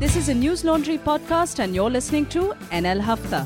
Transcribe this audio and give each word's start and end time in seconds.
This 0.00 0.16
is 0.16 0.28
a 0.28 0.34
News 0.34 0.64
Laundry 0.64 0.98
podcast, 0.98 1.58
and 1.58 1.74
you're 1.74 1.90
listening 1.90 2.26
to 2.34 2.54
NL 2.82 3.00
Hafta. 3.10 3.44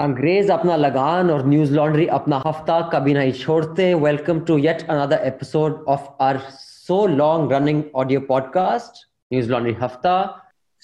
अंग्रेज 0.00 0.50
अपना 0.50 0.76
लगान 0.76 1.30
और 1.30 1.46
न्यूज 1.48 1.72
लॉन्ड्री 1.72 2.06
अपना 2.16 2.42
हफ्ता 2.46 2.80
कभी 2.94 3.14
नहीं 3.14 3.32
छोड़ते 3.32 3.92
welcome 4.02 4.40
to 4.48 4.56
yet 4.58 4.86
another 4.90 5.26
episode 5.26 5.84
of 5.88 6.16
our 6.22 6.38
so 6.54 7.06
long 7.06 7.52
running 7.52 7.82
audio 8.02 8.20
podcast 8.32 9.06
Newslaundry 9.50 9.76
Hafta 9.82 10.16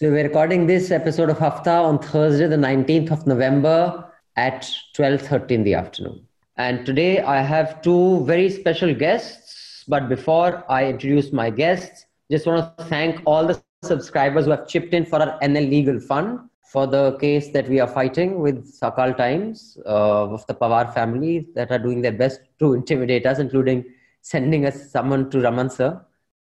So 0.01 0.11
we're 0.11 0.25
recording 0.25 0.67
this 0.67 0.91
episode 0.91 1.31
of 1.31 1.39
Hafta 1.39 1.73
on 1.89 1.99
Thursday, 1.99 2.47
the 2.47 2.57
19th 2.57 3.11
of 3.13 3.27
November 3.27 4.05
at 4.37 4.63
12.30 4.99 5.51
in 5.51 5.65
the 5.65 5.75
afternoon. 5.75 6.27
And 6.57 6.87
today 6.87 7.21
I 7.21 7.43
have 7.43 7.83
two 7.83 8.25
very 8.25 8.49
special 8.51 8.95
guests. 8.95 9.85
But 9.87 10.09
before 10.09 10.65
I 10.69 10.87
introduce 10.87 11.31
my 11.33 11.51
guests, 11.51 12.07
just 12.31 12.47
want 12.47 12.79
to 12.79 12.85
thank 12.85 13.21
all 13.27 13.47
the 13.47 13.61
subscribers 13.84 14.46
who 14.46 14.52
have 14.52 14.68
chipped 14.68 14.94
in 14.94 15.06
for 15.06 15.22
our 15.22 15.40
NL 15.40 15.70
Legal 15.70 16.00
Fund 16.00 16.40
for 16.64 16.88
the 16.88 17.18
case 17.20 17.50
that 17.50 17.70
we 17.70 17.80
are 17.80 17.88
fighting 17.88 18.40
with 18.40 18.66
Sakal 18.80 19.16
Times 19.16 19.78
uh, 19.86 20.26
of 20.26 20.46
the 20.48 20.54
Pawar 20.54 20.94
family 20.94 21.48
that 21.56 21.72
are 21.72 21.80
doing 21.80 22.02
their 22.02 22.12
best 22.12 22.42
to 22.60 22.74
intimidate 22.80 23.26
us, 23.26 23.40
including 23.40 23.86
sending 24.22 24.66
us 24.66 24.92
someone 24.92 25.30
to 25.30 25.40
Raman 25.40 25.70
sir, 25.70 26.02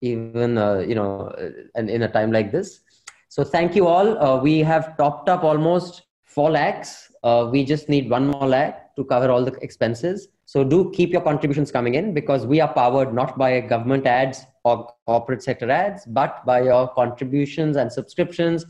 even 0.02 0.58
uh, 0.58 0.80
you 0.80 0.96
know, 0.96 1.34
and 1.76 1.90
in 1.90 2.04
a 2.04 2.08
time 2.08 2.32
like 2.32 2.52
this. 2.52 2.82
So 3.30 3.44
thank 3.44 3.76
you 3.76 3.88
all. 3.88 4.18
Uh, 4.18 4.40
we 4.42 4.60
have 4.60 4.98
topped 4.98 5.30
up 5.30 5.44
almost 5.44 6.04
four 6.24 6.50
lakhs. 6.52 7.12
Uh, 7.24 7.50
we 7.52 7.66
just 7.66 7.90
need 7.90 8.10
one 8.10 8.28
more 8.28 8.48
lakh 8.48 8.96
to 8.96 9.04
cover 9.04 9.30
all 9.30 9.44
the 9.44 9.52
expenses. 9.62 10.30
So 10.48 10.64
do 10.64 10.92
keep 10.92 11.12
your 11.12 11.20
contributions 11.20 11.74
coming 11.74 11.96
in 11.96 12.14
because 12.14 12.46
we 12.46 12.62
are 12.62 12.74
powered 12.74 13.14
not 13.14 13.38
by 13.38 13.60
government 13.60 14.08
ads 14.08 14.46
or 14.64 14.90
corporate 15.06 15.44
sector 15.44 15.70
ads, 15.70 16.06
but 16.06 16.46
by 16.46 16.62
your 16.62 16.88
contributions 16.88 17.76
and 17.76 17.92
subscriptions. 17.92 18.66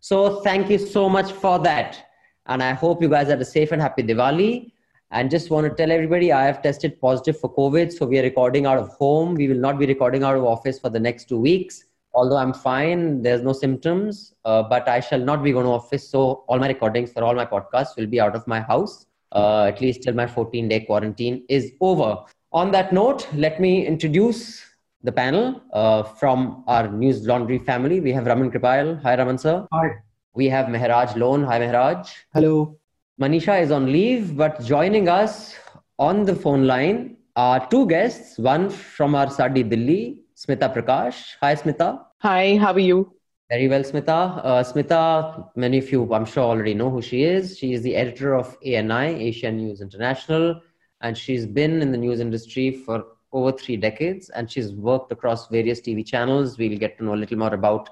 So 0.00 0.40
thank 0.40 0.68
you 0.68 0.76
so 0.76 1.08
much 1.08 1.30
for 1.30 1.60
that. 1.60 2.04
And 2.46 2.60
I 2.60 2.72
hope 2.72 3.00
you 3.00 3.08
guys 3.08 3.28
had 3.28 3.40
a 3.40 3.44
safe 3.44 3.70
and 3.70 3.80
happy 3.80 4.02
Diwali. 4.02 4.72
And 5.12 5.30
just 5.30 5.50
want 5.50 5.68
to 5.68 5.72
tell 5.72 5.92
everybody 5.92 6.32
I 6.32 6.44
have 6.46 6.62
tested 6.62 7.00
positive 7.00 7.38
for 7.38 7.54
COVID. 7.54 7.92
So 7.92 8.06
we 8.06 8.18
are 8.18 8.22
recording 8.22 8.66
out 8.66 8.78
of 8.78 8.88
home. 8.88 9.36
We 9.36 9.46
will 9.46 9.62
not 9.68 9.78
be 9.78 9.86
recording 9.86 10.24
out 10.24 10.36
of 10.36 10.42
office 10.44 10.80
for 10.80 10.90
the 10.90 10.98
next 10.98 11.28
two 11.28 11.38
weeks 11.38 11.84
although 12.12 12.36
I'm 12.36 12.52
fine, 12.52 13.22
there's 13.22 13.42
no 13.42 13.52
symptoms, 13.52 14.34
uh, 14.44 14.62
but 14.64 14.88
I 14.88 15.00
shall 15.00 15.20
not 15.20 15.42
be 15.42 15.52
going 15.52 15.64
to 15.64 15.70
office. 15.70 16.08
So 16.08 16.44
all 16.48 16.58
my 16.58 16.68
recordings 16.68 17.12
for 17.12 17.22
all 17.22 17.34
my 17.34 17.46
podcasts 17.46 17.96
will 17.96 18.06
be 18.06 18.20
out 18.20 18.34
of 18.34 18.46
my 18.46 18.60
house, 18.60 19.06
uh, 19.32 19.64
at 19.64 19.80
least 19.80 20.02
till 20.02 20.14
my 20.14 20.26
14 20.26 20.68
day 20.68 20.80
quarantine 20.80 21.44
is 21.48 21.72
over. 21.80 22.18
On 22.52 22.70
that 22.72 22.92
note, 22.92 23.28
let 23.34 23.60
me 23.60 23.86
introduce 23.86 24.62
the 25.02 25.12
panel 25.12 25.60
uh, 25.72 26.02
from 26.02 26.64
our 26.66 26.88
News 26.88 27.26
Laundry 27.26 27.58
family. 27.58 28.00
We 28.00 28.12
have 28.12 28.26
Raman 28.26 28.50
Kripal. 28.50 29.00
Hi, 29.02 29.16
Raman 29.16 29.38
sir. 29.38 29.66
Hi. 29.72 29.90
We 30.34 30.48
have 30.48 30.66
Mehraj 30.66 31.16
Lone. 31.16 31.44
Hi, 31.44 31.58
Mehraj. 31.60 32.10
Hello. 32.34 32.76
Manisha 33.20 33.60
is 33.60 33.70
on 33.70 33.92
leave, 33.92 34.36
but 34.36 34.62
joining 34.64 35.08
us 35.08 35.54
on 35.98 36.24
the 36.24 36.34
phone 36.34 36.66
line 36.66 37.16
are 37.36 37.66
two 37.68 37.86
guests, 37.86 38.38
one 38.38 38.70
from 38.70 39.14
our 39.14 39.30
Sadi 39.30 39.62
Delhi, 39.62 40.20
Smita 40.36 40.74
Prakash. 40.74 41.34
Hi, 41.40 41.54
Smita. 41.54 42.00
Hi, 42.18 42.56
how 42.56 42.72
are 42.72 42.78
you? 42.78 43.12
Very 43.50 43.66
well, 43.66 43.82
Smita. 43.82 44.40
Uh, 44.44 44.62
Smita, 44.62 45.50
many 45.56 45.78
of 45.78 45.90
you, 45.90 46.14
I'm 46.14 46.24
sure, 46.24 46.44
already 46.44 46.72
know 46.72 46.88
who 46.88 47.02
she 47.02 47.24
is. 47.24 47.58
She 47.58 47.72
is 47.72 47.82
the 47.82 47.96
editor 47.96 48.36
of 48.36 48.56
ANI, 48.64 49.20
Asian 49.20 49.56
News 49.56 49.80
International, 49.80 50.60
and 51.00 51.18
she's 51.18 51.46
been 51.46 51.82
in 51.82 51.90
the 51.90 51.98
news 51.98 52.20
industry 52.20 52.70
for 52.70 53.04
over 53.32 53.50
three 53.50 53.76
decades, 53.76 54.30
and 54.30 54.48
she's 54.48 54.72
worked 54.72 55.10
across 55.10 55.48
various 55.48 55.80
TV 55.80 56.06
channels. 56.06 56.58
We'll 56.58 56.78
get 56.78 56.96
to 56.98 57.04
know 57.04 57.14
a 57.14 57.16
little 57.16 57.38
more 57.38 57.52
about 57.52 57.90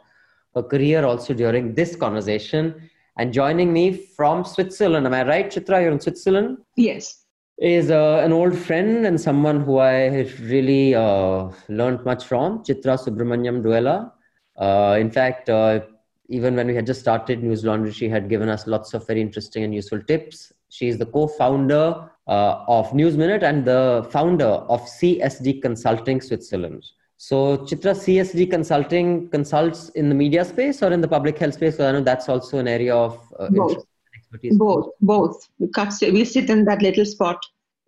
her 0.55 0.63
career 0.63 1.05
also 1.05 1.35
during 1.35 1.75
this 1.75 1.97
conversation. 1.97 2.89
And 3.17 3.33
joining 3.33 3.73
me 3.73 3.93
from 3.93 4.45
Switzerland, 4.45 5.07
am 5.07 5.15
I 5.15 5.27
right, 5.27 5.51
Chitra? 5.51 5.83
You're 5.83 5.91
in 5.91 5.99
Switzerland? 5.99 6.59
Yes. 6.77 7.25
Is 7.59 7.91
uh, 7.91 8.21
an 8.25 8.33
old 8.33 8.57
friend 8.57 9.05
and 9.05 9.21
someone 9.21 9.63
who 9.63 9.79
I 9.79 10.31
really 10.41 10.95
uh, 10.95 11.49
learned 11.69 12.05
much 12.05 12.27
from, 12.27 12.63
Chitra 12.63 12.97
Subramaniam 12.97 13.61
Duella. 13.61 14.13
Uh, 14.59 14.97
in 14.99 15.11
fact, 15.11 15.49
uh, 15.49 15.81
even 16.29 16.55
when 16.57 16.67
we 16.67 16.75
had 16.75 16.87
just 16.87 17.01
started 17.01 17.43
News 17.43 17.65
Laundry, 17.65 17.93
she 17.93 18.09
had 18.09 18.29
given 18.29 18.49
us 18.49 18.67
lots 18.67 18.93
of 18.93 19.07
very 19.07 19.21
interesting 19.21 19.65
and 19.65 19.75
useful 19.75 20.03
tips. 20.03 20.53
She 20.69 20.89
is 20.89 20.99
the 20.99 21.07
co-founder 21.07 22.11
uh, 22.27 22.65
of 22.69 22.93
News 22.93 23.17
Minute 23.17 23.43
and 23.43 23.65
the 23.65 24.07
founder 24.11 24.45
of 24.45 24.83
CSD 24.83 25.63
Consulting 25.63 26.21
Switzerland. 26.21 26.85
So, 27.17 27.59
Chitra, 27.59 27.95
CSD 27.95 28.51
Consulting 28.51 29.29
consults 29.31 29.89
in 29.91 30.09
the 30.09 30.15
media 30.15 30.45
space 30.45 30.83
or 30.83 30.93
in 30.93 31.01
the 31.01 31.09
public 31.09 31.39
health 31.39 31.55
space? 31.55 31.81
I 31.81 31.93
know 31.93 32.01
that's 32.01 32.29
also 32.29 32.59
an 32.59 32.69
area 32.69 32.95
of 32.95 33.15
uh, 33.39 33.49
Both. 33.51 33.71
interest 33.71 33.87
and 34.05 34.21
expertise. 34.21 34.59
Both, 34.59 34.91
both. 35.01 35.49
We, 35.59 36.11
we 36.13 36.25
sit 36.25 36.51
in 36.51 36.65
that 36.67 36.83
little 36.83 37.05
spot, 37.07 37.39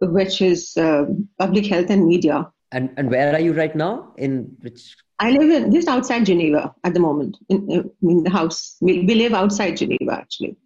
which 0.00 0.41
is 0.41 0.76
uh, 0.76 1.04
public 1.38 1.66
health 1.66 1.91
and 1.91 2.06
media. 2.06 2.50
And 2.72 2.91
and 2.97 3.10
where 3.10 3.34
are 3.34 3.41
you 3.41 3.53
right 3.53 3.75
now? 3.75 4.12
In 4.16 4.56
which? 4.60 4.97
I 5.19 5.31
live 5.31 5.50
in, 5.50 5.72
just 5.72 5.88
outside 5.88 6.25
Geneva 6.25 6.75
at 6.84 6.94
the 6.94 7.00
moment, 7.00 7.36
in, 7.50 7.91
in 8.03 8.22
the 8.22 8.31
house. 8.31 8.76
We, 8.81 9.04
we 9.04 9.14
live 9.14 9.34
outside 9.34 9.76
Geneva, 9.76 10.12
actually. 10.12 10.56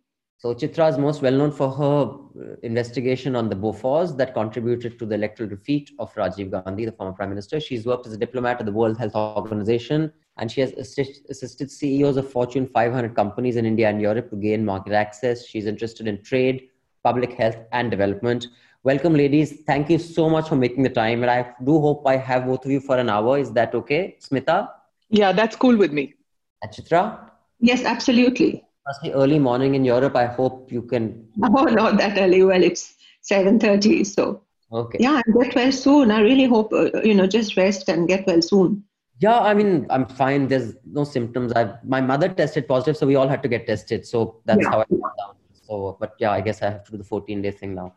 So 0.45 0.55
Chitra 0.55 0.91
is 0.91 0.99
most 0.99 1.23
well 1.23 1.33
known 1.33 1.51
for 1.51 1.71
her 1.71 2.03
uh, 2.13 2.57
investigation 2.63 3.35
on 3.35 3.49
the 3.49 3.57
Bofors 3.57 4.15
that 4.19 4.35
contributed 4.35 4.99
to 4.99 5.07
the 5.07 5.15
electoral 5.15 5.49
defeat 5.49 5.91
of 5.99 6.13
Rajiv 6.15 6.51
Gandhi, 6.51 6.85
the 6.85 6.93
former 6.93 7.15
prime 7.15 7.31
minister. 7.31 7.59
She's 7.59 7.87
worked 7.87 8.07
as 8.07 8.13
a 8.13 8.19
diplomat 8.19 8.61
at 8.61 8.67
the 8.67 8.73
World 8.73 8.99
Health 8.99 9.15
Organization, 9.15 10.13
and 10.37 10.53
she 10.53 10.61
has 10.61 10.73
assist, 10.73 11.23
assisted 11.31 11.71
CEOs 11.71 12.19
of 12.19 12.31
Fortune 12.31 12.67
500 12.67 13.17
companies 13.17 13.57
in 13.57 13.65
India 13.65 13.89
and 13.89 14.03
Europe 14.03 14.29
to 14.29 14.37
gain 14.37 14.67
market 14.67 14.93
access. 14.93 15.47
She's 15.47 15.65
interested 15.65 16.07
in 16.07 16.23
trade, 16.23 16.69
public 17.03 17.33
health, 17.33 17.57
and 17.73 17.91
development. 17.91 18.49
Welcome, 18.85 19.15
ladies. 19.15 19.61
Thank 19.67 19.89
you 19.89 19.99
so 19.99 20.29
much 20.29 20.49
for 20.51 20.57
making 20.57 20.83
the 20.83 20.91
time. 20.91 21.23
And 21.23 21.31
I 21.31 21.55
do 21.65 21.81
hope 21.81 22.07
I 22.07 22.17
have 22.17 22.45
both 22.47 22.65
of 22.67 22.71
you 22.71 22.81
for 22.81 22.99
an 22.99 23.09
hour. 23.09 23.39
Is 23.39 23.51
that 23.53 23.75
okay? 23.75 24.17
Smita 24.21 24.69
Yeah, 25.09 25.33
that's 25.33 25.57
cool 25.57 25.77
with 25.77 25.93
me. 25.93 26.15
and 26.63 26.71
Chitra? 26.71 27.31
Yes, 27.61 27.85
absolutely. 27.85 28.63
Must 28.87 29.03
be 29.03 29.13
early 29.13 29.39
morning 29.39 29.75
in 29.75 29.85
Europe. 29.87 30.15
I 30.17 30.27
hope 30.27 30.71
you 30.71 30.83
can. 30.83 31.27
Oh, 31.43 31.65
not 31.65 31.97
that 31.97 32.19
early. 32.19 32.45
Well, 32.45 32.63
it's 32.63 32.95
7.30, 33.31 34.05
so 34.07 34.43
Okay. 34.71 34.99
yeah, 35.01 35.23
and 35.25 35.35
get 35.43 35.55
well 35.55 35.73
soon. 35.73 36.11
I 36.11 36.21
really 36.21 36.45
hope, 36.45 36.73
uh, 36.73 36.91
you 37.03 37.15
know, 37.15 37.27
just 37.27 37.57
rest 37.57 37.89
and 37.89 38.07
get 38.07 38.27
well 38.27 38.43
soon. 38.43 38.85
Yeah, 39.21 39.39
I 39.41 39.55
mean, 39.55 39.87
I'm 39.89 40.07
fine. 40.07 40.49
There's 40.49 40.75
no 40.85 41.05
symptoms. 41.05 41.53
I 41.55 41.73
my 41.85 42.01
mother 42.01 42.29
tested 42.29 42.67
positive, 42.69 42.97
so 42.99 43.07
we 43.07 43.15
all 43.15 43.29
had 43.29 43.43
to 43.45 43.49
get 43.49 43.67
tested. 43.67 44.05
So 44.07 44.41
that's 44.45 44.63
Yeah. 44.65 44.71
how 44.73 44.81
I 44.81 44.85
got 44.91 45.17
down. 45.21 45.34
So, 45.67 45.97
but 46.01 46.15
yeah, 46.19 46.31
I 46.31 46.41
guess 46.41 46.63
I 46.63 46.71
have 46.71 46.85
to 46.85 46.93
do 46.93 46.99
the 46.99 47.05
14 47.05 47.43
day 47.43 47.51
thing 47.51 47.75
now. 47.75 47.95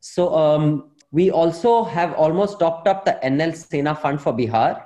So 0.00 0.34
um, 0.34 0.90
we 1.12 1.30
also 1.30 1.84
have 1.84 2.14
almost 2.14 2.60
topped 2.60 2.88
up 2.88 3.04
the 3.04 3.18
NL 3.22 3.54
Sena 3.54 3.94
Fund 3.94 4.20
for 4.20 4.32
Bihar. 4.32 4.84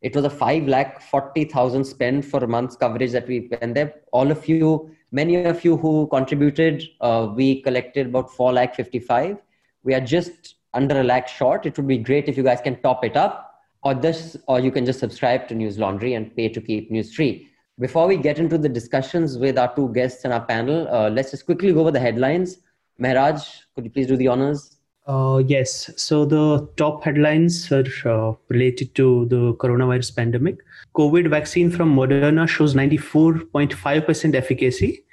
It 0.00 0.16
was 0.16 0.24
a 0.24 0.30
five 0.30 0.66
lakh 0.66 1.00
forty 1.00 1.44
thousand 1.44 1.84
spend 1.84 2.24
for 2.24 2.42
a 2.42 2.48
month's 2.48 2.76
coverage 2.76 3.12
that 3.12 3.28
we 3.28 3.48
and 3.60 3.74
there. 3.74 3.94
All 4.12 4.30
of 4.32 4.48
you, 4.48 4.90
many 5.12 5.36
of 5.44 5.64
you 5.64 5.76
who 5.76 6.08
contributed, 6.08 6.82
uh, 7.00 7.28
we 7.34 7.62
collected 7.62 8.08
about 8.08 8.30
four 8.30 8.52
lakh 8.52 8.74
fifty 8.74 8.98
five. 8.98 9.36
We 9.84 9.94
are 9.94 10.00
just 10.00 10.56
under 10.74 11.00
a 11.00 11.04
lakh 11.04 11.28
short. 11.28 11.66
It 11.66 11.76
would 11.76 11.86
be 11.86 11.98
great 11.98 12.28
if 12.28 12.36
you 12.36 12.42
guys 12.42 12.60
can 12.60 12.80
top 12.82 13.04
it 13.04 13.16
up 13.16 13.52
or 13.84 13.94
this 13.94 14.36
or 14.48 14.58
you 14.60 14.70
can 14.70 14.84
just 14.84 14.98
subscribe 14.98 15.46
to 15.48 15.54
news 15.54 15.78
laundry 15.78 16.14
and 16.14 16.34
pay 16.34 16.48
to 16.48 16.60
keep 16.60 16.90
news 16.90 17.14
free 17.14 17.48
before 17.78 18.06
we 18.06 18.16
get 18.16 18.38
into 18.38 18.58
the 18.58 18.68
discussions 18.68 19.38
with 19.38 19.58
our 19.58 19.74
two 19.74 19.88
guests 19.92 20.24
and 20.24 20.32
our 20.32 20.44
panel 20.44 20.86
uh, 20.88 21.08
let's 21.10 21.30
just 21.30 21.46
quickly 21.46 21.72
go 21.72 21.80
over 21.80 21.90
the 21.90 22.00
headlines 22.00 22.58
mehraj 23.00 23.42
could 23.74 23.84
you 23.84 23.90
please 23.90 24.06
do 24.06 24.16
the 24.16 24.28
honors 24.28 24.76
Uh, 25.06 25.42
yes. 25.48 25.90
So 25.96 26.24
the 26.24 26.68
top 26.76 27.02
headlines 27.02 27.72
are 27.72 27.86
uh, 28.06 28.34
related 28.48 28.94
to 28.94 29.26
the 29.26 29.54
coronavirus 29.54 30.14
pandemic. 30.14 30.58
COVID 30.94 31.28
vaccine 31.28 31.70
from 31.70 31.94
Moderna 31.94 32.48
shows 32.48 32.74
94.5% 32.74 34.34
efficacy, 34.34 35.04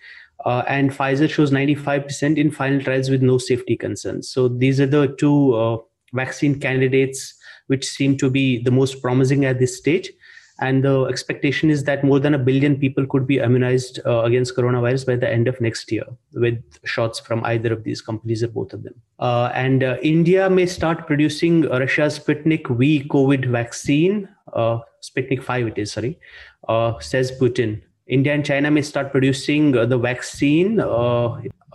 uh, 0.46 0.64
and 0.68 0.92
Pfizer 0.92 1.30
shows 1.30 1.52
95% 1.52 2.38
in 2.38 2.52
final 2.52 2.82
trials 2.82 3.10
with 3.10 3.22
no 3.22 3.38
safety 3.38 3.76
concerns. 3.76 4.30
So 4.30 4.48
these 4.48 4.80
are 4.80 4.86
the 4.86 5.16
two 5.18 5.54
uh, 5.56 5.78
vaccine 6.14 6.60
candidates 6.60 7.34
which 7.68 7.86
seem 7.86 8.18
to 8.18 8.30
be 8.30 8.62
the 8.64 8.72
most 8.72 9.02
promising 9.02 9.46
at 9.46 9.60
this 9.60 9.78
stage. 9.78 10.12
And 10.62 10.84
the 10.84 11.06
expectation 11.06 11.70
is 11.70 11.86
that 11.86 12.04
more 12.04 12.20
than 12.20 12.34
a 12.34 12.38
billion 12.38 12.78
people 12.78 13.06
could 13.08 13.26
be 13.26 13.38
immunized 13.38 14.00
uh, 14.06 14.24
against 14.24 14.56
coronavirus 14.56 15.06
by 15.08 15.16
the 15.16 15.30
end 15.30 15.48
of 15.48 15.60
next 15.62 15.90
year 15.92 16.04
with 16.34 16.62
shots 16.84 17.20
from 17.20 17.44
either 17.46 17.72
of 17.72 17.84
these 17.84 18.02
companies 18.02 18.44
or 18.44 18.50
both 18.50 18.74
of 18.74 18.84
them. 18.84 18.94
Uh, 19.20 19.52
and 19.56 19.84
uh, 19.84 19.96
India 20.02 20.50
may 20.50 20.66
start 20.66 21.08
producing 21.08 21.62
Russia's 21.62 22.20
Sputnik 22.20 22.68
V 22.78 23.08
COVID 23.10 23.50
vaccine, 23.50 24.28
uh, 24.54 24.80
Sputnik 25.02 25.42
5 25.42 25.68
it 25.68 25.78
is, 25.78 25.94
sorry, 25.94 26.20
uh, 26.68 27.00
says 27.00 27.32
Putin. 27.32 27.82
India 28.08 28.34
and 28.34 28.46
China 28.46 28.70
may 28.70 28.82
start 28.82 29.12
producing 29.12 29.78
uh, 29.78 29.86
the 29.86 29.98
vaccine 29.98 30.82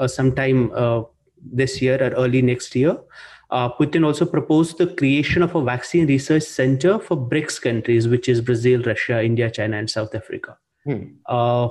sometime 0.06 0.70
this 1.52 1.80
year 1.80 1.96
or 2.02 2.10
early 2.16 2.42
next 2.42 2.74
year. 2.74 2.98
Uh, 3.54 3.68
Putin 3.72 4.04
also 4.04 4.26
proposed 4.26 4.78
the 4.78 4.88
creation 5.00 5.40
of 5.40 5.54
a 5.54 5.62
vaccine 5.62 6.08
research 6.08 6.42
center 6.42 6.98
for 6.98 7.16
BRICS 7.16 7.62
countries, 7.62 8.08
which 8.08 8.28
is 8.28 8.40
Brazil, 8.40 8.82
Russia, 8.82 9.22
India, 9.22 9.48
China, 9.48 9.76
and 9.76 9.88
South 9.88 10.12
Africa. 10.12 10.58
Hmm. 10.84 11.02
Uh, 11.26 11.68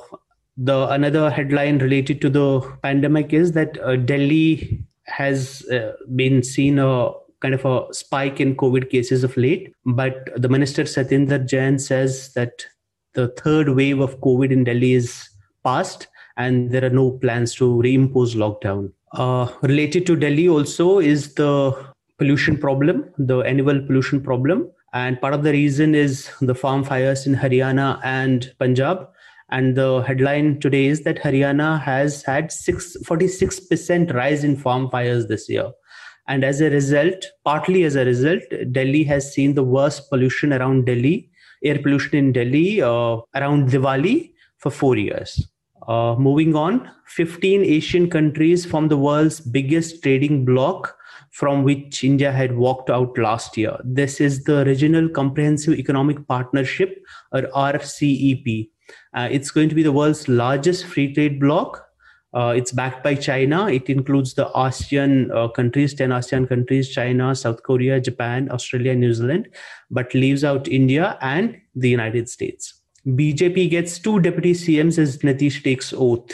the 0.56 0.88
another 0.90 1.30
headline 1.30 1.80
related 1.80 2.22
to 2.22 2.30
the 2.30 2.62
pandemic 2.84 3.34
is 3.34 3.52
that 3.52 3.78
uh, 3.82 3.98
Delhi 3.98 4.82
has 5.08 5.66
uh, 5.74 5.92
been 6.16 6.42
seen 6.42 6.80
a 6.80 7.12
kind 7.42 7.54
of 7.54 7.66
a 7.66 7.94
spike 7.94 8.40
in 8.40 8.56
COVID 8.56 8.90
cases 8.90 9.26
of 9.26 9.36
late. 9.36 9.74
But 9.86 10.30
the 10.38 10.48
minister 10.48 10.84
Satyendar 10.84 11.46
Jain 11.46 11.80
says 11.80 12.34
that 12.34 12.66
the 13.14 13.28
third 13.44 13.68
wave 13.70 14.00
of 14.00 14.22
COVID 14.22 14.52
in 14.52 14.64
Delhi 14.64 14.94
is 14.94 15.30
past 15.66 16.08
and 16.38 16.72
there 16.72 16.86
are 16.86 16.98
no 17.02 17.12
plans 17.12 17.54
to 17.56 17.66
reimpose 17.84 18.36
lockdown. 18.36 18.94
Uh, 19.14 19.48
related 19.62 20.08
to 20.08 20.16
Delhi 20.16 20.50
also 20.50 21.00
is 21.00 21.36
the 21.36 21.74
pollution 22.18 22.58
problem, 22.58 23.06
the 23.18 23.40
annual 23.40 23.80
pollution 23.82 24.22
problem. 24.22 24.72
And 24.94 25.20
part 25.22 25.34
of 25.34 25.44
the 25.44 25.52
reason 25.52 25.96
is 25.96 26.30
the 26.42 26.56
farm 26.56 26.84
fires 26.84 27.28
in 27.28 27.36
Haryana 27.36 28.00
and 28.04 28.52
Punjab. 28.60 29.08
And 29.50 29.76
the 29.76 30.02
headline 30.02 30.60
today 30.60 30.86
is 30.86 31.04
that 31.04 31.18
Haryana 31.18 31.80
has 31.82 32.24
had 32.24 32.52
6, 32.52 32.98
46% 33.04 34.14
rise 34.14 34.44
in 34.44 34.56
farm 34.56 34.90
fires 34.90 35.28
this 35.28 35.48
year. 35.48 35.72
And 36.28 36.44
as 36.44 36.62
a 36.62 36.70
result, 36.70 37.26
partly 37.44 37.84
as 37.84 37.96
a 37.96 38.06
result, 38.06 38.42
Delhi 38.72 39.04
has 39.04 39.32
seen 39.32 39.54
the 39.54 39.64
worst 39.64 40.10
pollution 40.10 40.54
around 40.54 40.86
Delhi, 40.86 41.30
air 41.64 41.80
pollution 41.80 42.18
in 42.18 42.32
Delhi 42.32 42.82
uh, 42.82 43.18
around 43.36 43.70
Diwali 43.70 44.34
for 44.58 44.72
four 44.72 44.96
years. 44.96 45.53
Uh, 45.88 46.16
moving 46.18 46.56
on, 46.56 46.90
15 47.08 47.64
Asian 47.64 48.10
countries 48.10 48.66
form 48.66 48.88
the 48.88 48.98
world's 48.98 49.42
biggest 49.42 50.02
trading 50.02 50.46
bloc 50.46 50.96
from 51.32 51.64
which 51.64 52.04
India 52.04 52.32
had 52.32 52.56
walked 52.56 52.90
out 52.90 53.18
last 53.18 53.58
year. 53.58 53.76
This 53.84 54.22
is 54.22 54.44
the 54.44 54.64
Regional 54.66 55.10
Comprehensive 55.10 55.74
Economic 55.74 56.26
Partnership 56.28 57.04
or 57.32 57.42
RCEP. 57.56 58.70
Uh, 59.14 59.28
it's 59.32 59.52
going 59.52 59.68
to 59.70 59.76
be 59.76 59.84
the 59.84 59.92
world's 59.92 60.28
largest 60.28 60.86
free 60.86 61.14
trade 61.14 61.40
bloc. 61.40 61.84
Uh, 62.34 62.54
it's 62.56 62.72
backed 62.72 63.04
by 63.04 63.14
China. 63.14 63.68
It 63.68 63.90
includes 63.90 64.34
the 64.36 64.46
ASEAN 64.56 65.36
uh, 65.36 65.50
countries, 65.50 65.94
10 65.94 66.10
ASEAN 66.10 66.48
countries, 66.48 66.90
China, 66.90 67.36
South 67.36 67.62
Korea, 67.64 68.00
Japan, 68.00 68.50
Australia, 68.52 68.96
New 68.96 69.14
Zealand, 69.14 69.50
but 69.92 70.14
leaves 70.14 70.44
out 70.44 70.68
India 70.68 71.18
and 71.22 71.58
the 71.76 71.90
United 71.90 72.30
States. 72.30 72.83
BJP 73.08 73.70
gets 73.70 74.00
two 74.00 74.20
deputy 74.20 74.54
CMs 74.54 74.98
as 74.98 75.18
Nitish 75.20 75.64
takes 75.64 75.94
oath. 75.94 76.32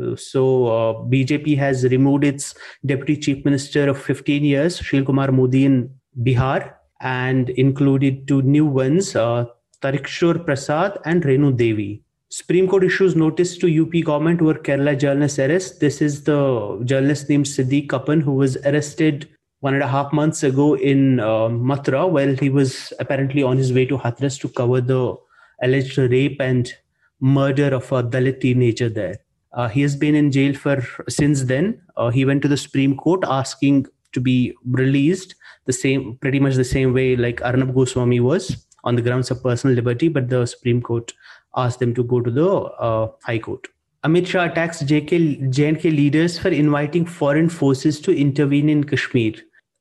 Uh, 0.00 0.16
so 0.16 0.66
uh, 0.66 0.92
BJP 1.08 1.56
has 1.56 1.84
removed 1.84 2.24
its 2.24 2.54
deputy 2.84 3.16
chief 3.16 3.44
minister 3.44 3.88
of 3.88 4.00
15 4.00 4.44
years, 4.44 4.80
Sushil 4.80 5.06
Kumar 5.06 5.30
Modi 5.32 5.64
in 5.64 5.90
Bihar, 6.22 6.74
and 7.00 7.50
included 7.50 8.26
two 8.28 8.42
new 8.42 8.66
ones, 8.66 9.16
uh, 9.16 9.46
Tarkishore 9.82 10.44
Prasad 10.44 10.98
and 11.04 11.22
Renu 11.22 11.56
Devi. 11.56 12.02
Supreme 12.28 12.68
Court 12.68 12.84
issues 12.84 13.16
notice 13.16 13.58
to 13.58 13.82
UP 13.82 14.04
government 14.04 14.40
over 14.40 14.54
Kerala 14.54 14.96
journalist 14.96 15.38
arrest. 15.40 15.80
This 15.80 16.00
is 16.00 16.22
the 16.22 16.80
journalist 16.84 17.28
named 17.28 17.46
Siddique 17.46 17.88
Kappan 17.88 18.20
who 18.20 18.32
was 18.32 18.56
arrested 18.58 19.28
one 19.60 19.74
and 19.74 19.82
a 19.82 19.88
half 19.88 20.12
months 20.12 20.44
ago 20.44 20.76
in 20.76 21.18
uh, 21.18 21.48
Mathura 21.48 22.08
while 22.08 22.34
he 22.36 22.48
was 22.48 22.92
apparently 23.00 23.42
on 23.42 23.56
his 23.56 23.72
way 23.72 23.84
to 23.86 23.98
Hathras 23.98 24.40
to 24.40 24.48
cover 24.48 24.80
the 24.80 25.16
alleged 25.62 25.98
rape 25.98 26.40
and 26.40 26.72
murder 27.20 27.74
of 27.74 27.90
a 27.92 28.02
Dalit 28.02 28.40
teenager 28.40 28.88
there. 28.88 29.18
Uh, 29.52 29.68
he 29.68 29.82
has 29.82 29.96
been 29.96 30.14
in 30.14 30.30
jail 30.30 30.54
for 30.54 30.82
since 31.08 31.44
then. 31.44 31.80
Uh, 31.96 32.10
he 32.10 32.24
went 32.24 32.42
to 32.42 32.48
the 32.48 32.56
Supreme 32.56 32.96
Court 32.96 33.24
asking 33.26 33.86
to 34.12 34.20
be 34.20 34.54
released 34.64 35.34
the 35.66 35.72
same, 35.72 36.16
pretty 36.20 36.40
much 36.40 36.54
the 36.54 36.64
same 36.64 36.92
way 36.92 37.16
like 37.16 37.42
Arnab 37.42 37.74
Goswami 37.74 38.20
was 38.20 38.66
on 38.84 38.96
the 38.96 39.02
grounds 39.02 39.30
of 39.30 39.42
personal 39.42 39.74
liberty, 39.76 40.08
but 40.08 40.28
the 40.28 40.46
Supreme 40.46 40.80
Court 40.80 41.12
asked 41.56 41.80
them 41.80 41.94
to 41.94 42.04
go 42.04 42.20
to 42.20 42.30
the 42.30 42.48
uh, 42.48 43.10
High 43.22 43.38
Court. 43.38 43.66
Amit 44.04 44.26
Shah 44.26 44.46
attacks 44.46 44.82
JK, 44.82 45.52
JNK 45.52 45.84
leaders 45.84 46.38
for 46.38 46.48
inviting 46.48 47.04
foreign 47.04 47.48
forces 47.48 48.00
to 48.00 48.16
intervene 48.16 48.68
in 48.68 48.84
Kashmir. 48.84 49.34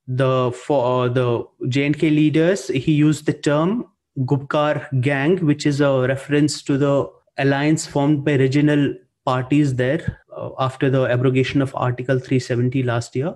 The 0.07 0.51
for 0.51 1.05
uh, 1.05 1.07
the 1.07 1.45
JNK 1.65 2.01
leaders, 2.01 2.67
he 2.67 2.91
used 2.93 3.25
the 3.27 3.33
term 3.33 3.85
Gupkar 4.25 4.87
Gang, 5.01 5.37
which 5.45 5.65
is 5.65 5.81
a 5.81 6.07
reference 6.07 6.61
to 6.63 6.77
the 6.77 7.09
alliance 7.37 7.85
formed 7.85 8.25
by 8.25 8.35
regional 8.35 8.93
parties 9.25 9.75
there 9.75 10.19
uh, 10.35 10.49
after 10.59 10.89
the 10.89 11.05
abrogation 11.05 11.61
of 11.61 11.75
Article 11.75 12.19
370 12.19 12.83
last 12.83 13.15
year. 13.15 13.35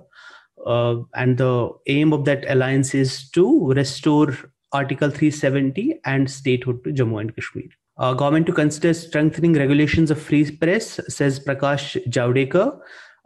Uh, 0.66 0.96
and 1.14 1.38
the 1.38 1.70
aim 1.86 2.12
of 2.12 2.24
that 2.24 2.44
alliance 2.50 2.94
is 2.94 3.28
to 3.30 3.72
restore 3.72 4.36
Article 4.72 5.10
370 5.10 6.00
and 6.04 6.30
statehood 6.30 6.82
to 6.84 6.92
Jammu 6.92 7.20
and 7.20 7.34
Kashmir. 7.34 7.68
Uh, 7.96 8.12
government 8.12 8.46
to 8.46 8.52
consider 8.52 8.92
strengthening 8.92 9.52
regulations 9.52 10.10
of 10.10 10.20
free 10.20 10.50
press, 10.50 11.00
says 11.08 11.38
Prakash 11.38 12.04
Javadekar. 12.08 12.80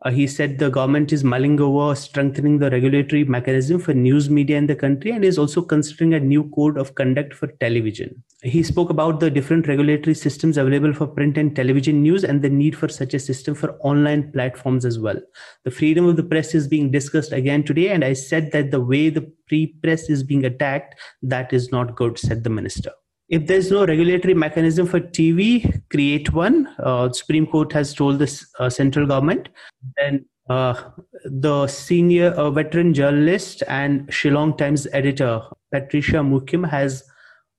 Uh, 0.05 0.11
he 0.11 0.29
said 0.29 0.59
the 0.59 0.71
government 0.71 1.13
is 1.13 1.25
mulling 1.25 1.61
over 1.61 1.93
strengthening 1.95 2.59
the 2.59 2.71
regulatory 2.71 3.25
mechanism 3.25 3.81
for 3.81 3.93
news 3.93 4.31
media 4.31 4.57
in 4.57 4.67
the 4.67 4.77
country 4.77 5.11
and 5.11 5.25
is 5.25 5.39
also 5.39 5.61
considering 5.61 6.15
a 6.15 6.21
new 6.21 6.45
code 6.51 6.79
of 6.79 6.95
conduct 6.95 7.35
for 7.35 7.49
television. 7.61 8.23
He 8.43 8.63
spoke 8.63 8.91
about 8.91 9.19
the 9.19 9.29
different 9.29 9.67
regulatory 9.67 10.15
systems 10.15 10.57
available 10.57 10.93
for 10.93 11.09
print 11.09 11.37
and 11.37 11.55
television 11.55 12.01
news 12.01 12.23
and 12.23 12.41
the 12.41 12.49
need 12.49 12.77
for 12.77 12.89
such 12.89 13.13
a 13.13 13.19
system 13.19 13.57
for 13.57 13.77
online 13.81 14.31
platforms 14.31 14.85
as 14.85 15.01
well. 15.01 15.21
The 15.65 15.73
freedom 15.73 16.05
of 16.05 16.17
the 16.17 16.23
press 16.23 16.55
is 16.55 16.69
being 16.69 16.93
discussed 16.93 17.33
again 17.33 17.65
today, 17.65 17.89
and 17.89 18.05
I 18.05 18.13
said 18.13 18.53
that 18.53 18.71
the 18.71 18.81
way 18.81 19.11
the 19.11 19.33
free 19.49 19.75
press 19.83 20.09
is 20.09 20.23
being 20.23 20.45
attacked, 20.45 20.95
that 21.23 21.53
is 21.53 21.73
not 21.73 21.97
good, 21.97 22.19
said 22.19 22.45
the 22.45 22.51
minister 22.51 22.93
if 23.29 23.47
there's 23.47 23.71
no 23.71 23.85
regulatory 23.87 24.35
mechanism 24.35 24.87
for 24.87 25.01
TV, 25.01 25.83
create 25.91 26.33
one. 26.33 26.67
Uh, 26.79 27.13
Supreme 27.13 27.47
Court 27.47 27.73
has 27.73 27.93
told 27.93 28.19
this 28.19 28.47
uh, 28.59 28.71
central 28.71 29.07
government. 29.07 29.51
Then 29.97 30.25
uh, 30.49 30.75
the 31.25 31.67
senior 31.67 32.29
uh, 32.31 32.51
veteran 32.51 32.95
journalist 32.95 33.63
and 33.69 34.09
Shillong 34.09 34.57
Times 34.57 34.87
editor 34.93 35.43
Patricia 35.71 36.17
Mukim 36.17 36.69
has 36.69 37.05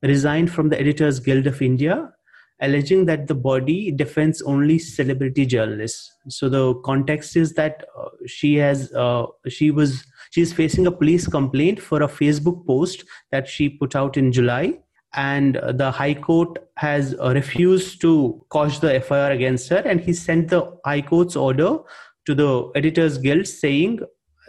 resigned 0.02 0.50
from 0.50 0.70
the 0.70 0.80
Editors 0.80 1.20
Guild 1.20 1.46
of 1.46 1.62
India, 1.62 2.10
alleging 2.60 3.04
that 3.06 3.28
the 3.28 3.34
body 3.34 3.92
defends 3.92 4.42
only 4.42 4.78
celebrity 4.78 5.46
journalists. 5.46 6.10
So 6.28 6.48
the 6.48 6.74
context 6.80 7.36
is 7.36 7.52
that 7.54 7.84
uh, 7.96 8.08
she 8.26 8.56
has 8.56 8.92
uh, 8.92 9.26
she 9.48 9.70
was 9.70 10.04
she's 10.30 10.52
facing 10.52 10.88
a 10.88 10.90
police 10.90 11.28
complaint 11.28 11.80
for 11.80 12.02
a 12.02 12.08
Facebook 12.08 12.66
post 12.66 13.04
that 13.30 13.46
she 13.46 13.68
put 13.68 13.94
out 13.94 14.16
in 14.16 14.32
July 14.32 14.80
and 15.14 15.60
the 15.74 15.90
high 15.90 16.14
court 16.14 16.58
has 16.76 17.14
uh, 17.20 17.32
refused 17.34 18.00
to 18.00 18.44
quash 18.48 18.78
the 18.78 19.00
FIR 19.00 19.32
against 19.32 19.68
her 19.68 19.78
and 19.78 20.00
he 20.00 20.12
sent 20.12 20.48
the 20.48 20.78
high 20.84 21.02
court's 21.02 21.36
order 21.36 21.78
to 22.26 22.34
the 22.34 22.70
editors 22.74 23.18
guild 23.18 23.46
saying 23.46 23.98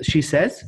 she 0.04 0.22
says 0.22 0.64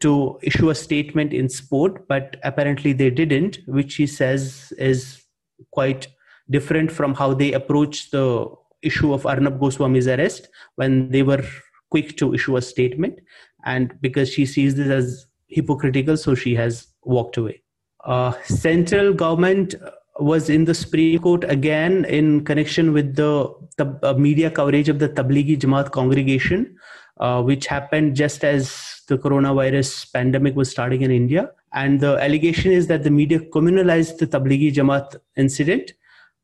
to 0.00 0.38
issue 0.42 0.70
a 0.70 0.74
statement 0.74 1.32
in 1.32 1.48
sport 1.48 2.08
but 2.08 2.36
apparently 2.42 2.92
they 2.92 3.10
didn't 3.10 3.58
which 3.66 3.92
she 3.92 4.06
says 4.06 4.72
is 4.78 5.22
quite 5.70 6.08
different 6.50 6.90
from 6.90 7.14
how 7.14 7.32
they 7.32 7.52
approached 7.52 8.10
the 8.10 8.46
issue 8.82 9.12
of 9.12 9.26
Arnab 9.26 9.60
Goswami's 9.60 10.08
arrest 10.08 10.48
when 10.76 11.10
they 11.10 11.22
were 11.22 11.44
quick 11.90 12.16
to 12.16 12.34
issue 12.34 12.56
a 12.56 12.62
statement. 12.62 13.20
And 13.64 13.94
because 14.00 14.30
she 14.30 14.46
sees 14.46 14.74
this 14.74 14.88
as 14.88 15.26
hypocritical 15.48 16.16
so 16.16 16.34
she 16.34 16.54
has 16.54 16.86
walked 17.02 17.36
away 17.36 17.59
uh, 18.04 18.32
central 18.44 19.12
government 19.12 19.74
was 20.18 20.50
in 20.50 20.64
the 20.64 20.74
Supreme 20.74 21.18
Court 21.18 21.44
again 21.44 22.04
in 22.04 22.44
connection 22.44 22.92
with 22.92 23.16
the, 23.16 23.52
the 23.76 23.98
uh, 24.02 24.14
media 24.14 24.50
coverage 24.50 24.88
of 24.88 24.98
the 24.98 25.08
Tablighi 25.08 25.58
Jamaat 25.58 25.90
congregation, 25.92 26.76
uh, 27.18 27.42
which 27.42 27.66
happened 27.66 28.16
just 28.16 28.44
as 28.44 29.02
the 29.08 29.16
coronavirus 29.16 30.12
pandemic 30.12 30.54
was 30.56 30.70
starting 30.70 31.02
in 31.02 31.10
India. 31.10 31.50
And 31.72 32.00
the 32.00 32.18
allegation 32.18 32.72
is 32.72 32.86
that 32.88 33.04
the 33.04 33.10
media 33.10 33.40
communalized 33.40 34.18
the 34.18 34.26
Tablighi 34.26 34.72
Jamaat 34.72 35.16
incident, 35.36 35.92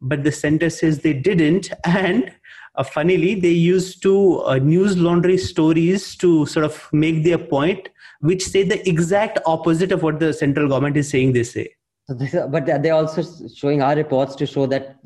but 0.01 0.25
the 0.25 0.33
center 0.33 0.71
says 0.71 1.01
they 1.01 1.13
didn't. 1.15 1.71
And 1.85 2.33
uh, 2.77 2.83
funnily, 2.83 3.35
they 3.35 3.51
used 3.51 4.03
two 4.03 4.43
uh, 4.43 4.57
news 4.57 4.99
laundry 4.99 5.39
stories 5.39 6.15
to 6.17 6.47
sort 6.47 6.65
of 6.65 6.89
make 6.93 7.25
their 7.25 7.39
point 7.39 7.89
which 8.27 8.45
say 8.45 8.63
the 8.63 8.87
exact 8.89 9.39
opposite 9.47 9.93
of 9.93 10.03
what 10.03 10.21
the 10.21 10.33
central 10.33 10.69
government 10.69 10.97
is 10.97 11.09
saying 11.09 11.33
they 11.33 11.45
say. 11.45 11.69
So 12.09 12.15
this, 12.15 12.35
but 12.51 12.67
they're 12.67 12.95
also 12.95 13.23
showing 13.49 13.83
our 13.83 13.97
reports 13.97 14.37
to 14.37 14.47
show 14.47 14.67
that 14.67 14.97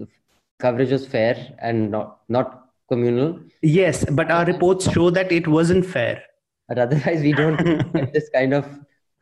coverage 0.59 0.91
was 0.91 1.07
fair 1.07 1.37
and 1.59 1.91
not 1.91 2.19
not 2.29 2.67
communal. 2.89 3.41
Yes, 3.63 4.05
but 4.05 4.31
our 4.31 4.45
reports 4.45 4.91
show 4.93 5.11
that 5.11 5.33
it 5.33 5.49
wasn't 5.49 5.87
fair. 5.87 6.23
But 6.69 6.79
otherwise, 6.79 7.23
we 7.23 7.33
don't 7.33 7.57
get 7.95 8.13
this 8.13 8.29
kind 8.35 8.55
of. 8.55 8.69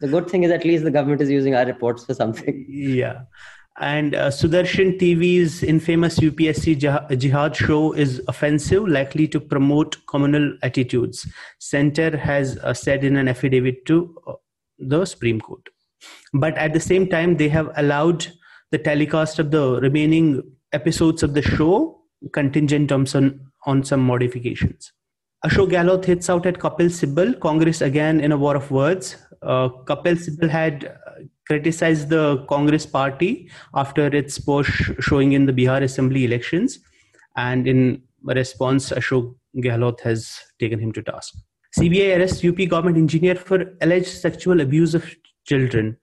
The 0.00 0.08
good 0.08 0.28
thing 0.30 0.44
is 0.44 0.52
at 0.52 0.64
least 0.64 0.84
the 0.84 0.90
government 0.90 1.20
is 1.20 1.30
using 1.30 1.54
our 1.54 1.66
reports 1.66 2.04
for 2.04 2.14
something. 2.14 2.64
Yeah. 2.68 3.22
And 3.80 4.14
uh, 4.14 4.28
Sudarshan 4.28 4.98
TV's 4.98 5.62
infamous 5.62 6.18
UPSC 6.18 7.18
jihad 7.18 7.56
show 7.56 7.92
is 7.92 8.20
offensive, 8.26 8.88
likely 8.88 9.28
to 9.28 9.38
promote 9.38 9.96
communal 10.08 10.56
attitudes. 10.62 11.26
Center 11.60 12.16
has 12.16 12.58
uh, 12.58 12.74
said 12.74 13.04
in 13.04 13.16
an 13.16 13.28
affidavit 13.28 13.86
to 13.86 14.16
uh, 14.26 14.32
the 14.78 15.04
Supreme 15.04 15.40
Court. 15.40 15.68
But 16.32 16.58
at 16.58 16.72
the 16.72 16.80
same 16.80 17.08
time, 17.08 17.36
they 17.36 17.48
have 17.48 17.70
allowed 17.76 18.26
the 18.72 18.78
telecast 18.78 19.38
of 19.38 19.52
the 19.52 19.80
remaining 19.80 20.42
episodes 20.72 21.22
of 21.22 21.34
the 21.34 21.42
show 21.42 22.00
contingent 22.32 22.90
on 22.90 23.06
some, 23.06 23.40
on 23.64 23.84
some 23.84 24.00
modifications. 24.00 24.92
Ashok 25.44 25.70
Gehlot 25.70 26.04
hits 26.04 26.28
out 26.28 26.46
at 26.46 26.58
Kapil 26.58 26.90
Sibal, 26.90 27.38
Congress 27.38 27.80
again 27.80 28.20
in 28.20 28.32
a 28.32 28.36
war 28.36 28.56
of 28.56 28.72
words. 28.72 29.16
Uh, 29.40 29.68
Kapil 29.86 30.16
Sibal 30.16 30.48
had 30.48 30.98
criticized 31.48 32.10
the 32.10 32.44
Congress 32.48 32.86
party 32.86 33.50
after 33.74 34.06
its 34.06 34.38
push 34.38 34.90
showing 35.00 35.32
in 35.32 35.46
the 35.46 35.52
Bihar 35.52 35.82
Assembly 35.82 36.24
elections. 36.24 36.78
And 37.36 37.66
in 37.66 38.02
response, 38.22 38.90
Ashok 38.90 39.34
Gehlot 39.56 40.00
has 40.00 40.38
taken 40.60 40.78
him 40.78 40.92
to 40.92 41.02
task. 41.02 41.34
CBI 41.78 42.16
arrests 42.16 42.44
UP 42.44 42.68
government 42.68 42.96
engineer 42.96 43.34
for 43.34 43.64
alleged 43.80 44.08
sexual 44.08 44.60
abuse 44.60 44.94
of 44.94 45.04
children. 45.46 45.96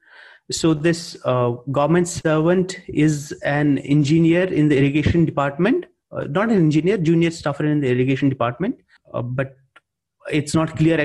So 0.52 0.74
this 0.74 1.18
uh, 1.26 1.52
government 1.72 2.08
servant 2.08 2.80
is 2.88 3.32
an 3.44 3.80
engineer 3.80 4.44
in 4.44 4.70
the 4.70 4.78
irrigation 4.78 5.26
department, 5.26 5.86
uh, 6.12 6.26
not 6.30 6.50
an 6.50 6.58
engineer, 6.58 6.98
junior 6.98 7.32
staffer 7.32 7.66
in 7.66 7.82
the 7.82 7.90
irrigation 7.90 8.30
department, 8.30 8.80
uh, 9.14 9.22
but 9.22 9.56
it's 10.32 10.54
not 10.54 10.76
clear 10.78 11.00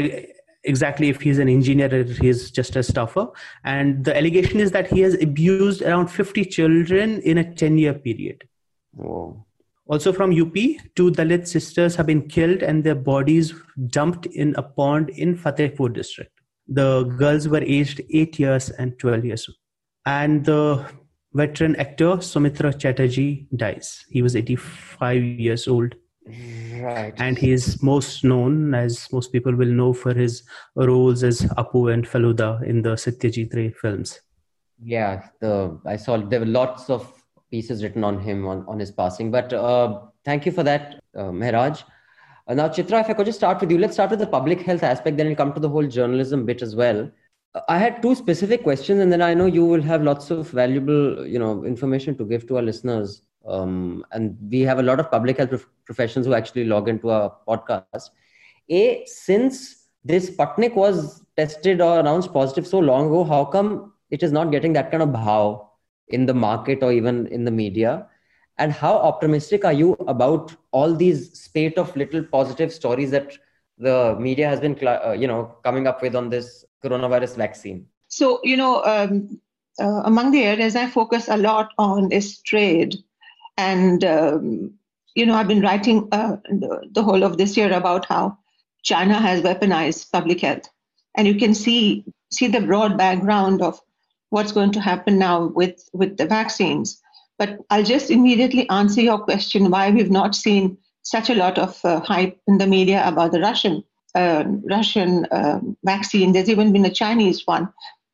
exactly 0.65 1.09
if 1.09 1.21
he's 1.21 1.39
an 1.39 1.49
engineer 1.49 1.93
or 1.93 2.05
he's 2.05 2.51
just 2.51 2.77
a 2.77 2.83
staffer. 2.83 3.29
And 3.65 4.05
the 4.05 4.17
allegation 4.17 4.61
is 4.61 4.71
that 4.73 4.89
he 4.89 5.01
has 5.01 5.15
abused 5.15 5.83
around 5.83 6.09
50 6.09 6.45
children 6.47 7.21
in 7.23 7.39
a 7.39 7.55
10 7.55 7.79
year 7.79 7.95
period. 7.95 8.45
Whoa. 8.93 9.47
Also 9.87 10.13
from 10.13 10.31
UP, 10.31 10.55
two 10.95 11.11
Dalit 11.11 11.49
sisters 11.49 11.97
have 11.97 12.07
been 12.07 12.29
killed 12.29 12.63
and 12.63 12.85
their 12.85 12.95
bodies 12.95 13.53
dumped 13.89 14.27
in 14.27 14.55
a 14.57 14.63
pond 14.63 15.11
in 15.11 15.37
Fatehpur 15.37 15.93
district. 15.93 16.31
The 16.69 17.03
girls 17.03 17.49
were 17.49 17.63
aged 17.63 18.01
8 18.09 18.39
years 18.39 18.71
and 18.71 18.97
12 19.01 19.25
years. 19.25 19.51
And 20.07 20.45
the 20.45 20.87
veteran 21.33 21.75
actor 21.77 22.17
Soumitra 22.19 22.79
Chatterjee 22.79 23.49
dies. 23.57 24.05
He 24.11 24.23
was 24.23 24.37
85 24.37 25.23
years 25.23 25.67
old. 25.67 25.95
Right. 26.27 27.15
And 27.17 27.39
he 27.39 27.51
is 27.51 27.83
most 27.83 28.25
known, 28.25 28.75
as 28.75 29.11
most 29.13 29.33
people 29.33 29.55
will 29.55 29.69
know, 29.69 29.93
for 29.93 30.15
his 30.15 30.43
roles 30.77 31.23
as 31.23 31.43
Apu 31.43 31.93
and 31.93 32.07
Feluda 32.07 32.63
in 32.67 32.83
the 32.83 32.91
Satyajit 32.91 33.55
Ray 33.55 33.71
films. 33.71 34.21
Yeah, 34.83 35.29
the 35.41 35.79
I 35.85 35.97
saw 35.97 36.17
there 36.19 36.41
were 36.41 36.47
lots 36.47 36.89
of 36.89 37.13
pieces 37.51 37.83
written 37.83 38.05
on 38.05 38.21
him 38.21 38.47
on, 38.47 38.65
on 38.67 38.79
his 38.79 38.91
passing. 38.91 39.31
But 39.31 39.53
uh, 39.53 40.01
thank 40.25 40.47
you 40.47 40.53
for 40.53 40.63
that, 40.63 41.01
uh, 41.17 41.31
Mehraj. 41.31 41.83
Uh, 42.47 42.55
now, 42.55 42.69
Chitra, 42.69 43.01
if 43.01 43.11
I 43.11 43.13
could 43.13 43.27
just 43.27 43.39
start 43.39 43.61
with 43.61 43.71
you, 43.71 43.79
let's 43.79 43.95
start 43.95 44.11
with 44.11 44.21
the 44.21 44.27
public 44.27 44.61
health 44.61 44.83
aspect, 44.83 45.17
then 45.17 45.27
we'll 45.27 45.37
come 45.37 45.53
to 45.53 45.61
the 45.61 45.69
whole 45.69 45.87
journalism 45.87 46.47
bit 46.47 46.63
as 46.63 46.77
well. 46.77 47.11
I 47.69 47.79
had 47.79 48.01
two 48.01 48.15
specific 48.15 48.63
questions, 48.63 49.01
and 49.01 49.13
then 49.13 49.23
I 49.23 49.35
know 49.35 49.47
you 49.47 49.65
will 49.65 49.83
have 49.83 50.03
lots 50.03 50.31
of 50.31 50.49
valuable, 50.51 51.27
you 51.27 51.39
know, 51.39 51.65
information 51.65 52.17
to 52.19 52.25
give 52.25 52.47
to 52.47 52.57
our 52.57 52.63
listeners. 52.63 53.23
Um, 53.47 54.05
and 54.13 54.37
we 54.51 54.61
have 54.61 54.79
a 54.79 54.83
lot 54.83 55.01
of 55.01 55.11
public 55.11 55.39
health 55.39 55.51
prof- 55.51 55.69
professionals 55.85 56.27
who 56.27 56.35
actually 56.35 56.65
log 56.65 56.89
into 56.89 57.11
our 57.11 57.35
podcast. 57.49 58.11
A, 58.69 59.05
since 59.07 59.87
this 60.05 60.31
Sputnik 60.31 60.75
was 60.75 61.25
tested 61.37 61.81
or 61.81 61.99
announced 62.01 62.33
positive 62.33 62.67
so 62.67 62.79
long 62.79 63.07
ago, 63.07 63.25
how 63.25 63.45
come 63.45 63.93
it 64.11 64.23
is 64.23 64.33
not 64.33 64.51
getting 64.51 64.73
that 64.75 64.91
kind 64.91 65.03
of 65.03 65.11
bhav 65.11 65.67
in 66.09 66.27
the 66.27 66.35
market 66.35 66.83
or 66.83 66.93
even 66.93 67.27
in 67.29 67.45
the 67.45 67.51
media? 67.51 68.07
And 68.59 68.73
how 68.73 68.95
optimistic 68.95 69.65
are 69.65 69.73
you 69.73 69.95
about 70.07 70.55
all 70.71 70.95
these 70.95 71.39
spate 71.39 71.79
of 71.79 71.97
little 71.97 72.23
positive 72.23 72.73
stories 72.73 73.11
that 73.11 73.33
the 73.79 74.17
media 74.21 74.47
has 74.49 74.61
been, 74.61 74.77
uh, 74.87 75.13
you 75.19 75.27
know, 75.27 75.57
coming 75.65 75.87
up 75.87 76.03
with 76.03 76.15
on 76.15 76.29
this 76.29 76.65
coronavirus 76.85 77.37
vaccine? 77.37 77.87
So, 78.09 78.41
you 78.45 78.57
know, 78.57 78.85
um, 78.85 79.41
uh, 79.81 80.03
among 80.05 80.33
the 80.33 80.43
areas 80.43 80.77
I 80.77 80.89
focus 80.89 81.29
a 81.29 81.39
lot 81.39 81.71
on 81.79 82.13
is 82.13 82.39
trade. 82.43 82.97
And, 83.61 84.03
um, 84.05 84.73
you 85.15 85.27
know, 85.27 85.35
I've 85.35 85.49
been 85.49 85.61
writing 85.61 86.09
uh, 86.13 86.37
the, 86.49 87.03
whole 87.03 87.23
of 87.23 87.37
this 87.37 87.59
year 87.59 87.71
about 87.71 88.07
how 88.07 88.39
China 88.83 89.15
has 89.21 89.43
weaponized 89.43 90.11
public 90.11 90.41
health. 90.41 90.67
And 91.15 91.27
you 91.27 91.35
can 91.35 91.55
see 91.55 92.05
see 92.33 92.47
the 92.47 92.61
broad 92.61 92.97
background 92.97 93.61
of 93.61 93.79
what's 94.31 94.53
going 94.53 94.73
to 94.73 94.81
happen 94.81 95.19
now 95.19 95.49
with, 95.49 95.89
with 95.93 96.17
the 96.17 96.25
vaccines. 96.25 97.03
But 97.39 97.59
I'll 97.69 97.83
just 97.83 98.09
immediately 98.11 98.69
answer 98.71 99.01
your 99.01 99.19
question 99.19 99.71
why 99.71 99.91
we've 99.91 100.11
not 100.11 100.35
seen 100.35 100.79
such 101.03 101.29
a 101.29 101.35
lot 101.35 101.59
of 101.59 101.85
uh, 101.85 102.01
hype 102.01 102.41
in 102.47 102.59
the 102.59 102.69
media 102.69 103.03
about 103.07 103.33
the 103.33 103.41
Russian 103.41 103.83
uh, 104.15 104.45
Russian 104.71 105.27
uh, 105.27 105.61
vaccine. 105.85 106.33
There's 106.33 106.49
even 106.49 106.73
been 106.73 106.85
a 106.85 106.99
Chinese 107.03 107.47
one, 107.47 107.69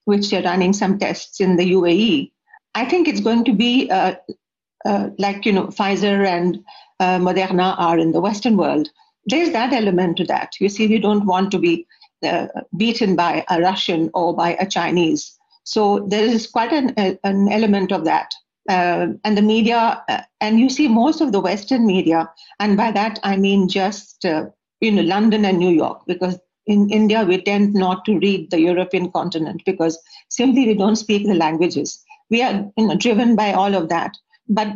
which 0.06 0.30
they're 0.30 0.42
running 0.42 0.72
some 0.72 0.98
tests 0.98 1.40
in 1.40 1.56
the 1.56 1.72
UAE. 1.72 2.32
I 2.74 2.84
think 2.84 3.06
it's 3.06 3.20
going 3.20 3.44
to 3.44 3.52
be 3.52 3.90
uh, 4.86 4.90
uh, 4.90 5.10
like 5.18 5.44
you 5.46 5.52
know 5.52 5.66
Pfizer 5.66 6.26
and 6.26 6.64
uh, 7.00 7.18
Moderna 7.18 7.74
are 7.78 7.98
in 7.98 8.12
the 8.12 8.20
Western 8.20 8.56
world. 8.56 8.88
There's 9.26 9.50
that 9.50 9.72
element 9.72 10.16
to 10.18 10.24
that. 10.24 10.52
You 10.60 10.68
see, 10.68 10.86
we 10.86 10.98
don't 10.98 11.26
want 11.26 11.50
to 11.50 11.58
be 11.58 11.86
beaten 12.76 13.14
by 13.14 13.44
a 13.50 13.60
Russian 13.60 14.10
or 14.14 14.34
by 14.34 14.54
a 14.54 14.66
Chinese 14.66 15.36
so 15.66 16.06
there 16.08 16.24
is 16.24 16.46
quite 16.46 16.72
an, 16.72 16.90
an 17.24 17.48
element 17.50 17.90
of 17.90 18.04
that. 18.04 18.32
Uh, 18.68 19.08
and 19.24 19.36
the 19.36 19.42
media, 19.42 20.02
uh, 20.08 20.22
and 20.40 20.58
you 20.58 20.68
see 20.68 20.88
most 20.88 21.20
of 21.20 21.32
the 21.32 21.40
Western 21.40 21.86
media, 21.86 22.30
and 22.58 22.76
by 22.76 22.90
that 22.92 23.18
I 23.22 23.36
mean 23.36 23.68
just 23.68 24.24
uh, 24.24 24.46
you 24.80 24.92
know 24.92 25.02
London 25.02 25.44
and 25.44 25.58
New 25.58 25.70
York, 25.70 26.02
because 26.06 26.38
in 26.66 26.90
India 26.90 27.24
we 27.24 27.42
tend 27.42 27.74
not 27.74 28.04
to 28.06 28.18
read 28.18 28.50
the 28.50 28.60
European 28.60 29.10
continent 29.12 29.62
because 29.66 29.98
simply 30.30 30.66
we 30.66 30.74
don't 30.74 30.96
speak 30.96 31.26
the 31.26 31.34
languages. 31.34 32.02
We 32.28 32.42
are 32.42 32.68
you 32.76 32.88
know, 32.88 32.96
driven 32.96 33.36
by 33.36 33.52
all 33.52 33.74
of 33.74 33.88
that, 33.88 34.16
but 34.48 34.68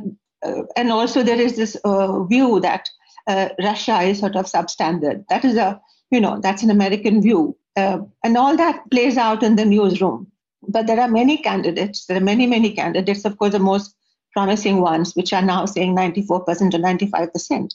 uh, 0.45 0.63
and 0.77 0.91
also 0.91 1.23
there 1.23 1.41
is 1.41 1.57
this 1.57 1.77
uh, 1.85 2.23
view 2.25 2.61
that 2.61 2.89
uh, 3.27 3.51
Russia 3.63 4.01
is 4.03 4.19
sort 4.19 4.37
of 4.37 4.47
substandard. 4.47 5.25
That 5.29 5.45
is 5.45 5.57
a 5.57 5.81
you 6.11 6.21
know 6.21 6.41
that's 6.41 6.63
an 6.63 6.71
American 6.71 7.23
view, 7.23 7.57
and 7.77 8.37
all 8.37 8.57
that 8.57 8.91
plays 8.91 9.17
out 9.17 9.43
in 9.43 9.57
the 9.57 9.65
newsroom 9.65 10.31
but 10.69 10.87
there 10.87 11.01
are 11.01 11.09
many 11.09 11.39
candidates. 11.39 12.07
There 12.07 12.17
are 12.17 12.25
many, 12.25 12.47
many 12.47 12.73
candidates. 12.73 13.25
Of 13.25 13.39
course, 13.39 13.53
the 13.53 13.59
most 13.59 13.95
promising 14.33 14.81
ones, 14.81 15.15
which 15.15 15.33
are 15.33 15.43
now 15.43 15.65
saying 15.65 15.97
94% 15.97 16.31
or 16.31 16.47
95%. 16.47 17.75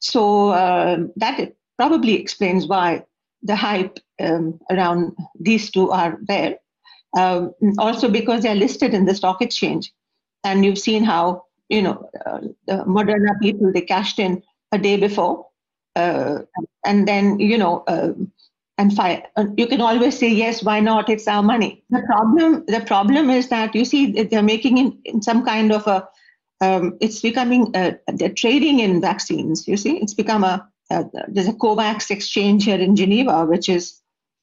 So 0.00 0.48
uh, 0.50 0.98
that 1.16 1.52
probably 1.76 2.14
explains 2.14 2.66
why 2.66 3.04
the 3.42 3.56
hype 3.56 3.98
um, 4.20 4.58
around 4.70 5.16
these 5.38 5.70
two 5.70 5.90
are 5.90 6.18
there. 6.22 6.56
Um, 7.16 7.54
also, 7.78 8.08
because 8.08 8.42
they're 8.42 8.54
listed 8.54 8.92
in 8.92 9.04
the 9.04 9.14
stock 9.14 9.40
exchange, 9.40 9.92
and 10.44 10.64
you've 10.64 10.78
seen 10.78 11.04
how 11.04 11.44
you 11.68 11.82
know 11.82 12.08
uh, 12.24 12.40
the 12.66 12.84
Moderna 12.84 13.40
people 13.40 13.72
they 13.72 13.80
cashed 13.80 14.18
in 14.18 14.42
a 14.72 14.78
day 14.78 14.96
before, 14.96 15.46
uh, 15.96 16.40
and 16.84 17.08
then 17.08 17.40
you 17.40 17.58
know 17.58 17.84
uh, 17.88 18.12
and 18.78 18.94
fine. 18.94 19.22
You 19.56 19.66
can 19.66 19.80
always 19.80 20.18
say 20.18 20.28
yes. 20.28 20.62
Why 20.62 20.80
not? 20.80 21.08
It's 21.08 21.28
our 21.28 21.42
money. 21.42 21.84
The 21.90 22.02
problem, 22.06 22.64
the 22.66 22.80
problem 22.80 23.30
is 23.30 23.48
that 23.48 23.74
you 23.74 23.84
see 23.84 24.22
they're 24.22 24.42
making 24.42 24.78
in, 24.78 24.98
in 25.04 25.22
some 25.22 25.44
kind 25.44 25.72
of 25.72 25.86
a. 25.86 26.08
Um, 26.60 26.96
it's 27.00 27.20
becoming 27.20 27.72
a, 27.74 27.96
they're 28.06 28.30
trading 28.32 28.80
in 28.80 29.00
vaccines. 29.00 29.68
You 29.68 29.76
see, 29.76 29.98
it's 29.98 30.14
become 30.14 30.44
a, 30.44 30.66
a 30.90 31.04
there's 31.28 31.48
a 31.48 31.52
COVAX 31.52 32.10
exchange 32.10 32.64
here 32.64 32.78
in 32.78 32.96
Geneva, 32.96 33.44
which 33.44 33.68
is 33.68 34.00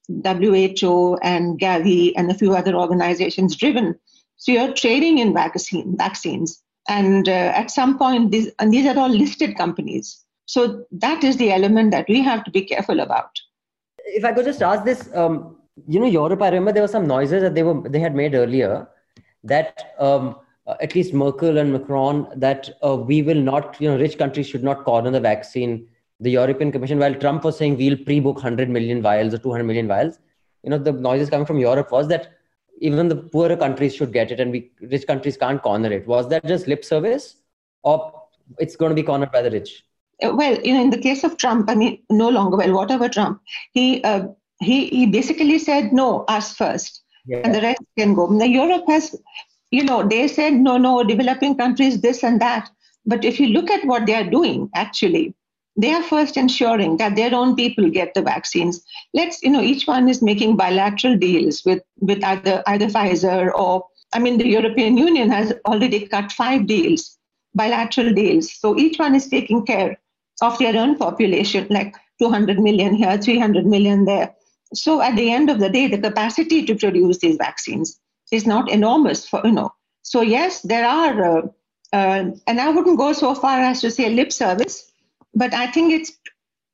WHO 0.08 1.18
and 1.22 1.60
Gavi 1.60 2.14
and 2.16 2.30
a 2.30 2.36
few 2.36 2.54
other 2.54 2.76
organizations 2.76 3.56
driven. 3.56 3.98
So 4.42 4.52
you're 4.52 4.74
trading 4.74 5.20
in 5.20 5.34
vaccine 5.34 5.96
vaccines, 5.98 6.62
and 6.90 7.30
uh, 7.30 7.54
at 7.62 7.72
some 7.72 7.98
point, 7.98 8.32
these 8.32 8.50
and 8.60 8.74
these 8.74 8.88
are 8.88 8.98
all 8.98 9.10
listed 9.10 9.56
companies. 9.56 10.26
So 10.46 10.86
that 10.92 11.24
is 11.24 11.38
the 11.38 11.52
element 11.52 11.92
that 11.92 12.08
we 12.10 12.22
have 12.22 12.44
to 12.44 12.52
be 12.52 12.64
careful 12.64 13.00
about 13.00 13.30
if 14.06 14.26
I 14.26 14.34
could 14.34 14.46
just 14.46 14.62
ask 14.62 14.84
this, 14.84 15.10
um, 15.16 15.58
you 15.88 16.00
know, 16.00 16.06
Europe, 16.06 16.42
I 16.42 16.50
remember 16.50 16.72
there 16.72 16.84
were 16.84 16.88
some 16.88 17.08
noises 17.08 17.42
that 17.42 17.56
they 17.56 17.64
were 17.64 17.82
they 17.90 18.00
had 18.00 18.16
made 18.16 18.36
earlier 18.36 18.88
that 19.44 19.94
um, 20.00 20.36
uh, 20.68 20.76
at 20.82 20.96
least 20.96 21.14
Merkel 21.14 21.58
and 21.58 21.72
Macron 21.72 22.28
that 22.36 22.70
uh, 22.84 22.96
we 22.96 23.22
will 23.22 23.42
not, 23.42 23.80
you 23.80 23.90
know, 23.90 23.98
rich 23.98 24.18
countries 24.18 24.48
should 24.48 24.64
not 24.64 24.84
corner 24.84 25.12
the 25.12 25.20
vaccine. 25.20 25.88
The 26.20 26.30
European 26.30 26.72
Commission, 26.72 27.00
while 27.00 27.16
Trump 27.16 27.44
was 27.44 27.58
saying 27.58 27.78
we'll 27.78 27.98
pre-book 27.98 28.36
100 28.36 28.70
million 28.70 29.02
vials 29.02 29.34
or 29.34 29.40
200 29.40 29.64
million 29.64 29.88
vials, 29.88 30.20
you 30.64 30.70
know, 30.70 30.78
the 30.78 30.92
noises 30.92 31.30
coming 31.30 31.48
from 31.48 31.58
Europe 31.58 31.92
was 31.92 32.08
that 32.10 32.34
even 32.82 33.08
the 33.08 33.16
poorer 33.16 33.56
countries 33.56 33.96
should 33.96 34.12
get 34.12 34.32
it 34.32 34.40
and 34.40 34.52
we 34.52 34.72
rich 34.82 35.08
countries 35.08 35.38
can't 35.38 35.62
corner 35.62 35.92
it. 35.92 36.06
Was 36.08 36.28
that 36.30 36.46
just 36.46 36.68
lip 36.68 36.84
service, 36.84 37.38
or 37.84 38.22
it's 38.60 38.76
going 38.76 38.90
to 38.90 38.96
be 38.96 39.04
cornered 39.04 39.32
by 39.32 39.42
the 39.42 39.52
rich? 39.52 39.84
well, 40.24 40.60
you 40.62 40.74
know, 40.74 40.82
in 40.82 40.90
the 40.92 40.98
case 40.98 41.24
of 41.24 41.38
Trump, 41.38 41.70
I 41.70 41.76
mean, 41.76 42.02
no 42.10 42.30
longer, 42.30 42.58
well, 42.58 42.74
whatever 42.74 43.10
Trump, 43.10 43.42
he 43.72 44.04
uh, 44.04 44.28
he 44.60 44.88
he 44.88 45.06
basically 45.08 45.58
said 45.58 45.94
no, 45.94 46.26
us 46.28 46.54
first, 46.54 47.04
yeah. 47.26 47.42
and 47.44 47.56
the 47.56 47.62
rest 47.62 47.82
can 47.98 48.14
go. 48.14 48.28
Now 48.28 48.46
Europe 48.46 48.84
has, 48.88 49.16
you 49.72 49.84
know, 49.84 50.08
they 50.08 50.28
said 50.28 50.54
no, 50.54 50.78
no, 50.78 51.04
developing 51.04 51.58
countries, 51.58 52.02
this 52.02 52.24
and 52.24 52.40
that. 52.42 52.70
But 53.06 53.26
if 53.26 53.40
you 53.40 53.48
look 53.48 53.72
at 53.72 53.86
what 53.86 54.06
they 54.06 54.14
are 54.14 54.30
doing, 54.30 54.70
actually, 54.76 55.34
they 55.78 55.94
are 55.94 56.04
first 56.04 56.38
ensuring 56.38 56.98
that 56.98 57.16
their 57.16 57.34
own 57.34 57.56
people 57.56 57.90
get 57.90 58.14
the 58.14 58.22
vaccines. 58.22 58.84
Let's, 59.14 59.42
you 59.42 59.50
know, 59.50 59.62
each 59.62 59.88
one 59.88 60.10
is 60.10 60.22
making 60.22 60.58
bilateral 60.58 61.18
deals 61.18 61.64
with 61.66 61.82
with 62.00 62.24
either 62.24 62.64
either 62.68 62.88
Pfizer 62.88 63.52
or, 63.54 63.86
I 64.14 64.20
mean, 64.20 64.38
the 64.38 64.48
European 64.48 64.98
Union 64.98 65.30
has 65.30 65.54
already 65.66 66.08
cut 66.08 66.32
five 66.32 66.68
deals 66.68 67.18
bilateral 67.54 68.14
deals. 68.14 68.52
So 68.54 68.78
each 68.78 68.98
one 69.00 69.16
is 69.16 69.28
taking 69.28 69.66
care 69.66 70.00
of 70.42 70.58
their 70.58 70.76
own 70.78 70.98
population, 70.98 71.68
like 71.70 71.96
200 72.20 72.60
million 72.60 72.96
here, 72.96 73.18
300 73.18 73.66
million 73.66 74.06
there. 74.06 74.34
So 74.74 75.02
at 75.02 75.16
the 75.16 75.32
end 75.32 75.50
of 75.50 75.60
the 75.60 75.70
day, 75.70 75.88
the 75.88 75.98
capacity 75.98 76.66
to 76.66 76.76
produce 76.76 77.20
these 77.20 77.38
vaccines 77.38 78.00
is 78.32 78.46
not 78.46 78.72
enormous 78.72 79.28
for, 79.28 79.42
you 79.44 79.52
know. 79.52 79.74
So 80.04 80.22
yes, 80.22 80.62
there 80.62 80.86
are, 80.86 81.24
uh, 81.24 81.42
uh, 81.94 82.32
and 82.48 82.62
I 82.62 82.70
wouldn't 82.70 82.98
go 82.98 83.14
so 83.14 83.36
far 83.36 83.60
as 83.60 83.82
to 83.82 83.92
say 83.92 84.10
lip 84.10 84.32
service, 84.32 84.91
but 85.34 85.54
I 85.54 85.68
think 85.68 85.94
it's, 85.94 86.12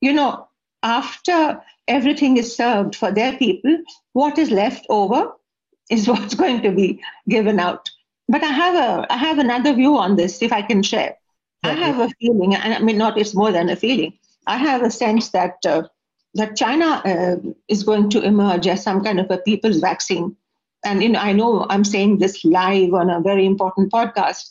you 0.01 0.13
know, 0.13 0.47
after 0.83 1.61
everything 1.87 2.37
is 2.37 2.55
served 2.55 2.95
for 2.95 3.11
their 3.11 3.37
people, 3.37 3.77
what 4.13 4.37
is 4.37 4.51
left 4.51 4.85
over 4.89 5.31
is 5.89 6.07
what's 6.09 6.35
going 6.35 6.61
to 6.61 6.71
be 6.71 7.01
given 7.27 7.59
out. 7.59 7.89
But 8.29 8.43
I 8.43 8.47
have 8.47 8.75
a 8.75 9.13
I 9.13 9.17
have 9.17 9.39
another 9.39 9.73
view 9.73 9.97
on 9.97 10.17
this, 10.17 10.41
if 10.41 10.51
I 10.51 10.61
can 10.61 10.83
share. 10.83 11.15
I 11.63 11.73
have 11.73 11.99
a 11.99 12.09
feeling, 12.19 12.55
and 12.55 12.73
I 12.73 12.79
mean, 12.79 12.97
not 12.97 13.17
it's 13.17 13.33
more 13.33 13.51
than 13.51 13.69
a 13.69 13.75
feeling. 13.75 14.13
I 14.45 14.57
have 14.57 14.83
a 14.83 14.91
sense 14.91 15.29
that 15.29 15.55
uh, 15.65 15.83
that 16.33 16.55
China 16.55 17.01
uh, 17.03 17.37
is 17.67 17.83
going 17.83 18.09
to 18.09 18.21
emerge 18.21 18.67
as 18.67 18.83
some 18.83 19.03
kind 19.03 19.19
of 19.19 19.31
a 19.31 19.37
people's 19.39 19.77
vaccine. 19.77 20.35
And 20.85 21.01
you 21.01 21.09
know, 21.09 21.19
I 21.19 21.31
know 21.31 21.65
I'm 21.69 21.83
saying 21.83 22.19
this 22.19 22.45
live 22.45 22.93
on 22.93 23.09
a 23.09 23.21
very 23.21 23.45
important 23.45 23.91
podcast, 23.91 24.49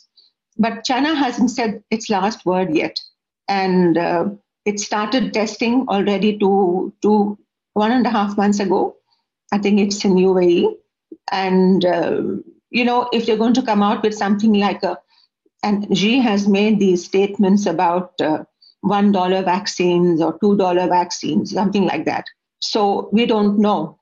but 0.57 0.83
China 0.83 1.15
hasn't 1.15 1.51
said 1.51 1.83
its 1.89 2.09
last 2.09 2.45
word 2.45 2.75
yet, 2.75 2.99
and 3.47 3.97
uh, 3.97 4.29
it 4.65 4.79
started 4.79 5.33
testing 5.33 5.85
already 5.87 6.37
two, 6.37 6.93
two, 7.01 7.37
one 7.73 7.91
and 7.91 8.05
a 8.05 8.09
half 8.09 8.37
months 8.37 8.59
ago. 8.59 8.95
I 9.51 9.57
think 9.59 9.79
it's 9.79 10.03
in 10.03 10.15
UAE, 10.15 10.75
and 11.31 11.85
uh, 11.85 12.21
you 12.69 12.83
know, 12.83 13.09
if 13.13 13.25
they're 13.25 13.37
going 13.37 13.53
to 13.53 13.61
come 13.61 13.81
out 13.81 14.03
with 14.03 14.13
something 14.13 14.53
like 14.53 14.83
a, 14.83 14.99
and 15.63 15.97
Xi 15.97 16.19
has 16.19 16.47
made 16.47 16.79
these 16.79 17.05
statements 17.05 17.65
about 17.65 18.19
uh, 18.19 18.43
one 18.81 19.11
dollar 19.11 19.41
vaccines 19.43 20.21
or 20.21 20.37
two 20.39 20.57
dollar 20.57 20.87
vaccines, 20.87 21.51
something 21.51 21.85
like 21.85 22.05
that. 22.05 22.25
So 22.59 23.09
we 23.11 23.25
don't 23.25 23.59
know. 23.59 23.99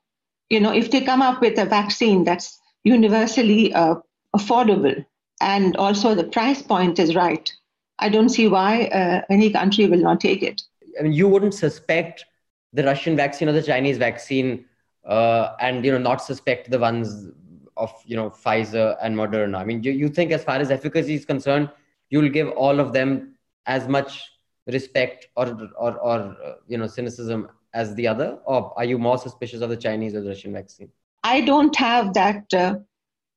You 0.50 0.60
know, 0.60 0.72
if 0.72 0.90
they 0.90 1.00
come 1.00 1.22
up 1.22 1.40
with 1.40 1.58
a 1.58 1.64
vaccine 1.64 2.24
that's 2.24 2.58
universally 2.84 3.74
uh, 3.74 3.96
affordable 4.34 5.04
and 5.40 5.76
also 5.76 6.14
the 6.14 6.24
price 6.24 6.62
point 6.62 6.98
is 6.98 7.14
right, 7.14 7.52
I 7.98 8.08
don't 8.08 8.28
see 8.28 8.48
why 8.48 8.84
uh, 8.86 9.22
any 9.30 9.50
country 9.50 9.86
will 9.86 10.00
not 10.00 10.20
take 10.20 10.42
it. 10.42 10.62
I 10.98 11.02
mean, 11.02 11.12
you 11.12 11.28
wouldn't 11.28 11.54
suspect 11.54 12.24
the 12.72 12.84
Russian 12.84 13.16
vaccine 13.16 13.48
or 13.48 13.52
the 13.52 13.62
Chinese 13.62 13.98
vaccine, 13.98 14.66
uh, 15.04 15.54
and 15.60 15.84
you 15.84 15.92
know, 15.92 15.98
not 15.98 16.22
suspect 16.22 16.70
the 16.70 16.78
ones 16.78 17.28
of 17.76 17.92
you 18.04 18.16
know 18.16 18.30
Pfizer 18.30 18.96
and 19.00 19.16
Moderna. 19.16 19.58
I 19.58 19.64
mean, 19.64 19.82
you, 19.82 19.92
you 19.92 20.08
think 20.08 20.32
as 20.32 20.44
far 20.44 20.56
as 20.56 20.70
efficacy 20.70 21.14
is 21.14 21.24
concerned, 21.24 21.70
you'll 22.10 22.28
give 22.28 22.48
all 22.50 22.80
of 22.80 22.92
them 22.92 23.34
as 23.66 23.88
much 23.88 24.22
respect 24.66 25.28
or 25.36 25.46
or 25.78 25.92
or 25.98 26.36
uh, 26.44 26.54
you 26.66 26.78
know 26.78 26.86
cynicism 26.86 27.48
as 27.72 27.94
the 27.94 28.08
other, 28.08 28.38
or 28.44 28.72
are 28.76 28.84
you 28.84 28.98
more 28.98 29.18
suspicious 29.18 29.60
of 29.60 29.70
the 29.70 29.76
Chinese 29.76 30.14
or 30.14 30.20
the 30.22 30.28
Russian 30.28 30.52
vaccine? 30.52 30.90
I 31.24 31.40
don't 31.40 31.74
have 31.76 32.14
that 32.14 32.52
uh, 32.54 32.76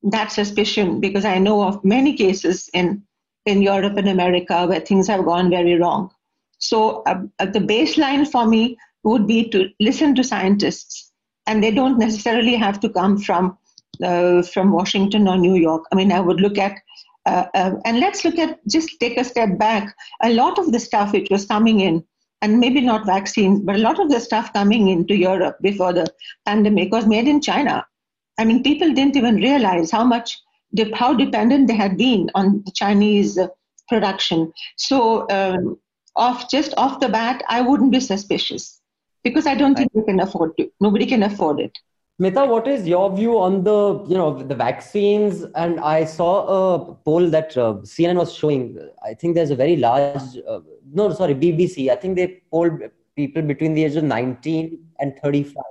that 0.03 0.31
suspicion 0.31 0.99
because 0.99 1.25
I 1.25 1.37
know 1.37 1.61
of 1.63 1.83
many 1.83 2.15
cases 2.15 2.69
in 2.73 3.03
in 3.49 3.61
Europe 3.61 3.97
and 3.97 4.09
America 4.09 4.65
where 4.67 4.79
things 4.79 5.07
have 5.07 5.25
gone 5.25 5.49
very 5.49 5.75
wrong. 5.75 6.09
So 6.59 7.03
uh, 7.03 7.21
uh 7.39 7.45
the 7.45 7.65
baseline 7.73 8.25
for 8.27 8.45
me 8.45 8.77
would 9.03 9.27
be 9.27 9.49
to 9.49 9.69
listen 9.79 10.15
to 10.15 10.23
scientists, 10.23 11.11
and 11.47 11.63
they 11.63 11.71
don't 11.71 11.99
necessarily 11.99 12.55
have 12.55 12.79
to 12.81 12.89
come 12.89 13.17
from 13.17 13.57
uh, 14.03 14.41
from 14.43 14.71
Washington 14.71 15.27
or 15.27 15.37
New 15.37 15.55
York. 15.55 15.85
I 15.91 15.95
mean, 15.95 16.11
I 16.11 16.19
would 16.19 16.39
look 16.39 16.57
at, 16.57 16.77
uh, 17.25 17.45
uh, 17.53 17.75
and 17.85 17.99
let's 17.99 18.23
look 18.23 18.37
at, 18.37 18.59
just 18.67 18.99
take 18.99 19.17
a 19.17 19.23
step 19.23 19.57
back. 19.57 19.93
A 20.23 20.33
lot 20.33 20.59
of 20.59 20.71
the 20.71 20.79
stuff 20.79 21.13
which 21.13 21.29
was 21.29 21.45
coming 21.45 21.81
in, 21.81 22.03
and 22.41 22.59
maybe 22.59 22.81
not 22.81 23.05
vaccines, 23.05 23.59
but 23.61 23.75
a 23.75 23.79
lot 23.79 23.99
of 23.99 24.09
the 24.09 24.19
stuff 24.19 24.53
coming 24.53 24.87
into 24.87 25.15
Europe 25.15 25.57
before 25.61 25.93
the 25.93 26.07
pandemic 26.45 26.91
was 26.91 27.05
made 27.05 27.27
in 27.27 27.41
China. 27.41 27.85
I 28.37 28.45
mean, 28.45 28.63
people 28.63 28.93
didn't 28.93 29.17
even 29.17 29.35
realize 29.35 29.91
how 29.91 30.05
much, 30.05 30.39
how 30.93 31.13
dependent 31.13 31.67
they 31.67 31.75
had 31.75 31.97
been 31.97 32.29
on 32.35 32.63
the 32.65 32.71
Chinese 32.71 33.37
uh, 33.37 33.47
production. 33.87 34.53
So, 34.77 35.27
um, 35.29 35.77
off 36.15 36.49
just 36.49 36.73
off 36.77 36.99
the 36.99 37.09
bat, 37.09 37.43
I 37.47 37.61
wouldn't 37.61 37.91
be 37.91 37.99
suspicious 37.99 38.81
because 39.23 39.47
I 39.47 39.55
don't 39.55 39.75
think 39.75 39.91
they 39.93 40.03
can 40.03 40.19
afford 40.19 40.57
to. 40.57 40.69
Nobody 40.79 41.05
can 41.05 41.23
afford 41.23 41.59
it. 41.59 41.77
Smita, 42.19 42.47
what 42.49 42.67
is 42.67 42.85
your 42.85 43.15
view 43.15 43.39
on 43.39 43.63
the 43.63 44.03
you 44.07 44.17
know 44.17 44.43
the 44.43 44.55
vaccines? 44.55 45.45
And 45.55 45.79
I 45.79 46.03
saw 46.03 46.31
a 46.47 46.93
poll 46.93 47.29
that 47.29 47.55
uh, 47.55 47.75
CNN 47.83 48.15
was 48.15 48.33
showing. 48.33 48.77
I 49.03 49.13
think 49.13 49.35
there's 49.35 49.51
a 49.51 49.55
very 49.55 49.77
large. 49.77 50.37
Uh, 50.47 50.59
no, 50.91 51.13
sorry, 51.13 51.33
BBC. 51.33 51.89
I 51.89 51.95
think 51.95 52.17
they 52.17 52.41
polled 52.51 52.81
people 53.15 53.41
between 53.41 53.73
the 53.73 53.85
age 53.85 53.95
of 53.95 54.03
19 54.03 54.77
and 54.99 55.17
35, 55.23 55.63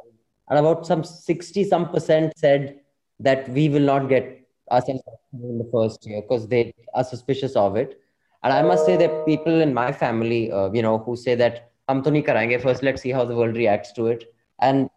and 0.49 0.59
about 0.59 0.87
some 0.87 1.05
60 1.05 1.65
some 1.65 1.91
percent 1.91 2.33
said 2.37 2.81
that 3.21 3.49
we 3.51 3.69
will 3.69 3.83
not 3.83 4.09
get 4.09 4.48
ourselves 4.71 5.03
in 5.33 5.59
the 5.59 5.69
first 5.73 6.07
year 6.07 6.23
because 6.23 6.49
they 6.49 6.75
are 6.95 7.05
suspicious 7.05 7.57
of 7.57 7.77
it. 7.77 8.01
And 8.43 8.53
I 8.53 8.63
must 8.63 8.87
say 8.87 8.97
that 8.97 9.27
people 9.27 9.61
in 9.61 9.75
my 9.75 9.93
family, 9.93 10.53
uh, 10.53 10.71
you 10.73 10.83
know, 10.83 10.99
who 10.99 11.17
say 11.17 11.35
that 11.35 11.71
hum 11.89 12.03
to 12.03 12.11
nahi 12.11 12.25
karenge. 12.27 12.61
First, 12.63 12.83
let's 12.83 13.03
see 13.03 13.11
how 13.11 13.25
the 13.25 13.35
world 13.35 13.57
reacts 13.57 13.93
to 13.93 14.07
it. 14.07 14.33
And 14.61 14.89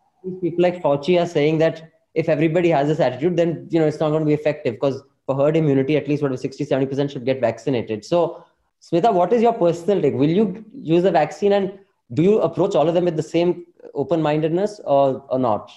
people 0.42 0.62
like 0.62 0.82
Fauci 0.82 1.22
are 1.22 1.28
saying 1.28 1.58
that 1.60 1.92
if 2.14 2.30
everybody 2.30 2.70
has 2.70 2.88
this 2.88 3.00
attitude, 3.00 3.38
then 3.38 3.68
you 3.70 3.80
know 3.80 3.88
it's 3.88 4.00
not 4.00 4.10
going 4.10 4.22
to 4.22 4.26
be 4.26 4.34
effective 4.34 4.76
because 4.76 5.02
for 5.26 5.36
herd 5.36 5.58
immunity, 5.58 5.98
at 5.98 6.08
least 6.08 6.24
what 6.24 6.38
60, 6.38 6.66
70% 6.66 7.12
should 7.12 7.26
get 7.26 7.40
vaccinated. 7.40 8.04
So, 8.04 8.44
Smita, 8.82 9.14
what 9.14 9.32
is 9.34 9.42
your 9.42 9.54
personal 9.54 10.02
take? 10.02 10.14
Will 10.14 10.30
you 10.30 10.66
use 10.74 11.04
the 11.04 11.12
vaccine 11.12 11.54
and 11.54 11.80
do 12.14 12.24
you 12.24 12.40
approach 12.42 12.76
all 12.76 12.88
of 12.88 12.94
them 12.94 13.06
with 13.06 13.16
the 13.16 13.24
same 13.24 13.66
open-mindedness 13.94 14.82
or, 14.84 15.24
or 15.30 15.40
not? 15.40 15.72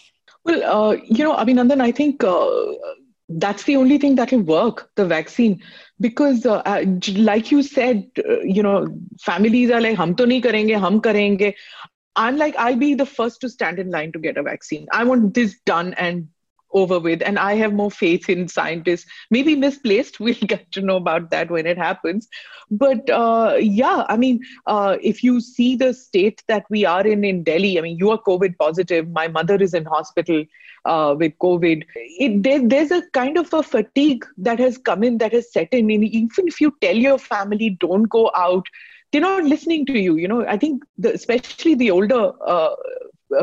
Well, 0.45 0.63
uh, 0.65 0.97
you 1.05 1.25
know, 1.25 1.35
I 1.35 1.45
mean, 1.45 1.57
Abhinandan, 1.57 1.81
I 1.81 1.93
think 1.93 2.25
uh, 2.25 2.47
that's 3.29 3.65
the 3.65 3.77
only 3.77 3.99
thing 3.99 4.17
that 4.17 4.33
will 4.33 4.43
work, 4.43 4.91
the 4.97 5.07
vaccine. 5.07 5.63
Because, 6.01 6.45
uh, 6.45 6.57
uh 6.59 6.85
like 7.15 7.51
you 7.51 7.63
said, 7.63 8.07
uh, 8.19 8.41
you 8.41 8.63
know, 8.63 8.87
families 9.21 9.71
are 9.71 9.81
like, 9.81 9.97
hum 9.97 10.15
to 10.17 10.25
nahi 10.25 10.43
karenge, 10.43 10.79
hum 10.79 11.01
karenge. 11.01 11.55
I'm 12.17 12.37
like, 12.37 12.55
I'll 12.57 12.77
be 12.77 12.95
the 12.95 13.07
first 13.07 13.41
to 13.41 13.49
stand 13.49 13.79
in 13.79 13.91
line 13.91 14.13
to 14.13 14.19
get 14.19 14.37
a 14.37 14.43
vaccine. 14.43 14.87
I 14.93 15.05
want 15.05 15.35
this 15.35 15.59
done 15.65 15.95
and 15.95 16.29
over 16.75 16.99
with. 16.99 17.23
And 17.23 17.39
I 17.39 17.55
have 17.55 17.73
more 17.73 17.91
faith 17.91 18.29
in 18.29 18.49
scientists. 18.49 19.07
Maybe 19.31 19.55
misplaced. 19.57 20.21
We'll 20.25 20.35
get 20.35 20.71
to 20.73 20.81
know 20.81 20.97
about 20.97 21.31
that 21.31 21.51
when 21.51 21.67
it 21.67 21.79
happens. 21.79 22.29
But 22.71 23.09
uh, 23.11 23.57
yeah, 23.61 24.05
I 24.09 24.17
mean, 24.17 24.41
uh, 24.67 24.97
if 25.03 25.23
you 25.23 25.41
see 25.41 25.77
the 25.77 25.93
state 25.95 26.43
that 26.49 26.65
we 26.71 26.85
are 26.85 27.07
in 27.07 27.25
in 27.25 27.45
Delhi, 27.45 27.79
I 27.79 27.83
mean, 27.83 27.99
you 27.99 28.11
are 28.11 28.21
COVID 28.21 28.57
positive. 28.59 29.09
My 29.11 29.29
mother 29.29 29.57
is 29.57 29.75
in 29.75 29.85
hospital 29.85 30.45
uh, 30.85 31.15
with 31.19 31.33
COVID. 31.39 31.85
It, 31.95 32.43
there, 32.43 32.67
there's 32.67 32.91
a 32.91 33.03
kind 33.13 33.39
of 33.39 33.53
a 33.53 33.63
fatigue 33.63 34.25
that 34.39 34.59
has 34.59 34.79
come 34.79 35.05
in, 35.05 35.19
that 35.19 35.33
has 35.33 35.53
set 35.53 35.69
in. 35.73 35.91
And 35.91 36.05
Even 36.05 36.49
if 36.49 36.61
you 36.61 36.75
tell 36.81 36.97
your 36.97 37.19
family, 37.19 37.77
don't 37.81 38.05
go 38.05 38.31
out, 38.35 38.67
they're 39.15 39.21
not 39.21 39.45
listening 39.45 39.87
to 39.87 39.97
you 39.97 40.17
you 40.17 40.27
know 40.27 40.45
i 40.47 40.57
think 40.57 40.83
the, 40.99 41.15
especially 41.15 41.77
the 41.77 41.89
older 41.89 42.33
uh, 42.45 42.75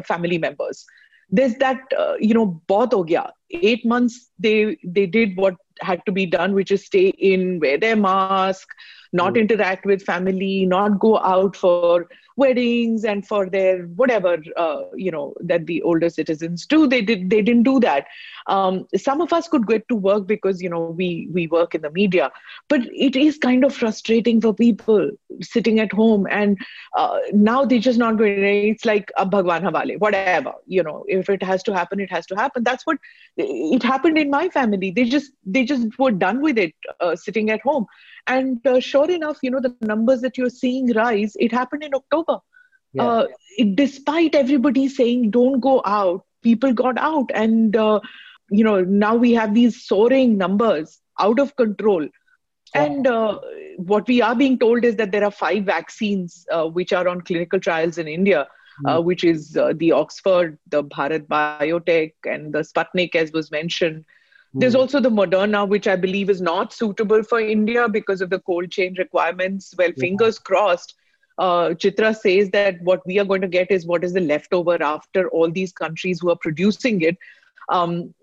family 0.04 0.38
members 0.38 0.86
there's 1.32 1.56
that 1.56 1.80
uh, 1.98 2.15
you 2.20 2.34
know 2.34 2.46
both 2.67 2.94
ho 2.94 3.04
gaya. 3.04 3.32
8 3.52 3.86
months 3.86 4.30
they 4.39 4.78
they 4.84 5.06
did 5.06 5.36
what 5.38 5.56
had 5.82 6.02
to 6.06 6.12
be 6.12 6.26
done 6.26 6.54
which 6.54 6.72
is 6.72 6.86
stay 6.86 7.08
in 7.32 7.60
wear 7.60 7.78
their 7.78 7.96
mask 7.96 8.67
not 9.13 9.34
mm. 9.34 9.41
interact 9.41 9.86
with 9.86 10.04
family 10.04 10.65
not 10.65 11.00
go 11.00 11.17
out 11.20 11.56
for 11.56 12.08
weddings 12.38 13.04
and 13.04 13.28
for 13.28 13.50
their 13.50 13.84
whatever 14.02 14.38
uh, 14.58 14.84
you 14.96 15.12
know 15.12 15.34
that 15.41 15.65
the 15.65 15.82
older 15.84 16.10
citizens 16.10 16.65
do 16.65 16.88
they 16.88 17.02
did 17.02 17.30
they 17.30 17.41
didn't 17.41 17.63
do 17.63 17.80
that. 17.80 18.06
Um, 18.48 18.88
some 18.96 19.22
of 19.22 19.34
us 19.34 19.48
could 19.48 19.67
get 19.67 19.88
to 19.89 19.96
work 19.96 20.28
because 20.28 20.62
you 20.62 20.70
know 20.70 20.86
we 20.86 21.28
we 21.32 21.48
work 21.48 21.76
in 21.76 21.82
the 21.82 21.91
media. 21.91 22.32
But 22.70 22.82
it 22.94 23.15
is 23.15 23.38
kind 23.38 23.63
of 23.63 23.76
frustrating 23.76 24.41
for 24.41 24.54
people 24.54 25.12
sitting 25.41 25.80
at 25.80 25.91
home 25.91 26.28
and 26.30 26.58
uh, 26.98 27.20
now 27.34 27.65
they're 27.65 27.80
just 27.80 28.00
not 28.00 28.17
going 28.17 28.41
it's 28.41 28.86
like 28.86 29.12
a 29.17 29.26
bhagwan 29.26 29.63
havale 29.63 29.98
whatever 30.00 30.54
you 30.65 30.84
know 30.84 31.06
if 31.08 31.30
it 31.30 31.41
has 31.44 31.63
to 31.63 31.74
happen 31.74 32.00
it 32.00 32.12
has 32.12 32.26
to 32.28 32.36
happen. 32.36 32.63
That's 32.63 32.86
what 32.86 32.98
it 33.38 33.84
happened 33.84 34.17
in 34.17 34.30
my 34.30 34.50
family. 34.50 34.91
They 34.91 35.06
just 35.06 35.32
they 35.46 35.63
just 35.63 35.98
were 36.00 36.12
done 36.12 36.41
with 36.41 36.58
it 36.58 36.74
uh, 37.00 37.15
sitting 37.15 37.50
at 37.50 37.62
home. 37.62 37.86
And 38.28 38.65
uh, 38.67 38.80
sure 38.80 39.10
enough 39.10 39.39
you 39.41 39.52
know 39.52 39.60
the 39.60 39.76
numbers 39.82 40.22
that 40.22 40.38
you're 40.38 40.50
seeing 40.50 40.91
rise 40.94 41.36
it 41.39 41.52
happened 41.52 41.84
in 41.84 41.94
october 41.94 42.31
yeah. 42.94 43.04
uh, 43.04 43.28
despite 43.76 44.36
everybody 44.36 44.88
saying 44.88 45.30
don't 45.32 45.60
go 45.60 45.82
out 45.86 46.26
people 46.42 46.74
got 46.74 46.98
out 46.98 47.30
and 47.34 47.76
uh, 47.76 48.00
you 48.50 48.64
know 48.64 48.82
now 48.82 49.16
we 49.16 49.34
have 49.34 49.54
these 49.54 49.84
soaring 49.84 50.38
numbers 50.38 51.00
out 51.20 51.40
of 51.40 51.56
control 51.56 52.04
yeah. 52.04 52.84
and 52.84 53.08
uh, 53.08 53.40
what 53.78 54.08
we 54.08 54.22
are 54.22 54.36
being 54.36 54.58
told 54.58 54.84
is 54.84 54.96
that 54.96 55.12
there 55.12 55.24
are 55.24 55.32
five 55.32 55.64
vaccines 55.64 56.46
uh, 56.52 56.66
which 56.66 56.94
are 56.94 57.08
on 57.08 57.22
clinical 57.22 57.60
trials 57.60 57.98
in 57.98 58.08
india 58.08 58.48
mm. 58.86 59.04
which 59.04 59.24
is 59.24 59.52
the 59.76 59.92
oxford 59.92 60.58
the 60.68 60.84
bharat 60.84 61.28
biotech 61.28 62.14
and 62.26 62.54
the 62.54 62.60
sputnik 62.60 63.16
as 63.16 63.32
was 63.32 63.52
mentioned 63.52 64.04
There's 64.54 64.76
also 64.76 65.00
the 65.00 65.10
Moderna, 65.10 65.68
which 65.68 65.88
I 65.88 65.96
believe 65.96 66.30
is 66.30 66.42
not 66.42 66.74
suitable 66.74 67.24
for 67.24 67.40
India 67.40 67.88
because 67.88 68.22
of 68.22 68.30
the 68.30 68.40
cold 68.40 68.70
chain 68.70 68.96
requirements. 68.98 69.74
Well, 69.78 69.94
Yeah. 69.96 70.02
fingers 70.02 70.40
crossed. 70.40 70.96
Uh, 71.38 71.70
Chitra 71.70 72.15
says 72.15 72.50
that 72.52 72.76
what 72.82 73.06
we 73.06 73.20
are 73.20 73.26
going 73.26 73.41
to 73.41 73.48
get 73.48 73.72
is 73.72 73.86
what 73.86 74.04
is 74.04 74.13
the 74.13 74.20
leftover 74.22 74.82
after 74.82 75.30
all 75.30 75.50
these 75.50 75.72
countries 75.72 76.20
who 76.22 76.30
are 76.30 76.38
producing 76.38 77.02
it. 77.02 77.17
Um, 77.70 78.13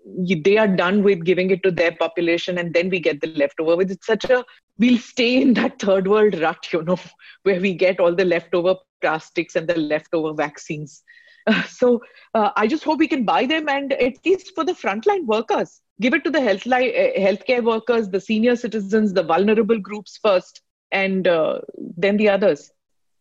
they 0.43 0.57
are 0.57 0.67
done 0.67 1.03
with 1.03 1.25
giving 1.25 1.49
it 1.49 1.63
to 1.63 1.71
their 1.71 1.91
population, 1.91 2.57
and 2.59 2.73
then 2.73 2.89
we 2.89 2.99
get 2.99 3.21
the 3.21 3.27
leftover. 3.27 3.81
It's 3.81 4.05
such 4.05 4.25
a 4.25 4.43
we'll 4.77 4.97
stay 4.97 5.41
in 5.41 5.53
that 5.55 5.79
third 5.79 6.07
world 6.07 6.39
rut, 6.39 6.67
you 6.71 6.83
know, 6.83 6.97
where 7.43 7.59
we 7.59 7.73
get 7.73 7.99
all 7.99 8.15
the 8.15 8.25
leftover 8.25 8.75
plastics 9.01 9.55
and 9.55 9.67
the 9.67 9.77
leftover 9.77 10.33
vaccines. 10.33 11.03
So 11.67 12.01
uh, 12.35 12.51
I 12.55 12.67
just 12.67 12.83
hope 12.83 12.99
we 12.99 13.07
can 13.07 13.25
buy 13.25 13.45
them, 13.45 13.69
and 13.69 13.93
at 13.93 14.23
least 14.25 14.53
for 14.53 14.63
the 14.63 14.73
frontline 14.73 15.25
workers, 15.25 15.81
give 15.99 16.13
it 16.13 16.23
to 16.25 16.29
the 16.29 16.41
health 16.41 16.65
li- 16.65 16.95
uh, 16.95 17.19
healthcare 17.19 17.63
workers, 17.63 18.09
the 18.09 18.21
senior 18.21 18.55
citizens, 18.55 19.13
the 19.13 19.23
vulnerable 19.23 19.79
groups 19.79 20.19
first, 20.21 20.61
and 20.91 21.27
uh, 21.27 21.59
then 21.97 22.17
the 22.17 22.29
others. 22.29 22.71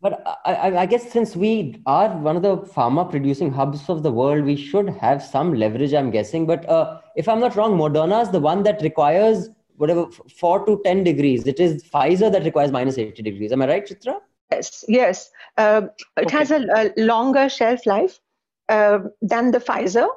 But 0.00 0.22
I, 0.44 0.54
I, 0.54 0.80
I 0.82 0.86
guess 0.86 1.10
since 1.10 1.34
we 1.34 1.82
are 1.86 2.16
one 2.16 2.36
of 2.36 2.42
the 2.42 2.58
pharma 2.58 3.08
producing 3.10 3.52
hubs 3.52 3.88
of 3.88 4.02
the 4.02 4.12
world, 4.12 4.44
we 4.44 4.54
should 4.54 4.88
have 4.88 5.22
some 5.22 5.54
leverage, 5.54 5.92
I'm 5.92 6.10
guessing. 6.10 6.46
But 6.46 6.68
uh, 6.68 7.00
if 7.16 7.28
I'm 7.28 7.40
not 7.40 7.56
wrong, 7.56 7.76
Moderna 7.76 8.22
is 8.22 8.30
the 8.30 8.38
one 8.38 8.62
that 8.62 8.80
requires 8.82 9.48
whatever 9.76 10.06
4 10.10 10.66
to 10.66 10.80
10 10.84 11.04
degrees. 11.04 11.46
It 11.46 11.58
is 11.58 11.82
Pfizer 11.84 12.30
that 12.30 12.44
requires 12.44 12.70
minus 12.70 12.98
80 12.98 13.22
degrees. 13.22 13.52
Am 13.52 13.62
I 13.62 13.68
right, 13.68 13.86
Chitra? 13.86 14.20
Yes, 14.52 14.84
yes. 14.88 15.30
Um, 15.56 15.90
it 16.16 16.26
Okay. 16.26 16.38
has 16.38 16.50
a, 16.50 16.64
a 16.76 16.92
longer 16.96 17.48
shelf 17.48 17.84
life 17.84 18.20
uh, 18.68 19.00
than 19.20 19.50
the 19.50 19.58
Pfizer, 19.58 20.08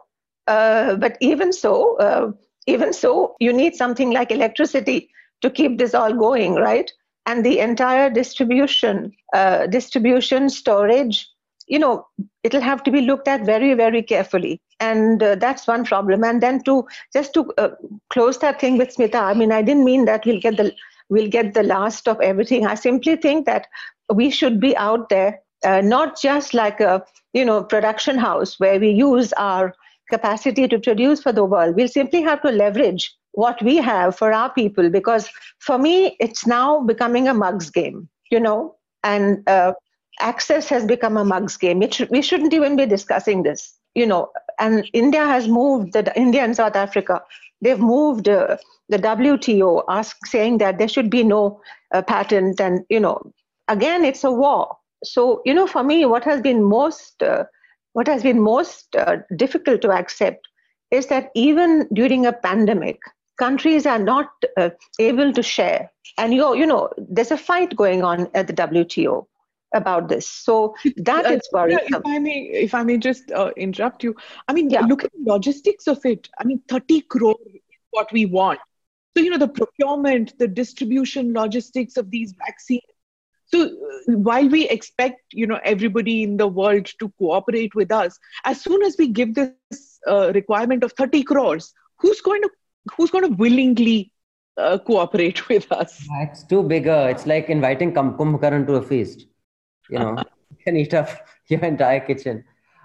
uh, 0.48 0.96
but 0.96 1.18
even 1.22 1.52
so, 1.52 1.98
uh, 1.98 2.32
even 2.68 2.94
so, 2.94 3.36
you 3.40 3.52
need 3.52 3.76
something 3.76 4.12
like 4.12 4.32
electricity 4.32 5.10
to 5.42 5.50
keep 5.50 5.78
this 5.78 5.94
all 5.96 6.14
going, 6.14 6.56
right? 6.56 6.92
And 7.26 7.46
the 7.46 7.60
entire 7.60 8.10
distribution, 8.10 9.12
uh, 9.34 9.68
distribution, 9.68 10.50
storage, 10.50 11.28
you 11.68 11.80
know, 11.80 12.06
it'll 12.44 12.62
have 12.62 12.84
to 12.84 12.92
be 12.92 13.02
looked 13.02 13.28
at 13.28 13.46
very, 13.46 13.74
very 13.74 14.02
carefully, 14.04 14.60
and 14.80 15.22
uh, 15.24 15.36
that's 15.36 15.68
one 15.68 15.86
problem. 15.86 16.24
And 16.24 16.42
then 16.42 16.64
to 16.64 16.86
just 17.14 17.34
to 17.36 17.54
uh, 17.58 17.70
close 18.10 18.40
that 18.40 18.60
thing 18.60 18.78
with 18.78 18.96
Smita, 18.96 19.16
I 19.16 19.34
mean, 19.34 19.52
I 19.52 19.62
didn't 19.62 19.86
mean 19.86 20.06
that 20.06 20.26
we'll 20.26 20.42
get 20.42 20.58
the 20.58 20.74
we'll 21.10 21.30
get 21.30 21.54
the 21.54 21.64
last 21.64 22.08
of 22.08 22.20
everything. 22.20 22.66
I 22.66 22.76
simply 22.76 23.16
think 23.16 23.46
that 23.46 23.68
we 24.14 24.32
should 24.32 24.60
be 24.60 24.76
out 24.76 25.10
there, 25.10 25.40
uh, 25.64 25.82
not 25.82 26.20
just 26.20 26.54
like 26.54 26.80
a 26.80 27.04
you 27.34 27.46
know 27.46 27.64
production 27.64 28.18
house 28.18 28.60
where 28.60 28.80
we 28.80 28.90
use 28.90 29.32
our 29.34 29.74
capacity 30.10 30.68
to 30.68 30.80
produce 30.80 31.22
for 31.22 31.32
the 31.32 31.46
world. 31.46 31.76
We'll 31.76 31.88
simply 31.88 32.22
have 32.24 32.42
to 32.42 32.52
leverage 32.52 33.16
what 33.34 33.62
we 33.62 33.78
have 33.78 34.16
for 34.18 34.34
our 34.34 34.52
people 34.54 34.90
because 34.90 35.30
for 35.60 35.78
me 35.78 36.18
it's 36.20 36.46
now 36.46 36.82
becoming 36.82 37.28
a 37.28 37.34
mugs 37.34 37.70
game, 37.70 38.10
you 38.30 38.40
know, 38.40 38.76
and 39.04 39.48
uh, 39.48 39.74
access 40.20 40.68
has 40.70 40.86
become 40.86 41.18
a 41.18 41.26
mugs 41.26 41.58
game. 41.58 41.82
It 41.82 41.94
should, 41.94 42.10
we 42.10 42.22
shouldn't 42.22 42.54
even 42.54 42.76
be 42.76 42.86
discussing 42.86 43.44
this, 43.44 43.74
you 43.96 44.06
know. 44.06 44.30
And 44.60 44.90
India 44.94 45.26
has 45.26 45.48
moved. 45.48 45.94
The 45.94 46.12
India 46.18 46.44
and 46.44 46.56
South 46.56 46.76
Africa, 46.76 47.22
they've 47.62 47.80
moved. 47.80 48.30
Uh, 48.30 48.58
the 48.90 49.00
WTO 49.00 49.84
ask 49.88 50.18
saying 50.26 50.58
that 50.58 50.78
there 50.78 50.88
should 50.88 51.10
be 51.10 51.24
no 51.24 51.62
uh, 51.94 52.02
patent, 52.02 52.60
and 52.60 52.86
you 52.90 53.00
know, 53.00 53.32
again 53.68 54.04
it's 54.04 54.24
a 54.24 54.32
war. 54.32 54.78
So 55.04 55.42
you 55.46 55.54
know, 55.54 55.68
for 55.68 55.84
me, 55.84 56.06
what 56.06 56.24
has 56.26 56.42
been 56.42 56.64
most 56.64 57.24
uh, 57.24 57.46
what 57.94 58.08
has 58.08 58.24
been 58.24 58.42
most 58.42 58.96
uh, 58.96 59.18
difficult 59.36 59.82
to 59.82 59.92
accept 59.92 60.48
is 60.92 61.08
that 61.08 61.32
even 61.36 61.88
during 61.94 62.26
a 62.26 62.34
pandemic, 62.34 63.00
countries 63.38 63.86
are 63.86 64.00
not 64.00 64.28
uh, 64.58 64.70
able 65.00 65.32
to 65.34 65.42
share. 65.44 65.92
And 66.18 66.34
you 66.34 66.56
you 66.56 66.66
know, 66.66 66.90
there's 66.98 67.32
a 67.32 67.38
fight 67.38 67.76
going 67.76 68.04
on 68.04 68.28
at 68.34 68.48
the 68.48 68.54
WTO 68.54 69.28
about 69.74 70.10
this. 70.10 70.28
So 70.28 70.76
that 70.98 71.30
Uh, 71.30 71.32
is 71.32 71.42
yeah, 71.64 71.80
if 71.84 72.00
I 72.06 72.20
may, 72.20 72.50
if 72.54 72.74
I 72.74 72.84
may 72.84 72.98
just 72.98 73.32
uh, 73.32 73.52
interrupt 73.58 74.04
you, 74.04 74.16
I 74.48 74.54
mean, 74.54 74.70
Yeah. 74.70 74.82
look 74.82 75.04
at 75.04 75.12
the 75.12 75.32
logistics 75.32 75.88
of 75.88 76.06
it. 76.06 76.30
I 76.40 76.44
mean, 76.46 76.62
30 76.68 77.02
crore 77.02 77.36
is 77.46 77.62
what 77.92 78.12
we 78.12 78.26
want. 78.26 78.60
So, 79.16 79.24
you 79.24 79.30
know, 79.30 79.38
the 79.38 79.48
procurement, 79.48 80.38
the 80.40 80.48
distribution 80.48 81.34
logistics 81.34 81.98
of 81.98 82.10
these 82.12 82.34
vaccines. 82.48 82.82
So, 83.46 83.64
uh, 83.64 84.14
while 84.18 84.48
we 84.50 84.68
expect, 84.70 85.22
you 85.34 85.46
know, 85.48 85.60
everybody 85.64 86.24
in 86.24 86.38
the 86.38 86.48
world 86.48 86.86
to 87.00 87.10
cooperate 87.20 87.76
with 87.76 87.92
us, 87.92 88.18
as 88.46 88.62
soon 88.62 88.82
as 88.84 88.98
we 88.98 89.08
give 89.08 89.36
this 89.36 89.78
uh, 89.84 90.32
requirement 90.34 90.62
of 90.62 90.72
30 90.72 91.24
crores, 91.24 91.74
who's 92.00 92.22
going 92.22 92.42
to 92.42 92.50
who's 92.96 93.12
going 93.12 93.30
to 93.30 93.36
willingly 93.36 94.12
uh, 94.58 94.78
cooperate 94.80 95.48
with 95.50 95.72
us? 95.72 96.06
It's 96.22 96.44
too 96.44 96.64
bigger. 96.64 97.08
It's 97.10 97.26
like 97.26 97.50
inviting 97.50 97.94
Kum- 97.94 98.18
Kumbhakaran 98.18 98.68
to 98.68 98.76
a 98.76 98.82
feast. 98.82 99.28
You 99.90 100.00
know, 100.00 100.18
you 100.50 100.58
can 100.64 100.78
eat 100.78 100.94
up 100.94 101.10
your 101.48 101.62
entire 101.62 102.00
kitchen. 102.00 102.44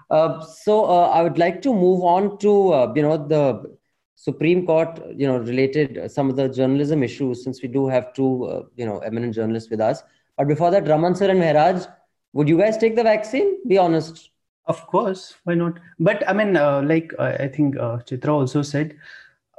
Uh, 0.09 0.41
so 0.41 0.85
uh, 0.85 1.09
I 1.09 1.21
would 1.21 1.37
like 1.37 1.61
to 1.63 1.73
move 1.73 2.03
on 2.03 2.37
to 2.39 2.73
uh, 2.73 2.93
you 2.95 3.01
know 3.01 3.17
the 3.17 3.77
Supreme 4.15 4.65
Court, 4.65 4.99
you 5.15 5.27
know, 5.27 5.37
related 5.37 5.97
uh, 5.97 6.07
some 6.07 6.29
of 6.29 6.35
the 6.35 6.47
journalism 6.49 7.03
issues, 7.03 7.43
since 7.43 7.61
we 7.61 7.67
do 7.67 7.87
have 7.87 8.13
two 8.13 8.45
uh, 8.45 8.63
you 8.75 8.85
know 8.85 8.99
eminent 8.99 9.35
journalists 9.35 9.69
with 9.69 9.81
us. 9.81 10.03
But 10.37 10.47
before 10.47 10.71
that, 10.71 10.87
Raman 10.87 11.15
sir 11.15 11.29
and 11.29 11.41
Mehraj, 11.41 11.91
would 12.33 12.47
you 12.47 12.57
guys 12.57 12.77
take 12.77 12.95
the 12.95 13.03
vaccine? 13.03 13.57
Be 13.67 13.77
honest. 13.77 14.31
Of 14.65 14.85
course, 14.87 15.35
why 15.45 15.53
not? 15.53 15.79
But 15.97 16.27
I 16.27 16.33
mean, 16.33 16.57
uh, 16.57 16.81
like 16.81 17.13
uh, 17.17 17.37
I 17.39 17.47
think 17.47 17.77
uh, 17.77 17.97
Chitra 17.99 18.33
also 18.33 18.61
said, 18.61 18.97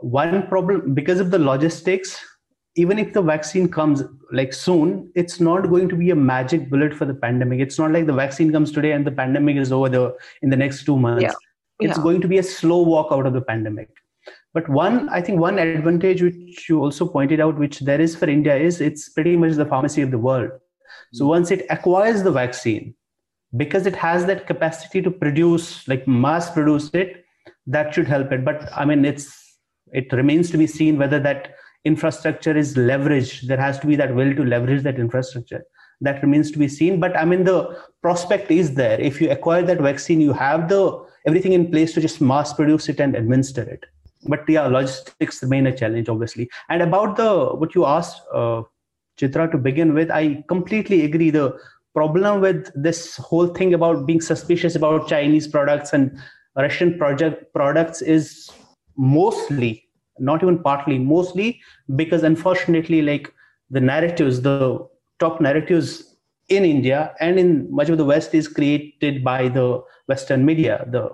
one 0.00 0.46
problem 0.46 0.94
because 0.94 1.20
of 1.20 1.30
the 1.30 1.38
logistics. 1.38 2.18
Even 2.76 2.98
if 2.98 3.12
the 3.12 3.22
vaccine 3.22 3.68
comes 3.68 4.04
like 4.30 4.52
soon, 4.52 5.10
it's 5.16 5.40
not 5.40 5.68
going 5.68 5.88
to 5.88 5.96
be 5.96 6.10
a 6.10 6.14
magic 6.14 6.70
bullet 6.70 6.94
for 6.94 7.06
the 7.06 7.14
pandemic. 7.14 7.58
It's 7.58 7.78
not 7.78 7.90
like 7.90 8.06
the 8.06 8.12
vaccine 8.12 8.52
comes 8.52 8.70
today 8.70 8.92
and 8.92 9.04
the 9.04 9.10
pandemic 9.10 9.56
is 9.56 9.72
over 9.72 9.88
the 9.88 10.16
in 10.42 10.50
the 10.50 10.56
next 10.56 10.84
two 10.84 10.96
months. 10.96 11.22
Yeah. 11.22 11.32
It's 11.80 11.96
Yeah. 11.96 12.02
going 12.02 12.20
to 12.20 12.28
be 12.28 12.38
a 12.38 12.42
slow 12.42 12.82
walk 12.82 13.08
out 13.10 13.26
of 13.26 13.32
the 13.32 13.40
pandemic. 13.40 13.88
But 14.54 14.68
one, 14.68 15.08
I 15.08 15.20
think, 15.20 15.40
one 15.40 15.58
advantage 15.58 16.22
which 16.22 16.68
you 16.68 16.80
also 16.80 17.06
pointed 17.06 17.40
out, 17.40 17.58
which 17.58 17.80
there 17.80 18.00
is 18.00 18.14
for 18.14 18.28
India, 18.28 18.56
is 18.56 18.80
it's 18.80 19.08
pretty 19.08 19.36
much 19.36 19.54
the 19.54 19.66
pharmacy 19.66 20.02
of 20.02 20.10
the 20.10 20.18
world. 20.18 20.50
So 21.12 21.24
mm. 21.24 21.28
once 21.28 21.50
it 21.50 21.66
acquires 21.70 22.22
the 22.22 22.30
vaccine, 22.30 22.94
because 23.56 23.86
it 23.86 23.96
has 23.96 24.26
that 24.26 24.46
capacity 24.46 25.00
to 25.02 25.10
produce 25.10 25.86
like 25.88 26.06
mass 26.06 26.50
produce 26.50 26.90
it 26.92 27.24
that 27.66 27.94
should 27.94 28.06
help 28.06 28.30
it 28.30 28.44
but 28.44 28.68
i 28.76 28.84
mean 28.84 29.04
it's 29.04 29.47
it 29.92 30.12
remains 30.12 30.50
to 30.50 30.58
be 30.58 30.66
seen 30.66 30.98
whether 30.98 31.18
that 31.20 31.54
infrastructure 31.84 32.56
is 32.56 32.74
leveraged. 32.76 33.46
There 33.46 33.56
has 33.56 33.78
to 33.80 33.86
be 33.86 33.96
that 33.96 34.14
will 34.14 34.34
to 34.34 34.44
leverage 34.44 34.82
that 34.82 34.98
infrastructure. 34.98 35.64
That 36.00 36.22
remains 36.22 36.50
to 36.52 36.58
be 36.58 36.68
seen. 36.68 37.00
But 37.00 37.16
i 37.16 37.24
mean 37.24 37.44
the 37.44 37.58
prospect 38.02 38.50
is 38.50 38.74
there. 38.74 39.00
If 39.00 39.20
you 39.20 39.30
acquire 39.30 39.62
that 39.62 39.80
vaccine 39.80 40.20
you 40.20 40.32
have 40.32 40.68
the 40.68 41.04
everything 41.26 41.52
in 41.52 41.70
place 41.70 41.92
to 41.94 42.00
just 42.00 42.20
mass 42.20 42.52
produce 42.52 42.88
it 42.88 43.00
and 43.00 43.16
administer 43.16 43.62
it. 43.62 43.86
But 44.24 44.48
yeah 44.48 44.66
logistics 44.66 45.42
remain 45.42 45.66
a 45.66 45.76
challenge 45.76 46.08
obviously. 46.08 46.48
And 46.68 46.82
about 46.82 47.16
the 47.16 47.30
what 47.62 47.74
you 47.74 47.84
asked 47.86 48.22
uh, 48.32 48.62
chitra 49.20 49.50
to 49.50 49.58
begin 49.58 49.94
with 49.94 50.10
i 50.10 50.44
completely 50.48 51.04
agree. 51.04 51.30
The 51.30 51.58
problem 51.94 52.40
with 52.40 52.70
this 52.74 53.16
whole 53.16 53.48
thing 53.48 53.74
about 53.74 54.06
being 54.06 54.20
suspicious 54.20 54.76
about 54.76 55.08
Chinese 55.08 55.48
products 55.48 55.92
and 55.92 56.16
Russian 56.56 56.96
project 56.98 57.52
products 57.52 58.02
is 58.02 58.50
mostly, 58.98 59.88
not 60.18 60.42
even 60.42 60.58
partly, 60.58 60.98
mostly 60.98 61.60
because 61.96 62.22
unfortunately, 62.24 63.00
like 63.00 63.32
the 63.70 63.80
narratives, 63.80 64.42
the 64.42 64.86
top 65.18 65.40
narratives 65.40 66.16
in 66.48 66.64
India 66.64 67.14
and 67.20 67.38
in 67.38 67.72
much 67.74 67.88
of 67.88 67.98
the 67.98 68.04
West 68.04 68.34
is 68.34 68.48
created 68.48 69.22
by 69.22 69.48
the 69.48 69.82
Western 70.06 70.44
media, 70.44 70.84
the 70.90 71.10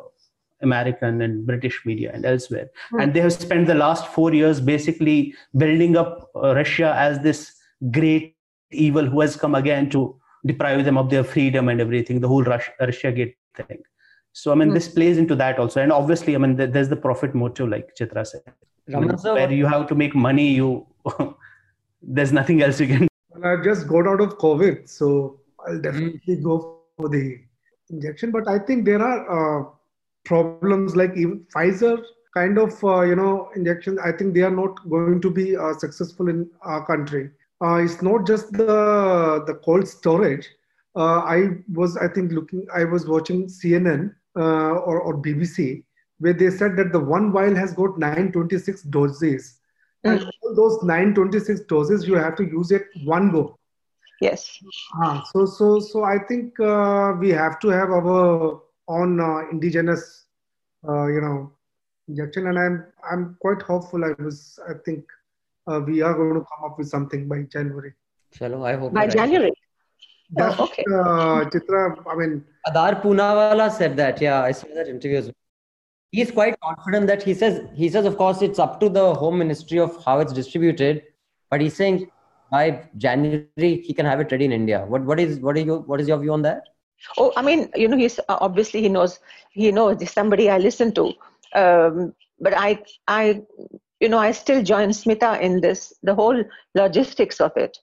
American 0.62 1.20
and 1.20 1.46
British 1.46 1.84
media 1.84 2.10
and 2.14 2.24
elsewhere. 2.24 2.70
Hmm. 2.90 3.00
And 3.00 3.14
they 3.14 3.20
have 3.20 3.32
spent 3.32 3.66
the 3.66 3.74
last 3.74 4.06
four 4.06 4.32
years 4.32 4.60
basically 4.60 5.34
building 5.56 5.96
up 5.96 6.30
uh, 6.34 6.54
Russia 6.54 6.94
as 6.96 7.20
this 7.20 7.52
great 7.90 8.36
evil 8.70 9.04
who 9.04 9.20
has 9.20 9.36
come 9.36 9.54
again 9.54 9.90
to 9.90 10.18
deprive 10.46 10.84
them 10.84 10.96
of 10.96 11.10
their 11.10 11.24
freedom 11.24 11.68
and 11.68 11.80
everything, 11.80 12.20
the 12.20 12.28
whole 12.28 12.42
Russia, 12.42 12.72
Russia 12.80 13.12
Gate 13.12 13.36
thing. 13.54 13.82
So, 14.36 14.50
I 14.52 14.56
mean, 14.60 14.68
Hmm. 14.68 14.74
this 14.74 14.88
plays 14.88 15.18
into 15.22 15.34
that 15.40 15.58
also. 15.64 15.80
And 15.80 15.92
obviously, 15.92 16.34
I 16.34 16.38
mean, 16.44 16.56
th- 16.56 16.70
there's 16.76 16.88
the 16.92 16.96
profit 16.96 17.34
motive, 17.34 17.68
like 17.68 17.94
Chitra 17.98 18.26
said. 18.26 18.42
Raman 18.92 19.16
sir, 19.16 19.34
where 19.34 19.50
you 19.50 19.66
have 19.66 19.86
to 19.90 19.94
make 19.94 20.14
money, 20.14 20.46
you 20.54 20.86
there's 22.02 22.32
nothing 22.38 22.62
else 22.62 22.80
you 22.80 22.86
can 22.88 23.08
Well, 23.34 23.46
I 23.58 23.62
just 23.64 23.86
got 23.88 24.06
out 24.06 24.20
of 24.20 24.36
COVID, 24.38 24.88
so 24.88 25.40
I'll 25.66 25.80
definitely 25.80 26.36
go 26.48 26.80
for 26.96 27.08
the 27.08 27.38
injection. 27.90 28.30
But 28.30 28.48
I 28.48 28.58
think 28.58 28.84
there 28.84 29.00
are 29.02 29.20
uh, 29.36 29.64
problems 30.24 30.96
like 30.96 31.16
even 31.16 31.46
Pfizer 31.54 32.02
kind 32.34 32.58
of 32.58 32.82
uh, 32.84 33.00
you 33.02 33.16
know 33.16 33.50
injection. 33.56 33.98
I 34.10 34.12
think 34.12 34.34
they 34.34 34.42
are 34.42 34.56
not 34.58 34.74
going 34.90 35.20
to 35.20 35.30
be 35.30 35.56
uh, 35.56 35.72
successful 35.74 36.28
in 36.28 36.50
our 36.62 36.84
country. 36.86 37.30
Uh, 37.64 37.76
it's 37.86 38.02
not 38.02 38.26
just 38.26 38.52
the 38.52 39.44
the 39.46 39.54
cold 39.64 39.88
storage. 39.88 40.48
Uh, 40.96 41.20
I 41.36 41.38
was 41.72 41.96
I 41.96 42.08
think 42.08 42.32
looking. 42.32 42.66
I 42.74 42.84
was 42.84 43.06
watching 43.06 43.46
CNN 43.46 44.12
uh, 44.36 44.74
or, 44.88 45.00
or 45.00 45.16
BBC 45.22 45.84
where 46.18 46.32
they 46.32 46.48
said 46.50 46.76
that 46.76 46.92
the 46.92 47.00
one 47.00 47.32
vial 47.32 47.54
has 47.54 47.72
got 47.72 47.98
926 47.98 48.82
doses. 48.84 49.60
And 50.04 50.20
Mm. 50.20 50.30
all 50.42 50.54
those 50.54 50.82
926 50.82 51.60
doses, 51.62 52.06
you 52.06 52.14
have 52.14 52.36
to 52.36 52.44
use 52.44 52.70
it 52.70 52.86
one 53.04 53.30
go. 53.32 53.58
Yes. 54.20 54.62
Ah, 55.02 55.24
so, 55.32 55.44
so, 55.46 55.80
so 55.80 56.04
I 56.04 56.18
think 56.28 56.58
uh, 56.60 57.14
we 57.18 57.30
have 57.30 57.58
to 57.60 57.68
have 57.68 57.90
our 57.90 58.62
own 58.86 59.18
uh, 59.20 59.48
indigenous, 59.50 60.26
uh, 60.88 61.06
you 61.06 61.20
know, 61.20 61.52
injection, 62.08 62.46
and 62.48 62.58
I'm 62.58 62.84
I'm 63.10 63.36
quite 63.40 63.62
hopeful. 63.62 64.04
I 64.04 64.12
was, 64.22 64.58
I 64.68 64.74
think, 64.84 65.04
uh, 65.66 65.80
we 65.80 66.02
are 66.02 66.14
going 66.14 66.34
to 66.34 66.46
come 66.52 66.70
up 66.70 66.78
with 66.78 66.88
something 66.88 67.26
by 67.26 67.42
January. 67.42 67.92
Chalo, 68.36 68.64
I 68.64 68.76
hope. 68.76 68.92
By 68.92 69.04
you're 69.04 69.08
right. 69.08 69.16
January. 69.16 69.52
That's 70.36 70.58
Oh, 70.58 70.64
okay. 70.64 70.84
uh, 70.92 71.44
Chitra. 71.50 72.02
I 72.10 72.14
mean, 72.16 72.44
Adar 72.66 73.00
Poonawalla 73.00 73.70
said 73.70 73.96
that. 73.96 74.20
Yeah, 74.20 74.42
I 74.42 74.52
saw 74.52 74.66
that 74.74 74.88
interview. 74.88 75.18
as 75.18 75.24
well. 75.26 75.34
He's 76.12 76.30
quite 76.30 76.58
confident 76.60 77.06
that 77.08 77.22
he 77.22 77.34
says 77.34 77.62
he 77.74 77.88
says 77.88 78.06
of 78.06 78.16
course 78.16 78.40
it's 78.42 78.58
up 78.58 78.78
to 78.80 78.88
the 78.88 79.14
home 79.14 79.38
ministry 79.38 79.78
of 79.78 80.02
how 80.04 80.20
it's 80.20 80.32
distributed, 80.32 81.02
but 81.50 81.60
he's 81.60 81.74
saying 81.74 82.10
by 82.50 82.88
January 82.96 83.80
he 83.80 83.92
can 83.92 84.06
have 84.06 84.20
it 84.20 84.30
ready 84.30 84.44
in 84.44 84.52
India. 84.52 84.84
What 84.86 85.02
what 85.02 85.18
is 85.18 85.40
what 85.40 85.58
is 85.58 85.64
your 85.64 85.80
what 85.80 86.00
is 86.00 86.06
your 86.08 86.18
view 86.18 86.32
on 86.32 86.42
that? 86.42 86.62
Oh, 87.18 87.32
I 87.36 87.42
mean, 87.42 87.68
you 87.74 87.88
know, 87.88 87.96
he's 87.96 88.18
uh, 88.20 88.38
obviously 88.40 88.80
he 88.80 88.88
knows 88.88 89.18
he 89.50 89.72
knows 89.72 89.98
there's 89.98 90.12
somebody 90.12 90.48
I 90.48 90.58
listen 90.58 90.94
to, 90.94 91.12
um, 91.54 92.14
but 92.40 92.54
I 92.56 92.82
I 93.08 93.42
you 94.00 94.08
know 94.08 94.18
I 94.18 94.30
still 94.32 94.62
join 94.62 94.90
Smita 94.90 95.40
in 95.40 95.60
this 95.60 95.92
the 96.02 96.14
whole 96.14 96.44
logistics 96.74 97.40
of 97.40 97.52
it. 97.56 97.76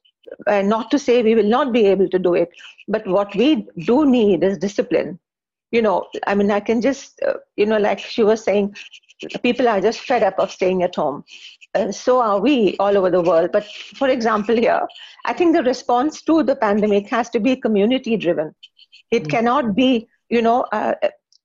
Uh, 0.48 0.62
not 0.62 0.90
to 0.92 1.00
say 1.00 1.22
we 1.22 1.36
will 1.36 1.50
not 1.58 1.72
be 1.74 1.86
able 1.88 2.08
to 2.10 2.20
do 2.20 2.34
it, 2.34 2.50
but 2.88 3.06
what 3.08 3.36
we 3.36 3.68
do 3.86 4.06
need 4.06 4.44
is 4.44 4.58
discipline. 4.58 5.20
You 5.72 5.82
know, 5.82 6.08
I 6.28 6.36
mean, 6.36 6.52
I 6.52 6.60
can 6.60 6.82
just 6.82 7.22
uh, 7.28 7.34
you 7.56 7.66
know, 7.66 7.78
like 7.78 8.00
she 8.00 8.24
was 8.24 8.44
saying, 8.44 8.76
people 9.44 9.68
are 9.68 9.82
just 9.82 10.00
fed 10.02 10.24
up 10.24 10.38
of 10.40 10.52
staying 10.52 10.84
at 10.84 10.96
home. 10.96 11.24
Uh, 11.74 11.92
so 11.92 12.22
are 12.22 12.40
we 12.40 12.76
all 12.80 12.98
over 12.98 13.10
the 13.10 13.22
world. 13.22 13.52
But 13.52 13.66
for 13.96 14.10
example, 14.10 14.56
here, 14.56 14.82
I 15.26 15.34
think 15.34 15.56
the 15.56 15.64
response 15.64 16.22
to 16.24 16.44
the 16.44 16.56
pandemic 16.56 17.08
has 17.10 17.30
to 17.32 17.40
be 17.40 17.56
community 17.56 18.18
driven. 18.18 18.54
It 19.12 19.30
cannot 19.30 19.76
be, 19.76 20.08
you 20.30 20.42
know, 20.42 20.62
uh, 20.72 20.96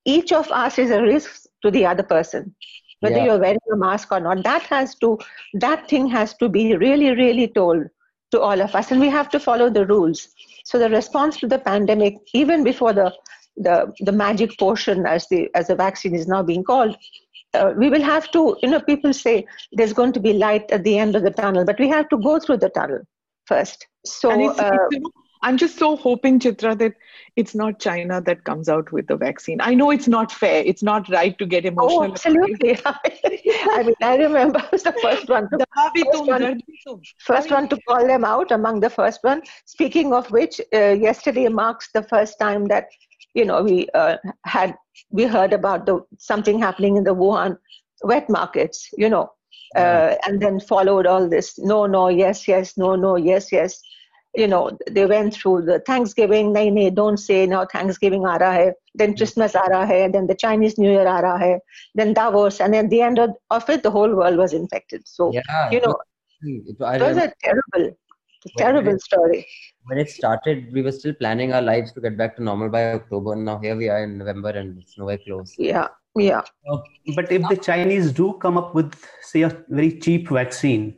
each 0.04 0.32
of 0.32 0.50
us 0.50 0.78
is 0.78 0.90
a 0.90 1.02
risk 1.02 1.46
to 1.62 1.70
the 1.70 1.86
other 1.86 2.02
person, 2.02 2.54
whether 3.00 3.18
Yeah. 3.18 3.24
you're 3.24 3.38
wearing 3.38 3.58
a 3.72 3.76
mask 3.76 4.12
or 4.12 4.20
not. 4.20 4.42
That 4.44 4.62
has 4.62 4.94
to, 4.96 5.18
that 5.54 5.88
thing 5.88 6.08
has 6.08 6.34
to 6.34 6.48
be 6.48 6.76
really, 6.76 7.10
really 7.10 7.48
told 7.48 7.84
to 8.32 8.40
all 8.40 8.60
of 8.60 8.74
us, 8.74 8.90
and 8.90 9.00
we 9.00 9.08
have 9.08 9.28
to 9.30 9.40
follow 9.40 9.70
the 9.70 9.86
rules. 9.86 10.28
So 10.64 10.78
the 10.78 10.90
response 10.90 11.36
to 11.38 11.46
the 11.46 11.58
pandemic, 11.58 12.16
even 12.34 12.64
before 12.64 12.92
the 12.92 13.12
the, 13.58 13.90
the 14.00 14.12
magic 14.12 14.58
portion, 14.58 15.06
as 15.06 15.26
the 15.28 15.48
as 15.54 15.68
the 15.68 15.74
vaccine 15.74 16.14
is 16.14 16.26
now 16.28 16.42
being 16.42 16.62
called, 16.62 16.96
uh, 17.54 17.72
we 17.76 17.88
will 17.88 18.02
have 18.02 18.30
to. 18.32 18.56
You 18.62 18.70
know, 18.70 18.80
people 18.80 19.12
say 19.12 19.46
there's 19.72 19.92
going 19.92 20.12
to 20.12 20.20
be 20.20 20.34
light 20.34 20.70
at 20.70 20.84
the 20.84 20.98
end 20.98 21.16
of 21.16 21.22
the 21.22 21.30
tunnel, 21.30 21.64
but 21.64 21.78
we 21.78 21.88
have 21.88 22.08
to 22.10 22.18
go 22.18 22.38
through 22.38 22.58
the 22.58 22.68
tunnel 22.70 23.00
first. 23.46 23.86
So 24.04 24.30
it's, 24.50 24.58
uh, 24.58 24.70
it's, 24.90 25.06
I'm 25.42 25.56
just 25.56 25.78
so 25.78 25.96
hoping, 25.96 26.38
Chitra, 26.38 26.76
that 26.78 26.94
it's 27.36 27.54
not 27.54 27.78
China 27.78 28.20
that 28.22 28.44
comes 28.44 28.68
out 28.68 28.90
with 28.92 29.06
the 29.06 29.16
vaccine. 29.16 29.60
I 29.60 29.74
know 29.74 29.90
it's 29.90 30.08
not 30.08 30.32
fair. 30.32 30.62
It's 30.64 30.82
not 30.82 31.08
right 31.10 31.38
to 31.38 31.46
get 31.46 31.66
oh, 31.66 31.68
emotional. 31.68 32.08
Oh, 32.08 32.12
absolutely. 32.12 32.78
I 32.86 33.82
mean, 33.84 33.94
I 34.02 34.16
remember 34.16 34.58
I 34.58 34.68
was 34.72 34.82
the 34.90 34.94
first 35.02 35.28
one. 35.28 35.48
To, 35.50 35.66
first, 35.74 36.26
one, 36.26 36.62
first 37.18 37.50
one 37.50 37.68
to 37.68 37.78
call 37.82 38.06
them 38.06 38.24
out 38.24 38.50
among 38.50 38.80
the 38.80 38.90
first 38.90 39.22
one. 39.22 39.42
Speaking 39.66 40.14
of 40.14 40.30
which, 40.30 40.60
uh, 40.74 40.96
yesterday 40.98 41.48
marks 41.48 41.90
the 41.92 42.02
first 42.02 42.38
time 42.38 42.66
that 42.68 42.86
you 43.34 43.44
know 43.44 43.62
we 43.62 43.86
uh, 43.92 44.16
had 44.44 44.74
we 45.10 45.24
heard 45.24 45.52
about 45.52 45.84
the 45.84 46.00
something 46.18 46.58
happening 46.58 46.96
in 46.96 47.04
the 47.04 47.14
Wuhan 47.14 47.58
wet 48.02 48.30
markets. 48.30 48.88
You 48.96 49.10
know, 49.10 49.30
uh, 49.76 50.14
and 50.26 50.40
then 50.40 50.58
followed 50.58 51.06
all 51.06 51.28
this 51.28 51.58
no 51.58 51.86
no 51.86 52.08
yes 52.08 52.48
yes 52.48 52.78
no 52.78 52.96
no 52.96 53.16
yes 53.16 53.52
yes 53.52 53.80
you 54.36 54.46
know, 54.46 54.62
they 54.96 55.06
went 55.06 55.34
through 55.34 55.62
the 55.66 55.80
Thanksgiving. 55.80 56.52
Nahi, 56.54 56.70
nahi, 56.78 56.94
don't 56.94 57.16
say 57.16 57.46
now 57.46 57.64
Thanksgiving 57.74 58.24
aa 58.30 58.38
raha 58.42 58.56
hai. 58.56 58.72
Then 58.94 59.10
hmm. 59.10 59.16
Christmas 59.20 59.54
aa 59.60 59.66
raha 59.74 59.86
hai. 59.92 60.08
Then 60.16 60.26
the 60.26 60.34
Chinese 60.34 60.76
New 60.82 60.90
Year 60.90 61.06
aa 61.12 61.20
raha 61.26 61.38
hai. 61.44 61.60
Then 61.94 62.12
Davos, 62.18 62.60
and 62.60 62.74
at 62.80 62.90
the 62.90 63.00
end 63.00 63.18
of, 63.18 63.30
of 63.50 63.70
it, 63.76 63.82
the 63.82 63.90
whole 63.90 64.14
world 64.14 64.36
was 64.36 64.52
infected. 64.52 65.06
So 65.06 65.30
Yeah, 65.38 65.70
you 65.76 65.80
know, 65.86 65.94
it, 66.42 66.82
I 66.82 66.96
it 66.96 67.02
was 67.06 67.16
a 67.16 67.32
terrible, 67.46 67.86
When 67.86 68.58
terrible 68.58 68.94
it- 68.94 69.06
story. 69.08 69.46
when 69.90 69.98
it 70.02 70.10
started, 70.10 70.72
we 70.72 70.82
were 70.82 70.92
still 70.92 71.14
planning 71.14 71.52
our 71.52 71.62
lives 71.62 71.92
to 71.92 72.00
get 72.00 72.18
back 72.20 72.36
to 72.36 72.42
normal 72.42 72.68
by 72.68 72.92
October. 72.92 73.32
And 73.32 73.44
now 73.44 73.58
here 73.58 73.76
we 73.76 73.88
are 73.88 74.02
in 74.04 74.18
November, 74.18 74.50
and 74.50 74.78
it's 74.82 74.98
nowhere 74.98 75.18
close. 75.26 75.54
Yeah, 75.56 75.88
yeah. 76.16 76.42
But 77.14 77.32
if 77.32 77.48
the 77.48 77.56
Chinese 77.56 78.12
do 78.12 78.34
come 78.44 78.58
up 78.58 78.74
with, 78.74 78.94
say, 79.32 79.42
a 79.42 79.50
very 79.68 79.92
cheap 80.06 80.28
vaccine, 80.28 80.96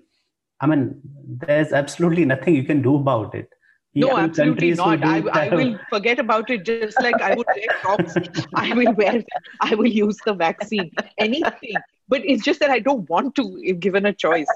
I 0.61 0.67
mean, 0.67 1.01
there's 1.27 1.73
absolutely 1.73 2.25
nothing 2.25 2.55
you 2.55 2.65
can 2.65 2.83
do 2.83 2.97
about 2.97 3.35
it. 3.35 3.49
No, 3.95 4.09
Young 4.09 4.21
absolutely 4.21 4.73
not. 4.75 5.05
I, 5.05 5.23
I 5.33 5.55
will 5.55 5.79
forget 5.91 6.19
about 6.19 6.51
it 6.51 6.65
just 6.65 7.01
like 7.01 7.21
I 7.21 7.35
would 7.35 7.47
wear 7.47 7.69
Crocs. 7.81 8.15
I 8.55 8.73
will 8.75 8.93
wear, 8.95 9.25
I 9.61 9.75
will 9.75 9.89
use 9.89 10.17
the 10.25 10.35
vaccine. 10.35 10.91
Anything. 11.19 11.75
But 12.09 12.23
it's 12.25 12.45
just 12.45 12.61
that 12.61 12.71
I 12.71 12.79
don't 12.79 13.09
want 13.09 13.35
to 13.37 13.59
if 13.63 13.81
given 13.81 14.07
a 14.07 14.13
choice. 14.13 14.47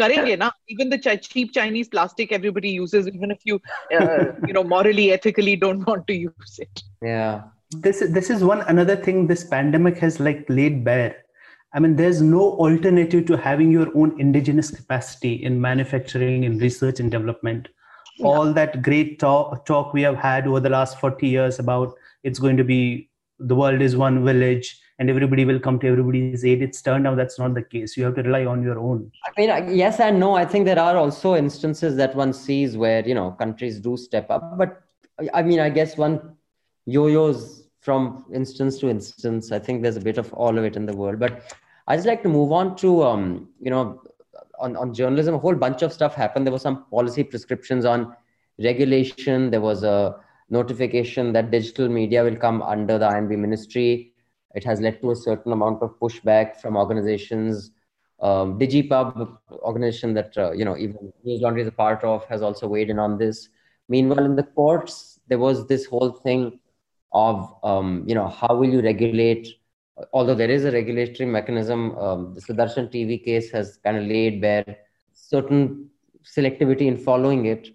Karenge 0.00 0.38
na? 0.38 0.50
Even 0.68 0.90
the 0.90 0.98
chi- 0.98 1.16
cheap 1.16 1.52
Chinese 1.52 1.88
plastic 1.88 2.30
everybody 2.30 2.70
uses, 2.70 3.08
even 3.08 3.30
if 3.30 3.40
you, 3.44 3.60
uh, 3.98 4.26
you 4.46 4.52
know, 4.52 4.62
morally, 4.62 5.12
ethically 5.12 5.56
don't 5.56 5.84
want 5.86 6.06
to 6.06 6.14
use 6.14 6.58
it. 6.58 6.82
Yeah. 7.02 7.42
this 7.70 8.02
this 8.08 8.30
is 8.30 8.42
one 8.42 8.62
another 8.62 8.96
thing 8.96 9.26
this 9.26 9.44
pandemic 9.44 9.98
has 9.98 10.18
like 10.20 10.44
laid 10.48 10.84
bare 10.84 11.16
i 11.74 11.78
mean 11.78 11.96
there's 11.96 12.20
no 12.22 12.52
alternative 12.66 13.26
to 13.26 13.36
having 13.36 13.70
your 13.70 13.88
own 13.96 14.18
indigenous 14.20 14.70
capacity 14.70 15.34
in 15.44 15.60
manufacturing 15.60 16.44
in 16.44 16.58
research 16.58 17.00
and 17.00 17.10
development. 17.10 17.68
All 18.20 18.52
that 18.52 18.82
great 18.82 19.20
talk, 19.20 19.64
talk 19.64 19.92
we 19.92 20.02
have 20.02 20.16
had 20.16 20.48
over 20.48 20.58
the 20.58 20.68
last 20.68 20.98
40 20.98 21.28
years 21.28 21.60
about 21.60 21.94
it's 22.24 22.40
going 22.40 22.56
to 22.56 22.64
be 22.64 23.10
the 23.38 23.54
world 23.54 23.80
is 23.80 23.96
one 23.96 24.24
village 24.24 24.80
and 24.98 25.08
everybody 25.08 25.44
will 25.44 25.60
come 25.60 25.78
to 25.78 25.86
everybody's 25.86 26.44
aid 26.44 26.60
it's 26.60 26.82
turned 26.82 27.06
out 27.06 27.16
that's 27.16 27.38
not 27.38 27.54
the 27.54 27.62
case. 27.62 27.96
You 27.96 28.04
have 28.04 28.16
to 28.16 28.22
rely 28.22 28.44
on 28.44 28.62
your 28.62 28.78
own. 28.78 29.12
I 29.24 29.40
mean, 29.40 29.76
yes 29.76 30.00
and 30.00 30.18
no. 30.18 30.34
I 30.34 30.44
think 30.44 30.64
there 30.64 30.78
are 30.78 30.96
also 30.96 31.36
instances 31.36 31.96
that 31.96 32.16
one 32.16 32.32
sees 32.32 32.76
where 32.76 33.06
you 33.06 33.14
know 33.14 33.30
countries 33.32 33.78
do 33.78 33.96
step 33.96 34.30
up, 34.30 34.58
but 34.58 34.82
I 35.32 35.42
mean, 35.42 35.60
I 35.60 35.70
guess 35.70 35.96
one 35.96 36.36
yo-yos 36.86 37.57
from 37.88 38.26
instance 38.34 38.78
to 38.80 38.90
instance. 38.90 39.50
I 39.50 39.58
think 39.58 39.82
there's 39.82 39.96
a 39.96 40.06
bit 40.08 40.18
of 40.18 40.30
all 40.34 40.58
of 40.58 40.64
it 40.64 40.76
in 40.76 40.84
the 40.84 40.94
world. 40.94 41.18
But 41.18 41.56
I 41.86 41.96
just 41.96 42.06
like 42.06 42.22
to 42.24 42.28
move 42.28 42.52
on 42.52 42.76
to 42.82 43.02
um, 43.02 43.48
you 43.66 43.70
know, 43.70 44.02
on 44.64 44.76
on 44.76 44.92
journalism. 44.92 45.34
A 45.34 45.38
whole 45.38 45.54
bunch 45.54 45.80
of 45.86 45.94
stuff 45.98 46.14
happened. 46.14 46.46
There 46.46 46.52
was 46.52 46.66
some 46.68 46.84
policy 46.90 47.24
prescriptions 47.24 47.86
on 47.86 48.14
regulation. 48.68 49.50
There 49.54 49.62
was 49.62 49.84
a 49.84 49.96
notification 50.50 51.32
that 51.32 51.50
digital 51.50 51.88
media 51.88 52.22
will 52.28 52.36
come 52.36 52.60
under 52.74 52.98
the 52.98 53.08
INB 53.08 53.38
ministry. 53.46 54.12
It 54.54 54.64
has 54.64 54.82
led 54.82 55.00
to 55.00 55.12
a 55.12 55.16
certain 55.16 55.52
amount 55.52 55.82
of 55.82 55.98
pushback 55.98 56.60
from 56.60 56.76
organizations 56.76 57.72
um, 58.20 58.58
DigiPub 58.58 59.38
organization 59.72 60.14
that 60.14 60.36
uh, 60.36 60.52
you 60.52 60.64
know 60.64 60.76
even 60.76 61.12
News 61.24 61.40
Laundry 61.40 61.62
is 61.62 61.68
a 61.68 61.78
part 61.82 62.04
of 62.04 62.24
has 62.26 62.42
also 62.42 62.68
weighed 62.68 62.90
in 62.90 62.98
on 62.98 63.18
this. 63.26 63.48
Meanwhile, 63.88 64.24
in 64.26 64.36
the 64.36 64.48
courts, 64.62 65.20
there 65.28 65.38
was 65.38 65.66
this 65.66 65.86
whole 65.86 66.10
thing 66.10 66.58
of 67.12 67.54
um, 67.62 68.04
you 68.06 68.14
know 68.14 68.28
how 68.28 68.54
will 68.54 68.68
you 68.68 68.80
regulate? 68.80 69.48
Although 70.12 70.34
there 70.34 70.50
is 70.50 70.64
a 70.64 70.70
regulatory 70.70 71.28
mechanism, 71.28 71.96
um, 71.98 72.34
the 72.34 72.40
Sudarshan 72.40 72.92
TV 72.92 73.22
case 73.24 73.50
has 73.50 73.78
kind 73.82 73.96
of 73.96 74.04
laid 74.04 74.40
bare 74.40 74.76
certain 75.12 75.90
selectivity 76.24 76.82
in 76.82 76.96
following 76.96 77.46
it, 77.46 77.68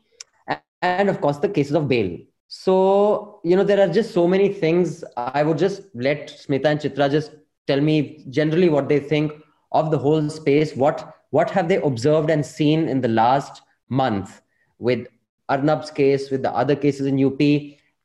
and 0.81 1.09
of 1.09 1.19
course 1.21 1.37
the 1.37 1.49
cases 1.49 1.73
of 1.73 1.87
bail. 1.87 2.17
So 2.47 3.41
you 3.43 3.55
know 3.55 3.63
there 3.63 3.81
are 3.81 3.91
just 3.91 4.13
so 4.13 4.27
many 4.27 4.53
things. 4.53 5.03
I 5.17 5.43
would 5.43 5.57
just 5.57 5.81
let 5.95 6.27
Smita 6.27 6.65
and 6.65 6.79
Chitra 6.79 7.09
just 7.11 7.31
tell 7.67 7.81
me 7.81 8.25
generally 8.29 8.69
what 8.69 8.89
they 8.89 8.99
think 8.99 9.33
of 9.71 9.91
the 9.91 9.97
whole 9.97 10.29
space 10.29 10.75
what 10.75 11.15
what 11.31 11.49
have 11.49 11.67
they 11.67 11.77
observed 11.77 12.29
and 12.29 12.45
seen 12.45 12.87
in 12.87 13.01
the 13.01 13.07
last 13.07 13.61
month 13.89 14.41
with 14.77 15.07
arnab's 15.49 15.91
case 15.91 16.29
with 16.29 16.43
the 16.43 16.51
other 16.51 16.75
cases 16.75 17.07
in 17.07 17.23
up 17.23 17.39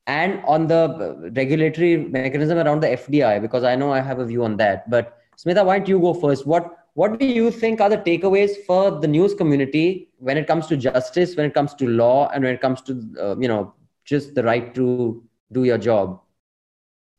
and 0.09 0.43
on 0.47 0.69
the 0.69 0.81
uh, 1.07 1.31
regulatory 1.37 1.99
mechanism 2.17 2.59
around 2.59 2.81
the 2.81 2.89
fdi 2.89 3.41
because 3.43 3.65
i 3.65 3.75
know 3.77 3.93
i 3.93 4.01
have 4.01 4.19
a 4.21 4.27
view 4.27 4.45
on 4.45 4.57
that 4.59 4.91
but 4.91 5.19
smita 5.43 5.65
why 5.67 5.79
don't 5.79 5.89
you 5.89 6.01
go 6.01 6.15
first 6.15 6.47
what 6.47 6.77
what 6.95 7.19
do 7.19 7.27
you 7.27 7.51
think 7.51 7.81
are 7.81 7.91
the 7.91 7.99
takeaways 8.09 8.55
for 8.67 8.91
the 9.01 9.09
news 9.09 9.35
community 9.35 10.09
when 10.19 10.39
it 10.39 10.47
comes 10.47 10.67
to 10.69 10.77
justice 10.77 11.37
when 11.37 11.47
it 11.47 11.55
comes 11.55 11.75
to 11.75 11.89
law 11.89 12.29
and 12.35 12.45
when 12.45 12.55
it 12.55 12.61
comes 12.61 12.83
to 12.83 12.99
uh, 13.21 13.37
you 13.39 13.49
know 13.49 13.73
just 14.05 14.35
the 14.35 14.43
right 14.45 14.75
to 14.75 15.15
do 15.45 15.55
your 15.57 15.67
job 15.71 16.13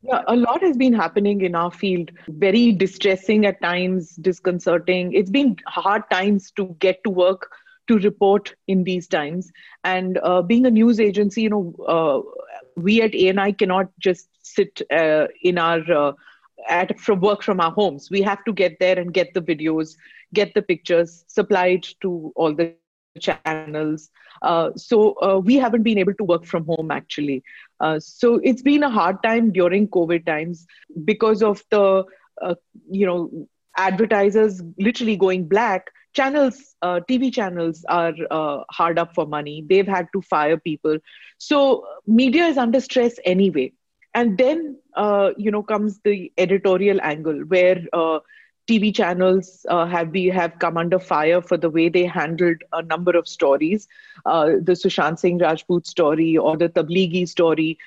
Yeah, 0.02 0.22
a 0.26 0.36
lot 0.36 0.62
has 0.62 0.76
been 0.76 0.92
happening 0.94 1.40
in 1.42 1.54
our 1.54 1.70
field. 1.70 2.10
Very 2.28 2.72
distressing 2.72 3.46
at 3.46 3.60
times, 3.62 4.16
disconcerting. 4.16 5.12
It's 5.12 5.30
been 5.30 5.56
hard 5.66 6.02
times 6.10 6.50
to 6.52 6.66
get 6.74 7.02
to 7.04 7.10
work, 7.10 7.50
to 7.88 7.98
report 7.98 8.54
in 8.66 8.84
these 8.84 9.06
times. 9.06 9.50
And 9.84 10.18
uh, 10.22 10.42
being 10.42 10.66
a 10.66 10.70
news 10.70 11.00
agency, 11.00 11.42
you 11.42 11.50
know, 11.50 11.74
uh, 11.86 12.20
we 12.76 13.02
at 13.02 13.14
ANI 13.14 13.52
cannot 13.52 13.88
just 13.98 14.28
sit 14.42 14.82
uh, 14.90 15.26
in 15.42 15.58
our 15.58 15.80
uh, 15.92 16.12
at 16.68 16.98
from 16.98 17.20
work 17.20 17.42
from 17.42 17.60
our 17.60 17.70
homes. 17.72 18.10
We 18.10 18.22
have 18.22 18.44
to 18.44 18.52
get 18.52 18.78
there 18.80 18.98
and 18.98 19.12
get 19.12 19.34
the 19.34 19.42
videos, 19.42 19.96
get 20.34 20.54
the 20.54 20.62
pictures, 20.62 21.24
supply 21.28 21.66
it 21.68 21.94
to 22.02 22.32
all 22.36 22.54
the 22.54 22.74
channels. 22.74 24.10
Uh, 24.42 24.70
so 24.76 25.14
uh, 25.22 25.38
we 25.38 25.56
haven't 25.56 25.82
been 25.82 25.98
able 25.98 26.14
to 26.14 26.24
work 26.24 26.44
from 26.44 26.64
home 26.66 26.90
actually. 26.90 27.42
Uh, 27.80 27.98
so 27.98 28.40
it's 28.42 28.62
been 28.62 28.82
a 28.82 28.90
hard 28.90 29.22
time 29.22 29.50
during 29.52 29.88
COVID 29.88 30.26
times 30.26 30.66
because 31.04 31.42
of 31.42 31.62
the 31.70 32.04
uh, 32.42 32.54
you 32.90 33.06
know 33.06 33.30
advertisers 33.76 34.62
literally 34.78 35.16
going 35.16 35.48
black. 35.48 35.90
Channels, 36.14 36.74
uh, 36.82 37.00
TV 37.06 37.30
channels 37.30 37.84
are 37.88 38.12
uh, 38.30 38.64
hard 38.70 38.98
up 38.98 39.14
for 39.14 39.26
money. 39.26 39.64
They've 39.68 39.86
had 39.86 40.08
to 40.12 40.20
fire 40.22 40.56
people. 40.56 40.98
So 41.38 41.86
media 42.06 42.46
is 42.46 42.56
under 42.58 42.80
stress 42.80 43.18
anyway. 43.24 43.72
And 44.14 44.38
then 44.38 44.78
you 45.36 45.50
know 45.50 45.62
comes 45.62 46.00
the 46.04 46.32
editorial 46.38 47.00
angle 47.02 47.40
where 47.48 47.78
TV 48.70 48.92
channels 48.94 49.66
uh, 49.68 49.86
have 49.86 50.12
be 50.12 50.28
have 50.28 50.58
come 50.58 50.76
under 50.76 50.98
fire 50.98 51.42
for 51.42 51.56
the 51.56 51.70
way 51.70 51.88
they 51.88 52.04
handled 52.06 52.62
a 52.72 52.82
number 52.82 53.16
of 53.16 53.28
stories, 53.28 53.88
uh, 54.26 54.46
the 54.62 54.72
Sushant 54.72 55.18
Singh 55.18 55.38
Rajput 55.38 55.86
story 55.86 56.36
or 56.36 56.56
the 56.56 56.68
Tablighi 56.68 57.28
story. 57.28 57.78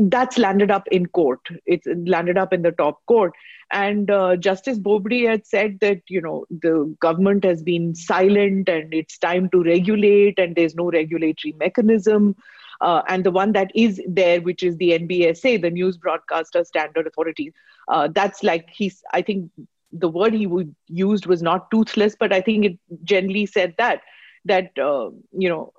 That's 0.00 0.38
landed 0.38 0.70
up 0.70 0.88
in 0.88 1.06
court. 1.06 1.40
It's 1.66 1.86
landed 2.06 2.38
up 2.38 2.52
in 2.52 2.62
the 2.62 2.72
top 2.72 3.04
court, 3.06 3.32
and 3.72 4.10
uh, 4.10 4.36
Justice 4.36 4.78
Bobde 4.78 5.26
had 5.28 5.46
said 5.46 5.78
that 5.80 6.02
you 6.08 6.20
know 6.20 6.46
the 6.50 6.94
government 7.00 7.44
has 7.44 7.62
been 7.62 7.94
silent 7.94 8.68
and 8.68 8.92
it's 8.94 9.18
time 9.18 9.48
to 9.50 9.62
regulate, 9.62 10.38
and 10.38 10.54
there's 10.54 10.74
no 10.74 10.90
regulatory 10.90 11.54
mechanism. 11.58 12.36
Uh, 12.80 13.02
and 13.08 13.24
the 13.24 13.30
one 13.30 13.52
that 13.52 13.70
is 13.74 14.00
there, 14.06 14.40
which 14.40 14.62
is 14.62 14.76
the 14.76 14.90
NBSA, 14.98 15.62
the 15.62 15.70
News 15.70 15.96
Broadcaster 15.96 16.64
Standard 16.64 17.06
Authority, 17.06 17.52
uh, 17.88 18.08
that's 18.12 18.42
like 18.42 18.68
he's. 18.70 19.02
I 19.12 19.22
think 19.22 19.50
the 19.94 20.08
word 20.08 20.34
he 20.34 20.46
would, 20.46 20.74
used 20.88 21.26
was 21.26 21.42
not 21.42 21.70
toothless, 21.70 22.16
but 22.18 22.32
I 22.32 22.40
think 22.40 22.64
it 22.64 22.78
generally 23.04 23.46
said 23.46 23.74
that 23.78 24.02
that 24.44 24.78
uh, 24.78 25.10
you 25.32 25.48
know 25.48 25.72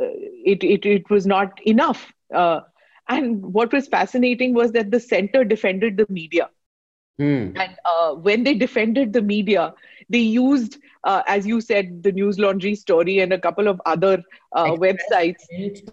uh, 0.00 0.10
it, 0.44 0.64
it 0.64 0.86
it 0.86 1.10
was 1.10 1.26
not 1.26 1.60
enough. 1.62 2.12
Uh, 2.34 2.60
and 3.08 3.40
what 3.42 3.72
was 3.72 3.86
fascinating 3.86 4.54
was 4.54 4.72
that 4.72 4.90
the 4.90 4.98
center 4.98 5.44
defended 5.44 5.96
the 5.96 6.06
media. 6.08 6.48
Hmm. 7.18 7.52
And 7.56 7.76
uh, 7.84 8.14
when 8.14 8.42
they 8.42 8.54
defended 8.54 9.12
the 9.12 9.22
media, 9.22 9.72
they 10.10 10.18
used, 10.18 10.78
uh, 11.04 11.22
as 11.26 11.46
you 11.46 11.60
said, 11.60 12.02
the 12.02 12.12
Newslaundry 12.12 12.76
story 12.76 13.20
and 13.20 13.32
a 13.32 13.38
couple 13.38 13.68
of 13.68 13.80
other 13.86 14.22
uh, 14.52 14.72
websites. 14.72 15.36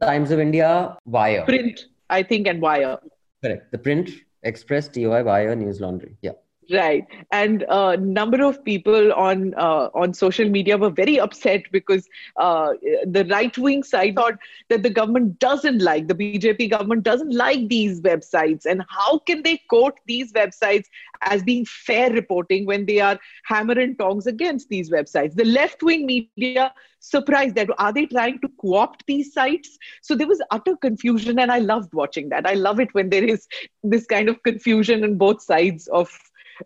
Times 0.01 0.31
of 0.31 0.39
India, 0.39 0.97
Wire. 1.05 1.45
Print, 1.45 1.85
I 2.09 2.23
think, 2.23 2.47
and 2.47 2.61
Wire. 2.61 2.97
Correct. 3.41 3.71
The 3.71 3.77
print, 3.77 4.09
Express, 4.41 4.89
TOI, 4.89 5.23
Wire, 5.23 5.55
Newslaundry. 5.55 6.15
Yeah 6.21 6.33
right. 6.71 7.05
And 7.31 7.63
a 7.63 7.73
uh, 7.73 7.95
number 7.95 8.43
of 8.43 8.63
people 8.63 9.13
on 9.13 9.53
uh, 9.55 9.89
on 9.93 10.13
social 10.13 10.47
media 10.49 10.77
were 10.77 10.89
very 10.89 11.19
upset 11.19 11.63
because 11.71 12.07
uh, 12.37 12.73
the 13.05 13.25
right 13.29 13.57
wing 13.57 13.83
side 13.83 14.15
thought 14.15 14.37
that 14.69 14.83
the 14.83 14.89
government 14.89 15.39
doesn't 15.39 15.81
like 15.81 16.07
the 16.07 16.15
bjp 16.15 16.69
government 16.69 17.03
doesn't 17.03 17.33
like 17.33 17.67
these 17.67 18.01
websites. 18.01 18.65
And 18.65 18.83
how 18.89 19.19
can 19.19 19.43
they 19.43 19.61
quote 19.69 19.99
these 20.05 20.31
websites 20.33 20.85
as 21.21 21.43
being 21.43 21.65
fair 21.65 22.11
reporting 22.11 22.65
when 22.65 22.85
they 22.85 22.99
are 22.99 23.19
hammer 23.45 23.79
and 23.79 23.97
tongs 23.97 24.27
against 24.27 24.69
these 24.69 24.89
websites? 24.89 25.35
The 25.35 25.45
left 25.45 25.83
wing 25.83 26.05
media 26.05 26.73
surprised 26.99 27.55
that 27.55 27.69
are 27.77 27.91
they 27.91 28.05
trying 28.05 28.39
to 28.39 28.49
co-opt 28.61 29.03
these 29.07 29.33
sites? 29.33 29.77
So 30.01 30.15
there 30.15 30.27
was 30.27 30.41
utter 30.51 30.75
confusion 30.77 31.37
and 31.39 31.51
i 31.51 31.59
loved 31.59 31.93
watching 31.93 32.29
that. 32.29 32.47
I 32.47 32.53
love 32.53 32.79
it 32.79 32.93
when 32.93 33.09
there 33.09 33.23
is 33.23 33.47
this 33.83 34.05
kind 34.05 34.29
of 34.29 34.41
confusion 34.43 35.03
on 35.03 35.17
both 35.17 35.41
sides 35.41 35.87
of 35.87 36.09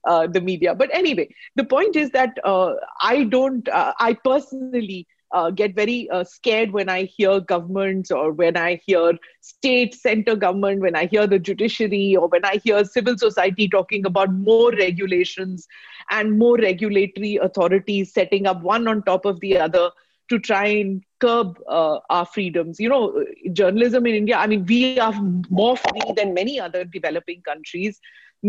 uh, 0.04 0.28
the 0.28 0.42
media. 0.42 0.76
But 0.76 0.90
anyway, 0.94 1.30
the 1.56 1.64
point 1.64 1.96
is 1.96 2.10
that 2.12 2.38
uh, 2.44 2.74
I 3.02 3.24
don't, 3.24 3.68
uh, 3.70 3.94
I 4.00 4.14
personally 4.14 5.08
uh, 5.32 5.52
get 5.52 5.76
very 5.76 6.10
uh, 6.10 6.24
scared 6.24 6.72
when 6.72 6.90
I 6.90 7.04
hear 7.04 7.40
governments 7.40 8.12
or 8.12 8.32
when 8.32 8.56
I 8.56 8.80
hear 8.86 9.14
state 9.42 9.94
center 9.94 10.36
government, 10.36 10.82
when 10.82 10.96
I 10.96 11.06
hear 11.06 11.28
the 11.28 11.40
judiciary 11.40 12.16
or 12.16 12.28
when 12.28 12.46
I 12.46 12.60
hear 12.64 12.84
civil 12.86 13.18
society 13.18 13.68
talking 13.68 14.06
about 14.06 14.34
more 14.34 14.72
regulations 14.72 15.68
and 16.12 16.38
more 16.38 16.58
regulatory 16.58 17.38
authorities 17.38 18.14
setting 18.14 18.48
up 18.48 18.62
one 18.62 18.88
on 18.88 19.04
top 19.04 19.26
of 19.26 19.40
the 19.42 19.58
other 19.58 19.92
to 20.30 20.40
try 20.40 20.66
and 20.66 21.04
curb 21.20 21.58
uh, 21.68 22.00
our 22.10 22.26
freedoms. 22.26 22.80
You 22.80 22.90
know, 22.90 23.26
journalism 23.54 24.06
in 24.06 24.16
India, 24.16 24.38
I 24.38 24.48
mean, 24.48 24.66
we 24.66 25.00
are 25.00 25.14
more 25.50 25.78
free 25.78 26.14
than 26.16 26.34
many 26.34 26.60
other 26.60 26.84
developing 26.84 27.42
countries 27.42 28.00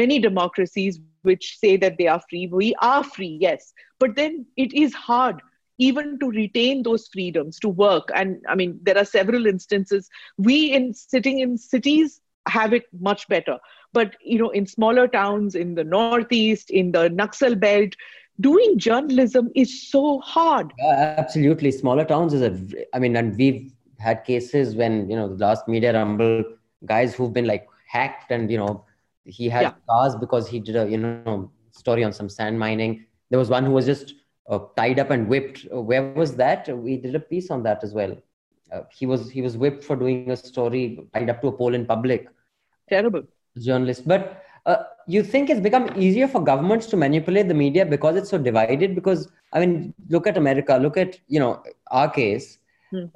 many 0.03 0.19
democracies 0.19 1.01
which 1.23 1.59
say 1.59 1.77
that 1.77 1.99
they 1.99 2.07
are 2.07 2.23
free. 2.31 2.47
We 2.47 2.75
are 2.81 3.05
free, 3.05 3.37
yes. 3.41 3.73
But 3.99 4.17
then 4.17 4.47
it 4.57 4.73
is 4.73 4.95
hard 4.95 5.41
even 5.79 6.19
to 6.19 6.31
retain 6.31 6.83
those 6.83 7.09
freedoms 7.13 7.59
to 7.61 7.69
work. 7.69 8.09
And 8.15 8.43
I 8.49 8.55
mean, 8.55 8.79
there 8.83 8.99
are 8.99 9.05
several 9.05 9.47
instances. 9.47 10.09
We 10.37 10.73
in 10.73 10.93
sitting 10.95 11.41
in 11.41 11.57
cities 11.57 12.21
have 12.49 12.73
it 12.73 12.87
much 13.01 13.29
better. 13.29 13.59
But 13.93 14.17
you 14.21 14.39
know, 14.39 14.51
in 14.51 14.67
smaller 14.67 15.07
towns 15.09 15.55
in 15.55 15.75
the 15.75 15.85
northeast, 15.85 16.71
in 16.71 16.93
the 16.93 17.09
Naxal 17.11 17.59
belt, 17.59 17.95
doing 18.41 18.79
journalism 18.79 19.51
is 19.55 19.91
so 19.91 20.21
hard. 20.21 20.73
Absolutely, 20.81 21.71
smaller 21.71 22.05
towns 22.05 22.35
is 22.35 22.43
a. 22.43 22.87
I 22.95 22.99
mean, 22.99 23.17
and 23.17 23.37
we've 23.37 23.73
had 23.99 24.25
cases 24.25 24.75
when 24.75 25.09
you 25.11 25.17
know 25.17 25.29
the 25.29 25.45
last 25.45 25.69
media 25.69 25.93
rumble 25.93 26.45
guys 26.85 27.15
who've 27.15 27.33
been 27.33 27.47
like 27.47 27.67
hacked 27.87 28.31
and 28.31 28.51
you 28.51 28.59
know 28.59 28.85
he 29.29 29.49
had 29.49 29.63
yeah. 29.63 29.73
cars 29.89 30.17
because 30.17 30.49
he 30.49 30.59
did 30.59 30.77
a 30.77 30.89
you 30.89 30.99
know 30.99 31.51
story 31.71 32.05
on 32.05 32.13
some 32.13 32.29
sand 32.29 32.59
mining. 32.59 33.05
There 33.31 33.39
was 33.39 33.51
one 33.51 33.65
who 33.65 33.73
was 33.73 33.87
just 33.87 34.15
uh, 34.49 34.59
tied 34.77 34.99
up 34.99 35.11
and 35.11 35.29
whipped. 35.29 35.67
Uh, 35.73 35.81
where 35.81 36.13
was 36.15 36.35
that? 36.37 36.69
We 36.77 36.97
did 36.97 37.15
a 37.15 37.21
piece 37.21 37.51
on 37.51 37.63
that 37.65 37.85
as 37.85 37.93
well. 37.93 38.17
Uh, 38.73 38.83
he 38.91 39.07
was 39.07 39.31
he 39.31 39.43
was 39.43 39.57
whipped 39.57 39.85
for 39.85 39.97
doing 39.97 40.31
a 40.31 40.37
story 40.37 41.01
tied 41.15 41.31
up 41.31 41.41
to 41.43 41.49
a 41.49 41.53
pole 41.53 41.75
in 41.75 41.87
public. 41.87 42.29
Terrible. 42.89 43.23
Journalist. 43.59 44.07
But 44.07 44.45
uh, 44.67 44.85
you 45.07 45.23
think 45.23 45.51
it's 45.51 45.61
become 45.61 45.91
easier 45.97 46.29
for 46.29 46.43
governments 46.43 46.87
to 46.87 46.97
manipulate 46.97 47.49
the 47.49 47.55
media 47.55 47.85
because 47.85 48.17
it's 48.17 48.31
so 48.31 48.39
divided? 48.39 48.95
Because 48.95 49.29
i 49.53 49.61
mean 49.61 49.95
look 50.09 50.27
at 50.27 50.37
america. 50.37 50.77
Look 50.77 50.97
at 50.97 51.19
you 51.27 51.41
know 51.41 51.63
our 51.91 52.11
case. 52.11 52.59
Hmm. 52.91 53.07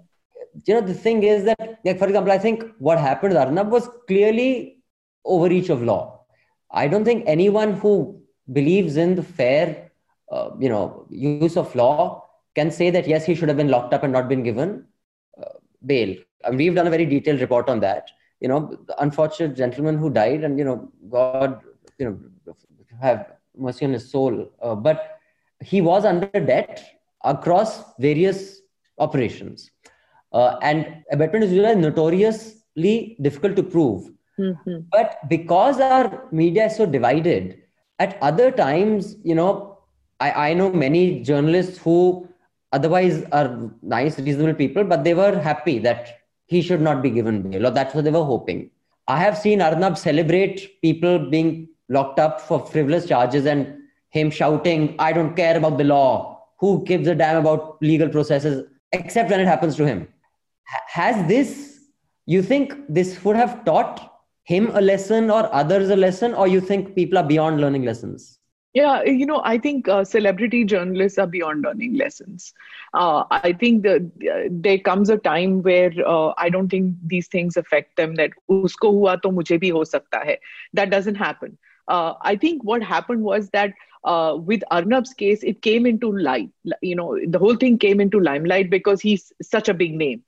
you 0.67 0.75
know 0.75 0.81
the 0.83 0.95
thing 0.95 1.23
is 1.23 1.45
that 1.45 1.81
like 1.85 1.99
for 1.99 2.07
example 2.07 2.31
i 2.33 2.37
think 2.39 2.65
what 2.79 2.99
happened 2.99 3.33
with 3.33 3.43
arnab 3.43 3.71
was 3.71 3.89
clearly 4.07 4.82
overreach 5.25 5.69
of 5.69 5.83
law. 5.83 6.25
I 6.71 6.89
don't 6.89 7.05
think 7.05 7.25
anyone 7.27 7.75
who 7.75 8.21
believes 8.53 8.97
in 8.97 9.15
the 9.15 9.23
fair, 9.23 9.91
uh, 10.31 10.51
you 10.59 10.69
know, 10.69 11.07
use 11.11 11.57
of 11.57 11.75
law 11.75 12.25
can 12.55 12.71
say 12.71 12.91
that 12.91 13.07
yes, 13.07 13.25
he 13.25 13.35
should 13.35 13.49
have 13.49 13.57
been 13.57 13.69
locked 13.69 13.95
up 13.95 14.03
and 14.03 14.13
not 14.13 14.29
been 14.29 14.43
given 14.43 14.85
uh, 15.39 15.59
bail. 15.85 16.17
And 16.45 16.57
we've 16.57 16.75
done 16.75 16.87
a 16.87 16.91
very 16.91 17.07
detailed 17.07 17.41
report 17.41 17.69
on 17.69 17.81
that. 17.81 18.11
You 18.41 18.49
know, 18.49 18.77
the 18.87 19.01
unfortunate 19.01 19.57
gentleman 19.57 19.97
who 19.97 20.11
died, 20.11 20.43
and 20.43 20.59
you 20.59 20.65
know, 20.65 20.91
God, 21.09 21.61
you 21.99 22.07
know, 22.07 22.55
have 23.01 23.35
mercy 23.57 23.85
on 23.85 23.93
his 23.93 24.11
soul. 24.11 24.51
Uh, 24.61 24.75
but 24.75 25.21
he 25.61 25.81
was 25.81 26.05
under 26.05 26.27
debt 26.27 26.85
across 27.23 27.95
various 28.01 28.61
operations, 28.99 29.71
uh, 30.33 30.57
and 30.63 31.05
abatement 31.13 31.45
is 31.45 31.53
notoriously 31.53 33.17
difficult 33.21 33.55
to 33.57 33.63
prove. 33.63 34.11
Mm-hmm. 34.39 34.79
But 34.91 35.29
because 35.29 35.81
our 35.81 36.29
media 36.33 36.67
is 36.67 36.77
so 36.77 36.87
divided, 36.87 37.63
at 37.99 38.19
other 38.23 38.51
times, 38.51 39.17
you 39.23 39.35
know, 39.35 39.79
I, 40.21 40.51
I 40.51 40.55
know 40.55 40.73
many 40.73 41.23
journalists 41.23 41.79
who 41.79 42.29
otherwise 42.73 43.25
are 43.33 43.71
nice, 43.83 44.19
reasonable 44.19 44.55
people, 44.55 44.85
but 44.85 45.05
they 45.05 45.15
were 45.15 45.39
happy 45.39 45.79
that 45.81 46.21
he 46.47 46.63
should 46.63 46.81
not 46.81 47.03
be 47.03 47.11
given 47.11 47.43
bail, 47.43 47.67
or 47.67 47.71
that's 47.71 47.95
what 47.95 48.05
they 48.05 48.11
were 48.11 48.25
hoping. 48.25 48.71
I 49.09 49.19
have 49.19 49.37
seen 49.37 49.61
Arnab 49.61 49.99
celebrate 49.99 50.81
people 50.81 51.31
being 51.31 51.69
locked 51.89 52.19
up 52.19 52.41
for 52.41 52.61
frivolous 52.61 53.07
charges 53.07 53.47
and 53.47 53.79
him 54.11 54.31
shouting, 54.31 54.95
I 54.99 55.13
don't 55.13 55.35
care 55.35 55.57
about 55.57 55.79
the 55.79 55.85
law. 55.85 56.47
Who 56.59 56.85
gives 56.85 57.09
a 57.09 57.15
damn 57.15 57.39
about 57.39 57.83
legal 57.83 58.09
processes, 58.09 58.67
except 58.93 59.31
when 59.31 59.41
it 59.41 59.47
happens 59.47 59.77
to 59.77 59.87
him? 59.87 60.09
Has 60.89 61.27
this, 61.27 61.81
you 62.27 62.43
think 62.43 62.75
this 62.89 63.23
would 63.25 63.37
have 63.37 63.65
taught 63.65 64.12
him 64.45 64.71
a 64.75 64.81
lesson 64.81 65.31
or 65.31 65.53
others 65.55 65.91
a 65.91 65.97
lesson 65.97 66.35
or 66.35 66.49
you 66.49 66.61
think 66.61 66.95
people 66.95 67.19
are 67.19 67.27
beyond 67.27 67.61
learning 67.61 67.85
lessons? 67.85 68.39
Yeah 68.75 69.03
you 69.03 69.27
know 69.27 69.41
i 69.45 69.59
think 69.59 69.89
uh, 69.89 70.05
celebrity 70.05 70.65
journalists 70.65 71.19
are 71.19 71.27
beyond 71.27 71.63
learning 71.63 71.95
lessons. 71.97 72.53
Uh, 72.95 73.25
i 73.31 73.53
think 73.53 73.83
that 73.83 74.03
uh, 74.35 74.49
there 74.51 74.79
comes 74.79 75.11
a 75.11 75.19
time 75.19 75.63
where 75.63 75.93
uh, 76.07 76.33
i 76.39 76.49
don't 76.49 76.69
think 76.69 76.95
these 77.07 77.29
things 77.29 77.57
affect 77.57 77.97
them 77.97 78.15
that 78.21 78.31
usko 78.57 78.93
hua 78.99 79.17
to 79.27 79.33
mujhe 79.41 79.59
bhi 79.67 79.73
ho 79.79 79.85
sakta 79.85 80.23
hai. 80.31 80.39
That 80.73 80.91
doesn't 80.91 81.17
happen. 81.27 81.59
Uh, 81.89 82.15
i 82.23 82.37
think 82.37 82.65
what 82.65 82.83
happened 82.83 83.23
was 83.29 83.51
that 83.51 83.75
uh, 84.05 84.37
with 84.51 84.63
arnab's 84.71 85.15
case 85.23 85.43
it 85.53 85.63
came 85.69 85.87
into 85.93 86.11
light 86.29 86.51
you 86.81 86.97
know 87.01 87.09
the 87.37 87.39
whole 87.45 87.57
thing 87.65 87.79
came 87.87 88.01
into 88.07 88.21
limelight 88.29 88.71
because 88.71 89.01
he's 89.09 89.33
such 89.55 89.69
a 89.69 89.75
big 89.83 89.95
name 90.05 90.23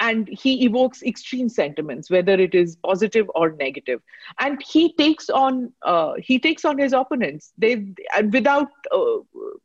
and 0.00 0.28
he 0.28 0.64
evokes 0.64 1.02
extreme 1.02 1.48
sentiments 1.48 2.10
whether 2.10 2.32
it 2.32 2.54
is 2.54 2.76
positive 2.76 3.30
or 3.34 3.52
negative. 3.52 4.00
and 4.40 4.62
he 4.62 4.92
takes 4.94 5.28
on 5.30 5.72
uh, 5.82 6.12
he 6.18 6.38
takes 6.38 6.64
on 6.64 6.78
his 6.78 6.92
opponents. 6.92 7.52
They 7.58 7.86
and 8.16 8.32
without 8.32 8.68
uh, 8.92 9.16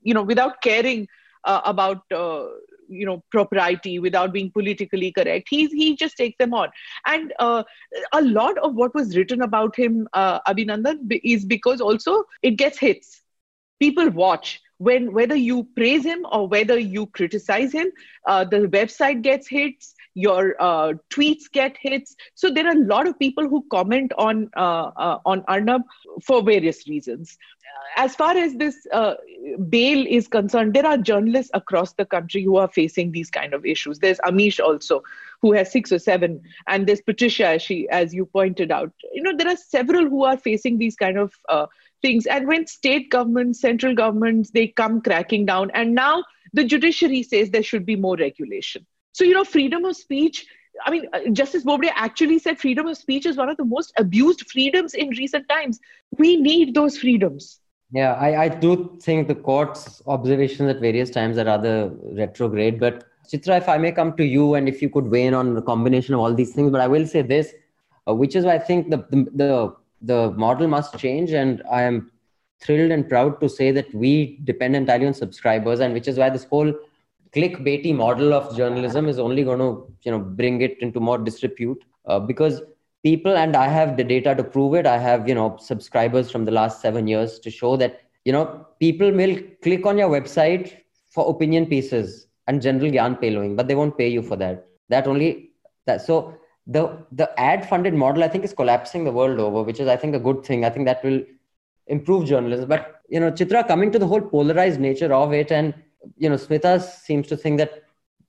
you 0.01 0.13
know 0.13 0.23
without 0.23 0.61
caring 0.61 1.07
uh, 1.43 1.61
about 1.65 2.01
uh, 2.11 2.45
you 2.87 3.05
know 3.05 3.23
propriety 3.31 3.99
without 3.99 4.33
being 4.33 4.51
politically 4.51 5.11
correct 5.11 5.47
he 5.49 5.67
he 5.67 5.95
just 5.95 6.17
takes 6.17 6.37
them 6.37 6.53
on. 6.53 6.69
And 7.05 7.33
uh, 7.39 7.63
a 8.13 8.21
lot 8.21 8.57
of 8.59 8.75
what 8.75 8.93
was 8.93 9.15
written 9.17 9.41
about 9.41 9.75
him 9.75 10.07
uh, 10.13 10.39
abhinandan 10.47 11.19
is 11.23 11.45
because 11.45 11.81
also 11.81 12.23
it 12.41 12.51
gets 12.51 12.77
hits. 12.79 13.21
People 13.79 14.09
watch 14.09 14.61
when 14.77 15.13
whether 15.13 15.35
you 15.35 15.63
praise 15.75 16.03
him 16.03 16.25
or 16.31 16.47
whether 16.47 16.77
you 16.77 17.07
criticize 17.07 17.71
him 17.71 17.91
uh, 18.27 18.43
the 18.43 18.59
website 18.77 19.21
gets 19.21 19.47
hits 19.47 19.95
your 20.25 20.55
uh, 20.59 20.93
tweets 21.13 21.51
get 21.51 21.77
hits 21.79 22.15
so 22.33 22.49
there 22.49 22.67
are 22.67 22.77
a 22.77 22.85
lot 22.93 23.07
of 23.07 23.17
people 23.19 23.47
who 23.47 23.63
comment 23.71 24.11
on 24.17 24.49
uh, 24.57 24.89
uh 25.05 25.19
on 25.25 25.43
arnab 25.47 25.81
for 26.23 26.41
various 26.43 26.87
reasons 26.87 27.37
as 27.95 28.15
far 28.15 28.35
as 28.35 28.55
this 28.55 28.75
uh, 28.91 29.13
bail 29.69 30.05
is 30.07 30.27
concerned 30.27 30.73
there 30.73 30.85
are 30.85 30.97
journalists 30.97 31.51
across 31.53 31.93
the 31.93 32.05
country 32.05 32.43
who 32.43 32.57
are 32.57 32.67
facing 32.67 33.11
these 33.11 33.29
kind 33.29 33.53
of 33.53 33.65
issues 33.65 33.99
there's 33.99 34.19
amish 34.31 34.59
also 34.59 35.01
who 35.41 35.51
has 35.53 35.71
six 35.71 35.91
or 35.91 35.99
seven 35.99 36.41
and 36.67 36.87
there's 36.87 37.01
patricia 37.01 37.47
as 37.49 37.61
she 37.61 37.87
as 37.89 38.13
you 38.13 38.25
pointed 38.25 38.71
out 38.71 38.91
you 39.13 39.21
know 39.21 39.35
there 39.37 39.47
are 39.47 39.57
several 39.57 40.09
who 40.09 40.23
are 40.23 40.37
facing 40.37 40.79
these 40.79 40.95
kind 40.95 41.17
of 41.17 41.31
uh, 41.49 41.67
things. 42.01 42.25
And 42.25 42.47
when 42.47 42.67
state 42.67 43.09
governments, 43.09 43.61
central 43.61 43.95
governments, 43.95 44.51
they 44.51 44.67
come 44.67 45.01
cracking 45.01 45.45
down, 45.45 45.71
and 45.73 45.95
now 45.95 46.23
the 46.53 46.63
judiciary 46.63 47.23
says 47.23 47.49
there 47.49 47.63
should 47.63 47.85
be 47.85 47.95
more 47.95 48.15
regulation. 48.15 48.85
So, 49.17 49.23
you 49.23 49.33
know, 49.33 49.43
freedom 49.43 49.83
of 49.83 49.97
speech. 49.97 50.45
I 50.85 50.91
mean, 50.91 51.05
uh, 51.11 51.21
Justice 51.31 51.63
Bobde 51.63 51.89
actually 51.95 52.37
said 52.37 52.59
freedom 52.59 52.85
of 52.85 52.97
speech 52.97 53.25
is 53.25 53.35
one 53.35 53.49
of 53.49 53.57
the 53.57 53.65
most 53.65 53.91
abused 53.97 54.43
freedoms 54.51 54.93
in 54.93 55.09
recent 55.09 55.49
times. 55.49 55.79
We 56.19 56.37
need 56.37 56.75
those 56.75 56.99
freedoms. 56.99 57.59
Yeah, 57.91 58.13
I, 58.13 58.43
I 58.43 58.47
do 58.49 58.95
think 59.01 59.27
the 59.27 59.33
court's 59.33 60.03
observations 60.05 60.69
at 60.69 60.79
various 60.79 61.09
times 61.09 61.39
are 61.39 61.45
rather 61.45 61.89
retrograde. 62.11 62.79
But 62.79 63.05
Chitra, 63.27 63.57
if 63.57 63.67
I 63.67 63.79
may 63.79 63.91
come 63.91 64.15
to 64.17 64.23
you 64.23 64.53
and 64.53 64.69
if 64.69 64.83
you 64.83 64.89
could 64.91 65.07
weigh 65.07 65.25
in 65.25 65.33
on 65.33 65.55
the 65.55 65.63
combination 65.63 66.13
of 66.13 66.19
all 66.19 66.35
these 66.35 66.53
things, 66.53 66.69
but 66.69 66.79
I 66.79 66.87
will 66.87 67.07
say 67.07 67.23
this, 67.23 67.53
uh, 68.07 68.13
which 68.13 68.35
is 68.35 68.45
why 68.45 68.53
I 68.53 68.59
think 68.59 68.91
the, 68.91 68.97
the, 69.09 69.25
the 69.33 69.75
the 70.01 70.31
model 70.31 70.67
must 70.67 70.97
change 70.99 71.31
and 71.31 71.63
i 71.71 71.81
am 71.81 72.11
thrilled 72.59 72.91
and 72.91 73.09
proud 73.09 73.39
to 73.41 73.49
say 73.49 73.71
that 73.71 73.91
we 73.93 74.39
depend 74.43 74.75
entirely 74.75 75.07
on 75.07 75.13
subscribers 75.13 75.79
and 75.79 75.93
which 75.93 76.07
is 76.07 76.17
why 76.17 76.29
this 76.29 76.43
whole 76.43 76.71
clickbaity 77.35 77.93
model 77.95 78.33
of 78.33 78.55
journalism 78.55 79.07
is 79.07 79.19
only 79.19 79.43
going 79.43 79.59
to 79.59 79.71
you 80.03 80.11
know 80.11 80.19
bring 80.19 80.61
it 80.61 80.77
into 80.79 80.99
more 80.99 81.17
disrepute 81.17 81.83
uh, 82.05 82.19
because 82.19 82.61
people 83.03 83.37
and 83.37 83.55
i 83.55 83.67
have 83.67 83.95
the 83.97 84.03
data 84.03 84.33
to 84.35 84.43
prove 84.43 84.73
it 84.73 84.85
i 84.85 84.97
have 84.97 85.27
you 85.27 85.35
know 85.35 85.57
subscribers 85.59 86.31
from 86.31 86.45
the 86.45 86.51
last 86.51 86.81
7 86.81 87.07
years 87.07 87.39
to 87.39 87.49
show 87.49 87.75
that 87.77 88.01
you 88.25 88.33
know 88.33 88.65
people 88.79 89.11
will 89.11 89.35
click 89.63 89.85
on 89.85 89.97
your 89.97 90.09
website 90.09 90.77
for 91.09 91.29
opinion 91.33 91.65
pieces 91.65 92.27
and 92.47 92.61
general 92.61 92.91
gyan 92.95 93.19
payloading 93.21 93.55
but 93.55 93.67
they 93.67 93.75
won't 93.75 93.97
pay 93.97 94.07
you 94.07 94.21
for 94.21 94.37
that. 94.37 94.65
That 94.89 95.07
only 95.07 95.51
that 95.85 96.01
so 96.01 96.37
the 96.65 96.83
the 97.11 97.27
ad 97.39 97.67
funded 97.69 97.93
model 97.93 98.23
i 98.23 98.27
think 98.27 98.43
is 98.43 98.53
collapsing 98.53 99.03
the 99.05 99.11
world 99.11 99.39
over 99.39 99.63
which 99.63 99.79
is 99.79 99.87
i 99.87 99.97
think 99.97 100.15
a 100.15 100.19
good 100.27 100.43
thing. 100.43 100.65
I 100.65 100.69
think 100.69 100.85
that 100.85 101.03
will 101.03 101.21
improve 101.87 102.25
journalism. 102.25 102.67
But 102.69 103.01
you 103.09 103.19
know 103.19 103.31
chitra 103.31 103.67
coming 103.67 103.91
to 103.91 103.99
the 103.99 104.07
whole 104.07 104.21
polarized 104.21 104.79
nature 104.79 105.13
of 105.13 105.33
it 105.33 105.51
and 105.51 105.73
you 106.15 106.29
know 106.29 106.35
smita 106.35 106.71
seems 106.81 107.27
to 107.27 107.35
think 107.37 107.57
that 107.57 107.73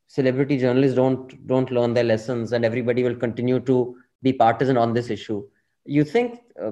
celebrity 0.06 0.56
journalists 0.58 0.96
don't 0.96 1.34
don't 1.46 1.70
learn 1.70 1.94
their 1.94 2.04
lessons 2.04 2.52
and 2.52 2.64
everybody 2.64 3.02
will 3.02 3.16
continue 3.16 3.60
to 3.60 3.94
be 4.22 4.32
partisan 4.32 4.76
on 4.76 4.92
this 4.92 5.10
issue 5.10 5.42
you 5.84 6.04
think 6.04 6.40
uh, 6.62 6.70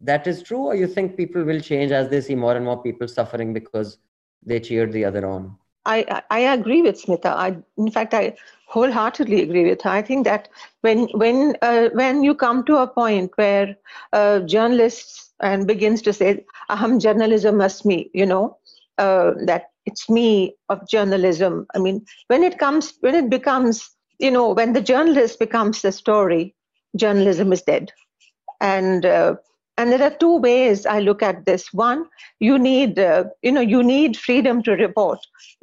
that 0.00 0.26
is 0.26 0.42
true 0.42 0.64
or 0.70 0.74
you 0.74 0.86
think 0.86 1.16
people 1.16 1.42
will 1.44 1.60
change 1.60 1.90
as 1.92 2.08
they 2.08 2.20
see 2.20 2.34
more 2.34 2.54
and 2.56 2.64
more 2.64 2.82
people 2.82 3.08
suffering 3.08 3.52
because 3.52 3.98
they 4.44 4.58
cheered 4.60 4.92
the 4.92 5.04
other 5.04 5.26
on 5.26 5.56
I, 5.84 6.22
I 6.30 6.40
agree 6.40 6.82
with 6.82 7.02
Smita. 7.02 7.26
I, 7.26 7.56
in 7.76 7.90
fact, 7.90 8.12
I 8.14 8.36
wholeheartedly 8.66 9.42
agree 9.42 9.68
with 9.68 9.82
her. 9.82 9.90
I 9.90 10.02
think 10.02 10.24
that 10.24 10.48
when 10.82 11.08
when 11.12 11.56
uh, 11.62 11.88
when 11.94 12.22
you 12.22 12.34
come 12.34 12.64
to 12.64 12.76
a 12.78 12.86
point 12.86 13.32
where 13.36 13.76
uh, 14.12 14.40
journalists 14.40 15.32
and 15.40 15.66
begins 15.66 16.02
to 16.02 16.12
say, 16.12 16.44
"Aham 16.70 17.00
journalism 17.00 17.56
must 17.56 17.86
me," 17.86 18.10
you 18.12 18.26
know, 18.26 18.58
uh, 18.98 19.32
that 19.46 19.70
it's 19.88 20.10
me 20.10 20.56
of 20.68 20.88
journalism. 20.88 21.66
I 21.74 21.78
mean, 21.78 22.04
when 22.28 22.42
it 22.44 22.58
comes, 22.58 22.94
when 23.00 23.14
it 23.14 23.30
becomes, 23.30 23.90
you 24.18 24.30
know, 24.30 24.50
when 24.50 24.72
the 24.74 24.82
journalist 24.82 25.38
becomes 25.38 25.82
the 25.82 25.92
story, 25.92 26.54
journalism 26.96 27.52
is 27.52 27.62
dead. 27.62 27.92
And 28.60 29.04
uh, 29.06 29.36
and 29.78 29.92
there 29.92 30.02
are 30.02 30.16
two 30.22 30.38
ways 30.38 30.86
i 30.86 31.00
look 31.00 31.22
at 31.22 31.46
this. 31.46 31.72
One 31.72 32.06
you 32.40 32.58
need 32.58 32.98
uh, 32.98 33.24
you 33.42 33.52
know 33.52 33.60
you 33.60 33.82
need 33.82 34.16
freedom 34.16 34.62
to 34.64 34.72
report. 34.72 35.18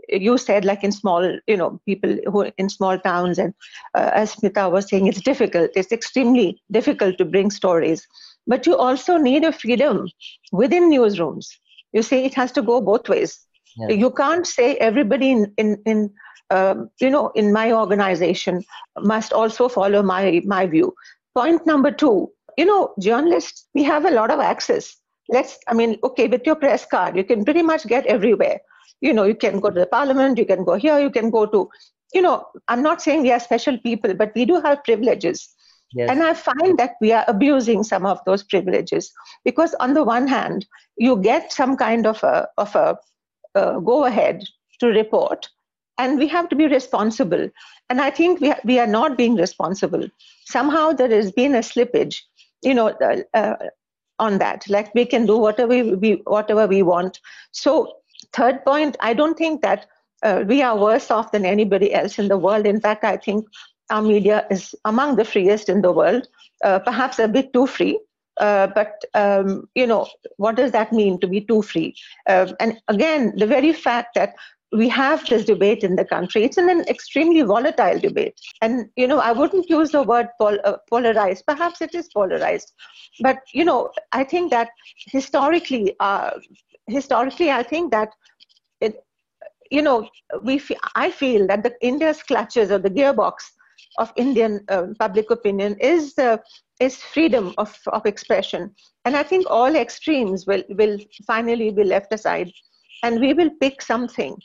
You 0.10 0.38
said 0.38 0.66
like 0.66 0.84
in 0.84 0.92
small 0.92 1.40
you 1.48 1.58
know 1.58 1.80
people 1.86 2.18
who 2.32 2.52
in 2.58 2.70
small 2.70 3.00
towns 3.00 3.40
and 3.40 3.54
uh, 3.96 4.12
as 4.14 4.36
smita 4.36 4.72
was 4.72 4.90
saying 4.90 5.08
it's 5.08 5.22
difficult. 5.22 5.72
It's 5.76 5.92
extremely 5.92 6.62
difficult 6.72 7.18
to 7.18 7.26
bring 7.26 7.52
stories. 7.52 8.08
But 8.48 8.66
you 8.66 8.78
also 8.78 9.18
need 9.18 9.44
a 9.44 9.52
freedom 9.52 10.08
within 10.52 10.90
newsrooms. 10.90 11.48
You 11.94 12.04
see 12.04 12.26
it 12.26 12.34
has 12.36 12.52
to 12.54 12.62
go 12.62 12.82
both 12.82 13.10
ways 13.10 13.46
yeah. 13.78 13.90
you 13.90 14.12
can't 14.12 14.48
say 14.48 14.76
everybody 14.78 15.32
in 15.32 15.54
in, 15.58 15.82
in 15.86 16.10
um, 16.50 16.90
you 17.00 17.10
know 17.10 17.30
in 17.36 17.52
my 17.52 17.72
organization 17.72 18.64
must 19.00 19.34
also 19.34 19.68
follow 19.68 20.04
my 20.04 20.42
my 20.46 20.66
view 20.66 20.94
point 21.34 21.66
number 21.66 21.92
two 21.92 22.30
you 22.58 22.66
know, 22.66 22.94
journalists, 23.00 23.68
we 23.74 23.84
have 23.84 24.06
a 24.06 24.12
lot 24.12 24.32
of 24.32 24.40
access. 24.40 24.96
Let's, 25.30 25.58
I 25.68 25.74
mean, 25.74 25.98
okay, 26.04 26.28
with 26.28 26.46
your 26.46 26.56
press 26.56 26.86
card, 26.86 27.18
you 27.18 27.24
can 27.24 27.44
pretty 27.44 27.64
much 27.64 27.88
get 27.88 28.06
everywhere. 28.06 28.60
You 29.02 29.14
know, 29.14 29.24
you 29.24 29.36
can 29.36 29.60
go 29.60 29.70
to 29.70 29.80
the 29.80 29.88
parliament, 29.88 30.38
you 30.38 30.46
can 30.46 30.64
go 30.64 30.76
here, 30.76 31.00
you 31.00 31.10
can 31.10 31.30
go 31.30 31.46
to, 31.46 31.70
you 32.14 32.22
know, 32.22 32.46
I'm 32.68 32.82
not 32.82 33.02
saying 33.02 33.24
we 33.24 33.32
are 33.32 33.40
special 33.40 33.78
people, 33.80 34.14
but 34.14 34.32
we 34.36 34.46
do 34.46 34.62
have 34.62 34.84
privileges. 34.84 35.50
Yes. 35.94 36.10
And 36.10 36.24
I 36.24 36.34
find 36.34 36.78
that 36.78 36.94
we 37.02 37.12
are 37.12 37.26
abusing 37.28 37.84
some 37.84 38.06
of 38.06 38.20
those 38.26 38.44
privileges 38.44 39.12
because, 39.44 39.74
on 39.76 39.94
the 39.94 40.04
one 40.04 40.28
hand, 40.28 40.66
you 40.98 41.18
get 41.22 41.54
some 41.54 41.78
kind 41.78 42.06
of 42.06 42.22
a 42.24 42.48
of 42.58 42.76
a 42.76 42.98
uh, 43.56 43.80
go 43.80 44.06
ahead 44.06 44.44
to 44.80 44.88
report, 44.88 45.50
and 45.98 46.20
we 46.20 46.28
have 46.28 46.50
to 46.50 46.56
be 46.56 46.68
responsible. 46.68 47.50
And 47.90 48.02
I 48.02 48.10
think 48.10 48.42
we 48.42 48.54
we 48.64 48.80
are 48.80 48.88
not 48.88 49.18
being 49.18 49.36
responsible. 49.36 50.08
Somehow 50.46 50.92
there 50.92 51.10
has 51.10 51.32
been 51.32 51.56
a 51.56 51.60
slippage 51.60 52.22
you 52.66 52.74
know 52.74 52.88
uh, 53.34 53.56
on 54.20 54.38
that 54.40 54.68
like 54.70 54.94
we 54.96 55.06
can 55.06 55.26
do 55.26 55.38
whatever 55.38 55.96
we 56.04 56.14
whatever 56.26 56.68
we 56.68 56.82
want 56.82 57.20
so 57.52 57.74
third 58.34 58.64
point 58.66 58.98
i 59.00 59.14
don't 59.14 59.38
think 59.38 59.62
that 59.62 59.88
uh, 60.24 60.44
we 60.48 60.62
are 60.62 60.78
worse 60.78 61.12
off 61.12 61.32
than 61.32 61.46
anybody 61.46 61.94
else 61.94 62.18
in 62.18 62.28
the 62.28 62.38
world 62.38 62.66
in 62.66 62.80
fact 62.80 63.04
i 63.04 63.18
think 63.18 63.46
our 63.90 64.02
media 64.02 64.46
is 64.50 64.74
among 64.86 65.16
the 65.16 65.26
freest 65.26 65.70
in 65.70 65.82
the 65.82 65.92
world 65.92 66.28
uh, 66.64 66.80
perhaps 66.80 67.20
a 67.20 67.28
bit 67.28 67.52
too 67.54 67.68
free 67.68 68.00
uh, 68.40 68.68
but 68.68 69.04
um, 69.14 69.68
you 69.76 69.88
know 69.88 70.08
what 70.38 70.56
does 70.56 70.72
that 70.72 70.92
mean 70.92 71.20
to 71.20 71.28
be 71.28 71.42
too 71.42 71.62
free 71.62 71.96
uh, 72.30 72.52
and 72.60 72.80
again 72.88 73.34
the 73.38 73.46
very 73.48 73.74
fact 73.74 74.16
that 74.16 74.36
we 74.72 74.90
have 74.90 75.26
this 75.28 75.46
debate 75.46 75.84
in 75.84 75.96
the 75.96 76.06
country. 76.06 76.44
It's 76.44 76.58
an, 76.58 76.70
an 76.70 76.82
extremely 76.88 77.42
volatile 77.42 78.00
debate. 78.00 78.40
And, 78.62 78.90
you 78.96 79.08
know, 79.08 79.20
I 79.20 79.32
wouldn't 79.32 79.70
use 79.70 79.92
the 79.92 80.04
word 80.04 80.28
pol- 80.40 80.60
uh, 80.64 80.78
polarized. 80.90 81.46
Perhaps 81.48 81.82
it 81.82 81.96
is 81.96 82.10
polarized. 82.14 82.74
But, 83.22 83.38
you 83.54 83.64
know, 83.64 83.92
I 84.12 84.24
think 84.24 84.52
that 84.52 84.70
historically, 85.08 85.96
uh, 86.00 86.32
historically, 86.88 87.52
I 87.52 87.64
think 87.64 87.92
that 87.92 88.10
it, 88.82 89.04
you 89.72 89.82
know, 89.82 90.10
we 90.44 90.58
f- 90.58 90.72
I 90.96 91.12
feel 91.12 91.48
that 91.48 91.64
the 91.64 91.74
India's 91.82 92.22
clutches 92.24 92.72
or 92.72 92.80
the 92.80 92.90
gearbox 92.90 93.36
of 93.98 94.12
Indian 94.16 94.64
uh, 94.70 94.88
public 95.00 95.32
opinion 95.32 95.78
is 95.80 96.18
uh, 96.18 96.38
is 96.80 97.02
freedom 97.02 97.54
of, 97.58 97.78
of 97.88 98.06
expression. 98.06 98.74
And 99.06 99.16
I 99.16 99.24
think 99.24 99.46
all 99.50 99.76
extremes 99.76 100.46
will, 100.46 100.64
will 100.70 100.98
finally 101.26 101.72
be 101.72 101.84
left 101.84 102.14
aside 102.14 102.52
and 103.04 103.20
we 103.20 103.34
will 103.34 103.50
pick 103.62 103.82
something 103.82 104.38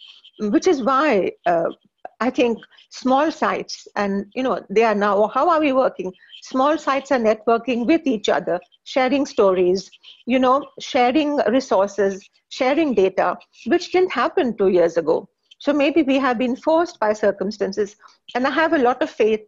which 0.49 0.67
is 0.67 0.83
why 0.83 1.31
uh, 1.47 1.69
I 2.21 2.31
think 2.31 2.59
small 2.91 3.31
sites, 3.31 3.87
and 3.97 4.27
you 4.35 4.43
know, 4.43 4.65
they 4.71 4.85
are 4.85 4.95
now. 4.95 5.29
How 5.29 5.49
are 5.51 5.61
we 5.61 5.73
working? 5.73 6.13
Small 6.43 6.79
sites 6.79 7.13
are 7.13 7.19
networking 7.19 7.87
with 7.87 8.07
each 8.07 8.29
other, 8.29 8.59
sharing 8.85 9.27
stories, 9.27 9.91
you 10.27 10.39
know, 10.39 10.67
sharing 10.79 11.37
resources, 11.49 12.27
sharing 12.49 12.95
data, 12.95 13.37
which 13.67 13.93
didn't 13.93 14.13
happen 14.13 14.57
two 14.57 14.69
years 14.69 14.97
ago. 14.97 15.29
So 15.59 15.73
maybe 15.73 16.03
we 16.03 16.19
have 16.19 16.39
been 16.39 16.57
forced 16.57 16.99
by 16.99 17.13
circumstances, 17.13 17.97
and 18.35 18.47
I 18.47 18.51
have 18.51 18.73
a 18.73 18.79
lot 18.79 19.03
of 19.03 19.11
faith 19.11 19.47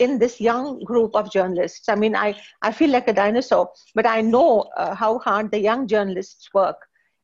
in 0.00 0.18
this 0.18 0.40
young 0.40 0.80
group 0.84 1.14
of 1.14 1.30
journalists. 1.30 1.88
I 1.88 1.94
mean, 1.94 2.16
I, 2.16 2.34
I 2.62 2.72
feel 2.72 2.90
like 2.90 3.08
a 3.08 3.12
dinosaur, 3.12 3.70
but 3.94 4.06
I 4.06 4.20
know 4.20 4.66
uh, 4.76 4.94
how 4.94 5.18
hard 5.20 5.50
the 5.52 5.60
young 5.60 5.86
journalists 5.86 6.48
work 6.52 6.76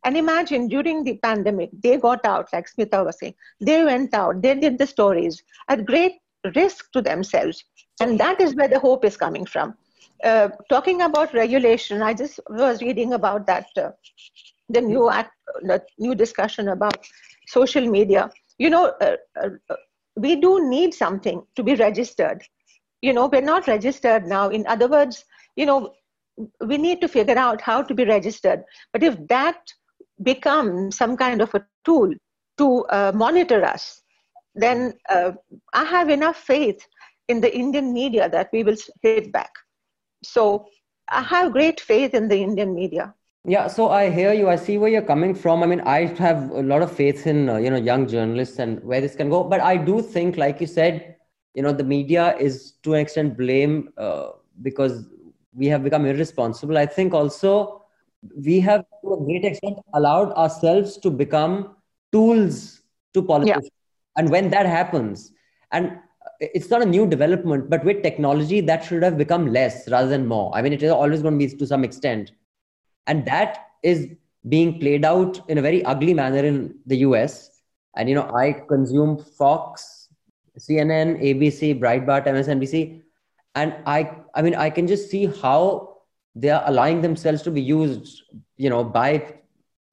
and 0.07 0.17
imagine 0.17 0.69
during 0.69 1.03
the 1.03 1.19
pandemic, 1.19 1.71
they 1.83 1.97
got 1.97 2.25
out, 2.25 2.49
like 2.53 2.69
Smita 2.71 3.05
was 3.05 3.19
saying, 3.19 3.35
they 3.61 3.85
went 3.85 4.15
out, 4.15 4.41
they 4.41 4.55
did 4.55 4.79
the 4.79 4.87
stories 4.87 5.43
at 5.69 5.85
great 5.85 6.13
risk 6.55 6.93
to 6.93 7.03
themselves. 7.03 7.65
And 8.01 8.21
that 8.21 8.41
is 8.41 8.55
where 8.55 8.69
the 8.69 8.79
hope 8.79 9.05
is 9.05 9.17
coming 9.17 9.45
from. 9.47 9.75
Uh, 10.23 10.51
talking 10.71 11.03
about 11.03 11.35
regulation, 11.35 12.03
I 12.03 12.15
just 12.15 12.39
was 12.49 12.83
reading 12.83 13.15
about 13.15 13.49
that, 13.49 13.67
uh, 13.77 13.91
the 14.69 14.81
new 14.81 15.11
act, 15.11 15.33
the 15.63 15.83
new 15.99 16.15
discussion 16.15 16.69
about 16.69 17.05
social 17.49 17.85
media. 17.85 18.31
You 18.59 18.71
know, 18.71 18.93
uh, 19.01 19.17
uh, 19.43 19.77
we 20.15 20.37
do 20.37 20.69
need 20.69 20.95
something 20.95 21.43
to 21.57 21.65
be 21.65 21.75
registered. 21.75 22.45
You 23.03 23.13
know, 23.13 23.27
we're 23.27 23.41
not 23.41 23.67
registered 23.67 24.27
now. 24.27 24.49
In 24.49 24.67
other 24.67 24.89
words, 24.89 25.25
you 25.55 25.67
know, 25.67 25.95
we 26.61 26.79
need 26.79 27.01
to 27.01 27.09
figure 27.09 27.39
out 27.39 27.61
how 27.61 27.83
to 27.83 27.95
be 27.95 28.05
registered. 28.05 28.65
But 28.93 29.03
if 29.03 29.27
that 29.29 29.59
becomes 30.23 30.97
some 30.97 31.17
kind 31.17 31.41
of 31.41 31.55
a 31.55 31.65
tool 31.85 32.13
to 32.59 32.85
uh, 32.87 33.13
monitor 33.15 33.65
us, 33.65 34.03
then 34.55 34.95
uh, 35.09 35.33
I 35.75 35.85
have 35.85 36.09
enough 36.09 36.37
faith 36.37 36.87
in 37.29 37.41
the 37.41 37.55
Indian 37.55 37.93
media 37.93 38.29
that 38.29 38.51
we 38.53 38.63
will 38.63 38.77
hit 39.03 39.33
back. 39.33 39.53
So 40.23 40.67
I 41.09 41.23
have 41.23 41.53
great 41.53 41.81
faith 41.81 42.15
in 42.15 42.29
the 42.29 42.39
Indian 42.39 42.75
media. 42.75 43.15
Yeah, 43.45 43.69
so 43.69 43.91
I 43.91 44.11
hear 44.11 44.33
you. 44.33 44.49
I 44.49 44.57
see 44.57 44.77
where 44.77 44.91
you're 44.91 45.03
coming 45.03 45.35
from. 45.35 45.63
I 45.63 45.67
mean, 45.67 45.81
I 45.83 46.07
have 46.19 46.51
a 46.51 46.63
lot 46.63 46.83
of 46.83 46.91
faith 46.91 47.29
in 47.29 47.49
uh, 47.49 47.59
you 47.59 47.71
know 47.71 47.77
young 47.77 48.09
journalists 48.09 48.59
and 48.59 48.83
where 48.83 49.01
this 49.01 49.15
can 49.15 49.31
go. 49.31 49.45
But 49.45 49.61
I 49.61 49.77
do 49.77 50.03
think, 50.03 50.37
like 50.37 50.61
you 50.61 50.67
said, 50.67 51.16
you 51.57 51.63
know, 51.63 51.73
the 51.73 51.83
media 51.85 52.37
is 52.37 52.75
to 52.83 52.93
an 52.95 53.01
extent 53.01 53.37
blame 53.37 53.89
uh, 53.97 54.29
because 54.63 55.07
we 55.55 55.67
have 55.67 55.83
become 55.83 56.05
irresponsible. 56.05 56.77
I 56.77 56.85
think 56.85 57.15
also 57.15 57.83
we 58.45 58.61
have 58.61 58.85
to 59.03 59.15
a 59.15 59.25
great 59.25 59.45
extent 59.45 59.79
allowed 59.95 60.33
ourselves 60.33 60.99
to 60.99 61.11
become 61.11 61.77
tools 62.13 62.83
to 63.15 63.23
politicians. 63.23 63.65
Yeah. 63.65 64.21
And 64.21 64.31
when 64.31 64.51
that 64.51 64.67
happens, 64.67 65.33
and 65.73 65.99
it's 66.41 66.69
not 66.69 66.83
a 66.83 66.87
new 66.87 67.07
development, 67.07 67.71
but 67.71 67.83
with 67.85 68.03
technology, 68.03 68.61
that 68.61 68.85
should 68.85 69.03
have 69.03 69.17
become 69.17 69.47
less 69.51 69.89
rather 69.89 70.09
than 70.09 70.27
more. 70.27 70.55
I 70.55 70.61
mean, 70.61 70.75
it 70.75 70.83
is 70.83 70.91
always 70.91 71.23
going 71.23 71.39
to 71.39 71.47
be 71.47 71.57
to 71.57 71.67
some 71.67 71.85
extent. 71.85 72.33
And 73.07 73.25
that 73.25 73.69
is 73.83 74.09
being 74.49 74.79
played 74.79 75.07
out 75.07 75.41
in 75.49 75.57
a 75.57 75.63
very 75.63 75.83
ugly 75.85 76.13
manner 76.13 76.45
in 76.45 76.75
the 76.85 76.99
US. 76.99 77.63
And, 77.97 78.11
you 78.11 78.15
know, 78.15 78.31
I 78.35 78.53
consume 78.69 79.17
Fox, 79.17 79.96
CNN, 80.59 81.21
ABC, 81.23 81.79
Breitbart, 81.79 82.27
MSNBC. 82.27 83.03
And 83.55 83.75
I, 83.87 84.11
I 84.35 84.43
mean, 84.43 84.55
I 84.55 84.71
can 84.71 84.87
just 84.87 85.11
see 85.11 85.27
how 85.27 85.99
they 86.35 86.51
are 86.51 86.63
allowing 86.67 87.01
themselves 87.01 87.43
to 87.43 87.51
be 87.51 87.63
used, 87.63 88.23
you 88.57 88.69
know, 88.69 88.85
by 88.85 89.35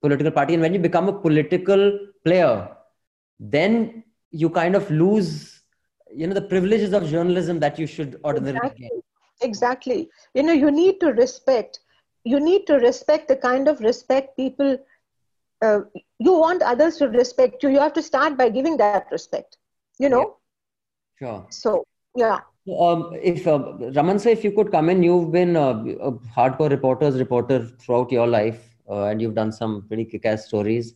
political 0.02 0.32
party. 0.32 0.54
And 0.54 0.62
when 0.62 0.74
you 0.74 0.80
become 0.80 1.08
a 1.08 1.14
political 1.14 2.00
player, 2.26 2.70
then 3.40 4.04
you 4.32 4.50
kind 4.50 4.76
of 4.76 4.90
lose 4.92 5.62
you 6.16 6.28
know 6.28 6.34
the 6.34 6.42
privileges 6.42 6.94
of 6.94 7.10
journalism 7.10 7.60
that 7.60 7.80
you 7.80 7.88
should 7.88 8.20
ordinarily 8.24 8.58
exactly. 8.58 8.90
get 8.90 9.48
exactly 9.48 10.10
you 10.34 10.44
know 10.44 10.54
you 10.54 10.72
need 10.72 11.00
to 11.00 11.08
respect 11.14 11.80
you 12.24 12.40
need 12.40 12.66
to 12.68 12.76
respect 12.76 13.28
the 13.28 13.36
kind 13.36 13.68
of 13.68 13.80
respect 13.80 14.36
people 14.38 14.78
uh, 15.62 15.80
you 16.20 16.34
want 16.34 16.62
others 16.62 16.98
to 16.98 17.08
respect 17.10 17.64
you 17.64 17.70
you 17.70 17.80
have 17.80 17.94
to 17.94 18.02
start 18.02 18.38
by 18.38 18.50
giving 18.50 18.78
that 18.78 19.08
respect 19.12 19.58
you 20.00 20.10
know 20.10 20.22
yeah. 20.22 20.34
Sure 21.20 21.46
so 21.50 21.86
yeah 22.16 22.40
um, 22.80 23.12
if 23.22 23.46
uh, 23.46 23.60
Raman, 23.94 24.20
say 24.20 24.32
if 24.32 24.44
you 24.44 24.52
could 24.52 24.72
come 24.72 24.90
in, 24.90 25.04
you've 25.04 25.34
been 25.34 25.58
uh, 25.58 25.84
a 26.00 26.14
hardcore 26.14 26.70
reporters 26.70 27.16
reporter 27.16 27.68
throughout 27.80 28.10
your 28.10 28.26
life, 28.26 28.78
uh, 28.90 29.04
and 29.04 29.22
you've 29.22 29.36
done 29.36 29.52
some 29.52 29.86
pretty 29.88 30.06
kick-ass 30.06 30.46
stories. 30.46 30.94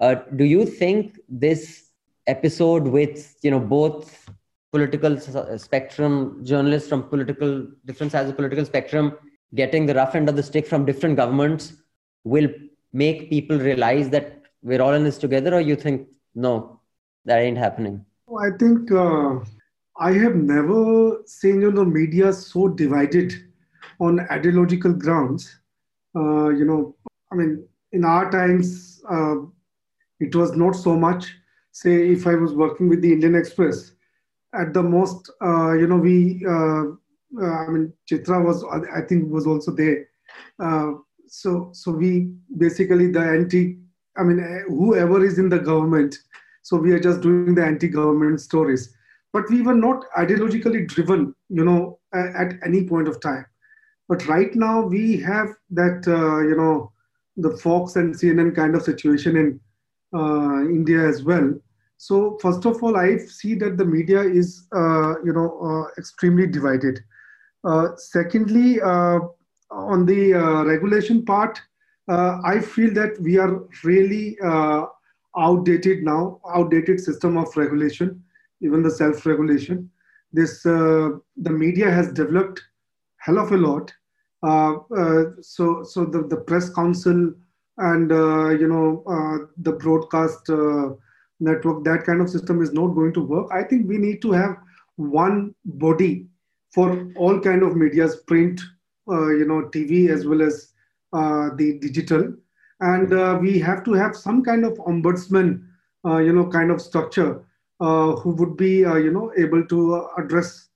Uh, 0.00 0.16
do 0.34 0.44
you 0.44 0.66
think 0.66 1.20
this 1.28 1.90
episode 2.26 2.82
with 2.82 3.36
you 3.42 3.50
know 3.52 3.60
both 3.60 4.28
political 4.72 5.16
spectrum, 5.56 6.40
journalists 6.44 6.88
from 6.88 7.04
political 7.04 7.68
different 7.84 8.10
sides 8.10 8.28
of 8.28 8.34
political 8.34 8.64
spectrum 8.64 9.16
getting 9.54 9.86
the 9.86 9.94
rough 9.94 10.16
end 10.16 10.28
of 10.28 10.34
the 10.34 10.42
stick 10.42 10.66
from 10.66 10.84
different 10.84 11.16
governments 11.16 11.74
will 12.24 12.48
make 12.92 13.30
people 13.30 13.56
realize 13.56 14.10
that 14.10 14.42
we're 14.62 14.82
all 14.82 14.94
in 14.94 15.04
this 15.04 15.18
together, 15.18 15.54
or 15.54 15.60
you 15.60 15.76
think 15.76 16.08
no, 16.34 16.80
that 17.24 17.38
ain't 17.38 17.58
happening? 17.58 18.04
I 18.32 18.50
think 18.58 18.90
uh, 18.90 19.40
I 19.98 20.12
have 20.12 20.34
never 20.34 21.22
seen 21.26 21.60
you 21.60 21.70
know 21.70 21.84
media 21.84 22.32
so 22.32 22.68
divided 22.68 23.34
on 24.00 24.20
ideological 24.30 24.92
grounds. 24.94 25.60
Uh, 26.16 26.48
you 26.48 26.64
know, 26.64 26.96
I 27.30 27.36
mean, 27.36 27.66
in 27.92 28.04
our 28.04 28.30
times, 28.30 29.02
uh, 29.10 29.36
it 30.20 30.34
was 30.34 30.56
not 30.56 30.72
so 30.72 30.96
much. 30.96 31.34
Say, 31.72 32.10
if 32.10 32.26
I 32.26 32.34
was 32.34 32.54
working 32.54 32.88
with 32.88 33.02
the 33.02 33.12
Indian 33.12 33.34
Express, 33.34 33.92
at 34.54 34.72
the 34.72 34.82
most, 34.82 35.30
uh, 35.42 35.72
you 35.72 35.88
know, 35.88 35.96
we, 35.96 36.44
uh, 36.46 36.84
uh, 37.42 37.52
I 37.52 37.68
mean, 37.68 37.92
Chitra 38.08 38.44
was, 38.44 38.64
I 38.94 39.00
think, 39.02 39.30
was 39.30 39.46
also 39.46 39.72
there. 39.72 40.06
So, 41.26 41.70
so 41.72 41.90
we 41.90 42.30
basically 42.56 43.10
the 43.10 43.20
anti, 43.20 43.78
I 44.16 44.22
mean, 44.22 44.38
whoever 44.68 45.24
is 45.24 45.38
in 45.38 45.48
the 45.48 45.58
government. 45.58 46.16
So 46.64 46.76
we 46.76 46.92
are 46.92 46.98
just 46.98 47.20
doing 47.20 47.54
the 47.54 47.64
anti-government 47.64 48.40
stories, 48.40 48.92
but 49.32 49.48
we 49.48 49.62
were 49.62 49.74
not 49.74 50.04
ideologically 50.18 50.88
driven, 50.88 51.34
you 51.48 51.64
know, 51.64 52.00
at 52.12 52.54
any 52.64 52.84
point 52.84 53.06
of 53.06 53.20
time. 53.20 53.46
But 54.08 54.26
right 54.26 54.54
now 54.54 54.80
we 54.82 55.16
have 55.18 55.48
that, 55.70 56.04
uh, 56.08 56.40
you 56.40 56.56
know, 56.56 56.90
the 57.36 57.56
Fox 57.56 57.96
and 57.96 58.14
CNN 58.14 58.56
kind 58.56 58.74
of 58.74 58.82
situation 58.82 59.36
in 59.36 59.60
uh, 60.12 60.60
India 60.62 61.06
as 61.08 61.22
well 61.22 61.54
so 61.96 62.36
first 62.40 62.66
of 62.66 62.82
all, 62.82 62.96
I 62.98 63.16
see 63.16 63.54
that 63.54 63.78
the 63.78 63.84
media 63.86 64.20
is, 64.20 64.66
uh, 64.76 65.14
you 65.24 65.32
know, 65.32 65.58
uh, 65.60 65.90
extremely 65.96 66.46
divided. 66.46 67.00
Uh, 67.66 67.96
secondly, 67.96 68.80
uh, 68.80 69.20
on 69.70 70.04
the 70.04 70.34
regulation 70.66 71.24
part, 71.24 71.58
I 72.06 72.60
feel 72.60 72.92
that 72.92 73.18
we 73.20 73.38
are 73.38 73.62
really 73.84 74.36
outdated 75.38 76.02
now, 76.02 76.40
outdated 76.54 77.00
system 77.00 77.36
of 77.36 77.56
regulation, 77.56 78.22
even 78.60 78.82
the 78.82 78.90
self-regulation. 78.90 79.90
This 80.32 80.66
uh, 80.66 81.10
the 81.36 81.50
media 81.50 81.90
has 81.90 82.12
developed 82.12 82.62
hell 83.18 83.38
of 83.38 83.52
a 83.52 83.56
lot. 83.56 83.92
uh 84.42 84.72
so 85.40 85.82
so 85.90 86.04
the, 86.14 86.20
the 86.32 86.40
press 86.48 86.66
council 86.78 87.20
and 87.90 88.10
you 88.60 88.68
know 88.72 88.86
the 89.66 89.72
broadcast 89.72 90.50
network, 91.40 91.84
that 91.84 92.04
kind 92.04 92.20
of 92.20 92.30
system 92.30 92.62
is 92.62 92.72
not 92.72 92.88
going 92.88 93.12
to 93.12 93.20
work. 93.20 93.48
I 93.52 93.62
think 93.62 93.88
we 93.88 93.98
need 93.98 94.22
to 94.22 94.32
have 94.32 94.56
one 94.96 95.54
body 95.64 96.26
for 96.72 97.08
all 97.16 97.38
kind 97.40 97.62
of 97.62 97.76
medias, 97.76 98.16
print, 98.26 98.60
uh, 99.08 99.28
you 99.30 99.44
know, 99.44 99.68
TV 99.72 100.08
as 100.08 100.26
well 100.26 100.42
as 100.42 100.72
uh, 101.12 101.50
the 101.56 101.78
digital, 101.78 102.34
and 102.92 103.12
uh, 103.12 103.38
we 103.40 103.58
have 103.58 103.82
to 103.84 103.92
have 103.92 104.16
some 104.16 104.42
kind 104.44 104.64
of 104.64 104.74
ombudsman, 104.92 105.66
uh, 106.06 106.18
you 106.18 106.32
know, 106.32 106.46
kind 106.46 106.70
of 106.70 106.80
structure 106.80 107.42
uh, 107.80 108.12
who 108.16 108.30
would 108.30 108.56
be, 108.56 108.84
uh, 108.84 108.96
you 108.96 109.12
know, 109.12 109.32
able 109.36 109.64
to 109.66 110.06
address 110.18 110.68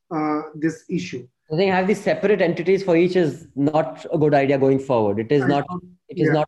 this 0.55 0.85
issue. 0.89 1.27
I 1.53 1.57
think 1.57 1.73
have 1.73 1.87
these 1.87 2.03
separate 2.03 2.43
entities 2.43 2.83
for 2.83 2.97
each 2.97 3.17
is 3.17 3.47
not 3.57 4.07
a 4.13 4.19
good 4.19 4.35
idea 4.35 4.59
going 4.59 4.79
forward. 4.79 5.19
It 5.19 5.33
is 5.33 5.45
not. 5.47 5.65
It 6.09 6.19
is 6.19 6.29
yeah. 6.29 6.45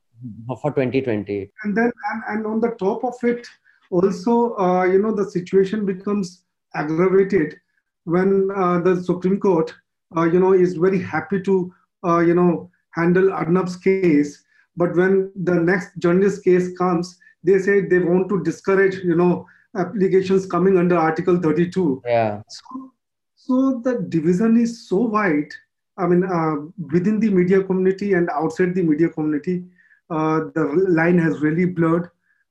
not 0.48 0.60
for 0.60 0.70
2020. 0.70 1.50
And 1.64 1.76
then, 1.76 1.90
and, 2.12 2.22
and 2.28 2.46
on 2.46 2.60
the 2.60 2.70
top 2.78 3.04
of 3.04 3.14
it, 3.22 3.46
also, 3.90 4.56
uh, 4.56 4.84
you 4.84 5.00
know, 5.00 5.14
the 5.14 5.30
situation 5.30 5.84
becomes 5.84 6.44
aggravated 6.74 7.56
when 8.04 8.50
uh, 8.54 8.80
the 8.80 9.02
Supreme 9.02 9.38
Court, 9.38 9.74
uh, 10.16 10.24
you 10.24 10.40
know, 10.40 10.52
is 10.52 10.74
very 10.74 11.00
happy 11.00 11.40
to, 11.42 11.72
uh, 12.06 12.18
you 12.18 12.34
know, 12.34 12.70
handle 12.92 13.32
Arnab's 13.32 13.76
case. 13.76 14.42
But 14.76 14.96
when 14.96 15.32
the 15.34 15.54
next 15.54 15.98
journalist 15.98 16.44
case 16.44 16.76
comes, 16.76 17.18
they 17.42 17.58
say 17.58 17.80
they 17.80 17.98
want 17.98 18.28
to 18.28 18.42
discourage, 18.42 18.96
you 18.96 19.16
know, 19.16 19.46
applications 19.76 20.46
coming 20.46 20.78
under 20.78 20.96
Article 20.96 21.38
32. 21.40 22.02
Yeah. 22.04 22.42
So, 22.48 22.92
so 23.34 23.80
the 23.84 24.06
division 24.08 24.56
is 24.56 24.88
so 24.88 24.96
wide. 24.96 25.52
I 25.96 26.06
mean, 26.06 26.24
uh, 26.24 26.56
within 26.92 27.20
the 27.20 27.30
media 27.30 27.62
community 27.62 28.14
and 28.14 28.28
outside 28.30 28.74
the 28.74 28.82
media 28.82 29.08
community, 29.08 29.64
uh, 30.10 30.40
the 30.54 30.64
line 30.88 31.18
has 31.18 31.40
really 31.40 31.66
blurred. 31.66 32.10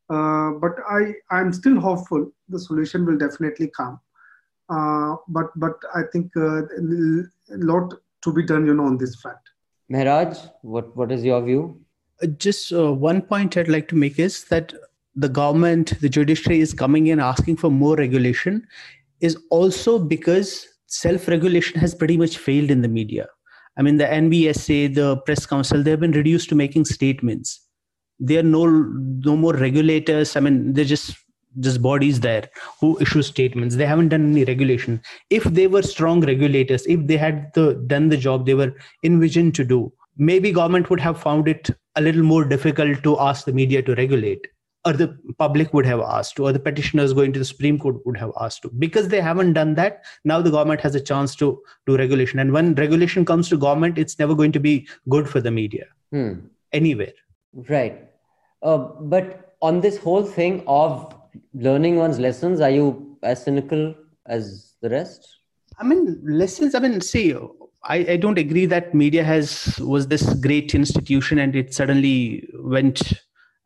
Uh, 0.10 0.52
but 0.52 0.76
I, 0.90 1.14
I'm 1.30 1.54
still 1.54 1.80
hopeful 1.80 2.32
the 2.48 2.60
solution 2.60 3.06
will 3.06 3.18
definitely 3.18 3.72
come. 3.76 4.00
Uh, 4.70 5.16
but 5.28 5.48
but 5.56 5.80
I 5.96 6.02
think 6.12 6.32
uh, 6.38 6.62
a 6.62 7.58
lot 7.58 7.94
to 8.22 8.34
be 8.34 8.44
done, 8.44 8.66
you 8.66 8.74
know, 8.74 8.86
on 8.86 8.98
this 8.98 9.16
front. 9.16 9.40
Mehraj, 9.92 10.52
what, 10.62 10.96
what 10.96 11.12
is 11.12 11.24
your 11.24 11.42
view? 11.42 11.80
Uh, 12.22 12.28
just 12.28 12.72
uh, 12.72 12.94
one 12.94 13.22
point 13.22 13.58
I'd 13.58 13.68
like 13.68 13.88
to 13.90 13.96
make 13.96 14.20
is 14.20 14.46
that 14.46 14.74
the 15.16 15.30
government, 15.30 16.00
the 16.02 16.10
judiciary 16.10 16.60
is 16.60 16.74
coming 16.74 17.08
in 17.08 17.20
asking 17.20 17.58
for 17.58 17.70
more 17.70 17.96
regulation 17.96 18.66
is 19.20 19.38
also 19.50 20.00
because 20.00 20.66
self-regulation 20.88 21.80
has 21.80 21.94
pretty 21.94 22.18
much 22.18 22.38
failed 22.38 22.72
in 22.72 22.82
the 22.82 22.88
media. 22.88 23.28
I 23.78 23.82
mean, 23.82 23.98
the 23.98 24.06
NBSA, 24.06 24.96
the 24.96 25.18
press 25.18 25.46
council, 25.46 25.84
they've 25.84 26.00
been 26.00 26.12
reduced 26.12 26.50
to 26.50 26.56
making 26.56 26.86
statements. 26.86 27.66
There 28.20 28.40
are 28.40 28.44
no 28.44 28.66
no 28.66 29.38
more 29.38 29.54
regulators. 29.54 30.36
I 30.36 30.42
mean 30.42 30.74
they're 30.74 30.84
just 30.84 31.16
just 31.62 31.82
bodies 31.82 32.20
there 32.20 32.50
who 32.82 33.00
issue 33.00 33.22
statements. 33.22 33.78
They 33.78 33.86
haven't 33.86 34.10
done 34.10 34.32
any 34.32 34.44
regulation. 34.44 35.02
If 35.30 35.46
they 35.46 35.68
were 35.68 35.82
strong 35.82 36.20
regulators 36.22 36.86
if 36.86 37.08
they 37.08 37.16
had 37.16 37.52
the, 37.54 37.82
done 37.88 38.10
the 38.10 38.18
job 38.18 38.46
they 38.46 38.56
were 38.56 38.76
envisioned 39.04 39.56
to 39.56 39.64
do 39.64 39.94
maybe 40.20 40.52
government 40.52 40.90
would 40.90 41.00
have 41.00 41.20
found 41.20 41.48
it 41.48 41.70
a 42.00 42.02
little 42.08 42.24
more 42.24 42.46
difficult 42.46 43.04
to 43.04 43.20
ask 43.20 43.46
the 43.46 43.54
media 43.54 43.82
to 43.82 43.96
regulate 43.96 44.48
or 44.86 44.94
the 44.94 45.08
public 45.38 45.74
would 45.74 45.86
have 45.86 46.00
asked 46.00 46.36
to 46.38 46.46
or 46.46 46.54
the 46.54 46.60
petitioners 46.68 47.14
going 47.14 47.34
to 47.34 47.40
the 47.40 47.46
supreme 47.46 47.78
court 47.78 47.98
would 48.06 48.18
have 48.18 48.32
asked 48.40 48.62
to. 48.62 48.70
Because 48.70 49.10
they 49.10 49.22
haven't 49.22 49.54
done 49.54 49.76
that 49.76 50.06
now 50.24 50.42
the 50.42 50.52
government 50.52 50.82
has 50.82 50.96
a 50.96 51.02
chance 51.02 51.36
to 51.36 51.62
do 51.86 51.98
regulation. 51.98 52.40
And 52.40 52.54
when 52.54 52.76
regulation 52.76 53.26
comes 53.26 53.50
to 53.50 53.58
government 53.58 53.98
it's 53.98 54.18
never 54.20 54.36
going 54.36 54.54
to 54.54 54.60
be 54.60 54.88
good 55.10 55.30
for 55.30 55.42
the 55.42 55.52
media. 55.52 55.86
Hmm. 56.12 56.34
anywhere. 56.74 57.14
Right. 57.70 58.08
Uh, 58.64 58.78
but 59.14 59.56
on 59.62 59.82
this 59.82 59.98
whole 59.98 60.24
thing 60.24 60.64
of 60.68 61.14
learning 61.54 61.98
one's 61.98 62.20
lessons 62.20 62.62
are 62.62 62.72
you 62.72 63.18
as 63.22 63.44
cynical 63.44 63.94
as 64.26 64.76
the 64.82 64.90
rest? 64.90 65.28
I 65.80 65.84
mean 65.84 66.20
lessons 66.24 66.76
i 66.76 66.80
mean 66.80 67.00
see 67.00 67.28
I, 67.84 67.98
I 68.10 68.18
don't 68.18 68.38
agree 68.38 68.66
that 68.66 68.94
media 68.94 69.24
has 69.24 69.80
was 69.80 70.08
this 70.08 70.34
great 70.36 70.76
institution 70.76 71.40
and 71.40 71.56
it 71.56 71.74
suddenly 71.74 72.48
went 72.56 73.14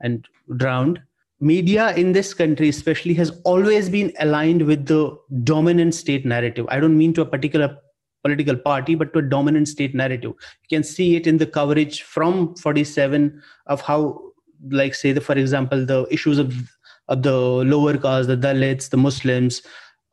and 0.02 0.28
drowned. 0.58 1.02
Media 1.40 1.94
in 1.96 2.12
this 2.14 2.34
country 2.34 2.70
especially 2.70 3.14
has 3.16 3.32
always 3.44 3.90
been 3.90 4.14
aligned 4.20 4.62
with 4.62 4.86
the 4.86 5.18
dominant 5.44 5.96
state 5.96 6.26
narrative. 6.26 6.66
I 6.70 6.80
don't 6.80 6.98
mean 6.98 7.14
to 7.16 7.22
a 7.22 7.26
particular 7.26 7.78
political 8.24 8.56
party 8.56 8.96
but 8.96 9.12
to 9.14 9.20
a 9.20 9.24
dominant 9.24 9.68
state 9.68 9.94
narrative. 9.94 10.32
You 10.32 10.78
can 10.78 10.84
see 10.84 11.16
it 11.16 11.28
in 11.28 11.38
the 11.38 11.46
coverage 11.46 12.04
from 12.04 12.56
47 12.56 13.42
of 13.68 13.82
how 13.82 14.22
like 14.70 14.96
say 14.96 15.12
the 15.12 15.20
for 15.20 15.38
example 15.38 15.86
the 15.86 16.08
issues 16.10 16.38
of 16.38 16.54
of 17.10 17.24
the 17.24 17.36
lower 17.36 17.98
caste, 17.98 18.28
the 18.28 18.38
Dalits, 18.38 18.90
the 18.90 18.98
Muslims, 18.98 19.62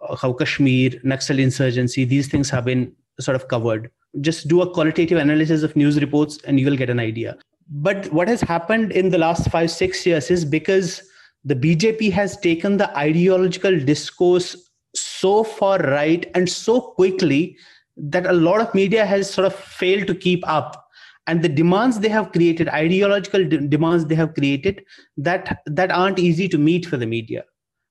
uh, 0.00 0.16
how 0.16 0.32
Kashmir, 0.32 0.90
Naxal 1.04 1.38
insurgency, 1.38 2.04
these 2.04 2.26
things 2.26 2.50
have 2.50 2.64
been 2.64 2.92
sort 3.20 3.36
of 3.36 3.48
covered. 3.48 3.90
Just 4.20 4.48
do 4.48 4.62
a 4.62 4.72
qualitative 4.72 5.18
analysis 5.18 5.62
of 5.62 5.76
news 5.76 6.00
reports 6.00 6.38
and 6.44 6.58
you 6.58 6.66
will 6.66 6.76
get 6.76 6.90
an 6.90 6.98
idea. 6.98 7.36
But 7.68 8.12
what 8.12 8.28
has 8.28 8.40
happened 8.40 8.92
in 8.92 9.10
the 9.10 9.18
last 9.18 9.50
five, 9.50 9.70
six 9.70 10.04
years 10.04 10.30
is 10.30 10.44
because 10.44 11.02
the 11.44 11.54
BJP 11.54 12.10
has 12.12 12.36
taken 12.36 12.76
the 12.76 12.96
ideological 12.98 13.78
discourse 13.78 14.56
so 14.94 15.44
far 15.44 15.78
right 15.78 16.28
and 16.34 16.48
so 16.48 16.80
quickly 16.80 17.56
that 17.96 18.26
a 18.26 18.32
lot 18.32 18.60
of 18.60 18.74
media 18.74 19.06
has 19.06 19.30
sort 19.30 19.46
of 19.46 19.54
failed 19.54 20.06
to 20.06 20.14
keep 20.14 20.46
up 20.48 20.84
and 21.26 21.42
the 21.42 21.48
demands 21.48 22.00
they 22.00 22.08
have 22.08 22.32
created 22.32 22.68
ideological 22.68 23.44
de- 23.46 23.68
demands 23.68 24.06
they 24.06 24.14
have 24.14 24.34
created 24.34 24.82
that 25.16 25.60
that 25.66 25.92
aren't 25.92 26.18
easy 26.18 26.48
to 26.48 26.58
meet 26.58 26.86
for 26.86 26.96
the 26.96 27.06
media 27.06 27.44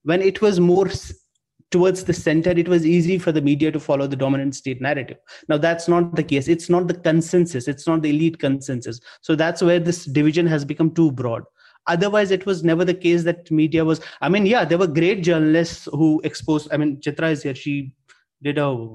when 0.04 0.22
it 0.22 0.42
was 0.42 0.60
more 0.60 0.90
towards 1.72 2.04
the 2.04 2.14
center 2.14 2.52
it 2.52 2.68
was 2.68 2.86
easy 2.86 3.18
for 3.18 3.32
the 3.32 3.42
media 3.42 3.72
to 3.72 3.80
follow 3.80 4.08
the 4.08 4.16
dominant 4.16 4.56
state 4.56 4.82
narrative. 4.82 5.18
Now 5.48 5.58
that's 5.58 5.88
not 5.88 6.16
the 6.16 6.24
case. 6.24 6.48
It's 6.48 6.70
not 6.70 6.88
the 6.88 6.96
consensus. 6.96 7.68
It's 7.68 7.88
not 7.88 8.02
the 8.02 8.10
elite 8.10 8.40
consensus. 8.40 9.00
So 9.22 9.36
that's 9.36 9.62
where 9.62 9.80
this 9.80 10.06
division 10.06 10.48
has 10.48 10.66
become 10.66 10.92
too 10.92 11.12
broad. 11.12 11.44
Otherwise 11.88 12.32
it 12.32 12.46
was 12.46 12.64
never 12.64 12.86
the 12.86 12.94
case 12.94 13.24
that 13.24 13.50
media 13.50 13.84
was 13.84 14.02
i 14.22 14.30
mean 14.30 14.46
yeah 14.46 14.64
there 14.66 14.78
were 14.78 14.86
great 14.86 15.24
journalists 15.24 15.88
who 15.94 16.22
exposed 16.24 16.68
i 16.72 16.78
mean 16.78 16.98
chitra 16.98 17.32
is 17.32 17.44
here. 17.44 17.56
She 17.56 17.94
did 18.42 18.58
a 18.58 18.88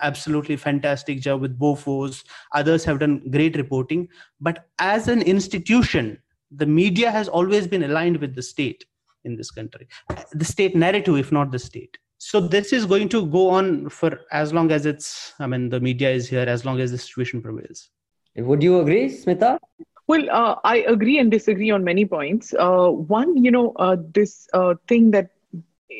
absolutely 0.00 0.56
fantastic 0.56 1.20
job 1.20 1.40
with 1.40 1.58
Bofors. 1.58 2.24
Others 2.52 2.84
have 2.84 2.98
done 2.98 3.22
great 3.30 3.56
reporting. 3.56 4.08
But 4.40 4.66
as 4.78 5.08
an 5.08 5.22
institution, 5.22 6.18
the 6.50 6.66
media 6.66 7.10
has 7.10 7.28
always 7.28 7.66
been 7.66 7.84
aligned 7.84 8.18
with 8.18 8.34
the 8.34 8.42
state 8.42 8.84
in 9.24 9.36
this 9.36 9.50
country, 9.50 9.88
the 10.32 10.44
state 10.44 10.74
narrative, 10.74 11.16
if 11.16 11.32
not 11.32 11.52
the 11.52 11.58
state. 11.58 11.96
So 12.24 12.40
this 12.40 12.72
is 12.72 12.86
going 12.86 13.08
to 13.08 13.26
go 13.26 13.48
on 13.48 13.88
for 13.88 14.20
as 14.30 14.52
long 14.52 14.70
as 14.70 14.86
it's, 14.86 15.32
I 15.40 15.48
mean, 15.48 15.70
the 15.70 15.80
media 15.80 16.08
is 16.08 16.28
here, 16.28 16.44
as 16.46 16.64
long 16.64 16.78
as 16.78 16.92
the 16.92 16.98
situation 16.98 17.42
prevails. 17.42 17.90
Would 18.36 18.62
you 18.62 18.78
agree, 18.78 19.08
Smita? 19.08 19.58
Well, 20.06 20.30
uh, 20.30 20.54
I 20.62 20.84
agree 20.86 21.18
and 21.18 21.32
disagree 21.32 21.72
on 21.72 21.82
many 21.82 22.04
points. 22.04 22.54
Uh, 22.56 22.90
one, 22.90 23.42
you 23.44 23.50
know, 23.50 23.72
uh, 23.74 23.96
this 24.14 24.46
uh, 24.54 24.74
thing 24.86 25.10
that 25.10 25.30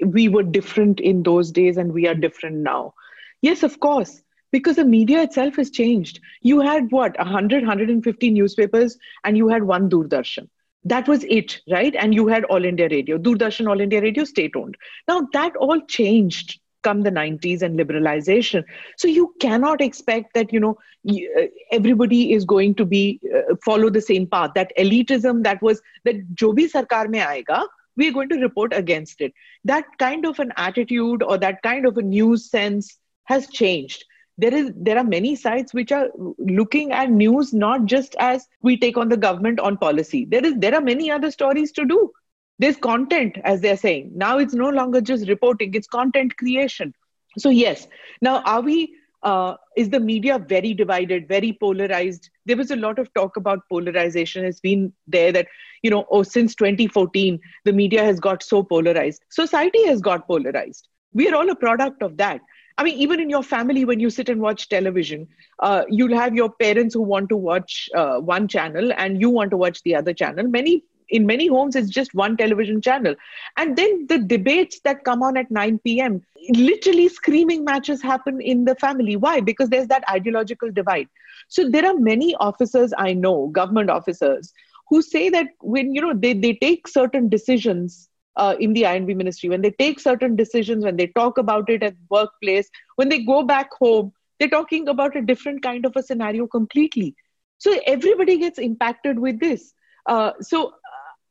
we 0.07 0.29
were 0.29 0.45
different 0.45 1.01
in 1.01 1.25
those 1.25 1.51
days 1.51 1.77
and 1.77 1.93
we 1.93 2.07
are 2.07 2.14
different 2.14 2.59
now. 2.59 2.95
Yes, 3.41 3.64
of 3.64 3.81
course, 3.81 4.23
because 4.53 4.77
the 4.77 4.85
media 4.85 5.23
itself 5.23 5.57
has 5.57 5.70
changed. 5.70 6.20
You 6.41 6.61
had 6.61 6.93
what, 6.93 7.18
100, 7.18 7.62
150 7.64 8.31
newspapers 8.31 8.97
and 9.25 9.37
you 9.37 9.49
had 9.49 9.64
one 9.64 9.91
Doordarshan. 9.91 10.49
That 10.85 11.07
was 11.07 11.24
it, 11.24 11.61
right? 11.70 11.95
And 11.95 12.12
you 12.14 12.26
had 12.26 12.45
All 12.45 12.64
India 12.64 12.89
Radio, 12.89 13.18
Doordarshan, 13.18 13.68
All 13.68 13.80
India 13.80 14.01
Radio, 14.01 14.24
state 14.24 14.57
owned. 14.57 14.76
Now 15.09 15.28
that 15.33 15.55
all 15.57 15.80
changed 15.87 16.61
come 16.83 17.03
the 17.03 17.11
90s 17.12 17.62
and 17.62 17.78
liberalization 17.78 18.64
so 18.99 19.07
you 19.07 19.33
cannot 19.41 19.80
expect 19.80 20.35
that 20.35 20.53
you 20.53 20.59
know 20.59 20.76
uh, 21.09 21.43
everybody 21.70 22.33
is 22.33 22.45
going 22.45 22.74
to 22.74 22.85
be 22.85 23.20
uh, 23.33 23.55
follow 23.64 23.89
the 23.89 24.01
same 24.01 24.26
path 24.26 24.51
that 24.57 24.72
elitism 24.76 25.45
that 25.45 25.62
was 25.62 25.80
that 26.05 26.16
jo 26.35 26.53
sarkar 26.53 27.09
mein 27.09 27.24
aayega 27.24 27.61
we 27.97 28.09
are 28.09 28.12
going 28.12 28.28
to 28.28 28.41
report 28.41 28.72
against 28.72 29.20
it. 29.20 29.33
That 29.64 29.85
kind 29.99 30.26
of 30.26 30.39
an 30.39 30.53
attitude 30.57 31.22
or 31.22 31.39
that 31.39 31.62
kind 31.62 31.87
of 31.87 31.97
a 31.99 32.03
news 32.03 32.51
sense 32.51 32.99
has 33.24 33.49
changed. 33.49 34.05
There 34.39 34.55
is 34.55 34.72
there 34.74 34.99
are 34.99 35.05
many 35.05 35.37
sites 35.37 35.74
which 35.74 35.93
are 35.93 36.09
looking 36.39 36.93
at 36.93 37.11
news 37.11 37.53
not 37.53 37.85
just 37.85 38.16
as 38.18 38.47
we 38.62 38.76
take 38.76 38.97
on 38.97 39.09
the 39.09 39.16
government 39.16 39.61
on 39.61 39.76
policy. 39.76 40.24
There 40.24 40.45
is 40.45 40.55
there 40.57 40.74
are 40.74 40.80
many 40.80 41.11
other 41.11 41.30
stories 41.30 41.72
to 41.72 41.85
do. 41.85 42.11
There's 42.59 42.76
content, 42.76 43.39
as 43.45 43.61
they're 43.61 43.76
saying. 43.76 44.12
Now 44.14 44.39
it's 44.39 44.55
no 44.55 44.68
longer 44.70 45.01
just 45.01 45.28
reporting, 45.28 45.74
it's 45.74 45.87
content 45.87 46.37
creation. 46.37 46.95
So 47.39 47.51
yes. 47.51 47.89
Now 48.20 48.43
are 48.43 48.61
we 48.61 48.95
uh, 49.22 49.57
is 49.76 49.89
the 49.91 50.01
media 50.01 50.39
very 50.39 50.74
divided, 50.74 51.28
very 51.28 51.53
polarized? 51.53 52.30
There 52.47 52.57
was 52.57 52.70
a 52.70 52.76
lot 52.76 52.99
of 52.99 53.12
talk 53.14 53.37
about 53.37 53.61
polarization. 53.68 54.45
It's 54.45 54.61
been 54.61 54.93
there 55.07 55.33
that, 55.33 55.47
you 55.83 55.91
know, 55.91 56.07
oh, 56.11 56.22
since 56.22 56.55
2014, 56.57 57.39
the 57.64 57.72
media 57.72 58.03
has 58.03 58.18
got 58.18 58.43
so 58.43 58.62
polarized. 58.62 59.22
Society 59.30 59.87
has 59.87 60.01
got 60.01 60.26
polarized. 60.26 60.89
We 61.12 61.28
are 61.28 61.35
all 61.37 61.51
a 61.51 61.55
product 61.55 62.03
of 62.03 62.16
that. 62.16 62.41
I 62.79 62.85
mean, 62.85 62.99
even 62.99 63.20
in 63.20 63.31
your 63.31 63.43
family, 63.43 63.85
when 63.85 64.01
you 64.01 64.11
sit 64.11 64.29
and 64.29 64.41
watch 64.41 64.68
television, 64.68 65.29
uh, 65.59 65.85
you'll 65.89 66.16
have 66.16 66.35
your 66.35 66.51
parents 66.51 66.95
who 66.95 67.03
want 67.03 67.29
to 67.29 67.37
watch 67.37 67.89
uh, 67.95 68.18
one 68.18 68.49
channel 68.49 68.93
and 68.97 69.20
you 69.20 69.31
want 69.31 69.51
to 69.51 69.57
watch 69.57 69.83
the 69.83 69.95
other 69.95 70.14
channel. 70.14 70.49
Many 70.49 70.85
in 71.09 71.27
many 71.27 71.47
homes 71.47 71.77
it's 71.77 71.91
just 71.91 72.14
one 72.14 72.37
television 72.37 72.81
channel. 72.81 73.14
And 73.59 73.77
then 73.77 74.07
the 74.09 74.18
debates 74.18 74.81
that 74.85 75.05
come 75.05 75.23
on 75.23 75.37
at 75.37 75.51
9 75.51 75.79
p.m 75.85 76.23
literally 76.51 77.09
screaming 77.09 77.64
matches 77.64 78.03
happen 78.03 78.41
in 78.41 78.64
the 78.64 78.75
family. 78.77 79.16
Why? 79.16 79.41
Because 79.41 79.68
there's 79.68 79.89
that 79.89 80.05
ideological 80.11 80.70
divide. 80.70 81.09
So 81.49 81.68
there 81.68 81.87
are 81.87 81.95
many 81.95 82.35
officers 82.37 82.93
i 82.99 83.12
know 83.12 83.49
government 83.49 83.91
officers 83.91 84.53
who 84.89 85.03
say 85.03 85.29
that 85.31 85.47
when 85.61 85.95
you 85.95 86.01
know 86.01 86.14
they, 86.14 86.33
they 86.33 86.55
take 86.55 86.89
certain 86.89 87.29
decisions 87.29 88.09
uh, 88.37 88.55
in 88.59 88.72
the 88.72 88.85
INB 88.87 89.14
ministry, 89.14 89.49
when 89.49 89.62
they 89.62 89.70
take 89.70 90.01
certain 90.01 90.37
decisions, 90.37 90.85
when 90.85 90.97
they 90.97 91.07
talk 91.09 91.39
about 91.39 91.68
it 91.68 91.83
at 91.83 91.95
workplace, 92.11 92.70
when 92.97 93.09
they 93.09 93.22
go 93.22 93.43
back 93.43 93.72
home, 93.74 94.12
they're 94.39 94.49
talking 94.49 94.89
about 94.89 95.16
a 95.16 95.22
different 95.22 95.62
kind 95.62 95.85
of 95.87 95.97
a 95.97 96.03
scenario 96.03 96.47
completely. 96.47 97.14
So 97.59 97.78
everybody 97.87 98.39
gets 98.39 98.59
impacted 98.59 99.18
with 99.18 99.41
this. 99.41 99.74
Uh, 100.07 100.33
so 100.41 100.72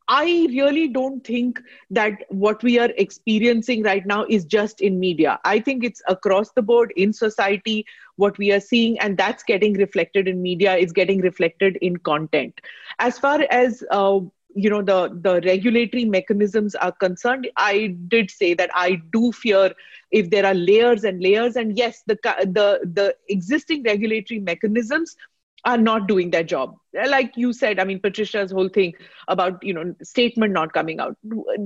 I 0.08 0.48
really 0.52 0.88
don't 0.88 1.26
think 1.26 1.62
that 1.90 2.24
what 2.30 2.62
we 2.64 2.78
are 2.80 2.90
experiencing 2.98 3.84
right 3.84 4.06
now 4.06 4.26
is 4.28 4.46
just 4.46 4.82
in 4.82 5.00
media. 5.00 5.40
I 5.46 5.60
think 5.60 5.84
it's 5.84 6.02
across 6.08 6.52
the 6.52 6.62
board 6.62 6.92
in 6.96 7.14
society, 7.14 7.86
what 8.18 8.38
we 8.38 8.52
are 8.52 8.60
seeing, 8.60 9.00
and 9.00 9.18
that's 9.18 9.44
getting 9.44 9.74
reflected 9.74 10.28
in 10.28 10.42
media, 10.42 10.76
is 10.76 10.92
getting 10.92 11.22
reflected 11.22 11.78
in 11.82 11.98
content. 11.98 12.60
As 13.00 13.18
far 13.20 13.42
as 13.50 13.84
uh, 13.92 14.20
you 14.56 14.70
know 14.70 14.82
the 14.82 15.10
the 15.22 15.42
regulatory 15.46 16.06
mechanisms 16.06 16.76
are 16.76 16.92
concerned 16.92 17.50
i 17.58 17.96
did 18.08 18.30
say 18.30 18.54
that 18.54 18.70
i 18.74 19.02
do 19.12 19.32
fear 19.32 19.74
if 20.12 20.30
there 20.30 20.46
are 20.46 20.54
layers 20.54 21.04
and 21.04 21.22
layers. 21.22 21.56
And 21.56 21.78
yes 21.78 22.04
the 22.06 22.16
the 22.44 22.80
the 22.84 23.16
existing 23.30 23.84
regulatory 23.84 24.40
mechanisms 24.40 25.16
are 25.64 25.78
not 25.78 26.08
doing 26.08 26.32
their 26.32 26.44
job. 26.44 26.76
Like 26.94 27.38
you 27.38 27.54
said 27.54 27.80
i 27.80 27.84
mean 27.84 28.00
patricia's 28.00 28.52
whole 28.52 28.70
thing 28.70 28.94
about 29.28 29.64
you 29.64 29.74
know 29.74 29.96
statement 30.04 30.54
not 30.54 30.74
coming 30.74 31.00
out. 31.00 31.18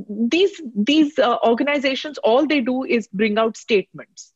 These 0.09 0.61
these 0.75 1.17
uh, 1.19 1.37
organizations 1.43 2.17
all 2.19 2.45
they 2.45 2.61
do 2.61 2.83
is 2.83 3.07
bring 3.07 3.37
out 3.37 3.57
statements. 3.57 4.31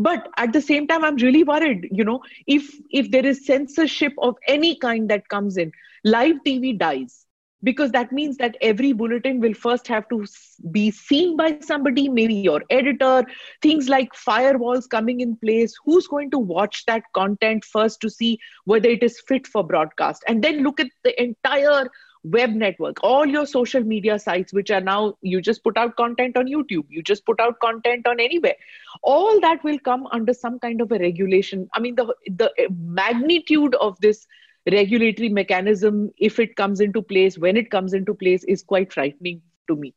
But 0.00 0.28
at 0.36 0.52
the 0.52 0.60
same 0.60 0.86
time 0.86 1.04
i'm 1.04 1.16
really 1.16 1.42
worried 1.42 1.88
you 1.90 2.04
know 2.04 2.22
if 2.46 2.72
if 2.90 3.10
there 3.10 3.26
is 3.26 3.44
censorship 3.44 4.12
of 4.18 4.36
any 4.46 4.76
kind 4.76 5.08
that 5.10 5.28
comes 5.28 5.56
in. 5.56 5.72
Live 6.04 6.36
tv 6.46 6.78
dies 6.78 7.26
because 7.62 7.90
that 7.90 8.12
means 8.12 8.36
that 8.36 8.56
every 8.60 8.92
bulletin 8.92 9.40
will 9.40 9.54
first 9.54 9.86
have 9.88 10.08
to 10.08 10.24
be 10.70 10.90
seen 10.90 11.36
by 11.36 11.58
somebody 11.60 12.08
maybe 12.08 12.34
your 12.34 12.62
editor 12.70 13.24
things 13.62 13.88
like 13.88 14.12
firewalls 14.12 14.88
coming 14.88 15.20
in 15.20 15.36
place 15.36 15.74
who's 15.84 16.06
going 16.06 16.30
to 16.30 16.38
watch 16.38 16.84
that 16.86 17.02
content 17.14 17.64
first 17.64 18.00
to 18.00 18.10
see 18.10 18.38
whether 18.64 18.88
it 18.88 19.02
is 19.02 19.20
fit 19.20 19.46
for 19.46 19.64
broadcast 19.64 20.22
and 20.28 20.42
then 20.42 20.62
look 20.62 20.78
at 20.80 20.88
the 21.04 21.20
entire 21.22 21.88
web 22.24 22.50
network, 22.50 22.96
all 23.02 23.26
your 23.26 23.46
social 23.46 23.82
media 23.82 24.18
sites, 24.18 24.52
which 24.52 24.70
are 24.70 24.80
now 24.80 25.14
you 25.22 25.40
just 25.40 25.62
put 25.62 25.76
out 25.76 25.96
content 25.96 26.36
on 26.36 26.46
YouTube, 26.46 26.84
you 26.88 27.02
just 27.02 27.24
put 27.24 27.40
out 27.40 27.58
content 27.60 28.06
on 28.06 28.20
anywhere. 28.20 28.54
All 29.02 29.40
that 29.40 29.62
will 29.64 29.78
come 29.78 30.06
under 30.12 30.34
some 30.34 30.58
kind 30.58 30.80
of 30.80 30.92
a 30.92 30.98
regulation. 30.98 31.68
I 31.74 31.80
mean, 31.80 31.94
the 31.94 32.12
the 32.26 32.52
eh, 32.58 32.66
magnitude 32.70 33.74
of 33.76 33.98
this 34.00 34.26
regulatory 34.70 35.28
mechanism, 35.28 36.10
if 36.18 36.38
it 36.38 36.56
comes 36.56 36.80
into 36.80 37.02
place, 37.02 37.38
when 37.38 37.56
it 37.56 37.70
comes 37.70 37.92
into 37.92 38.14
place, 38.14 38.44
is 38.44 38.62
quite 38.62 38.92
frightening 38.92 39.40
to 39.68 39.76
me. 39.76 39.94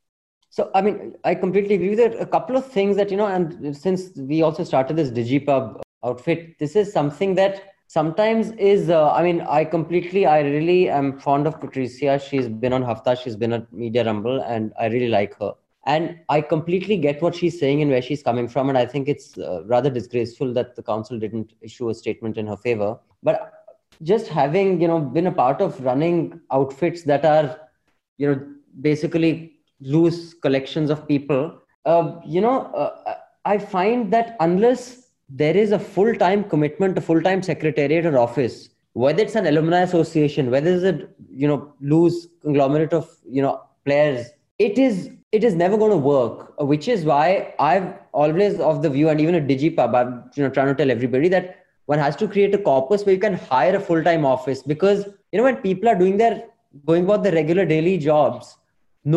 So, 0.49 0.69
I 0.75 0.81
mean, 0.81 1.15
I 1.23 1.35
completely 1.35 1.75
agree 1.75 1.91
with 1.91 1.99
it. 1.99 2.19
A 2.19 2.25
couple 2.25 2.57
of 2.57 2.65
things 2.65 2.97
that, 2.97 3.09
you 3.09 3.17
know, 3.17 3.27
and 3.27 3.75
since 3.75 4.11
we 4.17 4.41
also 4.41 4.63
started 4.63 4.97
this 4.97 5.09
DigiPub 5.09 5.81
outfit, 6.03 6.59
this 6.59 6.75
is 6.75 6.91
something 6.91 7.35
that 7.35 7.71
sometimes 7.95 8.51
is 8.51 8.89
uh, 8.89 9.11
i 9.11 9.21
mean 9.21 9.41
i 9.55 9.65
completely 9.71 10.25
i 10.25 10.39
really 10.39 10.89
am 10.97 11.07
fond 11.23 11.45
of 11.49 11.59
patricia 11.63 12.13
she's 12.25 12.47
been 12.47 12.75
on 12.77 12.83
hafta 12.89 13.15
she's 13.21 13.35
been 13.41 13.55
at 13.57 13.65
media 13.73 14.05
rumble 14.05 14.37
and 14.53 14.71
i 14.79 14.85
really 14.93 15.09
like 15.09 15.33
her 15.39 15.51
and 15.85 16.17
i 16.29 16.39
completely 16.39 16.95
get 17.05 17.21
what 17.21 17.35
she's 17.35 17.59
saying 17.59 17.81
and 17.81 17.91
where 17.91 18.01
she's 18.01 18.23
coming 18.23 18.47
from 18.47 18.69
and 18.69 18.77
i 18.77 18.85
think 18.85 19.09
it's 19.09 19.37
uh, 19.37 19.61
rather 19.65 19.89
disgraceful 19.89 20.53
that 20.53 20.73
the 20.77 20.83
council 20.91 21.19
didn't 21.19 21.51
issue 21.59 21.89
a 21.89 21.93
statement 21.93 22.37
in 22.37 22.47
her 22.47 22.55
favor 22.55 22.97
but 23.23 23.60
just 24.03 24.27
having 24.27 24.81
you 24.81 24.87
know 24.87 24.99
been 24.99 25.27
a 25.27 25.31
part 25.31 25.61
of 25.61 25.79
running 25.83 26.39
outfits 26.51 27.03
that 27.03 27.25
are 27.25 27.59
you 28.17 28.27
know 28.27 28.47
basically 28.81 29.53
loose 29.79 30.33
collections 30.33 30.89
of 30.89 31.07
people 31.07 31.53
uh, 31.85 32.15
you 32.25 32.41
know 32.41 32.63
uh, 32.73 33.15
i 33.45 33.57
find 33.57 34.11
that 34.11 34.35
unless 34.39 35.09
there 35.29 35.55
is 35.55 35.71
a 35.71 35.79
full-time 35.79 36.43
commitment 36.43 36.97
a 36.97 37.01
full-time 37.01 37.41
secretariat 37.41 38.05
or 38.05 38.17
office 38.17 38.69
whether 38.93 39.23
it's 39.23 39.35
an 39.35 39.47
alumni 39.47 39.81
association 39.81 40.51
whether 40.51 40.73
it's 40.73 40.83
a 40.83 41.07
you 41.29 41.47
know 41.47 41.73
loose 41.79 42.27
conglomerate 42.41 42.93
of 42.93 43.09
you 43.25 43.41
know 43.41 43.61
players 43.85 44.27
it 44.59 44.77
is 44.77 45.09
it 45.31 45.43
is 45.43 45.55
never 45.55 45.77
going 45.77 45.91
to 45.91 45.97
work 45.97 46.59
which 46.59 46.87
is 46.87 47.05
why 47.05 47.53
i've 47.59 47.93
always 48.11 48.59
of 48.59 48.81
the 48.81 48.89
view 48.89 49.09
and 49.09 49.21
even 49.21 49.35
at 49.35 49.47
digipub 49.47 49.95
i'm 49.95 50.23
you 50.35 50.43
know 50.43 50.49
trying 50.49 50.67
to 50.67 50.75
tell 50.75 50.91
everybody 50.91 51.29
that 51.29 51.60
one 51.93 52.03
has 52.05 52.15
to 52.21 52.27
create 52.35 52.55
a 52.59 52.63
corpus 52.69 53.05
where 53.05 53.15
you 53.15 53.23
can 53.25 53.41
hire 53.51 53.75
a 53.75 53.85
full-time 53.89 54.25
office 54.35 54.61
because 54.73 55.05
you 55.31 55.37
know 55.39 55.47
when 55.49 55.57
people 55.67 55.89
are 55.89 55.99
doing 56.03 56.17
their 56.17 56.43
going 56.85 57.05
about 57.05 57.23
their 57.23 57.37
regular 57.41 57.65
daily 57.73 57.97
jobs 58.09 58.55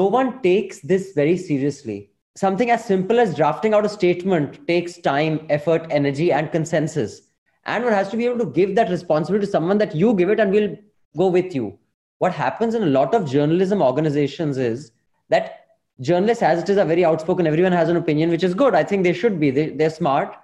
no 0.00 0.06
one 0.18 0.34
takes 0.48 0.80
this 0.92 1.12
very 1.20 1.36
seriously 1.36 1.98
something 2.36 2.70
as 2.70 2.84
simple 2.84 3.20
as 3.20 3.36
drafting 3.36 3.74
out 3.74 3.84
a 3.84 3.88
statement 3.88 4.66
takes 4.66 4.98
time, 4.98 5.46
effort, 5.50 5.86
energy, 5.90 6.32
and 6.32 6.50
consensus. 6.50 7.22
And 7.66 7.84
one 7.84 7.92
has 7.92 8.10
to 8.10 8.16
be 8.16 8.26
able 8.26 8.38
to 8.38 8.50
give 8.50 8.74
that 8.74 8.90
responsibility 8.90 9.46
to 9.46 9.52
someone 9.52 9.78
that 9.78 9.94
you 9.94 10.14
give 10.14 10.30
it 10.30 10.40
and 10.40 10.50
we'll 10.50 10.76
go 11.16 11.28
with 11.28 11.54
you. 11.54 11.78
What 12.18 12.32
happens 12.32 12.74
in 12.74 12.82
a 12.82 12.86
lot 12.86 13.14
of 13.14 13.30
journalism 13.30 13.80
organizations 13.80 14.58
is 14.58 14.92
that 15.28 15.66
journalists, 16.00 16.42
as 16.42 16.62
it 16.62 16.68
is, 16.68 16.76
are 16.76 16.84
very 16.84 17.04
outspoken. 17.04 17.46
Everyone 17.46 17.72
has 17.72 17.88
an 17.88 17.96
opinion, 17.96 18.30
which 18.30 18.44
is 18.44 18.54
good. 18.54 18.74
I 18.74 18.84
think 18.84 19.04
they 19.04 19.12
should 19.12 19.38
be. 19.38 19.50
They, 19.50 19.70
they're 19.70 19.90
smart. 19.90 20.36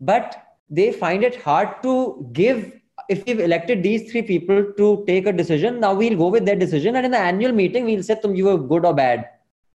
But 0.00 0.49
they 0.70 0.92
find 0.92 1.24
it 1.24 1.36
hard 1.42 1.82
to 1.82 2.28
give 2.32 2.72
if 3.08 3.24
we've 3.26 3.40
elected 3.40 3.82
these 3.82 4.10
three 4.10 4.22
people 4.22 4.72
to 4.76 5.04
take 5.06 5.26
a 5.26 5.32
decision, 5.32 5.80
now 5.80 5.92
we'll 5.92 6.16
go 6.16 6.28
with 6.28 6.44
their 6.44 6.54
decision. 6.54 6.96
And 6.96 7.06
in 7.06 7.10
the 7.10 7.18
annual 7.18 7.52
meeting, 7.52 7.84
we'll 7.84 8.02
say, 8.02 8.14
Tum, 8.20 8.34
you 8.34 8.44
were 8.44 8.58
good 8.58 8.84
or 8.84 8.94
bad. 8.94 9.28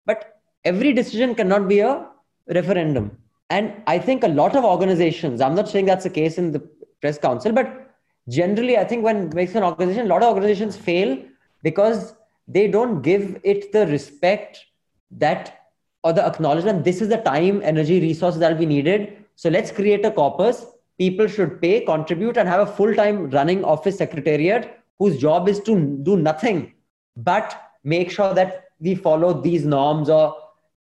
But 0.04 0.40
every 0.64 0.92
decision 0.92 1.34
cannot 1.34 1.68
be 1.68 1.78
a 1.80 2.08
referendum. 2.48 3.16
And 3.50 3.82
I 3.86 3.98
think 3.98 4.24
a 4.24 4.28
lot 4.28 4.56
of 4.56 4.64
organizations, 4.64 5.40
I'm 5.40 5.54
not 5.54 5.68
saying 5.68 5.86
that's 5.86 6.04
the 6.04 6.10
case 6.10 6.38
in 6.38 6.50
the 6.50 6.60
press 7.00 7.18
council, 7.18 7.52
but 7.52 7.90
generally, 8.28 8.78
I 8.78 8.84
think 8.84 9.04
when 9.04 9.30
makes 9.34 9.54
an 9.54 9.62
organization, 9.62 10.06
a 10.06 10.08
lot 10.08 10.22
of 10.22 10.28
organizations 10.28 10.76
fail 10.76 11.16
because 11.62 12.14
they 12.48 12.68
don't 12.68 13.02
give 13.02 13.40
it 13.44 13.72
the 13.72 13.86
respect 13.86 14.64
that 15.12 15.56
or 16.02 16.12
the 16.12 16.24
acknowledgement 16.24 16.82
this 16.82 17.00
is 17.02 17.08
the 17.08 17.18
time, 17.18 17.60
energy, 17.62 18.00
resources 18.00 18.40
that 18.40 18.52
will 18.52 18.58
be 18.58 18.66
needed. 18.66 19.24
So 19.36 19.50
let's 19.50 19.70
create 19.70 20.04
a 20.04 20.10
corpus. 20.10 20.64
People 21.00 21.26
should 21.26 21.60
pay, 21.60 21.80
contribute, 21.80 22.36
and 22.36 22.48
have 22.48 22.68
a 22.68 22.72
full 22.78 22.94
time 22.94 23.30
running 23.30 23.64
office 23.64 23.98
secretariat 23.98 24.78
whose 24.98 25.18
job 25.18 25.48
is 25.48 25.60
to 25.60 25.80
do 26.10 26.16
nothing 26.16 26.74
but 27.16 27.60
make 27.82 28.10
sure 28.10 28.34
that 28.34 28.64
we 28.78 28.94
follow 28.94 29.32
these 29.40 29.64
norms 29.64 30.08
or 30.08 30.36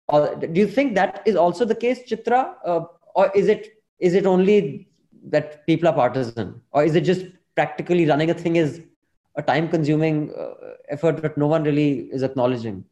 or 0.10 0.36
do 0.36 0.60
you 0.60 0.68
think 0.68 0.96
that 0.96 1.22
is 1.26 1.36
also 1.36 1.66
the 1.66 1.76
case, 1.76 2.00
Chitra, 2.10 2.56
uh, 2.66 2.86
or 3.14 3.32
is 3.36 3.48
it 3.48 3.84
is 4.00 4.16
it 4.16 4.26
only 4.26 4.88
that 5.28 5.66
people 5.68 5.88
are 5.88 5.94
partisan, 5.94 6.62
or 6.72 6.84
is 6.84 6.96
it 6.96 7.02
just 7.02 7.26
practically 7.56 8.08
running 8.08 8.32
a 8.32 8.34
thing 8.34 8.56
is 8.56 8.82
a 9.36 9.44
time-consuming 9.44 10.34
uh, 10.34 10.54
effort 10.90 11.22
that 11.22 11.38
no 11.38 11.46
one 11.46 11.64
really 11.64 12.10
is 12.12 12.24
acknowledging? 12.24 12.84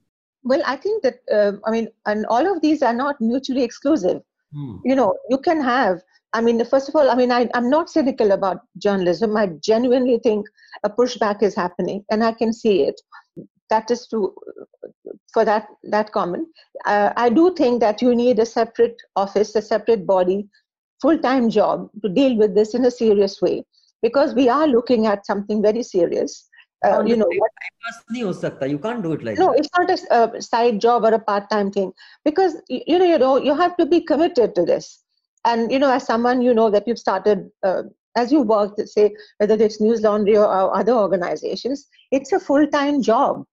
Well, 0.44 0.62
I 0.66 0.76
think 0.76 1.02
that 1.04 1.16
uh, 1.32 1.54
I 1.66 1.72
mean, 1.72 1.88
and 2.06 2.28
all 2.28 2.46
of 2.56 2.62
these 2.62 2.84
are 2.84 2.94
not 2.94 3.20
mutually 3.20 3.64
exclusive. 3.64 4.22
Hmm. 4.54 4.76
You 4.86 4.96
know, 4.96 5.18
you 5.30 5.40
can 5.40 5.60
have. 5.62 6.04
I 6.34 6.42
mean, 6.42 6.64
first 6.66 6.90
of 6.90 6.96
all, 6.96 7.10
I 7.10 7.16
mean, 7.16 7.32
I, 7.32 7.50
I'm 7.54 7.70
not 7.70 7.90
cynical 7.90 8.32
about 8.32 8.60
journalism. 8.78 9.36
I 9.38 9.48
genuinely 9.64 10.20
think 10.20 10.46
a 10.84 10.90
pushback 10.90 11.42
is 11.42 11.56
happening, 11.56 12.04
and 12.12 12.24
I 12.24 12.34
can 12.34 12.54
see 12.54 12.84
it. 12.84 13.00
That 13.70 13.90
is 13.92 14.08
true 14.08 14.34
for 15.34 15.46
that 15.46 15.68
that 15.84 16.12
comment. 16.12 16.48
Uh, 16.86 17.14
I 17.16 17.30
do 17.30 17.54
think 17.56 17.80
that 17.82 18.02
you 18.02 18.16
need 18.16 18.40
a 18.40 18.46
separate 18.46 19.02
office, 19.16 19.56
a 19.56 19.62
separate 19.62 20.06
body, 20.06 20.48
full-time 21.02 21.50
job 21.50 21.90
to 22.04 22.10
deal 22.10 22.36
with 22.38 22.56
this 22.56 22.74
in 22.74 22.86
a 22.86 22.92
serious 22.92 23.42
way 23.42 23.64
because 24.02 24.34
we 24.34 24.50
are 24.50 24.68
looking 24.68 25.06
at 25.08 25.26
something 25.26 25.62
very 25.62 25.84
serious. 25.84 26.50
Uh, 26.86 27.04
you 27.04 27.18
know, 27.18 27.26
what, 27.26 27.52
you 28.70 28.78
can't 28.78 29.02
do 29.02 29.14
it 29.14 29.24
like 29.24 29.40
no, 29.40 29.48
that. 29.52 29.60
it's 29.60 29.70
not 29.76 29.90
a, 29.90 30.38
a 30.38 30.42
side 30.42 30.80
job 30.80 31.04
or 31.04 31.14
a 31.14 31.20
part-time 31.20 31.72
thing 31.72 31.92
because 32.24 32.56
you 32.70 33.00
know, 33.00 33.06
you 33.06 33.18
know, 33.18 33.38
you 33.38 33.56
have 33.56 33.76
to 33.78 33.86
be 33.86 34.00
committed 34.00 34.54
to 34.54 34.64
this. 34.64 35.04
And 35.48 35.72
you 35.72 35.80
know, 35.80 35.90
as 35.90 36.06
someone 36.06 36.42
you 36.42 36.54
know 36.54 36.70
that 36.70 36.86
you've 36.88 37.00
started 37.00 37.50
uh, 37.64 37.84
as 38.18 38.32
you 38.32 38.42
work, 38.42 38.74
say 38.86 39.16
whether 39.38 39.56
it's 39.64 39.80
Newslaundry 39.80 40.36
or, 40.36 40.46
or 40.46 40.76
other 40.76 40.92
organizations, 40.94 41.88
it's 42.12 42.34
a 42.34 42.40
full-time 42.40 43.02
job. 43.02 43.44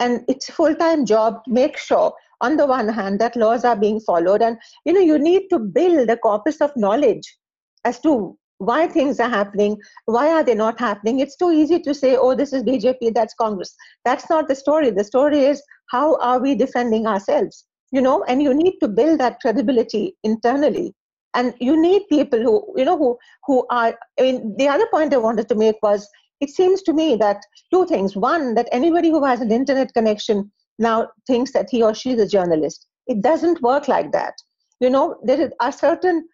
And 0.00 0.24
it's 0.28 0.48
a 0.48 0.52
full-time 0.52 1.06
job 1.06 1.44
to 1.44 1.50
make 1.50 1.78
sure 1.78 2.12
on 2.42 2.56
the 2.56 2.66
one 2.66 2.88
hand 2.88 3.20
that 3.20 3.36
laws 3.36 3.64
are 3.64 3.76
being 3.76 4.00
followed 4.00 4.42
and 4.42 4.58
you 4.84 4.92
know 4.92 5.00
you 5.00 5.18
need 5.18 5.48
to 5.48 5.60
build 5.60 6.10
a 6.10 6.16
corpus 6.16 6.60
of 6.60 6.76
knowledge 6.76 7.36
as 7.84 8.00
to 8.00 8.36
why 8.58 8.88
things 8.88 9.20
are 9.20 9.28
happening 9.28 9.76
why 10.06 10.28
are 10.28 10.42
they 10.42 10.54
not 10.54 10.80
happening. 10.80 11.20
It's 11.20 11.36
too 11.36 11.52
easy 11.52 11.78
to 11.80 11.94
say 11.94 12.16
oh 12.16 12.34
this 12.34 12.52
is 12.52 12.64
bjp 12.64 13.14
that's 13.14 13.34
congress. 13.34 13.74
That's 14.04 14.28
not 14.28 14.48
the 14.48 14.56
story. 14.56 14.90
The 14.90 15.04
story 15.04 15.44
is 15.44 15.62
how 15.90 16.16
are 16.16 16.40
we 16.40 16.56
defending 16.56 17.06
ourselves? 17.06 17.64
You 17.92 18.02
know 18.02 18.24
and 18.24 18.42
you 18.42 18.52
need 18.52 18.80
to 18.80 18.88
build 18.88 19.20
that 19.20 19.40
credibility 19.40 20.16
internally 20.24 20.94
and 21.34 21.54
you 21.60 21.80
need 21.80 22.02
people 22.08 22.40
who 22.40 22.54
you 22.76 22.84
know 22.84 22.98
who 22.98 23.18
who 23.46 23.66
are 23.70 23.98
i 24.18 24.22
mean 24.22 24.54
the 24.58 24.68
other 24.68 24.86
point 24.90 25.14
i 25.14 25.16
wanted 25.16 25.48
to 25.48 25.54
make 25.54 25.76
was 25.82 26.08
it 26.42 26.50
seems 26.50 26.82
to 26.82 26.92
me 26.92 27.14
that 27.16 27.40
two 27.72 27.86
things. 27.86 28.16
One, 28.16 28.54
that 28.56 28.68
anybody 28.72 29.10
who 29.10 29.24
has 29.24 29.40
an 29.40 29.52
internet 29.52 29.94
connection 29.94 30.50
now 30.78 31.08
thinks 31.28 31.52
that 31.52 31.68
he 31.70 31.84
or 31.84 31.94
she 31.94 32.10
is 32.10 32.20
a 32.20 32.28
journalist. 32.28 32.86
It 33.06 33.22
doesn't 33.22 33.62
work 33.62 33.86
like 33.86 34.10
that. 34.10 34.34
You 34.80 34.90
know, 34.90 35.20
there 35.22 35.52
are 35.60 35.70
certain 35.70 36.28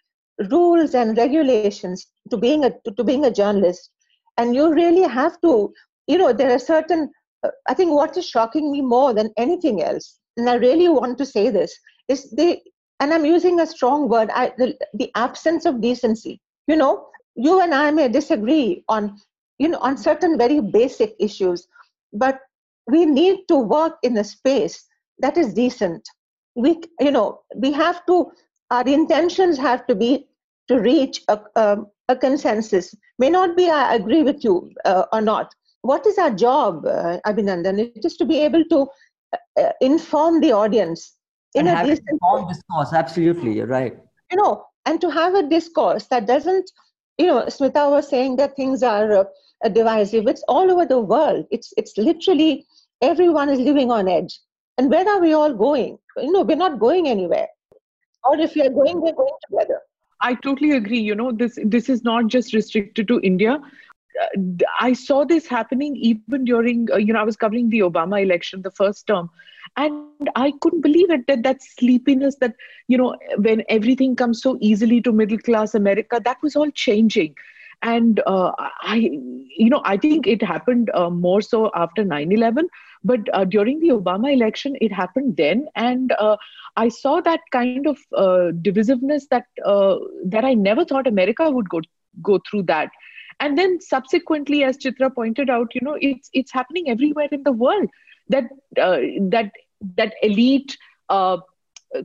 rules 0.50 0.94
and 0.94 1.16
regulations 1.18 2.06
to 2.30 2.38
being 2.38 2.64
a 2.64 2.70
to, 2.96 3.04
being 3.04 3.26
a 3.26 3.30
journalist, 3.30 3.90
and 4.38 4.54
you 4.54 4.72
really 4.72 5.06
have 5.06 5.38
to. 5.42 5.74
You 6.06 6.16
know, 6.16 6.32
there 6.32 6.52
are 6.52 6.58
certain. 6.58 7.10
Uh, 7.42 7.50
I 7.68 7.74
think 7.74 7.92
what 7.92 8.16
is 8.16 8.26
shocking 8.26 8.72
me 8.72 8.80
more 8.80 9.12
than 9.12 9.30
anything 9.36 9.82
else, 9.82 10.18
and 10.38 10.48
I 10.48 10.54
really 10.54 10.88
want 10.88 11.18
to 11.18 11.26
say 11.26 11.50
this, 11.50 11.78
is 12.08 12.30
the 12.30 12.58
and 13.00 13.14
I'm 13.14 13.24
using 13.24 13.60
a 13.60 13.66
strong 13.66 14.08
word, 14.08 14.30
I, 14.34 14.52
the, 14.58 14.76
the 14.94 15.10
absence 15.14 15.66
of 15.66 15.80
decency. 15.80 16.40
You 16.66 16.76
know, 16.76 17.06
you 17.38 17.60
and 17.60 17.72
I 17.74 17.90
may 17.90 18.08
disagree 18.08 18.84
on 18.88 19.18
you 19.58 19.68
know 19.68 19.78
on 19.78 19.96
certain 19.96 20.36
very 20.38 20.60
basic 20.60 21.14
issues 21.18 21.66
but 22.12 22.40
we 22.86 23.04
need 23.04 23.46
to 23.48 23.56
work 23.56 23.98
in 24.02 24.16
a 24.16 24.24
space 24.24 24.84
that 25.18 25.36
is 25.36 25.52
decent. 25.54 26.08
We 26.54 26.80
you 27.00 27.10
know 27.10 27.40
we 27.54 27.72
have 27.72 28.04
to 28.06 28.32
our 28.70 28.86
intentions 28.86 29.58
have 29.58 29.86
to 29.86 29.94
be 29.94 30.26
to 30.68 30.78
reach 30.78 31.22
a, 31.28 31.40
a, 31.56 31.78
a 32.08 32.16
consensus. 32.16 32.94
May 33.18 33.30
not 33.30 33.56
be 33.56 33.70
i 33.70 33.94
agree 33.94 34.22
with 34.22 34.44
you 34.44 34.72
uh, 34.84 35.04
or 35.12 35.20
not. 35.20 35.54
What 35.82 36.06
is 36.06 36.18
our 36.18 36.30
job 36.30 36.84
uh, 36.86 37.18
abhinandan? 37.26 37.78
It 37.78 38.04
is 38.04 38.16
to 38.16 38.24
be 38.24 38.38
able 38.40 38.64
to 38.64 38.86
uh, 39.60 39.72
inform 39.80 40.40
the 40.40 40.52
audience 40.52 41.14
in 41.54 41.66
and 41.66 41.78
a 41.78 41.90
decent 41.90 42.20
discourse 42.48 42.92
absolutely 42.92 43.54
you're 43.56 43.66
right 43.66 43.96
you 44.30 44.36
know 44.36 44.64
and 44.86 45.00
to 45.00 45.10
have 45.10 45.34
a 45.34 45.48
discourse 45.48 46.06
that 46.06 46.26
doesn't 46.26 46.70
you 47.18 47.26
know 47.26 47.42
smita 47.46 47.90
was 47.90 48.08
saying 48.08 48.36
that 48.36 48.54
things 48.56 48.82
are 48.82 49.26
uh, 49.64 49.68
divisive. 49.68 50.26
It's 50.26 50.44
all 50.48 50.70
over 50.70 50.86
the 50.86 51.00
world. 51.00 51.46
It's 51.50 51.72
it's 51.76 51.96
literally 51.96 52.66
everyone 53.02 53.48
is 53.48 53.58
living 53.58 53.90
on 53.90 54.08
edge. 54.08 54.38
And 54.76 54.90
where 54.90 55.08
are 55.08 55.20
we 55.20 55.32
all 55.32 55.52
going? 55.52 55.98
You 56.16 56.32
know, 56.32 56.42
we're 56.42 56.56
not 56.56 56.78
going 56.78 57.08
anywhere. 57.08 57.48
Or 58.24 58.38
if 58.38 58.54
we 58.54 58.62
are 58.62 58.70
going, 58.70 59.00
we're 59.00 59.12
going 59.12 59.34
together. 59.50 59.80
I 60.20 60.34
totally 60.34 60.72
agree. 60.72 61.00
You 61.00 61.14
know, 61.14 61.32
this 61.32 61.58
this 61.64 61.88
is 61.88 62.04
not 62.04 62.28
just 62.28 62.52
restricted 62.52 63.08
to 63.08 63.20
India. 63.20 63.60
Uh, 64.20 64.64
I 64.80 64.92
saw 64.92 65.24
this 65.24 65.46
happening 65.46 65.96
even 65.96 66.44
during, 66.44 66.88
uh, 66.92 66.96
you 66.96 67.12
know, 67.12 67.20
I 67.20 67.24
was 67.24 67.36
covering 67.36 67.70
the 67.70 67.80
Obama 67.80 68.22
election, 68.22 68.62
the 68.62 68.70
first 68.70 69.06
term, 69.06 69.30
and 69.76 70.28
I 70.34 70.52
couldn't 70.60 70.80
believe 70.80 71.10
it 71.10 71.26
that 71.26 71.42
that 71.42 71.62
sleepiness, 71.62 72.36
that, 72.40 72.54
you 72.88 72.96
know, 72.96 73.16
when 73.36 73.62
everything 73.68 74.16
comes 74.16 74.42
so 74.42 74.56
easily 74.60 75.00
to 75.02 75.12
middle 75.12 75.38
class 75.38 75.74
America, 75.74 76.20
that 76.24 76.38
was 76.42 76.56
all 76.56 76.70
changing. 76.70 77.34
And 77.82 78.20
uh, 78.26 78.52
I, 78.82 78.96
you 79.56 79.70
know, 79.70 79.82
I 79.84 79.96
think 79.96 80.26
it 80.26 80.42
happened 80.42 80.90
uh, 80.94 81.10
more 81.10 81.40
so 81.40 81.70
after 81.74 82.04
9 82.04 82.32
11, 82.32 82.68
but 83.04 83.20
uh, 83.32 83.44
during 83.44 83.78
the 83.78 83.90
Obama 83.90 84.32
election, 84.32 84.76
it 84.80 84.92
happened 84.92 85.36
then. 85.36 85.66
And 85.76 86.12
I 86.76 86.88
saw 86.88 87.20
that 87.20 87.40
kind 87.52 87.86
of 87.86 87.98
divisiveness 88.62 89.28
that, 89.30 89.44
that 90.26 90.44
I 90.44 90.54
never 90.54 90.84
thought 90.84 91.06
America 91.06 91.48
would 91.48 91.68
go, 91.68 91.80
go 92.20 92.40
through 92.50 92.64
that 92.64 92.90
and 93.40 93.56
then 93.56 93.80
subsequently 93.80 94.64
as 94.64 94.76
chitra 94.76 95.14
pointed 95.14 95.50
out 95.50 95.74
you 95.74 95.80
know 95.82 95.96
it's 96.00 96.30
it's 96.32 96.52
happening 96.52 96.88
everywhere 96.88 97.28
in 97.32 97.42
the 97.42 97.52
world 97.52 97.88
that 98.28 98.44
uh, 98.80 98.98
that 99.30 99.52
that 99.96 100.14
elite 100.22 100.76
uh, 101.08 101.38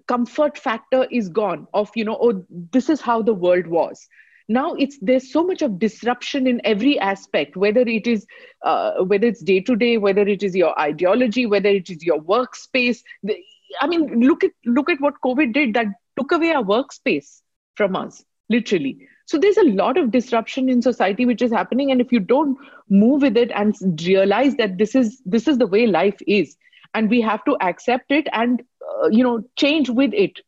comfort 0.07 0.57
factor 0.57 1.05
is 1.11 1.29
gone 1.29 1.67
of 1.73 1.89
you 1.95 2.05
know 2.05 2.17
oh 2.21 2.45
this 2.71 2.89
is 2.89 3.01
how 3.01 3.21
the 3.21 3.33
world 3.33 3.67
was. 3.67 4.07
Now 4.49 4.73
it's 4.73 4.97
there's 5.01 5.31
so 5.31 5.43
much 5.43 5.61
of 5.61 5.79
disruption 5.79 6.47
in 6.47 6.59
every 6.65 6.99
aspect 6.99 7.55
whether 7.55 7.81
it 7.81 8.07
is 8.07 8.25
uh, 8.61 9.03
whether 9.03 9.27
it's 9.27 9.41
day 9.41 9.61
to 9.61 9.75
day 9.75 9.97
whether 9.97 10.21
it 10.21 10.43
is 10.43 10.55
your 10.55 10.77
ideology 10.79 11.45
whether 11.45 11.69
it 11.69 11.89
is 11.89 12.03
your 12.03 12.21
workspace. 12.21 12.99
The, 13.23 13.37
i 13.81 13.87
mean 13.87 14.19
look 14.19 14.43
at 14.43 14.51
look 14.65 14.89
at 14.89 15.01
what 15.01 15.15
covid 15.25 15.53
did 15.53 15.73
that 15.73 15.87
took 16.15 16.31
away 16.31 16.51
our 16.51 16.63
workspace 16.63 17.41
from 17.75 17.95
us 17.95 18.23
literally 18.49 19.07
so 19.25 19.37
there's 19.37 19.57
a 19.57 19.63
lot 19.63 19.97
of 19.97 20.11
disruption 20.11 20.69
in 20.69 20.81
society 20.81 21.25
which 21.25 21.41
is 21.41 21.51
happening, 21.51 21.91
and 21.91 22.01
if 22.01 22.11
you 22.11 22.19
don't 22.19 22.57
move 22.89 23.21
with 23.21 23.37
it 23.37 23.51
and 23.51 23.75
realize 24.05 24.55
that 24.55 24.77
this 24.77 24.95
is 24.95 25.21
this 25.25 25.47
is 25.47 25.57
the 25.57 25.67
way 25.67 25.87
life 25.87 26.17
is, 26.27 26.55
and 26.93 27.09
we 27.09 27.21
have 27.21 27.43
to 27.45 27.57
accept 27.61 28.11
it 28.11 28.27
and 28.31 28.63
uh, 28.89 29.07
you 29.07 29.23
know 29.23 29.43
change 29.55 29.89
with 29.89 30.13
it, 30.13 30.39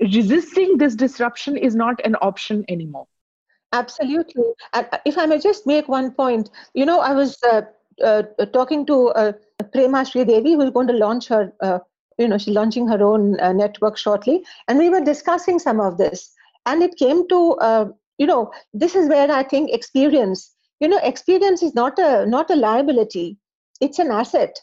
resisting 0.00 0.78
this 0.78 0.94
disruption 0.94 1.56
is 1.56 1.74
not 1.74 2.04
an 2.04 2.16
option 2.16 2.64
anymore. 2.68 3.06
Absolutely. 3.72 4.44
And 4.72 4.88
if 5.04 5.16
I 5.16 5.26
may 5.26 5.38
just 5.38 5.66
make 5.66 5.88
one 5.88 6.10
point, 6.10 6.50
you 6.74 6.84
know, 6.84 7.00
I 7.00 7.12
was 7.12 7.38
uh, 7.44 7.62
uh, 8.04 8.22
talking 8.52 8.84
to 8.86 9.08
uh, 9.10 9.32
Prema 9.72 10.04
Devi, 10.04 10.54
who's 10.54 10.70
going 10.70 10.88
to 10.88 10.92
launch 10.92 11.28
her, 11.28 11.52
uh, 11.60 11.78
you 12.18 12.26
know, 12.26 12.36
she's 12.36 12.54
launching 12.54 12.88
her 12.88 13.02
own 13.02 13.38
uh, 13.40 13.52
network 13.52 13.96
shortly, 13.96 14.44
and 14.68 14.78
we 14.78 14.88
were 14.88 15.00
discussing 15.00 15.58
some 15.58 15.80
of 15.80 15.98
this, 15.98 16.34
and 16.66 16.82
it 16.82 16.96
came 16.96 17.28
to 17.28 17.52
uh, 17.54 17.88
you 18.20 18.26
know 18.26 18.40
this 18.84 18.94
is 18.94 19.08
where 19.08 19.30
i 19.36 19.42
think 19.42 19.70
experience 19.76 20.48
you 20.80 20.88
know 20.88 21.00
experience 21.02 21.62
is 21.62 21.74
not 21.74 21.98
a 21.98 22.26
not 22.26 22.50
a 22.50 22.56
liability. 22.56 23.38
It's 23.80 23.98
an 23.98 24.10
asset. 24.10 24.58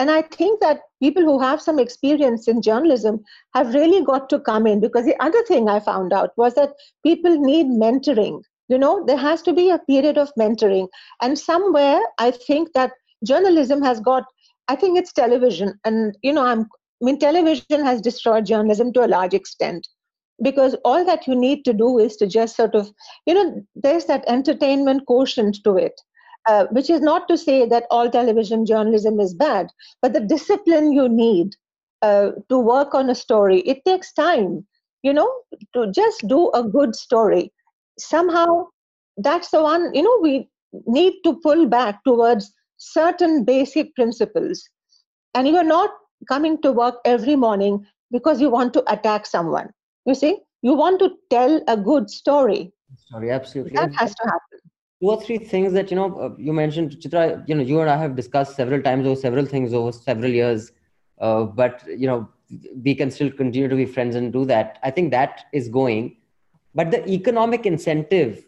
And 0.00 0.10
i 0.10 0.22
think 0.22 0.60
that 0.60 0.82
people 1.02 1.24
who 1.28 1.38
have 1.40 1.62
some 1.62 1.78
experience 1.82 2.48
in 2.52 2.62
journalism 2.66 3.16
have 3.54 3.74
really 3.74 4.04
got 4.10 4.28
to 4.32 4.38
come 4.48 4.66
in 4.72 4.80
because 4.84 5.04
the 5.06 5.16
other 5.26 5.42
thing 5.48 5.68
i 5.68 5.80
found 5.80 6.12
out 6.12 6.36
was 6.42 6.54
that 6.54 6.74
people 7.08 7.38
need 7.38 7.66
mentoring. 7.66 8.40
You 8.68 8.78
know 8.78 9.04
there 9.06 9.22
has 9.24 9.42
to 9.48 9.52
be 9.52 9.70
a 9.70 9.80
period 9.90 10.18
of 10.18 10.32
mentoring. 10.42 10.88
And 11.22 11.38
somewhere 11.38 12.00
i 12.18 12.30
think 12.30 12.72
that 12.74 12.92
journalism 13.32 13.82
has 13.82 14.00
got 14.00 14.24
i 14.68 14.76
think 14.76 14.98
it's 14.98 15.12
television. 15.12 15.78
And 15.84 16.16
you 16.22 16.32
know 16.32 16.46
i'm 16.46 16.66
I 17.00 17.04
mean, 17.04 17.18
television 17.20 17.84
has 17.84 18.00
destroyed 18.00 18.46
journalism 18.46 18.92
to 18.94 19.04
a 19.04 19.12
large 19.16 19.32
extent 19.32 19.86
because 20.42 20.76
all 20.84 21.04
that 21.04 21.26
you 21.26 21.34
need 21.34 21.64
to 21.64 21.72
do 21.72 21.98
is 21.98 22.16
to 22.16 22.26
just 22.26 22.56
sort 22.56 22.74
of 22.74 22.90
you 23.26 23.34
know 23.34 23.64
there's 23.74 24.06
that 24.06 24.24
entertainment 24.28 25.04
quotient 25.06 25.58
to 25.64 25.76
it 25.76 26.00
uh, 26.46 26.66
which 26.70 26.88
is 26.88 27.00
not 27.00 27.28
to 27.28 27.36
say 27.36 27.66
that 27.66 27.86
all 27.90 28.10
television 28.10 28.64
journalism 28.64 29.20
is 29.20 29.34
bad 29.34 29.68
but 30.02 30.12
the 30.12 30.20
discipline 30.20 30.92
you 30.92 31.08
need 31.08 31.56
uh, 32.02 32.30
to 32.48 32.58
work 32.58 32.94
on 32.94 33.10
a 33.10 33.14
story 33.14 33.60
it 33.60 33.84
takes 33.84 34.12
time 34.12 34.64
you 35.02 35.12
know 35.12 35.30
to 35.74 35.90
just 35.92 36.26
do 36.28 36.50
a 36.54 36.62
good 36.62 36.94
story. 36.94 37.52
Somehow 37.98 38.66
that's 39.16 39.50
the 39.50 39.62
one 39.62 39.94
you 39.94 40.02
know 40.02 40.18
we 40.22 40.48
need 40.86 41.14
to 41.24 41.34
pull 41.42 41.66
back 41.66 42.02
towards 42.04 42.52
certain 42.76 43.44
basic 43.44 43.94
principles. 43.94 44.68
And 45.34 45.48
you're 45.48 45.64
not 45.64 45.90
coming 46.28 46.60
to 46.62 46.72
work 46.72 46.96
every 47.04 47.36
morning 47.36 47.86
because 48.10 48.40
you 48.40 48.50
want 48.50 48.72
to 48.74 48.92
attack 48.92 49.26
someone 49.26 49.70
you 50.08 50.14
see, 50.14 50.38
you 50.62 50.74
want 50.74 50.98
to 51.00 51.10
tell 51.30 51.62
a 51.68 51.76
good 51.76 52.10
story. 52.10 52.72
Story, 52.96 53.30
absolutely. 53.30 53.76
That 53.76 53.94
has 53.94 54.14
to 54.14 54.24
happen. 54.24 54.58
Two 55.00 55.10
or 55.10 55.20
three 55.22 55.38
things 55.38 55.72
that 55.74 55.90
you 55.90 55.96
know 55.96 56.18
uh, 56.18 56.30
you 56.38 56.52
mentioned, 56.52 56.96
Chitra. 57.02 57.44
You 57.46 57.54
know, 57.54 57.62
you 57.62 57.80
and 57.80 57.90
I 57.90 57.96
have 57.96 58.16
discussed 58.16 58.56
several 58.56 58.82
times 58.82 59.06
over 59.06 59.20
several 59.20 59.46
things 59.46 59.74
over 59.74 59.92
several 59.92 60.30
years. 60.30 60.72
Uh, 61.20 61.44
but 61.44 61.84
you 61.86 62.06
know, 62.06 62.28
we 62.84 62.94
can 62.94 63.10
still 63.10 63.30
continue 63.30 63.68
to 63.68 63.76
be 63.76 63.84
friends 63.84 64.16
and 64.16 64.32
do 64.32 64.44
that. 64.46 64.78
I 64.82 64.90
think 64.90 65.12
that 65.12 65.44
is 65.52 65.68
going. 65.68 66.16
But 66.74 66.90
the 66.90 67.06
economic 67.08 67.66
incentive 67.66 68.44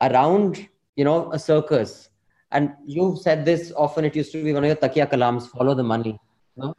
around 0.00 0.68
you 0.96 1.04
know 1.04 1.32
a 1.32 1.38
circus, 1.38 2.10
and 2.50 2.72
you've 2.84 3.18
said 3.18 3.44
this 3.44 3.72
often. 3.76 4.04
It 4.04 4.16
used 4.16 4.32
to 4.32 4.42
be 4.42 4.52
one 4.52 4.64
of 4.64 4.68
your 4.68 4.76
takia 4.76 5.08
kalams: 5.08 5.48
follow 5.48 5.74
the 5.74 5.84
money. 5.84 6.18
No, 6.56 6.74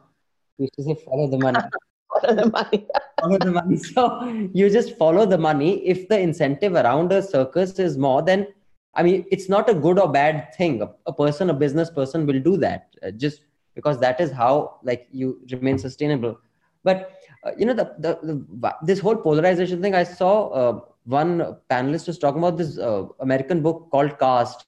you 0.57 0.67
used 0.67 0.75
to 0.75 0.83
say 0.83 0.95
follow 1.05 1.29
the 1.29 1.37
money. 1.37 1.59
follow 2.21 2.35
the 2.35 2.49
money. 2.49 2.87
follow 3.21 3.37
the 3.37 3.51
money. 3.51 3.77
So 3.93 4.49
you 4.53 4.69
just 4.69 4.97
follow 4.97 5.25
the 5.25 5.37
money. 5.37 5.85
If 5.87 6.07
the 6.07 6.19
incentive 6.19 6.73
around 6.73 7.11
a 7.11 7.21
circus 7.21 7.79
is 7.79 7.97
more, 7.97 8.21
then 8.21 8.47
I 8.95 9.03
mean, 9.03 9.25
it's 9.29 9.49
not 9.49 9.69
a 9.69 9.73
good 9.73 9.99
or 9.99 10.11
bad 10.11 10.53
thing. 10.55 10.81
A, 10.81 10.89
a 11.05 11.13
person, 11.13 11.49
a 11.49 11.53
business 11.53 11.89
person, 11.89 12.25
will 12.25 12.39
do 12.39 12.57
that 12.57 12.95
uh, 13.05 13.11
just 13.11 13.41
because 13.75 13.99
that 13.99 14.21
is 14.21 14.31
how 14.31 14.79
like 14.83 15.07
you 15.11 15.41
remain 15.51 15.77
sustainable. 15.77 16.39
But 16.83 17.11
uh, 17.43 17.51
you 17.57 17.65
know, 17.65 17.73
the, 17.73 17.93
the, 17.99 18.19
the 18.23 18.75
this 18.83 18.99
whole 18.99 19.15
polarization 19.15 19.81
thing. 19.81 19.95
I 19.95 20.03
saw 20.03 20.49
uh, 20.49 20.79
one 21.03 21.57
panelist 21.69 22.07
was 22.07 22.17
talking 22.17 22.39
about 22.39 22.57
this 22.57 22.77
uh, 22.77 23.05
American 23.19 23.61
book 23.61 23.89
called 23.91 24.17
Caste. 24.17 24.65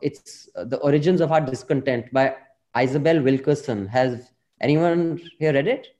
It's 0.00 0.48
uh, 0.56 0.64
the 0.64 0.78
origins 0.78 1.20
of 1.20 1.32
our 1.32 1.40
discontent 1.40 2.12
by 2.12 2.34
Isabel 2.80 3.22
Wilkerson. 3.22 3.86
Has 3.86 4.32
anyone 4.60 5.20
here 5.38 5.52
read 5.52 5.68
it? 5.68 5.97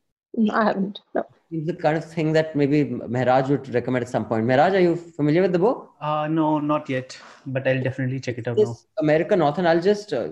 I 0.53 0.64
haven't. 0.64 1.01
No. 1.14 1.24
It's 1.51 1.66
the 1.66 1.74
kind 1.74 1.97
of 1.97 2.05
thing 2.05 2.33
that 2.35 2.55
maybe 2.55 2.85
Mehraj 2.85 3.49
would 3.49 3.72
recommend 3.74 4.05
at 4.05 4.11
some 4.11 4.26
point. 4.26 4.45
Mehraj, 4.45 4.74
are 4.74 4.81
you 4.81 4.97
familiar 4.97 5.43
with 5.43 5.53
the 5.53 5.59
book? 5.59 5.93
Uh, 6.01 6.29
no, 6.29 6.59
not 6.59 6.89
yet, 6.91 7.18
but 7.47 7.66
I'll 7.66 7.83
definitely 7.83 8.20
check 8.20 8.37
it 8.37 8.47
out 8.47 8.57
this 8.57 8.68
now. 8.68 8.76
American 8.99 9.41
author, 9.41 9.61
and 9.61 9.68
I'll 9.68 9.81
just 9.81 10.12
uh, 10.12 10.29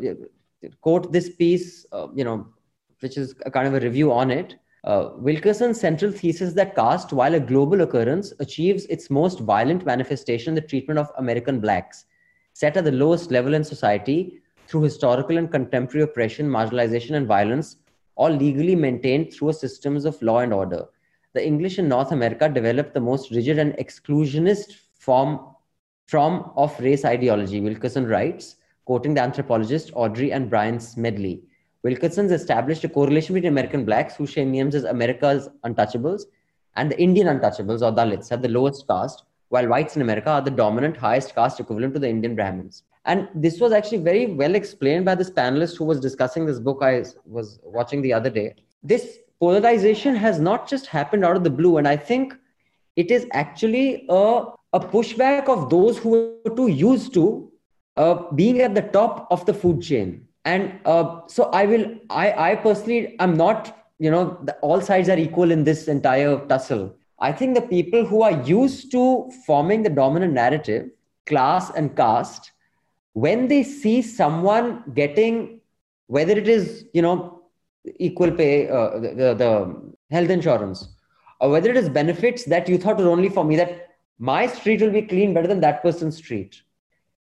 quote 0.83 1.13
this 1.13 1.31
piece, 1.31 1.87
uh, 1.93 2.09
you 2.15 2.25
know, 2.25 2.47
which 3.01 3.17
is 3.17 3.35
a 3.47 3.51
kind 3.51 3.67
of 3.67 3.75
a 3.75 3.81
review 3.81 4.13
on 4.13 4.31
it. 4.31 4.57
Uh, 4.85 5.11
Wilkerson's 5.17 5.81
central 5.81 6.13
thesis 6.13 6.53
that 6.53 6.77
caste, 6.77 7.13
while 7.13 7.35
a 7.35 7.41
global 7.41 7.81
occurrence, 7.81 8.33
achieves 8.39 8.85
its 8.87 9.11
most 9.11 9.41
violent 9.41 9.87
manifestation 9.87 10.51
in 10.51 10.55
the 10.55 10.61
treatment 10.61 10.99
of 10.99 11.11
American 11.19 11.61
blacks, 11.61 12.05
set 12.53 12.77
at 12.77 12.85
the 12.85 12.93
lowest 12.93 13.31
level 13.31 13.55
in 13.55 13.65
society 13.65 14.41
through 14.69 14.83
historical 14.83 15.39
and 15.39 15.51
contemporary 15.51 16.05
oppression, 16.05 16.49
marginalization, 16.49 17.17
and 17.17 17.27
violence 17.27 17.79
all 18.17 18.31
legally 18.31 18.75
maintained 18.75 19.33
through 19.33 19.51
a 19.51 19.55
systems 19.55 20.05
of 20.05 20.21
law 20.21 20.41
and 20.41 20.53
order. 20.53 20.85
The 21.35 21.47
English 21.47 21.79
in 21.79 21.89
North 21.89 22.13
America 22.13 22.49
developed 22.49 22.95
the 22.95 23.01
most 23.01 23.31
rigid 23.31 23.59
and 23.59 23.75
exclusionist 23.75 24.75
form 24.99 25.41
from 26.07 26.51
of 26.57 26.79
race 26.81 27.05
ideology, 27.05 27.61
Wilkerson 27.61 28.07
writes, 28.07 28.57
quoting 28.85 29.15
the 29.15 29.21
anthropologist 29.21 29.91
Audrey 29.95 30.33
and 30.33 30.49
Brian 30.49 30.81
Smedley. 30.81 31.43
Wilkerson's 31.83 32.33
established 32.33 32.85
a 32.85 32.89
correlation 32.89 33.35
between 33.35 33.53
American 33.53 33.85
blacks, 33.85 34.17
who 34.17 34.27
she 34.27 34.45
names 34.45 34.75
as 34.75 34.85
America's 34.85 35.49
untouchables, 35.65 36.23
and 36.77 36.91
the 36.91 37.01
Indian 37.01 37.27
untouchables 37.27 37.83
or 37.83 37.95
Dalits 37.95 38.33
at 38.33 38.43
the 38.43 38.49
lowest 38.49 38.87
caste, 38.89 39.25
while 39.49 39.69
whites 39.69 39.97
in 39.97 40.03
America 40.03 40.31
are 40.31 40.41
the 40.41 40.51
dominant 40.51 40.97
highest 40.97 41.35
caste 41.35 41.61
equivalent 41.61 41.95
to 41.95 42.01
the 42.01 42.09
Indian 42.09 42.35
Brahmins. 42.35 42.83
And 43.07 43.29
this 43.35 43.61
was 43.61 43.73
actually 43.73 43.99
very 43.99 44.27
well 44.27 44.57
explained 44.57 45.05
by 45.05 45.15
this 45.15 45.31
panelist 45.31 45.79
who 45.79 45.85
was 45.85 46.01
discussing 46.01 46.45
this 46.45 46.59
book 46.59 46.81
I 46.83 47.05
was 47.25 47.61
watching 47.63 48.03
the 48.03 48.13
other 48.13 48.31
day. 48.31 48.57
This 48.83 49.19
polarization 49.39 50.17
has 50.17 50.41
not 50.41 50.69
just 50.69 50.87
happened 50.87 51.25
out 51.25 51.37
of 51.37 51.45
the 51.45 51.51
blue. 51.51 51.79
And 51.79 51.87
I 51.87 51.97
think 51.97 52.35
it 52.97 53.13
is 53.13 53.27
actually 53.33 54.07
a, 54.09 54.47
a 54.73 54.81
pushback 54.81 55.49
of 55.49 55.71
those 55.71 55.99
who 55.99 56.11
were 56.11 56.55
too 56.57 56.67
used 56.67 57.15
to 57.15 57.51
uh, 57.97 58.31
being 58.35 58.61
at 58.61 58.75
the 58.75 58.83
top 58.83 59.29
of 59.31 59.47
the 59.47 59.55
food 59.55 59.83
chain. 59.83 60.27
And 60.45 60.79
uh, 60.85 61.21
so 61.29 61.45
I 61.45 61.67
will, 61.67 61.95
I, 62.11 62.53
I 62.53 62.57
personally 62.57 63.17
am 63.21 63.37
not, 63.37 63.87
you 63.99 64.11
know, 64.11 64.39
the, 64.43 64.55
all 64.57 64.81
sides 64.81 65.09
are 65.09 65.19
equal 65.19 65.51
in 65.53 65.63
this 65.63 65.87
entire 65.87 66.45
tussle. 66.47 66.95
I 67.19 67.33
think 67.33 67.55
the 67.55 67.63
people 67.63 68.05
who 68.05 68.23
are 68.23 68.43
used 68.43 68.91
to 68.93 69.31
forming 69.47 69.83
the 69.83 69.91
dominant 69.91 70.35
narrative, 70.35 70.91
class 71.25 71.71
and 71.71 71.97
caste, 71.97 72.53
when 73.25 73.49
they 73.53 73.63
see 73.63 73.97
someone 74.03 74.69
getting 75.01 75.61
whether 76.17 76.37
it 76.43 76.49
is 76.57 76.85
you 76.93 77.03
know 77.07 77.15
equal 78.09 78.33
pay 78.41 78.69
uh, 78.69 78.91
the, 78.99 79.35
the 79.43 79.51
health 80.11 80.31
insurance 80.31 80.89
or 81.41 81.51
whether 81.51 81.71
it 81.71 81.77
is 81.77 81.89
benefits 81.89 82.45
that 82.45 82.69
you 82.69 82.79
thought 82.79 82.99
were 82.99 83.15
only 83.17 83.29
for 83.29 83.45
me 83.45 83.57
that 83.63 83.73
my 84.19 84.47
street 84.47 84.81
will 84.81 84.95
be 85.01 85.03
clean 85.03 85.35
better 85.35 85.51
than 85.53 85.61
that 85.61 85.83
person's 85.83 86.17
street 86.25 86.63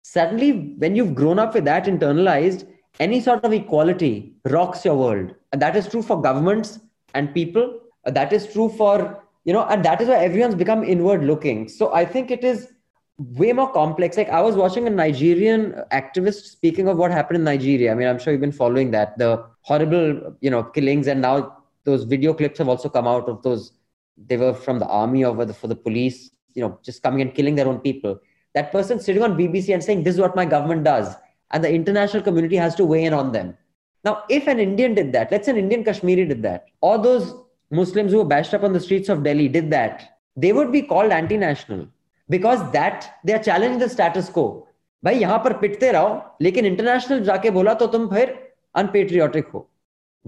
suddenly 0.05 0.51
when 0.81 0.95
you've 0.95 1.15
grown 1.15 1.39
up 1.39 1.55
with 1.55 1.65
that 1.65 1.85
internalized, 1.85 2.67
any 2.99 3.19
sort 3.19 3.43
of 3.43 3.51
equality 3.51 4.35
rocks 4.45 4.85
your 4.85 4.95
world. 4.95 5.33
And 5.51 5.61
that 5.61 5.75
is 5.75 5.87
true 5.87 6.03
for 6.03 6.21
governments 6.21 6.79
and 7.15 7.33
people. 7.33 7.79
That 8.05 8.31
is 8.31 8.45
true 8.53 8.69
for, 8.69 9.23
you 9.45 9.53
know, 9.53 9.65
and 9.65 9.83
that 9.83 10.01
is 10.01 10.07
why 10.07 10.17
everyone's 10.17 10.53
become 10.53 10.83
inward 10.83 11.23
looking. 11.23 11.67
So 11.67 11.91
I 11.91 12.05
think 12.05 12.29
it 12.29 12.43
is 12.43 12.71
way 13.17 13.53
more 13.53 13.71
complex. 13.71 14.17
Like 14.17 14.29
I 14.29 14.41
was 14.41 14.55
watching 14.55 14.87
a 14.87 14.89
Nigerian 14.89 15.73
activist 15.91 16.45
speaking 16.45 16.87
of 16.87 16.97
what 16.97 17.11
happened 17.11 17.37
in 17.37 17.43
Nigeria. 17.43 17.91
I 17.91 17.95
mean, 17.95 18.07
I'm 18.07 18.19
sure 18.19 18.33
you've 18.33 18.41
been 18.41 18.51
following 18.51 18.91
that, 18.91 19.17
the 19.17 19.45
horrible, 19.61 20.35
you 20.41 20.49
know, 20.49 20.63
killings. 20.63 21.07
And 21.07 21.21
now 21.21 21.57
those 21.83 22.03
video 22.03 22.33
clips 22.33 22.57
have 22.59 22.67
also 22.67 22.89
come 22.89 23.07
out 23.07 23.29
of 23.29 23.41
those. 23.41 23.71
They 24.17 24.37
were 24.37 24.53
from 24.53 24.79
the 24.79 24.87
army 24.87 25.23
or 25.23 25.35
for 25.53 25.67
the 25.67 25.75
police, 25.75 26.31
you 26.53 26.61
know, 26.61 26.79
just 26.83 27.03
coming 27.03 27.21
and 27.21 27.33
killing 27.33 27.55
their 27.55 27.67
own 27.67 27.79
people. 27.79 28.19
That 28.53 28.71
person 28.71 28.99
sitting 28.99 29.21
on 29.23 29.37
BBC 29.37 29.73
and 29.73 29.83
saying, 29.83 30.03
this 30.03 30.15
is 30.15 30.21
what 30.21 30.35
my 30.35 30.45
government 30.45 30.83
does. 30.83 31.15
And 31.51 31.63
the 31.63 31.71
international 31.71 32.23
community 32.23 32.55
has 32.55 32.75
to 32.75 32.85
weigh 32.85 33.03
in 33.03 33.13
on 33.13 33.31
them. 33.31 33.57
Now, 34.03 34.23
if 34.29 34.47
an 34.47 34.59
Indian 34.59 34.93
did 34.93 35.11
that, 35.13 35.31
let's 35.31 35.45
say 35.45 35.51
an 35.51 35.57
Indian 35.57 35.83
Kashmiri 35.83 36.25
did 36.25 36.41
that, 36.43 36.65
or 36.81 36.97
those 36.97 37.33
Muslims 37.71 38.11
who 38.11 38.19
were 38.19 38.25
bashed 38.25 38.53
up 38.53 38.63
on 38.63 38.71
the 38.71 38.79
streets 38.79 39.09
of 39.09 39.23
Delhi 39.23 39.47
did 39.47 39.69
that, 39.71 40.19
they 40.37 40.53
would 40.53 40.71
be 40.71 40.81
called 40.81 41.11
anti-national 41.11 41.87
because 42.28 42.60
that 42.72 43.18
they 43.24 43.32
are 43.32 43.42
challenging 43.42 43.78
the 43.78 43.88
status 43.88 44.28
quo. 44.28 44.66
भाई 45.04 45.18
यहां 45.18 45.38
पर 45.44 45.52
पिटते 45.58 45.90
रहो 45.92 46.08
लेकिन 46.42 46.66
international 46.66 47.22
जाके 47.24 47.50
बोला 47.50 47.74
तो 47.82 47.86
तुम 47.94 48.08
फिर 48.08 48.36
unpatriotic 48.78 49.52
हो 49.54 49.66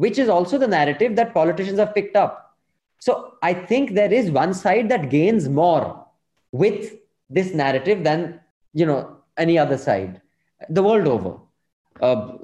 which 0.02 0.18
is 0.22 0.30
also 0.34 0.58
the 0.60 0.68
narrative 0.74 1.16
that 1.16 1.34
politicians 1.34 1.80
have 1.82 1.90
picked 1.94 2.14
up 2.18 2.36
so 3.06 3.16
i 3.48 3.52
think 3.70 3.90
there 3.98 4.12
is 4.18 4.30
one 4.36 4.54
side 4.60 4.88
that 4.92 5.02
gains 5.14 5.48
more 5.58 5.82
with 6.62 6.86
this 7.38 7.50
narrative 7.60 8.00
than 8.06 8.24
you 8.80 8.86
know 8.90 8.96
any 9.44 9.58
other 9.64 9.78
side 9.82 10.14
the 10.78 10.84
world 10.86 11.10
over 11.16 11.34
uh, 12.00 12.38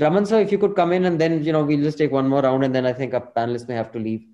Raman 0.00 0.24
sir, 0.24 0.40
if 0.40 0.52
you 0.52 0.58
could 0.58 0.74
come 0.74 0.92
in 0.92 1.04
and 1.04 1.20
then 1.20 1.42
you 1.44 1.52
know 1.52 1.64
we'll 1.64 1.82
just 1.82 1.98
take 1.98 2.10
one 2.10 2.28
more 2.28 2.40
round 2.40 2.64
and 2.64 2.74
then 2.74 2.86
I 2.86 2.92
think 2.92 3.12
our 3.12 3.28
panelists 3.36 3.68
may 3.68 3.74
have 3.74 3.92
to 3.92 3.98
leave. 3.98 4.24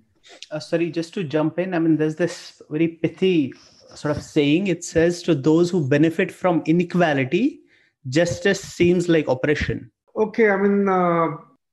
Uh, 0.51 0.59
sorry, 0.59 0.89
just 0.89 1.13
to 1.15 1.23
jump 1.23 1.59
in. 1.59 1.73
I 1.73 1.79
mean, 1.79 1.97
there's 1.97 2.15
this 2.15 2.61
very 2.69 2.87
pithy 2.87 3.53
sort 3.94 4.16
of 4.16 4.22
saying. 4.22 4.66
It 4.66 4.84
says 4.84 5.22
to 5.22 5.34
those 5.34 5.70
who 5.70 5.86
benefit 5.86 6.30
from 6.32 6.62
inequality, 6.66 7.60
justice 8.08 8.60
seems 8.60 9.08
like 9.08 9.28
oppression. 9.28 9.90
Okay, 10.16 10.50
I 10.50 10.56
mean, 10.56 10.88
uh, 10.88 11.28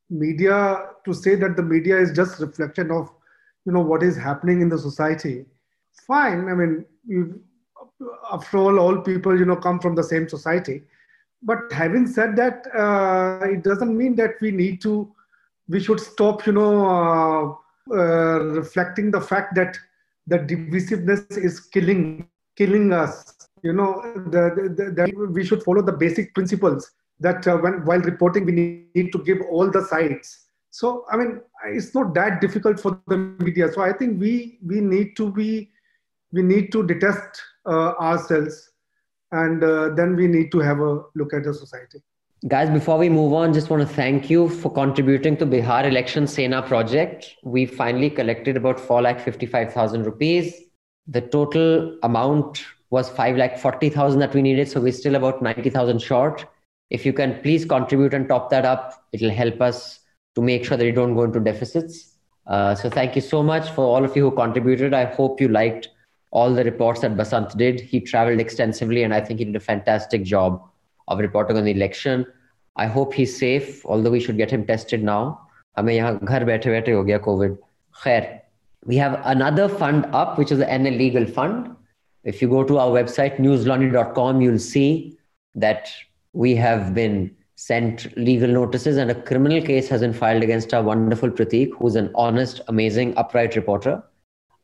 media 0.09 0.88
to 1.03 1.13
say 1.13 1.36
that 1.36 1.55
the 1.55 1.63
media 1.63 1.97
is 1.97 2.11
just 2.11 2.39
reflection 2.39 2.91
of 2.91 3.09
you 3.66 3.72
know 3.72 3.82
what 3.82 4.03
is 4.03 4.16
happening 4.16 4.61
in 4.61 4.70
the 4.70 4.78
society. 4.78 5.45
Fine. 6.07 6.47
I 6.49 6.53
mean, 6.53 6.86
you, 7.07 7.41
after 8.32 8.57
all, 8.57 8.80
all 8.80 8.97
people 8.97 9.38
you 9.38 9.45
know 9.45 9.55
come 9.55 9.80
from 9.80 9.95
the 9.95 10.03
same 10.03 10.30
society 10.30 10.84
but 11.45 11.72
having 11.72 12.07
said 12.07 12.36
that, 12.38 12.66
uh, 12.76 13.45
it 13.45 13.63
doesn't 13.63 13.95
mean 13.95 14.16
that 14.16 14.32
we 14.41 14.49
need 14.49 14.82
to, 14.82 15.13
we 15.68 15.80
should 15.80 15.99
stop, 15.99 16.45
you 16.47 16.53
know, 16.53 17.59
uh, 17.91 17.95
uh, 17.95 18.39
reflecting 18.45 19.11
the 19.11 19.22
fact 19.22 19.53
that 19.55 19.78
the 20.28 20.39
divisiveness 20.39 21.38
is 21.38 21.59
killing, 21.59 22.28
killing 22.55 22.93
us. 22.93 23.34
You 23.63 23.73
know, 23.73 24.01
the, 24.28 24.71
the, 24.76 24.91
the, 24.91 25.28
we 25.32 25.45
should 25.45 25.63
follow 25.63 25.82
the 25.82 25.91
basic 25.91 26.34
principles 26.34 26.91
that 27.19 27.47
uh, 27.47 27.57
when 27.57 27.86
while 27.86 27.99
reporting 27.99 28.45
we 28.45 28.88
need 28.93 29.11
to 29.11 29.23
give 29.23 29.39
all 29.49 29.69
the 29.69 29.84
sides. 29.86 30.47
So 30.71 31.05
I 31.09 31.17
mean, 31.17 31.41
it's 31.67 31.95
not 31.95 32.13
that 32.15 32.41
difficult 32.41 32.80
for 32.80 33.01
the 33.07 33.17
media. 33.17 33.71
So 33.71 33.82
I 33.82 33.93
think 33.93 34.19
we 34.19 34.59
we 34.65 34.82
need 34.82 35.15
to 35.17 35.32
be, 35.32 35.71
we 36.32 36.41
need 36.41 36.71
to 36.73 36.86
detest 36.86 37.41
uh, 37.65 37.93
ourselves 37.93 38.71
and 39.32 39.63
uh, 39.63 39.89
then 39.95 40.15
we 40.15 40.28
need 40.28 40.51
to 40.51 40.59
have 40.59 40.80
a 40.80 41.03
look 41.15 41.34
at 41.34 41.43
the 41.43 41.53
society. 41.53 41.99
Guys, 42.47 42.69
before 42.69 42.99
we 42.99 43.09
move 43.09 43.33
on, 43.33 43.51
just 43.51 43.71
want 43.71 43.81
to 43.81 43.91
thank 43.91 44.29
you 44.29 44.47
for 44.47 44.71
contributing 44.71 45.35
to 45.35 45.47
Bihar 45.47 45.83
Election 45.83 46.27
Sena 46.27 46.61
project. 46.61 47.37
We 47.43 47.65
finally 47.65 48.07
collected 48.07 48.55
about 48.55 48.79
4 48.79 49.01
lakh 49.01 49.19
55,000 49.19 50.03
rupees. 50.03 50.53
The 51.07 51.21
total 51.21 51.97
amount 52.03 52.63
was 52.91 53.09
5 53.09 53.37
lakh 53.37 53.57
40,000 53.57 54.19
that 54.19 54.35
we 54.35 54.43
needed, 54.43 54.69
so 54.69 54.79
we're 54.79 54.93
still 54.93 55.15
about 55.15 55.41
90,000 55.41 55.99
short. 55.99 56.45
If 56.91 57.03
you 57.03 57.13
can 57.13 57.41
please 57.41 57.65
contribute 57.65 58.13
and 58.13 58.29
top 58.29 58.51
that 58.51 58.63
up, 58.63 58.93
it'll 59.11 59.31
help 59.31 59.59
us 59.59 60.01
to 60.35 60.43
make 60.43 60.65
sure 60.65 60.77
that 60.77 60.85
you 60.85 60.91
don't 60.91 61.15
go 61.15 61.23
into 61.23 61.39
deficits. 61.39 62.13
Uh, 62.45 62.75
so 62.75 62.91
thank 62.91 63.15
you 63.15 63.23
so 63.23 63.41
much 63.41 63.71
for 63.71 63.85
all 63.85 64.05
of 64.05 64.15
you 64.15 64.29
who 64.29 64.35
contributed. 64.35 64.93
I 64.93 65.05
hope 65.05 65.41
you 65.41 65.47
liked 65.47 65.89
all 66.29 66.53
the 66.53 66.63
reports 66.63 67.01
that 67.01 67.17
Basant 67.17 67.57
did. 67.57 67.79
He 67.79 68.01
traveled 68.01 68.39
extensively, 68.39 69.01
and 69.01 69.15
I 69.15 69.21
think 69.21 69.39
he 69.39 69.45
did 69.45 69.55
a 69.55 69.59
fantastic 69.59 70.21
job 70.21 70.61
of 71.09 71.18
reporting 71.18 71.57
on 71.57 71.64
the 71.64 71.72
election. 71.72 72.26
I 72.76 72.86
hope 72.86 73.14
he's 73.14 73.36
safe, 73.38 73.84
although 73.84 74.11
we 74.11 74.20
should 74.20 74.36
get 74.36 74.51
him 74.51 74.66
tested 74.66 75.03
now. 75.03 75.38
हमें 75.78 75.94
यहाँ 75.94 76.18
घर 76.24 76.44
बैठे 76.44 76.70
बैठे 76.70 76.92
हो 76.92 77.05
गया 77.05 77.18
COVID. 77.24 77.57
खैर, 78.05 78.40
we 78.86 78.96
have 78.96 79.20
another 79.24 79.68
fund 79.68 80.07
up, 80.12 80.38
which 80.38 80.53
is 80.53 80.59
the 80.59 80.66
NL 80.66 80.96
Legal 80.98 81.26
Fund. 81.26 81.76
If 82.24 82.42
you 82.42 82.48
go 82.48 82.64
to 82.64 82.78
our 82.78 82.90
website, 82.90 83.38
newslaundry.com, 83.38 84.40
you'll 84.40 84.59
see 84.59 85.18
that 85.55 85.90
we 86.32 86.55
have 86.55 86.94
been 86.94 87.34
sent 87.57 88.16
legal 88.16 88.48
notices 88.48 88.96
and 88.96 89.11
a 89.11 89.14
criminal 89.14 89.61
case 89.62 89.88
has 89.88 90.01
been 90.01 90.12
filed 90.12 90.42
against 90.42 90.72
our 90.72 90.82
wonderful 90.82 91.30
Pratik, 91.30 91.72
who's 91.78 91.96
an 91.96 92.11
honest, 92.14 92.61
amazing, 92.68 93.14
upright 93.16 93.57
reporter 93.57 94.03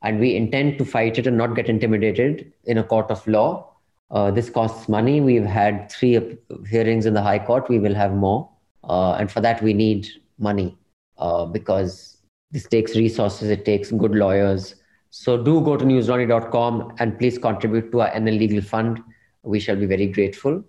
and 0.01 0.19
we 0.19 0.35
intend 0.35 0.77
to 0.77 0.85
fight 0.85 1.17
it 1.17 1.27
and 1.27 1.37
not 1.37 1.55
get 1.55 1.69
intimidated 1.69 2.51
in 2.65 2.77
a 2.77 2.83
court 2.83 3.09
of 3.09 3.25
law. 3.27 3.70
Uh, 4.12 4.30
this 4.30 4.50
costs 4.50 4.88
money. 4.88 5.20
We've 5.20 5.44
had 5.44 5.90
three 5.90 6.38
hearings 6.68 7.06
in 7.06 7.14
the 7.14 7.22
High 7.22 7.38
Court. 7.38 7.68
We 7.68 7.78
will 7.78 7.94
have 7.94 8.12
more. 8.12 8.48
Uh, 8.84 9.12
and 9.12 9.30
for 9.30 9.40
that, 9.40 9.62
we 9.62 9.72
need 9.72 10.08
money 10.38 10.76
uh, 11.18 11.46
because 11.46 12.18
this 12.50 12.66
takes 12.66 12.94
resources, 12.94 13.48
it 13.48 13.64
takes 13.64 13.90
good 13.90 14.14
lawyers. 14.14 14.74
So 15.10 15.42
do 15.42 15.62
go 15.62 15.76
to 15.76 15.84
newslaundry.com 15.84 16.94
and 16.98 17.18
please 17.18 17.38
contribute 17.38 17.90
to 17.92 18.02
our 18.02 18.10
NL 18.10 18.38
Legal 18.38 18.60
Fund. 18.60 19.02
We 19.42 19.58
shall 19.58 19.76
be 19.76 19.86
very 19.86 20.06
grateful. 20.06 20.62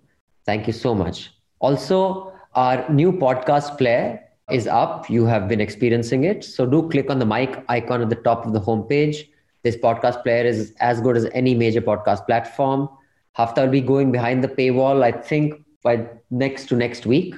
Thank 0.46 0.66
you 0.66 0.72
so 0.72 0.94
much. 0.94 1.30
Also, 1.60 2.32
our 2.54 2.88
new 2.90 3.12
podcast 3.12 3.76
player 3.76 4.20
is 4.50 4.66
up. 4.66 5.08
You 5.10 5.26
have 5.26 5.48
been 5.48 5.60
experiencing 5.60 6.24
it. 6.24 6.44
So 6.44 6.66
do 6.66 6.88
click 6.88 7.10
on 7.10 7.18
the 7.18 7.26
mic 7.26 7.62
icon 7.68 8.00
at 8.02 8.08
the 8.08 8.16
top 8.16 8.46
of 8.46 8.52
the 8.52 8.60
homepage. 8.60 9.28
This 9.62 9.76
podcast 9.76 10.22
player 10.22 10.44
is 10.44 10.74
as 10.80 11.00
good 11.00 11.16
as 11.16 11.26
any 11.32 11.54
major 11.54 11.80
podcast 11.80 12.26
platform. 12.26 12.88
Hafta 13.34 13.62
will 13.62 13.70
be 13.70 13.80
going 13.80 14.12
behind 14.12 14.42
the 14.42 14.48
paywall, 14.48 15.02
I 15.02 15.12
think, 15.12 15.62
by 15.82 16.08
next 16.30 16.66
to 16.68 16.76
next 16.76 17.06
week. 17.06 17.34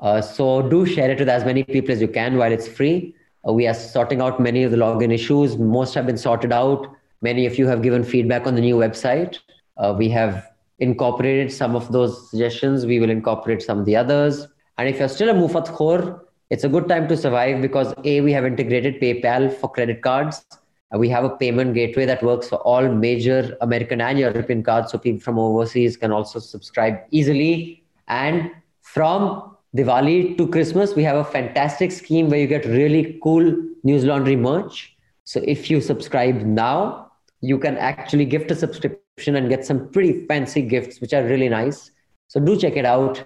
Uh, 0.00 0.20
so 0.20 0.62
do 0.62 0.84
share 0.84 1.10
it 1.10 1.18
with 1.18 1.28
as 1.28 1.44
many 1.44 1.64
people 1.64 1.92
as 1.92 2.00
you 2.00 2.08
can 2.08 2.36
while 2.36 2.52
it's 2.52 2.68
free. 2.68 3.14
Uh, 3.48 3.52
we 3.52 3.66
are 3.66 3.74
sorting 3.74 4.20
out 4.20 4.40
many 4.40 4.64
of 4.64 4.70
the 4.70 4.76
login 4.76 5.12
issues. 5.12 5.56
Most 5.56 5.94
have 5.94 6.06
been 6.06 6.18
sorted 6.18 6.52
out. 6.52 6.86
Many 7.22 7.46
of 7.46 7.58
you 7.58 7.66
have 7.66 7.82
given 7.82 8.04
feedback 8.04 8.46
on 8.46 8.54
the 8.54 8.60
new 8.60 8.76
website. 8.76 9.38
Uh, 9.76 9.94
we 9.96 10.08
have 10.10 10.50
incorporated 10.80 11.52
some 11.52 11.74
of 11.74 11.90
those 11.92 12.30
suggestions. 12.30 12.84
We 12.84 13.00
will 13.00 13.10
incorporate 13.10 13.62
some 13.62 13.78
of 13.78 13.84
the 13.86 13.96
others. 13.96 14.46
And 14.78 14.88
if 14.88 14.98
you're 14.98 15.08
still 15.08 15.30
a 15.30 15.34
Mufat 15.34 15.72
Khor, 15.72 16.26
it's 16.50 16.64
a 16.64 16.68
good 16.68 16.88
time 16.88 17.08
to 17.08 17.16
survive 17.16 17.62
because 17.62 17.94
A, 18.04 18.20
we 18.20 18.32
have 18.32 18.44
integrated 18.44 19.00
PayPal 19.00 19.52
for 19.52 19.70
credit 19.70 20.02
cards. 20.02 20.44
We 20.92 21.08
have 21.08 21.24
a 21.24 21.30
payment 21.30 21.74
gateway 21.74 22.06
that 22.06 22.22
works 22.22 22.48
for 22.48 22.56
all 22.56 22.88
major 22.88 23.56
American 23.60 24.00
and 24.00 24.18
European 24.18 24.62
cards, 24.62 24.92
so 24.92 24.98
people 24.98 25.20
from 25.20 25.38
overseas 25.38 25.96
can 25.96 26.12
also 26.12 26.38
subscribe 26.38 26.98
easily. 27.10 27.82
And 28.06 28.50
from 28.82 29.56
Diwali 29.76 30.38
to 30.38 30.46
Christmas, 30.46 30.94
we 30.94 31.02
have 31.02 31.16
a 31.16 31.24
fantastic 31.24 31.90
scheme 31.90 32.30
where 32.30 32.38
you 32.38 32.46
get 32.46 32.64
really 32.66 33.18
cool 33.22 33.56
News 33.82 34.04
Laundry 34.04 34.36
merch. 34.36 34.96
So 35.24 35.42
if 35.44 35.68
you 35.68 35.80
subscribe 35.80 36.42
now, 36.42 37.10
you 37.40 37.58
can 37.58 37.76
actually 37.76 38.24
gift 38.24 38.50
a 38.52 38.54
subscription 38.54 39.36
and 39.36 39.48
get 39.48 39.66
some 39.66 39.88
pretty 39.88 40.24
fancy 40.26 40.62
gifts, 40.62 41.00
which 41.00 41.12
are 41.12 41.24
really 41.24 41.48
nice. 41.48 41.90
So 42.28 42.38
do 42.38 42.56
check 42.56 42.76
it 42.76 42.84
out. 42.84 43.24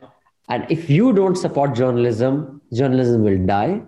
And 0.49 0.67
if 0.71 0.89
you 0.89 1.13
don't 1.13 1.37
support 1.37 1.75
journalism, 1.75 2.63
journalism 2.73 3.23
will 3.23 3.47
die. 3.47 3.83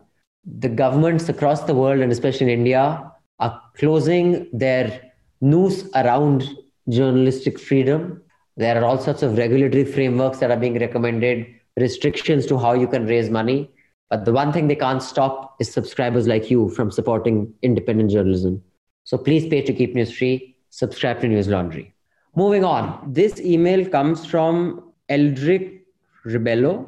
The 0.45 0.69
governments 0.69 1.29
across 1.29 1.63
the 1.63 1.75
world, 1.75 2.01
and 2.01 2.13
especially 2.13 2.53
in 2.53 2.59
India, 2.61 3.12
are 3.43 3.61
closing 3.77 4.49
their 4.53 5.13
noose 5.41 5.85
around 5.95 6.49
journalistic 6.89 7.59
freedom. 7.59 8.23
There 8.57 8.81
are 8.81 8.85
all 8.85 8.99
sorts 8.99 9.23
of 9.23 9.37
regulatory 9.37 9.85
frameworks 9.85 10.39
that 10.39 10.51
are 10.51 10.57
being 10.57 10.79
recommended, 10.79 11.47
restrictions 11.77 12.47
to 12.47 12.59
how 12.59 12.73
you 12.75 12.87
can 12.87 13.07
raise 13.07 13.31
money. 13.31 13.71
But 14.11 14.25
the 14.25 14.33
one 14.33 14.53
thing 14.53 14.69
they 14.69 14.77
can't 14.77 15.03
stop 15.03 15.57
is 15.59 15.73
subscribers 15.73 16.27
like 16.29 16.51
you 16.51 16.69
from 16.71 16.91
supporting 16.91 17.53
independent 17.63 18.11
journalism. 18.11 18.63
So 19.05 19.19
please 19.19 19.47
pay 19.49 19.63
to 19.63 19.73
keep 19.73 19.95
news 19.95 20.17
free. 20.17 20.57
Subscribe 20.71 21.21
to 21.23 21.29
News 21.29 21.49
Laundry. 21.49 21.95
Moving 22.37 22.65
on. 22.65 23.13
This 23.13 23.41
email 23.41 23.89
comes 23.89 24.25
from 24.25 24.93
Eldrick 25.09 25.85
Rebello. 26.25 26.87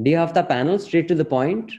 Dear 0.00 0.18
Hafta 0.18 0.46
panel, 0.46 0.78
straight 0.78 1.08
to 1.08 1.14
the 1.14 1.24
point. 1.24 1.72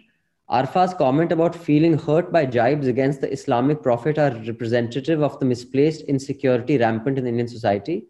Arfa's 0.54 0.94
comment 0.94 1.32
about 1.32 1.56
feeling 1.56 1.98
hurt 1.98 2.32
by 2.32 2.46
jibes 2.46 2.86
against 2.86 3.22
the 3.22 3.34
Islamic 3.34 3.82
Prophet 3.82 4.20
are 4.20 4.40
representative 4.46 5.24
of 5.24 5.40
the 5.40 5.46
misplaced 5.46 6.02
insecurity 6.02 6.78
rampant 6.78 7.18
in 7.18 7.26
Indian 7.26 7.48
society. 7.48 8.06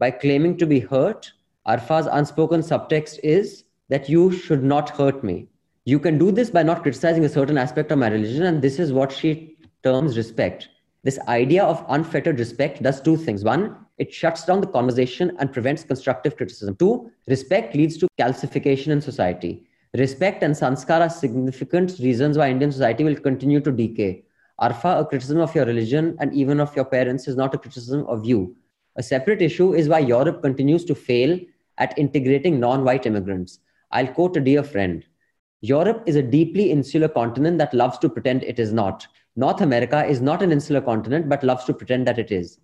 By 0.00 0.10
claiming 0.10 0.56
to 0.56 0.66
be 0.66 0.80
hurt, 0.80 1.32
Arfa's 1.66 2.08
unspoken 2.10 2.62
subtext 2.62 3.20
is 3.22 3.62
that 3.90 4.08
you 4.08 4.32
should 4.32 4.64
not 4.64 4.90
hurt 4.90 5.22
me. 5.22 5.46
You 5.84 6.00
can 6.00 6.18
do 6.18 6.32
this 6.32 6.50
by 6.50 6.64
not 6.64 6.82
criticizing 6.82 7.24
a 7.26 7.28
certain 7.28 7.56
aspect 7.56 7.92
of 7.92 7.98
my 8.00 8.08
religion, 8.08 8.42
and 8.42 8.60
this 8.60 8.80
is 8.80 8.92
what 8.92 9.12
she 9.12 9.56
terms 9.84 10.16
respect. 10.16 10.70
This 11.04 11.20
idea 11.28 11.62
of 11.62 11.84
unfettered 11.88 12.40
respect 12.40 12.82
does 12.82 13.00
two 13.00 13.16
things. 13.16 13.44
One, 13.44 13.76
it 13.98 14.12
shuts 14.12 14.44
down 14.44 14.60
the 14.60 14.66
conversation 14.66 15.36
and 15.38 15.52
prevents 15.52 15.84
constructive 15.84 16.36
criticism. 16.36 16.74
Two, 16.74 17.12
respect 17.28 17.76
leads 17.76 17.96
to 17.98 18.08
calcification 18.18 18.88
in 18.88 19.00
society. 19.00 19.68
Respect 19.96 20.42
and 20.42 20.56
sanskar 20.56 21.02
are 21.02 21.08
significant 21.08 22.00
reasons 22.00 22.36
why 22.36 22.50
Indian 22.50 22.72
society 22.72 23.04
will 23.04 23.14
continue 23.14 23.60
to 23.60 23.70
decay. 23.70 24.24
Arfa, 24.60 24.98
a 24.98 25.04
criticism 25.04 25.38
of 25.38 25.54
your 25.54 25.66
religion 25.66 26.16
and 26.18 26.34
even 26.34 26.58
of 26.58 26.74
your 26.74 26.84
parents 26.84 27.28
is 27.28 27.36
not 27.36 27.54
a 27.54 27.58
criticism 27.58 28.04
of 28.08 28.24
you. 28.24 28.56
A 28.96 29.04
separate 29.04 29.40
issue 29.40 29.72
is 29.72 29.88
why 29.88 30.00
Europe 30.00 30.42
continues 30.42 30.84
to 30.86 30.96
fail 30.96 31.38
at 31.78 31.96
integrating 31.96 32.58
non 32.58 32.82
white 32.82 33.06
immigrants. 33.06 33.60
I'll 33.92 34.08
quote 34.08 34.36
a 34.36 34.40
dear 34.40 34.64
friend 34.64 35.04
Europe 35.60 36.02
is 36.06 36.16
a 36.16 36.22
deeply 36.22 36.72
insular 36.72 37.06
continent 37.06 37.58
that 37.58 37.72
loves 37.72 37.98
to 37.98 38.08
pretend 38.08 38.42
it 38.42 38.58
is 38.58 38.72
not. 38.72 39.06
North 39.36 39.60
America 39.60 40.04
is 40.04 40.20
not 40.20 40.42
an 40.42 40.50
insular 40.50 40.80
continent 40.80 41.28
but 41.28 41.44
loves 41.44 41.66
to 41.66 41.72
pretend 41.72 42.04
that 42.08 42.18
it 42.18 42.32
is. 42.32 42.58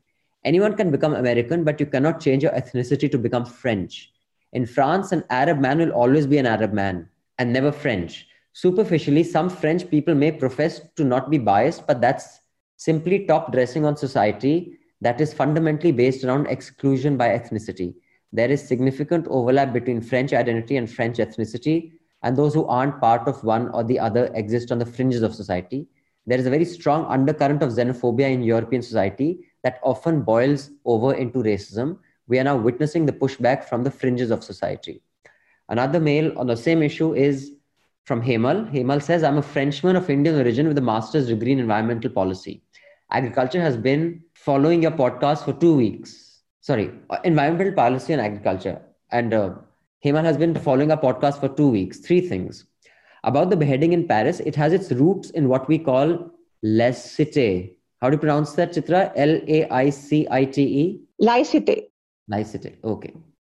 Anyone 0.44 0.76
can 0.76 0.90
become 0.90 1.14
American, 1.14 1.62
but 1.62 1.78
you 1.78 1.86
cannot 1.86 2.20
change 2.20 2.42
your 2.42 2.52
ethnicity 2.52 3.08
to 3.08 3.18
become 3.18 3.44
French. 3.44 4.10
In 4.52 4.66
France, 4.66 5.12
an 5.12 5.22
Arab 5.30 5.60
man 5.60 5.78
will 5.78 5.92
always 5.92 6.26
be 6.26 6.38
an 6.38 6.46
Arab 6.46 6.72
man 6.72 7.08
and 7.40 7.52
never 7.54 7.72
French. 7.72 8.28
Superficially, 8.52 9.24
some 9.24 9.48
French 9.48 9.88
people 9.90 10.14
may 10.14 10.30
profess 10.30 10.82
to 10.96 11.04
not 11.04 11.30
be 11.30 11.38
biased, 11.38 11.86
but 11.86 12.00
that's 12.02 12.40
simply 12.76 13.24
top 13.24 13.50
dressing 13.50 13.86
on 13.86 13.96
society 13.96 14.78
that 15.00 15.22
is 15.22 15.32
fundamentally 15.32 15.90
based 15.90 16.22
around 16.22 16.46
exclusion 16.48 17.16
by 17.16 17.28
ethnicity. 17.28 17.94
There 18.30 18.50
is 18.50 18.68
significant 18.68 19.26
overlap 19.28 19.72
between 19.72 20.02
French 20.02 20.34
identity 20.34 20.76
and 20.76 20.92
French 20.92 21.16
ethnicity, 21.16 21.92
and 22.22 22.36
those 22.36 22.52
who 22.52 22.66
aren't 22.66 23.00
part 23.00 23.26
of 23.26 23.42
one 23.42 23.70
or 23.70 23.84
the 23.84 23.98
other 23.98 24.30
exist 24.34 24.70
on 24.70 24.78
the 24.78 24.84
fringes 24.84 25.22
of 25.22 25.34
society. 25.34 25.88
There 26.26 26.38
is 26.38 26.44
a 26.44 26.50
very 26.50 26.66
strong 26.66 27.06
undercurrent 27.06 27.62
of 27.62 27.70
xenophobia 27.70 28.30
in 28.30 28.42
European 28.42 28.82
society 28.82 29.46
that 29.64 29.80
often 29.82 30.20
boils 30.20 30.70
over 30.84 31.14
into 31.14 31.38
racism. 31.38 31.98
We 32.28 32.38
are 32.38 32.44
now 32.44 32.58
witnessing 32.58 33.06
the 33.06 33.14
pushback 33.14 33.64
from 33.64 33.82
the 33.82 33.90
fringes 33.90 34.30
of 34.30 34.44
society. 34.44 35.02
Another 35.70 36.00
mail 36.00 36.36
on 36.36 36.46
the 36.46 36.56
same 36.56 36.82
issue 36.82 37.14
is 37.14 37.52
from 38.04 38.20
Hemal. 38.20 38.70
Hemal 38.72 39.02
says, 39.02 39.22
I'm 39.22 39.38
a 39.38 39.42
Frenchman 39.42 39.96
of 39.96 40.10
Indian 40.10 40.36
origin 40.36 40.68
with 40.68 40.76
a 40.78 40.82
master's 40.82 41.28
degree 41.28 41.52
in 41.52 41.60
environmental 41.60 42.10
policy. 42.10 42.62
Agriculture 43.12 43.60
has 43.60 43.76
been 43.76 44.22
following 44.34 44.82
your 44.82 44.90
podcast 44.90 45.44
for 45.44 45.52
two 45.52 45.74
weeks. 45.74 46.40
Sorry, 46.60 46.90
environmental 47.24 47.72
policy 47.72 48.12
and 48.12 48.20
agriculture. 48.20 48.82
And 49.10 49.32
uh, 49.32 49.54
Hemal 50.04 50.24
has 50.24 50.36
been 50.36 50.54
following 50.54 50.90
our 50.90 51.00
podcast 51.00 51.40
for 51.40 51.48
two 51.48 51.68
weeks. 51.68 51.98
Three 51.98 52.20
things. 52.20 52.66
About 53.24 53.50
the 53.50 53.56
beheading 53.56 53.92
in 53.92 54.08
Paris, 54.08 54.40
it 54.40 54.56
has 54.56 54.72
its 54.72 54.90
roots 54.92 55.30
in 55.30 55.48
what 55.48 55.68
we 55.68 55.78
call 55.78 56.30
laicite. 56.64 57.76
How 58.00 58.10
do 58.10 58.14
you 58.14 58.18
pronounce 58.18 58.52
that, 58.54 58.72
Chitra? 58.72 59.12
L 59.14 59.40
A 59.46 59.68
I 59.68 59.90
C 59.90 60.26
I 60.30 60.44
T 60.44 60.62
E? 60.62 61.00
Laicite. 61.22 61.90
Laicite. 62.30 62.82
Okay. 62.82 63.14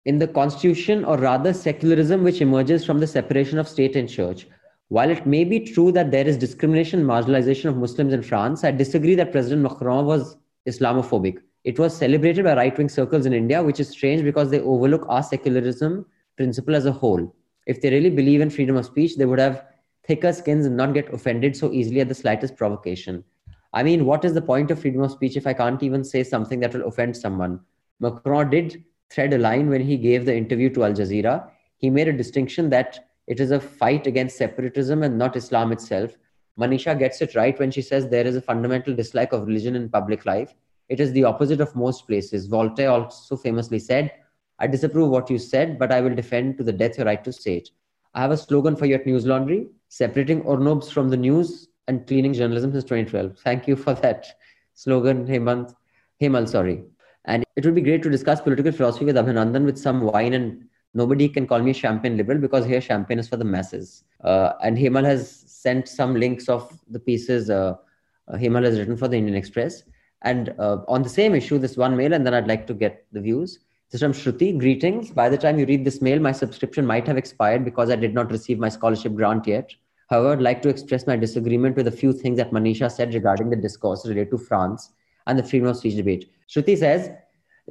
In 0.07 0.19
the 0.19 0.29
constitution, 0.29 1.05
or 1.05 1.19
rather 1.19 1.53
secularism, 1.53 2.25
which 2.25 2.41
emerges 2.41 2.87
from 2.87 3.01
the 3.01 3.07
separation 3.07 3.59
of 3.59 3.69
state 3.69 3.97
and 3.97 4.09
church. 4.09 4.47
While 4.89 5.11
it 5.11 5.27
may 5.27 5.45
be 5.45 5.61
true 5.61 5.93
that 5.93 6.11
there 6.11 6.27
is 6.27 6.39
discrimination 6.39 7.01
and 7.01 7.09
marginalization 7.09 7.67
of 7.67 7.77
Muslims 7.77 8.15
in 8.15 8.23
France, 8.23 8.65
I 8.65 8.71
disagree 8.71 9.15
that 9.17 9.31
President 9.31 9.63
Macron 9.63 10.07
was 10.07 10.37
Islamophobic. 10.67 11.39
It 11.65 11.79
was 11.79 11.95
celebrated 11.95 12.45
by 12.45 12.57
right 12.57 12.77
wing 12.77 12.89
circles 12.89 13.27
in 13.27 13.35
India, 13.35 13.63
which 13.63 13.79
is 13.79 13.91
strange 13.91 14.25
because 14.25 14.51
they 14.51 14.61
overlook 14.61 15.05
our 15.09 15.23
secularism 15.23 16.07
principle 16.37 16.75
as 16.75 16.87
a 16.87 16.93
whole. 16.93 17.37
If 17.67 17.83
they 17.83 17.91
really 17.91 18.11
believe 18.11 18.41
in 18.41 18.49
freedom 18.49 18.77
of 18.77 18.87
speech, 18.87 19.17
they 19.17 19.27
would 19.27 19.39
have 19.39 19.67
thicker 20.05 20.33
skins 20.33 20.65
and 20.65 20.77
not 20.77 20.95
get 20.95 21.13
offended 21.13 21.55
so 21.55 21.71
easily 21.73 22.01
at 22.01 22.09
the 22.09 22.15
slightest 22.15 22.57
provocation. 22.57 23.23
I 23.75 23.83
mean, 23.83 24.07
what 24.07 24.25
is 24.25 24.33
the 24.33 24.43
point 24.43 24.71
of 24.71 24.81
freedom 24.81 25.03
of 25.03 25.13
speech 25.13 25.37
if 25.37 25.47
I 25.47 25.53
can't 25.53 25.83
even 25.83 26.03
say 26.03 26.25
something 26.25 26.59
that 26.61 26.73
will 26.73 26.89
offend 26.89 27.17
someone? 27.17 27.61
Macron 28.01 28.49
did 28.49 28.83
thread 29.11 29.33
a 29.33 29.39
line 29.39 29.69
when 29.69 29.81
he 29.81 29.97
gave 29.97 30.25
the 30.25 30.37
interview 30.37 30.71
to 30.71 30.85
Al 30.85 30.93
Jazeera. 30.93 31.51
He 31.77 31.91
made 31.91 32.09
a 32.09 32.13
distinction 32.13 32.71
that 32.71 33.11
it 33.27 33.41
is 33.41 33.51
a 33.51 33.61
fight 33.61 34.07
against 34.07 34.37
separatism 34.37 35.03
and 35.03 35.19
not 35.19 35.37
Islam 35.37 35.73
itself. 35.73 36.17
Manisha 36.59 36.99
gets 36.99 37.21
it 37.23 37.35
right 37.35 37.59
when 37.59 37.71
she 37.71 37.83
says 37.83 38.09
there 38.09 38.27
is 38.27 38.37
a 38.37 38.43
fundamental 38.43 38.95
dislike 38.95 39.33
of 39.33 39.47
religion 39.47 39.77
in 39.77 39.89
public 39.89 40.27
life. 40.27 40.55
It 40.89 41.01
is 41.01 41.13
the 41.13 41.25
opposite 41.25 41.61
of 41.61 41.77
most 41.77 42.07
places. 42.07 42.47
Voltaire 42.47 42.91
also 42.91 43.37
famously 43.37 43.79
said, 43.79 44.13
I 44.59 44.67
disapprove 44.67 45.11
what 45.11 45.31
you 45.31 45.39
said, 45.39 45.79
but 45.79 45.93
I 45.93 46.01
will 46.01 46.15
defend 46.15 46.59
to 46.59 46.65
the 46.65 46.73
death 46.73 46.99
your 46.99 47.07
right 47.07 47.23
to 47.25 47.33
say 47.33 47.59
it. 47.59 47.71
I 48.15 48.21
have 48.21 48.33
a 48.33 48.37
slogan 48.37 48.77
for 48.77 48.87
you 48.87 48.97
at 48.97 49.07
News 49.07 49.25
Laundry 49.25 49.69
separating 49.89 50.43
Arnabs 50.43 50.91
from 50.91 51.09
the 51.09 51.17
news 51.17 51.69
and 51.89 52.07
cleaning 52.07 52.33
journalism 52.33 52.73
since 52.73 52.85
2012. 52.85 53.39
Thank 53.39 53.67
you 53.67 53.77
for 53.77 53.95
that 53.95 54.27
slogan, 54.75 55.27
Hemant. 55.27 55.75
Hemal, 56.21 56.49
sorry. 56.49 56.85
And 57.25 57.45
it 57.57 57.65
would 57.65 57.75
be 57.75 57.81
great 57.81 58.03
to 58.03 58.11
discuss 58.11 58.41
political 58.41 58.73
philosophy 58.73 59.05
with 59.05 59.17
Abhinandan 59.17 59.65
with 59.65 59.79
some 59.79 60.01
wine 60.01 60.35
and 60.35 60.65
nobody 60.95 61.29
can 61.29 61.47
call 61.47 61.61
me 61.61 61.73
champagne 61.73 62.17
liberal 62.17 62.39
because 62.39 62.65
here 62.65 62.81
champagne 62.81 63.19
is 63.19 63.29
for 63.29 63.37
the 63.37 63.45
masses. 63.45 64.05
Uh, 64.25 64.53
and 64.63 64.77
Hemal 64.77 65.05
has 65.05 65.45
sent 65.47 65.89
some 65.89 66.15
links 66.15 66.49
of 66.49 66.73
the 66.89 66.99
pieces 66.99 67.51
uh, 67.51 67.75
uh, 68.31 68.37
Hemal 68.37 68.65
has 68.65 68.79
written 68.79 68.97
for 68.97 69.09
the 69.09 69.17
Indian 69.17 69.37
Express. 69.37 69.83
And 70.23 70.55
uh, 70.59 70.79
on 70.89 71.03
the 71.03 71.09
same 71.09 71.35
issue, 71.35 71.59
this 71.59 71.77
one 71.77 71.97
mail, 71.97 72.13
and 72.13 72.27
then 72.27 72.35
I'd 72.35 72.47
like 72.47 72.67
to 72.67 72.75
get 72.75 73.07
the 73.13 73.21
views. 73.21 73.61
This 73.91 74.03
is 74.03 74.03
from 74.03 74.13
Shruti. 74.13 74.57
Greetings. 74.59 75.11
By 75.11 75.29
the 75.29 75.39
time 75.39 75.59
you 75.59 75.67
read 75.67 75.85
this 75.85 76.01
mail, 76.01 76.21
my 76.21 76.33
subscription 76.33 76.87
might 76.87 77.07
have 77.07 77.17
expired 77.17 77.65
because 77.65 77.91
I 77.91 77.97
did 77.97 78.15
not 78.15 78.31
receive 78.31 78.59
my 78.59 78.69
scholarship 78.69 79.15
grant 79.15 79.47
yet. 79.47 79.73
However, 80.09 80.33
I'd 80.33 80.43
like 80.43 80.63
to 80.63 80.69
express 80.69 81.07
my 81.07 81.17
disagreement 81.17 81.77
with 81.77 81.87
a 81.87 81.93
few 81.93 82.13
things 82.13 82.37
that 82.37 82.51
Manisha 82.51 82.91
said 82.91 83.15
regarding 83.15 83.51
the 83.51 83.57
discourse 83.57 84.07
related 84.07 84.31
to 84.33 84.39
France 84.39 84.93
and 85.27 85.39
the 85.39 85.43
freedom 85.43 85.69
of 85.69 85.77
speech 85.77 85.97
debate. 85.97 86.31
Shruti 86.51 86.77
says, 86.77 87.11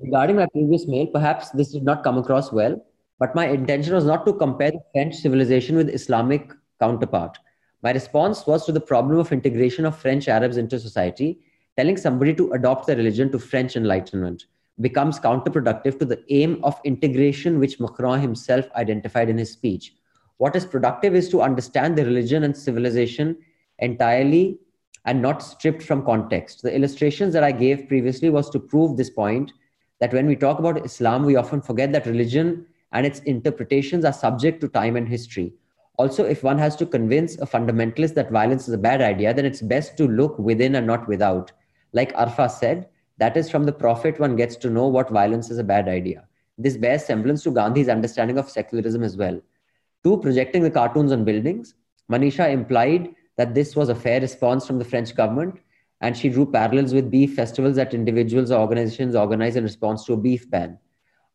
regarding 0.01 0.37
my 0.37 0.47
previous 0.53 0.87
mail, 0.87 1.07
perhaps 1.07 1.49
this 1.49 1.71
did 1.73 1.83
not 1.83 2.03
come 2.03 2.17
across 2.17 2.51
well, 2.51 2.81
but 3.19 3.35
my 3.35 3.47
intention 3.47 3.93
was 3.93 4.05
not 4.05 4.25
to 4.25 4.33
compare 4.33 4.71
the 4.71 4.79
French 4.93 5.15
civilization 5.15 5.75
with 5.75 5.89
Islamic 5.89 6.51
counterpart. 6.79 7.37
My 7.83 7.91
response 7.91 8.47
was 8.47 8.65
to 8.65 8.71
the 8.71 8.79
problem 8.79 9.19
of 9.19 9.33
integration 9.33 9.85
of 9.85 9.97
French 9.97 10.29
Arabs 10.29 10.55
into 10.55 10.79
society, 10.79 11.39
telling 11.75 11.97
somebody 11.97 12.33
to 12.35 12.51
adopt 12.53 12.87
the 12.87 12.95
religion 12.95 13.31
to 13.31 13.39
French 13.39 13.75
enlightenment 13.75 14.45
becomes 14.81 15.19
counterproductive 15.19 15.99
to 15.99 16.05
the 16.05 16.23
aim 16.29 16.59
of 16.63 16.79
integration 16.85 17.59
which 17.59 17.79
Macron 17.79 18.21
himself 18.21 18.65
identified 18.75 19.29
in 19.29 19.37
his 19.37 19.51
speech. 19.51 19.93
What 20.37 20.55
is 20.55 20.65
productive 20.65 21.15
is 21.15 21.27
to 21.29 21.41
understand 21.41 21.97
the 21.97 22.05
religion 22.05 22.43
and 22.45 22.55
civilization 22.55 23.37
entirely 23.79 24.59
and 25.05 25.21
not 25.21 25.41
stripped 25.41 25.83
from 25.83 26.05
context. 26.05 26.61
The 26.61 26.75
illustrations 26.75 27.33
that 27.33 27.43
I 27.43 27.51
gave 27.51 27.87
previously 27.87 28.29
was 28.29 28.49
to 28.51 28.59
prove 28.59 28.97
this 28.97 29.09
point 29.09 29.53
that 29.99 30.13
when 30.13 30.27
we 30.27 30.35
talk 30.35 30.59
about 30.59 30.85
Islam, 30.85 31.25
we 31.25 31.35
often 31.35 31.61
forget 31.61 31.91
that 31.91 32.05
religion 32.05 32.65
and 32.91 33.05
its 33.05 33.19
interpretations 33.21 34.05
are 34.05 34.13
subject 34.13 34.61
to 34.61 34.67
time 34.67 34.95
and 34.95 35.07
history. 35.07 35.53
Also, 35.97 36.23
if 36.23 36.43
one 36.43 36.57
has 36.57 36.75
to 36.77 36.85
convince 36.85 37.35
a 37.35 37.45
fundamentalist 37.45 38.13
that 38.13 38.31
violence 38.31 38.67
is 38.67 38.73
a 38.73 38.77
bad 38.77 39.01
idea, 39.01 39.33
then 39.33 39.45
it's 39.45 39.61
best 39.61 39.97
to 39.97 40.07
look 40.07 40.39
within 40.39 40.75
and 40.75 40.87
not 40.87 41.07
without. 41.07 41.51
Like 41.91 42.13
Arfa 42.13 42.49
said, 42.49 42.87
that 43.17 43.35
is 43.35 43.49
from 43.49 43.65
the 43.65 43.73
Prophet 43.73 44.17
one 44.17 44.37
gets 44.37 44.55
to 44.57 44.69
know 44.69 44.87
what 44.87 45.09
violence 45.09 45.49
is 45.49 45.57
a 45.57 45.63
bad 45.63 45.89
idea. 45.89 46.25
This 46.57 46.77
bears 46.77 47.05
semblance 47.05 47.43
to 47.43 47.51
Gandhi's 47.51 47.89
understanding 47.89 48.37
of 48.37 48.49
secularism 48.49 49.03
as 49.03 49.17
well. 49.17 49.41
Two, 50.03 50.17
projecting 50.17 50.63
the 50.63 50.71
cartoons 50.71 51.11
on 51.11 51.25
buildings. 51.25 51.75
Manisha 52.09 52.49
implied 52.49 53.13
that 53.39 53.55
this 53.55 53.73
was 53.73 53.87
a 53.87 53.95
fair 53.95 54.19
response 54.19 54.67
from 54.67 54.79
the 54.79 54.83
French 54.83 55.15
government, 55.15 55.55
and 56.01 56.17
she 56.17 56.27
drew 56.27 56.45
parallels 56.45 56.93
with 56.93 57.09
beef 57.09 57.35
festivals 57.35 57.77
that 57.77 57.93
individuals 57.93 58.51
or 58.51 58.59
organizations 58.59 59.15
organize 59.15 59.55
in 59.55 59.63
response 59.63 60.03
to 60.03 60.11
a 60.11 60.17
beef 60.17 60.49
ban. 60.49 60.77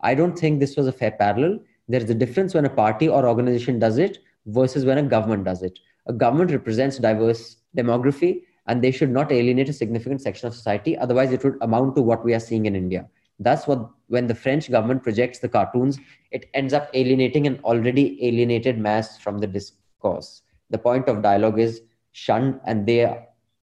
I 0.03 0.15
don't 0.15 0.39
think 0.39 0.61
this 0.61 0.77
was 0.77 0.87
a 0.87 0.93
fair 0.93 1.13
parallel. 1.13 1.61
There 1.89 2.03
is 2.03 2.11
a 2.11 2.15
difference 2.15 2.53
when 2.53 2.67
a 2.67 2.77
party 2.83 3.09
or 3.09 3.27
organization 3.27 3.79
does 3.79 3.97
it 3.97 4.19
versus 4.45 4.85
when 4.85 4.99
a 4.99 5.03
government 5.03 5.45
does 5.45 5.63
it. 5.63 5.79
A 6.07 6.13
government 6.13 6.51
represents 6.51 6.99
diverse 6.99 7.57
demography, 7.75 8.43
and 8.67 8.83
they 8.83 8.91
should 8.91 9.11
not 9.11 9.33
alienate 9.33 9.71
a 9.71 9.73
significant 9.73 10.21
section 10.21 10.47
of 10.47 10.55
society. 10.55 10.99
Otherwise, 10.99 11.33
it 11.33 11.43
would 11.43 11.57
amount 11.63 11.97
to 11.97 12.03
what 12.03 12.23
we 12.23 12.35
are 12.35 12.41
seeing 12.41 12.67
in 12.67 12.77
India. 12.77 13.09
Thus, 13.41 13.67
what, 13.67 13.89
when 14.09 14.27
the 14.27 14.35
French 14.35 14.71
government 14.71 15.03
projects 15.03 15.39
the 15.39 15.49
cartoons, 15.49 15.99
it 16.33 16.51
ends 16.53 16.75
up 16.75 16.91
alienating 16.93 17.47
an 17.47 17.61
already 17.65 18.23
alienated 18.23 18.77
mass 18.79 19.17
from 19.17 19.39
the 19.39 19.47
discourse. 19.47 20.43
The 20.69 20.79
point 20.79 21.09
of 21.09 21.23
dialogue 21.23 21.59
is 21.59 21.81
shunned, 22.15 22.61
and 22.65 22.87
they 22.87 23.03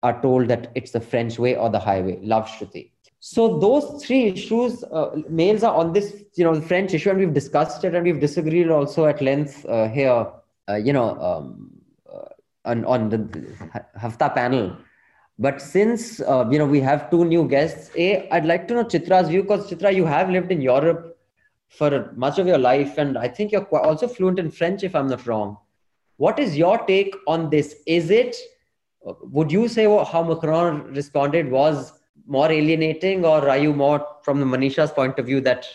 are 0.04 0.22
told 0.22 0.48
that 0.48 0.72
it's 0.76 0.92
the 0.92 1.02
French 1.02 1.38
way 1.38 1.56
or 1.56 1.70
the 1.70 1.80
highway. 1.80 2.20
Love 2.22 2.48
Shruti. 2.48 2.92
So 3.20 3.60
those 3.60 4.06
three 4.06 4.26
issues, 4.28 4.84
uh, 4.84 5.16
mails 5.28 5.64
are 5.64 5.74
on 5.74 5.94
this, 5.94 6.24
you 6.36 6.44
know, 6.44 6.62
French 6.62 6.94
issue, 6.94 7.10
and 7.10 7.20
we've 7.20 7.34
discussed 7.34 7.84
it, 7.84 7.96
and 7.96 8.06
we've 8.06 8.20
disagreed 8.20 8.70
also 8.70 9.06
at 9.08 9.22
length 9.22 9.66
uh, 9.66 9.90
here. 9.90 10.28
Uh, 10.70 10.76
you 10.76 10.94
know, 10.94 11.10
um, 11.20 11.72
uh, 12.12 12.30
on 12.66 12.86
on 12.86 13.10
the 13.10 13.20
Hafta 14.00 14.30
panel. 14.30 14.78
But 15.38 15.62
since 15.62 16.22
uh, 16.22 16.48
you 16.52 16.60
know 16.60 16.66
we 16.66 16.80
have 16.82 17.10
two 17.10 17.26
new 17.26 17.48
guests, 17.48 17.90
a 17.96 18.30
I'd 18.30 18.46
like 18.46 18.68
to 18.70 18.76
know 18.76 18.84
Chitra's 18.84 19.28
view 19.28 19.42
because 19.42 19.70
Chitra, 19.70 19.94
you 19.94 20.06
have 20.06 20.30
lived 20.30 20.52
in 20.52 20.62
Europe 20.62 21.18
for 21.70 22.12
much 22.16 22.40
of 22.40 22.48
your 22.48 22.58
life, 22.60 22.98
and 22.98 23.18
I 23.18 23.28
think 23.28 23.52
you're 23.52 23.68
also 23.78 24.08
fluent 24.08 24.40
in 24.40 24.52
French, 24.52 24.84
if 24.84 24.96
I'm 24.96 25.08
not 25.08 25.26
wrong. 25.26 25.58
What 26.18 26.40
is 26.40 26.58
your 26.58 26.78
take 26.86 27.16
on 27.28 27.50
this? 27.50 27.76
Is 27.86 28.10
it, 28.10 28.36
would 29.04 29.52
you 29.52 29.68
say 29.68 29.84
how 29.84 30.24
Macron 30.24 30.94
responded 30.94 31.52
was 31.52 31.94
more 32.28 32.52
alienating, 32.52 33.26
or 33.26 33.48
are 33.50 33.58
you 33.58 33.74
more 33.74 34.06
from 34.24 34.40
the 34.40 34.46
Manisha's 34.46 34.92
point 34.92 35.20
of 35.20 35.26
view 35.26 35.42
that 35.42 35.68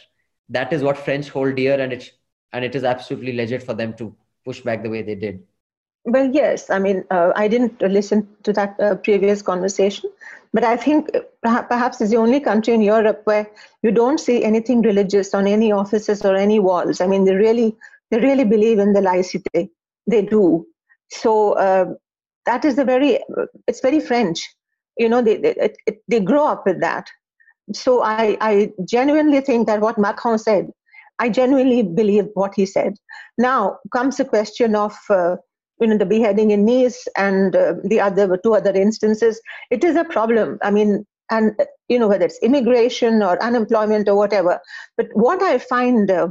that 0.49 0.73
is 0.73 0.83
what 0.83 0.99
French 0.99 1.29
hold 1.29 1.55
dear 1.55 1.81
and 1.81 1.93
it 1.93 2.13
and 2.53 2.65
it 2.65 2.75
is 2.75 2.83
absolutely 2.83 3.33
legit 3.33 3.63
for 3.63 3.75
them 3.75 3.95
to 3.95 4.15
push 4.45 4.61
back 4.61 4.83
the 4.83 4.91
way 4.91 5.03
they 5.03 5.15
did? 5.15 5.43
Well, 6.05 6.31
yes. 6.33 6.71
I 6.71 6.79
mean, 6.79 7.05
uh, 7.11 7.33
I 7.37 7.47
didn't 7.47 7.81
listen 7.83 8.27
to 8.45 8.53
that 8.55 8.81
uh, 8.81 8.95
previous 8.97 9.43
conversation, 9.43 10.11
but 10.53 10.65
I 10.65 10.77
think 10.77 11.11
perhaps 11.43 12.01
it's 12.01 12.11
the 12.11 12.17
only 12.17 12.41
country 12.41 12.73
in 12.73 12.81
Europe 12.81 13.21
where 13.25 13.47
you 13.83 13.91
don't 13.91 14.19
see 14.19 14.43
anything 14.43 14.81
religious 14.81 15.35
on 15.35 15.47
any 15.47 15.71
offices 15.73 16.25
or 16.25 16.35
any 16.35 16.59
walls. 16.59 17.01
I 17.01 17.07
mean, 17.07 17.25
they 17.25 17.35
really, 17.35 17.77
they 18.11 18.19
really 18.19 18.45
believe 18.45 18.79
in 18.79 18.95
the 18.95 19.01
laicite. 19.01 19.71
They 20.07 20.23
do. 20.23 20.67
So 21.11 21.53
uh, 21.53 21.87
that 22.47 22.65
is 22.65 22.79
a 22.79 22.85
very, 22.85 23.21
it's 23.67 23.81
very 23.81 24.01
French. 24.01 24.41
You 24.97 25.09
know, 25.09 25.23
they 25.23 25.37
they, 25.37 25.75
they 26.09 26.21
grow 26.21 26.47
up 26.47 26.67
with 26.67 26.81
that. 26.81 27.07
So 27.73 28.03
I, 28.03 28.37
I 28.41 28.73
genuinely 28.85 29.41
think 29.41 29.67
that 29.67 29.81
what 29.81 29.99
Macron 29.99 30.39
said, 30.39 30.71
I 31.19 31.29
genuinely 31.29 31.83
believe 31.83 32.29
what 32.35 32.55
he 32.55 32.67
said. 32.67 32.95
Now 33.39 33.79
comes 33.93 34.17
the 34.17 34.25
question 34.25 34.75
of 34.75 34.97
uh, 35.09 35.37
you 35.81 35.87
know 35.87 35.97
the 35.97 36.07
beheading 36.07 36.51
in 36.51 36.65
Nice 36.65 37.07
and 37.17 37.55
uh, 37.55 37.75
the 37.85 38.01
other 38.01 38.37
two 38.43 38.55
other 38.55 38.73
instances, 38.73 39.41
it 39.71 39.85
is 39.85 39.97
a 39.97 40.05
problem. 40.05 40.59
I 40.63 40.71
mean, 40.71 41.07
and 41.31 41.53
you 41.89 41.99
know 41.99 42.09
whether 42.09 42.25
it's 42.25 42.39
immigration 42.43 43.23
or 43.23 43.43
unemployment 43.43 44.09
or 44.09 44.17
whatever. 44.17 44.61
But 44.97 45.09
what 45.13 45.43
I 45.43 45.59
find, 45.59 46.11
uh, 46.11 46.29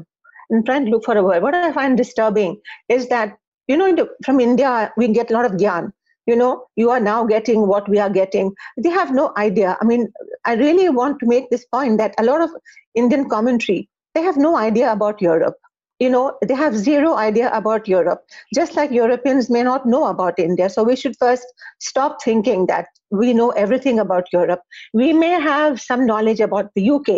I'm 0.52 0.64
trying 0.64 0.86
to 0.86 0.92
look 0.92 1.06
for 1.06 1.18
a 1.18 1.24
word. 1.24 1.44
What 1.44 1.56
I 1.56 1.72
find 1.72 1.98
disturbing 1.98 2.60
is 2.90 3.08
that 3.10 3.38
you 3.70 3.78
know 3.78 4.08
from 4.26 4.40
India 4.40 4.92
we 4.98 5.08
get 5.20 5.32
a 5.32 5.34
lot 5.34 5.46
of 5.46 5.54
gyan. 5.64 5.92
You 6.28 6.36
know, 6.36 6.66
you 6.76 6.92
are 6.92 7.00
now 7.00 7.26
getting 7.26 7.66
what 7.68 7.90
we 7.90 7.98
are 8.00 8.10
getting. 8.10 8.52
They 8.78 8.90
have 8.90 9.12
no 9.12 9.32
idea. 9.36 9.78
I 9.82 9.86
mean, 9.86 10.12
I 10.46 10.54
really 10.54 10.88
want 10.88 11.20
to 11.22 11.26
make 11.26 11.50
this 11.50 11.66
point 11.66 11.98
that 11.98 12.14
a 12.20 12.24
lot 12.24 12.42
of 12.42 12.52
Indian 12.94 13.28
commentary 13.30 13.90
they 14.14 14.22
have 14.22 14.38
no 14.38 14.56
idea 14.58 14.92
about 14.92 15.22
Europe 15.22 15.56
you 16.00 16.10
know 16.10 16.38
they 16.48 16.56
have 16.56 16.76
zero 16.76 17.16
idea 17.16 17.50
about 17.54 17.88
europe 17.88 18.24
just 18.56 18.76
like 18.76 18.92
europeans 18.92 19.50
may 19.50 19.64
not 19.64 19.86
know 19.86 20.06
about 20.08 20.40
india 20.40 20.70
so 20.70 20.84
we 20.84 20.96
should 20.96 21.18
first 21.20 21.54
stop 21.80 22.22
thinking 22.24 22.66
that 22.68 22.88
we 23.12 23.34
know 23.34 23.50
everything 23.64 24.00
about 24.00 24.32
europe 24.34 24.62
we 24.94 25.12
may 25.14 25.34
have 25.48 25.80
some 25.82 26.06
knowledge 26.06 26.40
about 26.40 26.72
the 26.76 26.90
uk 26.90 27.18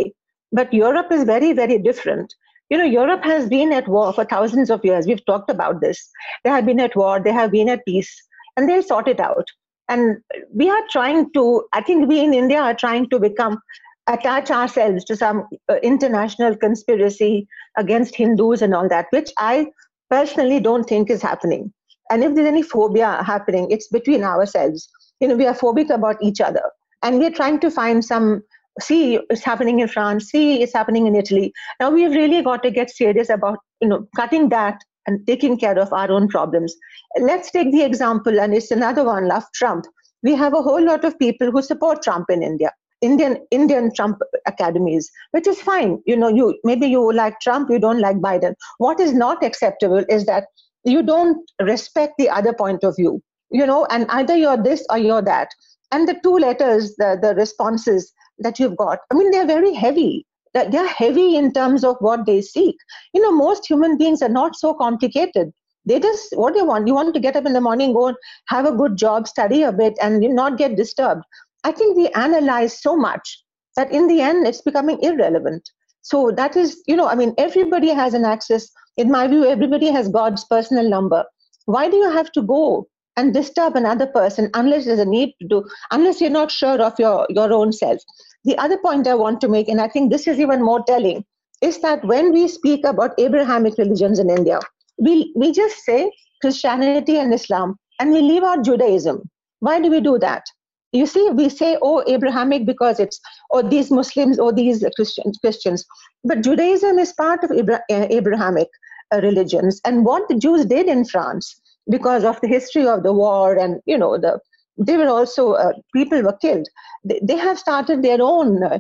but 0.52 0.74
europe 0.74 1.12
is 1.12 1.24
very 1.24 1.54
very 1.54 1.78
different 1.90 2.34
you 2.72 2.78
know 2.78 2.90
europe 2.96 3.24
has 3.24 3.48
been 3.50 3.74
at 3.80 3.88
war 3.96 4.12
for 4.14 4.26
thousands 4.26 4.70
of 4.76 4.84
years 4.90 5.06
we've 5.06 5.26
talked 5.26 5.50
about 5.56 5.82
this 5.82 6.04
they 6.44 6.50
have 6.50 6.66
been 6.66 6.80
at 6.80 6.96
war 6.96 7.20
they 7.20 7.38
have 7.40 7.52
been 7.52 7.70
at 7.70 7.86
peace 7.86 8.14
and 8.58 8.68
they'll 8.68 8.90
sort 8.92 9.08
it 9.08 9.20
out 9.20 9.54
and 9.90 10.18
we 10.54 10.70
are 10.70 10.84
trying 10.90 11.32
to 11.34 11.46
i 11.74 11.82
think 11.82 12.08
we 12.08 12.20
in 12.24 12.34
india 12.34 12.62
are 12.70 12.80
trying 12.86 13.08
to 13.10 13.20
become 13.20 13.62
attach 14.08 14.52
ourselves 14.52 15.04
to 15.06 15.16
some 15.16 15.48
uh, 15.70 15.76
international 15.84 16.56
conspiracy 16.56 17.48
against 17.78 18.16
Hindus 18.16 18.62
and 18.62 18.74
all 18.74 18.90
that, 18.90 19.08
which 19.12 19.32
I 19.38 19.68
personally 20.10 20.60
don't 20.60 20.88
think 20.88 21.10
is 21.10 21.22
happening. 21.22 21.72
And 22.10 22.24
if 22.24 22.36
there's 22.36 22.48
any 22.48 22.64
phobia 22.64 23.24
happening, 23.24 23.70
it's 23.70 23.88
between 23.88 24.24
ourselves. 24.24 24.90
You 25.20 25.30
know, 25.30 25.36
we 25.36 25.48
are 25.48 25.56
phobic 25.56 25.90
about 25.90 26.18
each 26.22 26.42
other. 26.42 26.64
And 27.04 27.20
we're 27.20 27.32
trying 27.32 27.60
to 27.60 27.72
find 27.72 28.04
some 28.04 28.44
see 28.80 29.20
it's 29.30 29.44
happening 29.44 29.80
in 29.80 29.88
France, 29.88 30.30
see 30.30 30.62
it's 30.62 30.74
happening 30.74 31.08
in 31.08 31.16
Italy. 31.16 31.54
Now 31.80 31.90
we've 31.92 32.12
really 32.12 32.42
got 32.42 32.64
to 32.64 32.72
get 32.72 32.90
serious 32.90 33.30
about, 33.30 33.60
you 33.82 33.88
know, 33.88 34.08
cutting 34.16 34.50
that 34.50 34.82
and 35.08 35.26
taking 35.28 35.58
care 35.58 35.78
of 35.78 35.92
our 35.92 36.12
own 36.12 36.28
problems. 36.28 36.76
Let's 37.20 37.52
take 37.52 37.72
the 37.72 37.82
example, 37.84 38.40
and 38.40 38.54
it's 38.54 38.72
another 38.72 39.04
one, 39.04 39.28
love 39.28 39.44
Trump. 39.54 39.86
We 40.24 40.36
have 40.36 40.54
a 40.54 40.62
whole 40.62 40.84
lot 40.84 41.04
of 41.04 41.18
people 41.18 41.52
who 41.52 41.62
support 41.62 42.04
Trump 42.04 42.30
in 42.30 42.44
India. 42.44 42.72
Indian 43.02 43.38
Indian 43.50 43.92
Trump 43.94 44.20
academies, 44.46 45.10
which 45.32 45.48
is 45.48 45.60
fine. 45.60 46.02
You 46.06 46.16
know, 46.16 46.28
you 46.28 46.60
maybe 46.64 46.86
you 46.86 47.12
like 47.12 47.40
Trump, 47.40 47.70
you 47.72 47.80
don't 47.80 48.00
like 48.00 48.18
Biden. 48.18 48.54
What 48.78 49.00
is 49.00 49.12
not 49.12 49.44
acceptable 49.44 50.06
is 50.08 50.26
that 50.28 50.46
you 50.84 51.02
don't 51.02 51.38
respect 51.60 52.14
the 52.18 52.30
other 52.30 52.54
point 52.54 52.84
of 52.84 52.96
view. 52.96 53.22
You 53.50 53.66
know, 53.66 53.86
and 53.90 54.06
either 54.10 54.36
you're 54.36 54.62
this 54.62 54.86
or 54.90 55.00
you're 55.00 55.24
that. 55.24 55.50
And 55.92 56.08
the 56.08 56.20
two 56.24 56.38
letters, 56.38 56.96
the 56.98 57.18
the 57.20 57.34
responses 57.34 58.14
that 58.44 58.60
you've 58.60 58.78
got, 58.78 59.00
I 59.12 59.16
mean, 59.16 59.32
they're 59.32 59.48
very 59.48 59.74
heavy. 59.74 60.26
They're 60.54 60.88
heavy 60.88 61.38
in 61.38 61.54
terms 61.54 61.86
of 61.86 61.96
what 62.00 62.26
they 62.26 62.42
seek. 62.42 62.76
You 63.14 63.22
know, 63.22 63.32
most 63.32 63.66
human 63.66 63.98
beings 63.98 64.22
are 64.22 64.30
not 64.30 64.56
so 64.56 64.74
complicated 64.74 65.52
they 65.84 66.00
just 66.00 66.38
what 66.38 66.54
they 66.54 66.62
want 66.62 66.86
you 66.86 66.94
want 66.94 67.12
to 67.12 67.20
get 67.20 67.36
up 67.36 67.44
in 67.44 67.54
the 67.54 67.60
morning 67.60 67.92
go 67.92 68.10
and 68.10 68.18
have 68.50 68.68
a 68.68 68.72
good 68.72 68.96
job 68.96 69.28
study 69.28 69.64
a 69.64 69.72
bit 69.72 69.96
and 70.00 70.22
not 70.36 70.56
get 70.56 70.76
disturbed 70.76 71.24
I 71.64 71.72
think 71.72 71.96
we 71.96 72.08
analyze 72.10 72.82
so 72.82 72.96
much 72.96 73.44
that 73.76 73.92
in 73.92 74.08
the 74.08 74.22
end 74.22 74.48
it's 74.48 74.62
becoming 74.62 75.02
irrelevant. 75.02 75.70
So 76.02 76.32
that 76.32 76.56
is, 76.56 76.82
you 76.88 76.96
know, 76.96 77.08
I 77.08 77.16
mean, 77.16 77.34
everybody 77.38 77.90
has 77.90 78.14
an 78.14 78.26
access. 78.26 78.70
In 78.98 79.12
my 79.12 79.28
view, 79.28 79.46
everybody 79.46 79.88
has 79.88 80.10
God's 80.10 80.44
personal 80.46 80.90
number. 80.90 81.24
Why 81.66 81.90
do 81.90 81.98
you 81.98 82.12
have 82.12 82.32
to 82.34 82.42
go 82.42 82.88
and 83.16 83.34
disturb 83.34 83.76
another 83.76 84.08
person 84.08 84.50
unless 84.56 84.86
there's 84.86 85.00
a 85.00 85.06
need 85.06 85.34
to 85.42 85.48
do, 85.48 85.70
unless 85.92 86.20
you're 86.20 86.32
not 86.32 86.50
sure 86.50 86.82
of 86.82 86.98
your, 86.98 87.28
your 87.30 87.54
own 87.54 87.72
self? 87.72 88.02
The 88.44 88.58
other 88.58 88.78
point 88.78 89.08
I 89.08 89.16
want 89.16 89.42
to 89.42 89.48
make, 89.48 89.68
and 89.68 89.82
I 89.82 89.88
think 89.88 90.12
this 90.12 90.28
is 90.28 90.40
even 90.40 90.64
more 90.64 90.84
telling, 90.86 91.26
is 91.62 91.80
that 91.82 92.04
when 92.06 92.32
we 92.34 92.48
speak 92.48 92.86
about 92.86 93.20
Abrahamic 93.20 93.78
religions 93.78 94.20
in 94.20 94.30
India, 94.30 94.60
we, 94.98 95.32
we 95.36 95.52
just 95.52 95.78
say 95.86 96.12
Christianity 96.42 97.18
and 97.18 97.34
Islam 97.34 97.76
and 98.00 98.12
we 98.12 98.22
leave 98.22 98.44
out 98.44 98.66
Judaism. 98.66 99.30
Why 99.60 99.80
do 99.80 99.90
we 99.92 100.02
do 100.02 100.18
that? 100.20 100.44
you 100.92 101.06
see 101.06 101.30
we 101.32 101.48
say 101.50 101.78
oh 101.82 102.04
abrahamic 102.08 102.66
because 102.66 103.00
it's 103.00 103.20
or 103.50 103.64
oh, 103.64 103.70
these 103.70 103.92
muslims 103.92 104.40
or 104.40 104.50
oh, 104.50 104.52
these 104.52 104.84
christians 104.96 105.38
christians 105.40 105.86
but 106.24 106.42
judaism 106.44 107.00
is 107.00 107.14
part 107.14 107.44
of 107.44 107.52
Abra- 107.52 107.84
uh, 107.90 108.08
abrahamic 108.10 108.68
uh, 109.14 109.22
religions 109.22 109.80
and 109.86 110.06
what 110.06 110.28
the 110.28 110.36
jews 110.36 110.66
did 110.66 110.88
in 110.88 111.06
france 111.06 111.60
because 111.90 112.24
of 112.24 112.40
the 112.42 112.48
history 112.48 112.88
of 112.88 113.04
the 113.04 113.14
war 113.14 113.58
and 113.58 113.80
you 113.86 113.98
know 113.98 114.18
the 114.18 114.40
they 114.88 114.98
were 114.98 115.10
also 115.10 115.54
uh, 115.54 115.74
people 115.96 116.22
were 116.22 116.38
killed 116.46 116.68
they, 117.04 117.20
they, 117.24 117.38
have 117.38 117.60
started 117.60 118.02
their 118.04 118.22
own 118.22 118.64
uh, 118.64 118.80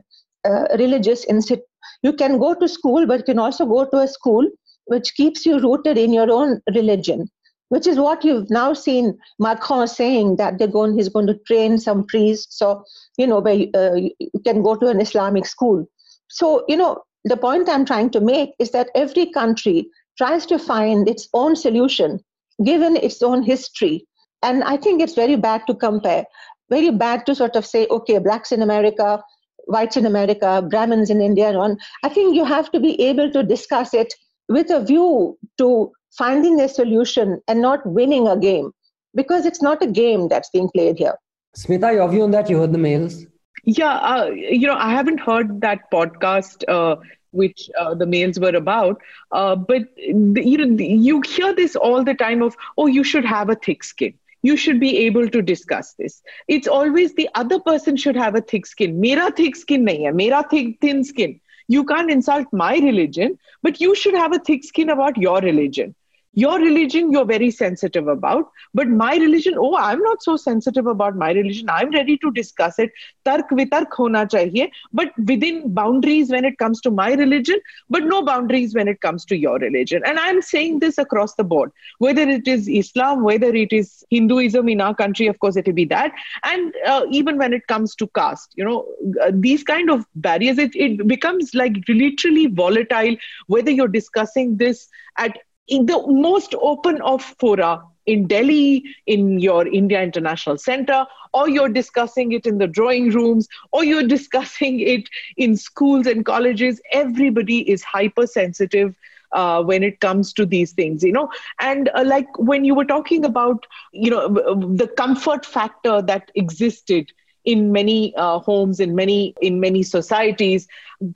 uh 0.49 0.65
religious 0.83 1.25
institute 1.25 1.65
you 2.03 2.13
can 2.21 2.39
go 2.45 2.53
to 2.53 2.67
school 2.77 3.05
but 3.11 3.19
you 3.19 3.27
can 3.31 3.39
also 3.39 3.65
go 3.65 3.85
to 3.85 3.97
a 3.97 4.07
school 4.07 4.47
which 4.85 5.13
keeps 5.15 5.45
you 5.45 5.59
rooted 5.59 5.97
in 5.97 6.13
your 6.19 6.31
own 6.31 6.59
religion 6.75 7.29
which 7.71 7.87
is 7.87 7.97
what 7.97 8.25
you've 8.25 8.49
now 8.49 8.73
seen 8.73 9.17
Macron 9.39 9.87
saying 9.87 10.35
that 10.35 10.57
they're 10.57 10.67
going, 10.67 10.93
he's 10.93 11.07
going 11.07 11.27
to 11.27 11.39
train 11.47 11.77
some 11.77 12.05
priests. 12.05 12.57
So, 12.59 12.83
you 13.17 13.25
know, 13.25 13.39
by, 13.39 13.69
uh, 13.73 13.95
you 13.95 14.41
can 14.45 14.61
go 14.61 14.75
to 14.75 14.87
an 14.87 14.99
Islamic 14.99 15.45
school. 15.45 15.85
So, 16.27 16.65
you 16.67 16.75
know, 16.75 17.01
the 17.23 17.37
point 17.37 17.69
I'm 17.69 17.85
trying 17.85 18.09
to 18.09 18.19
make 18.19 18.49
is 18.59 18.71
that 18.71 18.89
every 18.93 19.31
country 19.31 19.87
tries 20.17 20.45
to 20.47 20.59
find 20.59 21.07
its 21.07 21.29
own 21.33 21.55
solution 21.55 22.19
given 22.65 22.97
its 22.97 23.21
own 23.21 23.41
history. 23.41 24.05
And 24.43 24.63
I 24.63 24.77
think 24.77 25.01
it's 25.01 25.13
very 25.13 25.35
bad 25.35 25.65
to 25.67 25.75
compare, 25.75 26.25
very 26.69 26.91
bad 26.91 27.25
to 27.25 27.35
sort 27.35 27.55
of 27.55 27.65
say, 27.65 27.87
okay, 27.87 28.17
blacks 28.17 28.51
in 28.51 28.61
America, 28.61 29.23
whites 29.67 29.97
in 29.97 30.05
America, 30.05 30.65
Brahmins 30.69 31.09
in 31.09 31.21
India, 31.21 31.47
and 31.47 31.57
on. 31.57 31.77
I 32.03 32.09
think 32.09 32.35
you 32.35 32.45
have 32.45 32.71
to 32.71 32.79
be 32.79 32.99
able 33.01 33.31
to 33.31 33.43
discuss 33.43 33.93
it 33.93 34.13
with 34.49 34.69
a 34.69 34.83
view 34.83 35.37
to 35.57 35.91
finding 36.17 36.59
a 36.59 36.67
solution 36.67 37.41
and 37.47 37.61
not 37.61 37.85
winning 37.85 38.27
a 38.27 38.37
game 38.37 38.71
because 39.15 39.45
it's 39.45 39.61
not 39.61 39.81
a 39.81 39.87
game 39.87 40.27
that's 40.27 40.49
being 40.49 40.69
played 40.73 40.97
here. 40.97 41.15
Smita, 41.55 41.93
your 41.93 42.09
view 42.09 42.23
on 42.23 42.31
that? 42.31 42.49
You 42.49 42.59
heard 42.59 42.73
the 42.73 42.77
mails? 42.77 43.25
Yeah, 43.63 43.93
uh, 43.93 44.25
you 44.25 44.67
know, 44.67 44.75
I 44.75 44.91
haven't 44.91 45.19
heard 45.19 45.61
that 45.61 45.79
podcast 45.93 46.63
uh, 46.67 46.95
which 47.31 47.69
uh, 47.79 47.93
the 47.93 48.05
mails 48.05 48.39
were 48.39 48.55
about, 48.55 49.01
uh, 49.31 49.55
but 49.55 49.83
the, 49.95 50.41
you 50.43 50.57
know, 50.57 50.83
you 50.83 51.21
hear 51.21 51.53
this 51.53 51.75
all 51.75 52.03
the 52.03 52.13
time 52.13 52.41
of, 52.41 52.55
oh, 52.77 52.87
you 52.87 53.03
should 53.03 53.25
have 53.25 53.49
a 53.49 53.55
thick 53.55 53.83
skin. 53.83 54.13
You 54.43 54.57
should 54.57 54.79
be 54.79 54.97
able 54.99 55.29
to 55.29 55.41
discuss 55.41 55.93
this. 55.93 56.21
It's 56.47 56.67
always 56.67 57.13
the 57.13 57.29
other 57.35 57.59
person 57.59 57.95
should 57.95 58.15
have 58.15 58.35
a 58.35 58.41
thick 58.41 58.65
skin. 58.65 58.99
Mera 58.99 59.31
thick 59.31 59.55
skin 59.55 59.85
nahi 59.85 60.05
hai, 60.05 60.11
mera 60.11 60.43
thick 60.49 60.79
thin 60.81 61.03
skin. 61.03 61.39
You 61.67 61.85
can't 61.85 62.11
insult 62.11 62.47
my 62.51 62.77
religion, 62.77 63.37
but 63.61 63.79
you 63.79 63.95
should 63.95 64.15
have 64.15 64.33
a 64.33 64.39
thick 64.39 64.63
skin 64.63 64.89
about 64.89 65.17
your 65.17 65.39
religion 65.39 65.95
your 66.33 66.59
religion 66.59 67.11
you're 67.11 67.25
very 67.25 67.51
sensitive 67.51 68.07
about. 68.07 68.49
But 68.73 68.87
my 68.87 69.15
religion 69.17 69.55
oh 69.57 69.75
i'm 69.75 69.99
not 69.99 70.23
so 70.23 70.37
sensitive 70.37 70.87
about 70.87 71.15
my 71.15 71.31
religion. 71.31 71.69
I'm 71.69 71.91
ready 71.91 72.17
to 72.19 72.31
discuss 72.31 72.79
it. 72.79 72.91
Tark 73.25 73.49
vitark 73.49 73.89
hona 73.91 74.25
chahiye. 74.29 74.69
But 74.93 75.11
within 75.25 75.73
boundaries 75.73 76.31
when 76.31 76.45
it 76.45 76.57
comes 76.57 76.79
to 76.81 76.91
my 76.91 77.13
religion 77.13 77.59
but 77.89 78.03
no 78.03 78.23
boundaries 78.23 78.73
when 78.73 78.87
it 78.87 79.01
comes 79.01 79.25
to 79.25 79.35
your 79.35 79.57
religion. 79.59 80.01
And 80.05 80.19
i'm 80.19 80.41
saying 80.41 80.79
this 80.79 80.97
across 80.97 81.35
the 81.35 81.43
board. 81.43 81.71
Whether 81.99 82.27
it 82.29 82.47
is 82.47 82.67
islam 82.67 83.23
whether 83.23 83.53
it 83.53 83.73
is 83.73 84.03
hinduism 84.09 84.69
in 84.69 84.81
our 84.81 84.95
country 84.95 85.27
of 85.27 85.39
course 85.39 85.57
it 85.57 85.65
will 85.65 85.73
be 85.73 85.85
that. 85.85 86.11
And 86.43 86.73
uh, 86.85 87.05
even 87.11 87.37
when 87.37 87.53
it 87.53 87.67
comes 87.67 87.95
to 87.95 88.07
caste 88.15 88.53
you 88.55 88.63
know 88.63 88.85
uh, 89.21 89.31
these 89.33 89.63
kind 89.63 89.89
of 89.89 90.05
barriers 90.15 90.57
it, 90.57 90.71
it 90.75 91.07
becomes 91.07 91.53
like 91.53 91.73
literally 91.89 92.47
volatile 92.47 93.15
whether 93.47 93.71
you're 93.71 93.87
discussing 93.87 94.57
this 94.57 94.87
at 95.17 95.37
the 95.69 96.03
most 96.07 96.53
open 96.61 97.01
of 97.01 97.21
fora 97.21 97.81
in 98.05 98.27
Delhi, 98.27 98.83
in 99.05 99.39
your 99.39 99.67
India 99.67 100.01
International 100.01 100.57
Center, 100.57 101.05
or 101.33 101.47
you're 101.49 101.69
discussing 101.69 102.31
it 102.31 102.45
in 102.45 102.57
the 102.57 102.67
drawing 102.67 103.09
rooms, 103.11 103.47
or 103.71 103.83
you're 103.83 104.07
discussing 104.07 104.79
it 104.79 105.07
in 105.37 105.55
schools 105.55 106.07
and 106.07 106.25
colleges. 106.25 106.81
Everybody 106.91 107.69
is 107.69 107.83
hypersensitive 107.83 108.95
uh, 109.31 109.63
when 109.63 109.83
it 109.83 109.99
comes 109.99 110.33
to 110.33 110.45
these 110.45 110.71
things, 110.73 111.03
you 111.03 111.11
know. 111.11 111.29
And 111.59 111.89
uh, 111.95 112.03
like 112.05 112.27
when 112.37 112.65
you 112.65 112.75
were 112.75 112.85
talking 112.85 113.23
about, 113.23 113.65
you 113.91 114.09
know, 114.11 114.27
the 114.75 114.87
comfort 114.87 115.45
factor 115.45 116.01
that 116.01 116.31
existed 116.35 117.11
in 117.44 117.72
many 117.72 118.14
uh, 118.16 118.38
homes 118.38 118.80
in 118.80 118.94
many 118.94 119.34
in 119.40 119.60
many 119.60 119.82
societies 119.82 120.66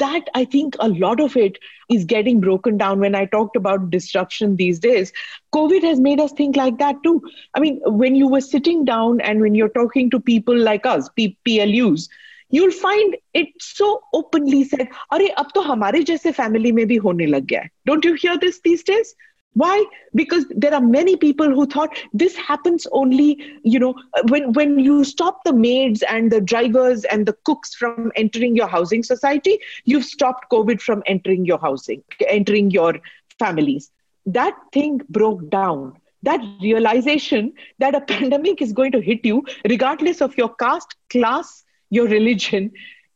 that 0.02 0.28
i 0.34 0.44
think 0.44 0.76
a 0.78 0.88
lot 0.88 1.20
of 1.20 1.36
it 1.36 1.58
is 1.96 2.04
getting 2.12 2.40
broken 2.40 2.76
down 2.82 3.00
when 3.00 3.14
i 3.14 3.24
talked 3.34 3.56
about 3.60 3.90
disruption 3.90 4.56
these 4.56 4.78
days 4.78 5.12
covid 5.56 5.82
has 5.82 6.00
made 6.00 6.20
us 6.20 6.32
think 6.40 6.56
like 6.56 6.78
that 6.78 7.02
too 7.02 7.14
i 7.54 7.60
mean 7.60 7.80
when 8.02 8.14
you 8.14 8.28
were 8.28 8.40
sitting 8.40 8.84
down 8.84 9.20
and 9.20 9.40
when 9.40 9.54
you're 9.54 9.74
talking 9.80 10.10
to 10.10 10.20
people 10.20 10.56
like 10.70 10.86
us 10.86 11.08
P- 11.16 11.36
plus 11.44 12.08
you'll 12.50 12.70
find 12.70 13.16
it 13.34 13.48
so 13.60 13.88
openly 14.18 14.62
said 14.64 14.86
अरे 15.12 15.28
अब 15.42 15.50
तो 15.54 15.60
हमारे 15.60 16.02
जैसे 16.10 16.32
family 16.38 16.72
में 16.78 16.86
भी 16.86 16.96
होने 17.06 17.26
लग 17.26 17.44
गया 17.52 17.60
है 17.60 17.70
don't 17.86 18.06
you 18.06 18.14
hear 18.14 18.36
this 18.46 18.58
these 18.64 18.84
days 18.90 19.14
why? 19.55 19.85
Because 20.13 20.45
there 20.49 20.73
are 20.73 20.81
many 20.81 21.15
people 21.15 21.49
who 21.49 21.65
thought 21.65 21.97
this 22.13 22.35
happens 22.35 22.85
only 22.91 23.59
you 23.63 23.79
know 23.79 23.95
when 24.29 24.51
when 24.53 24.77
you 24.79 25.03
stop 25.03 25.43
the 25.45 25.53
maids 25.53 26.03
and 26.03 26.31
the 26.31 26.41
drivers 26.41 27.05
and 27.05 27.25
the 27.25 27.35
cooks 27.45 27.73
from 27.73 28.11
entering 28.15 28.55
your 28.55 28.67
housing 28.67 29.01
society 29.01 29.57
you've 29.85 30.03
stopped 30.03 30.49
covid 30.51 30.81
from 30.81 31.03
entering 31.05 31.45
your 31.45 31.57
housing 31.57 32.03
entering 32.27 32.69
your 32.69 32.95
families. 33.39 33.91
That 34.25 34.57
thing 34.73 35.01
broke 35.09 35.49
down. 35.49 35.93
That 36.23 36.41
realization 36.61 37.53
that 37.79 37.95
a 37.95 38.01
pandemic 38.13 38.61
is 38.61 38.73
going 38.73 38.91
to 38.91 39.01
hit 39.01 39.25
you 39.25 39.43
regardless 39.69 40.21
of 40.21 40.37
your 40.37 40.53
caste 40.55 40.95
class 41.09 41.63
your 41.91 42.07
religion 42.07 42.71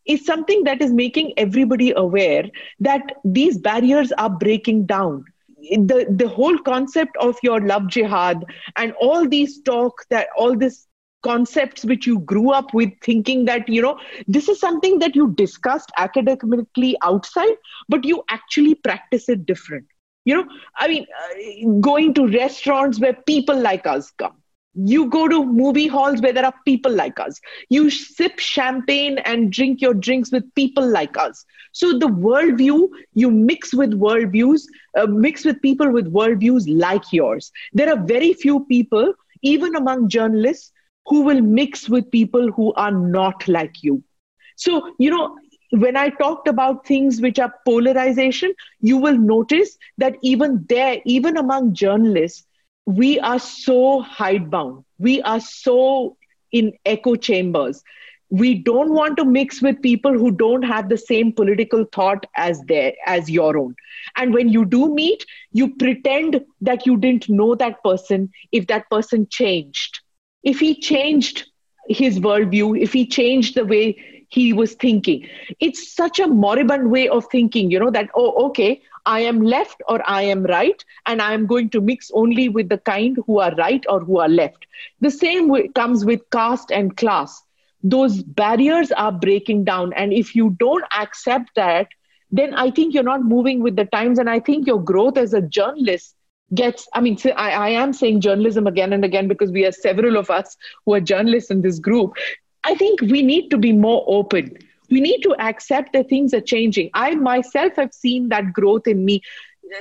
is 0.05 0.25
something 0.25 0.63
that 0.63 0.81
is 0.81 0.93
making 0.93 1.33
everybody 1.37 1.91
aware 1.95 2.45
that 2.79 3.01
these 3.25 3.57
barriers 3.57 4.11
are 4.13 4.29
breaking 4.29 4.85
down 4.85 5.25
the 5.61 6.05
the 6.09 6.27
whole 6.27 6.57
concept 6.59 7.15
of 7.17 7.37
your 7.43 7.59
love 7.61 7.87
jihad 7.87 8.43
and 8.75 8.93
all 8.99 9.27
these 9.27 9.61
talk 9.61 10.05
that 10.09 10.27
all 10.37 10.55
this 10.57 10.87
concepts 11.21 11.83
which 11.85 12.07
you 12.07 12.19
grew 12.19 12.51
up 12.51 12.73
with 12.73 12.89
thinking 13.03 13.45
that 13.45 13.67
you 13.67 13.81
know 13.81 13.99
this 14.27 14.47
is 14.47 14.59
something 14.59 14.99
that 14.99 15.15
you 15.15 15.33
discussed 15.35 15.91
academically 15.97 16.95
outside 17.03 17.55
but 17.89 18.05
you 18.05 18.23
actually 18.29 18.75
practice 18.75 19.29
it 19.29 19.45
different. 19.45 19.85
You 20.25 20.35
know 20.35 20.47
i 20.77 20.87
mean 20.87 21.05
uh, 21.21 21.79
going 21.81 22.13
to 22.15 22.27
restaurants 22.27 22.99
where 22.99 23.13
people 23.13 23.59
like 23.59 23.85
us 23.87 24.11
come 24.11 24.35
you 24.73 25.07
go 25.09 25.27
to 25.27 25.45
movie 25.45 25.87
halls 25.87 26.21
where 26.21 26.33
there 26.33 26.45
are 26.45 26.53
people 26.65 26.91
like 26.91 27.19
us. 27.19 27.39
You 27.69 27.89
sip 27.89 28.39
champagne 28.39 29.17
and 29.19 29.51
drink 29.51 29.81
your 29.81 29.93
drinks 29.93 30.31
with 30.31 30.53
people 30.55 30.87
like 30.87 31.17
us. 31.17 31.45
So 31.73 31.97
the 31.97 32.07
worldview, 32.07 32.87
you 33.13 33.31
mix 33.31 33.73
with 33.73 33.91
worldviews, 33.91 34.61
uh, 34.97 35.07
mix 35.07 35.45
with 35.45 35.61
people 35.61 35.91
with 35.91 36.11
worldviews 36.13 36.63
like 36.67 37.11
yours. 37.11 37.51
There 37.73 37.89
are 37.91 38.03
very 38.05 38.33
few 38.33 38.65
people, 38.65 39.13
even 39.41 39.75
among 39.75 40.09
journalists, 40.09 40.71
who 41.07 41.21
will 41.21 41.41
mix 41.41 41.89
with 41.89 42.09
people 42.11 42.51
who 42.51 42.73
are 42.73 42.91
not 42.91 43.47
like 43.47 43.83
you. 43.83 44.03
So, 44.55 44.93
you 44.99 45.09
know, 45.09 45.35
when 45.71 45.95
I 45.97 46.09
talked 46.09 46.47
about 46.47 46.85
things 46.85 47.21
which 47.21 47.39
are 47.39 47.53
polarization, 47.65 48.53
you 48.81 48.97
will 48.97 49.17
notice 49.17 49.77
that 49.97 50.15
even 50.21 50.65
there, 50.69 50.97
even 51.05 51.37
among 51.37 51.73
journalists, 51.73 52.45
we 52.85 53.19
are 53.19 53.39
so 53.39 54.01
hidebound. 54.01 54.83
We 54.97 55.21
are 55.21 55.39
so 55.39 56.17
in 56.51 56.73
echo 56.85 57.15
chambers. 57.15 57.83
We 58.31 58.55
don't 58.55 58.93
want 58.93 59.17
to 59.17 59.25
mix 59.25 59.61
with 59.61 59.81
people 59.81 60.13
who 60.13 60.31
don't 60.31 60.61
have 60.63 60.89
the 60.89 60.97
same 60.97 61.33
political 61.33 61.85
thought 61.85 62.25
as 62.35 62.61
their 62.67 62.93
as 63.07 63.29
your 63.29 63.57
own. 63.57 63.75
And 64.15 64.33
when 64.33 64.49
you 64.49 64.65
do 64.65 64.93
meet, 64.93 65.25
you 65.51 65.75
pretend 65.75 66.41
that 66.61 66.85
you 66.85 66.97
didn't 66.97 67.29
know 67.29 67.55
that 67.55 67.83
person 67.83 68.31
if 68.51 68.67
that 68.67 68.89
person 68.89 69.27
changed. 69.31 69.99
If 70.43 70.59
he 70.59 70.79
changed 70.79 71.45
his 71.87 72.19
worldview, 72.19 72.79
if 72.79 72.93
he 72.93 73.07
changed 73.07 73.55
the 73.55 73.65
way 73.65 73.97
he 74.29 74.53
was 74.53 74.73
thinking. 74.75 75.27
It's 75.59 75.93
such 75.95 76.19
a 76.19 76.27
moribund 76.27 76.91
way 76.91 77.09
of 77.09 77.25
thinking, 77.31 77.71
you 77.71 77.79
know, 77.79 77.89
that, 77.89 78.09
oh, 78.15 78.47
okay, 78.49 78.81
I 79.09 79.21
am 79.21 79.41
left 79.41 79.81
or 79.89 80.01
I 80.09 80.21
am 80.23 80.43
right, 80.43 80.83
and 81.05 81.21
I 81.21 81.33
am 81.33 81.47
going 81.47 81.69
to 81.71 81.81
mix 81.81 82.11
only 82.13 82.49
with 82.49 82.69
the 82.69 82.77
kind 82.77 83.17
who 83.25 83.39
are 83.39 83.53
right 83.55 83.83
or 83.89 83.99
who 84.01 84.19
are 84.19 84.29
left. 84.29 84.65
The 85.01 85.11
same 85.11 85.51
comes 85.73 86.05
with 86.05 86.29
caste 86.31 86.71
and 86.71 86.95
class. 86.97 87.43
Those 87.83 88.23
barriers 88.23 88.91
are 88.91 89.11
breaking 89.11 89.65
down. 89.65 89.93
And 89.93 90.13
if 90.13 90.35
you 90.35 90.55
don't 90.59 90.85
accept 90.97 91.55
that, 91.55 91.87
then 92.31 92.53
I 92.53 92.71
think 92.71 92.93
you're 92.93 93.03
not 93.03 93.23
moving 93.23 93.61
with 93.63 93.75
the 93.75 93.85
times. 93.85 94.19
And 94.19 94.29
I 94.29 94.39
think 94.39 94.67
your 94.67 94.81
growth 94.81 95.17
as 95.17 95.33
a 95.33 95.41
journalist 95.41 96.15
gets 96.53 96.87
i 96.93 97.01
mean 97.01 97.17
I, 97.35 97.51
I 97.51 97.69
am 97.69 97.93
saying 97.93 98.21
journalism 98.21 98.67
again 98.67 98.93
and 98.93 99.05
again 99.05 99.27
because 99.27 99.51
we 99.51 99.65
are 99.65 99.71
several 99.71 100.17
of 100.17 100.29
us 100.29 100.57
who 100.85 100.93
are 100.95 100.99
journalists 100.99 101.51
in 101.51 101.61
this 101.61 101.79
group 101.79 102.13
i 102.63 102.75
think 102.75 103.01
we 103.01 103.21
need 103.21 103.49
to 103.51 103.57
be 103.57 103.71
more 103.71 104.03
open 104.07 104.57
we 104.89 105.01
need 105.01 105.21
to 105.21 105.35
accept 105.39 105.93
that 105.93 106.09
things 106.09 106.33
are 106.33 106.41
changing. 106.41 106.89
I 106.93 107.15
myself 107.15 107.75
have 107.75 107.93
seen 107.93 108.29
that 108.29 108.53
growth 108.53 108.87
in 108.87 109.05
me. 109.05 109.21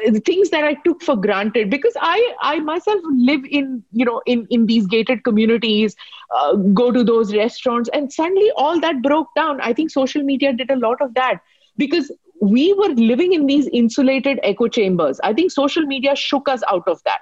Uh, 0.07 0.13
things 0.27 0.51
that 0.51 0.65
i 0.65 0.75
took 0.85 1.03
for 1.03 1.15
granted 1.17 1.71
because 1.71 1.95
i 2.01 2.35
i 2.43 2.59
myself 2.61 3.01
live 3.29 3.45
in 3.59 3.83
you 3.93 4.05
know 4.05 4.21
in 4.27 4.47
in 4.51 4.67
these 4.67 4.87
gated 4.87 5.23
communities 5.25 5.95
uh, 6.37 6.55
go 6.81 6.91
to 6.91 7.03
those 7.03 7.35
restaurants 7.35 7.89
and 7.93 8.13
suddenly 8.13 8.51
all 8.57 8.79
that 8.81 9.03
broke 9.03 9.29
down. 9.35 9.61
I 9.61 9.73
think 9.73 9.91
social 9.91 10.23
media 10.23 10.53
did 10.53 10.71
a 10.71 10.77
lot 10.77 11.01
of 11.01 11.15
that 11.15 11.41
because 11.77 12.11
we 12.41 12.73
were 12.75 12.89
living 12.91 13.33
in 13.33 13.47
these 13.47 13.69
insulated 13.69 14.41
echo 14.43 14.69
chambers. 14.69 15.21
I 15.25 15.33
think 15.33 15.51
social 15.53 15.85
media 15.85 16.15
shook 16.17 16.49
us 16.49 16.63
out 16.71 16.87
of 16.87 17.03
that. 17.05 17.21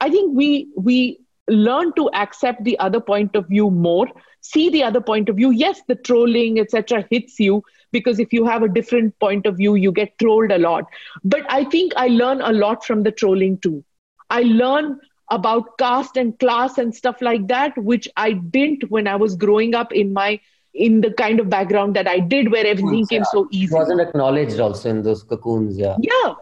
I 0.00 0.08
think 0.10 0.36
we 0.36 0.68
we 0.76 1.18
learned 1.48 1.94
to 1.96 2.10
accept 2.14 2.64
the 2.64 2.78
other 2.78 3.00
point 3.00 3.36
of 3.36 3.48
view 3.48 3.70
more 3.70 4.06
see 4.40 4.68
the 4.68 4.82
other 4.82 5.00
point 5.00 5.28
of 5.28 5.36
view. 5.36 5.50
Yes 5.50 5.80
the 5.88 5.94
trolling 5.94 6.60
etc 6.60 7.06
hits 7.10 7.40
you 7.40 7.62
because 7.92 8.18
if 8.18 8.32
you 8.32 8.44
have 8.44 8.62
a 8.62 8.68
different 8.68 9.18
point 9.18 9.46
of 9.46 9.56
view 9.56 9.74
you 9.74 9.92
get 9.92 10.18
trolled 10.18 10.52
a 10.52 10.58
lot. 10.58 10.84
But 11.24 11.50
i 11.50 11.64
think 11.64 11.92
i 11.96 12.08
learn 12.08 12.40
a 12.40 12.52
lot 12.52 12.84
from 12.84 13.02
the 13.02 13.12
trolling 13.12 13.58
too. 13.58 13.84
I 14.30 14.42
learn 14.42 15.00
about 15.30 15.78
caste 15.78 16.16
and 16.16 16.38
class 16.38 16.78
and 16.78 16.94
stuff 16.94 17.22
like 17.22 17.46
that 17.48 17.76
which 17.78 18.08
i 18.16 18.32
didn't 18.32 18.90
when 18.90 19.06
i 19.08 19.16
was 19.16 19.36
growing 19.36 19.74
up 19.74 19.92
in 19.92 20.12
my 20.12 20.38
in 20.74 21.00
the 21.00 21.10
kind 21.12 21.40
of 21.40 21.48
background 21.48 21.96
that 21.96 22.06
i 22.06 22.18
did 22.18 22.50
where 22.52 22.66
everything 22.66 23.06
came 23.06 23.24
so 23.30 23.48
easy 23.50 23.74
it 23.74 23.78
wasn't 23.78 24.00
acknowledged 24.00 24.60
also 24.60 24.90
in 24.90 25.02
those 25.02 25.22
cocoons 25.22 25.78
yeah. 25.78 25.96
Yeah. 25.98 26.34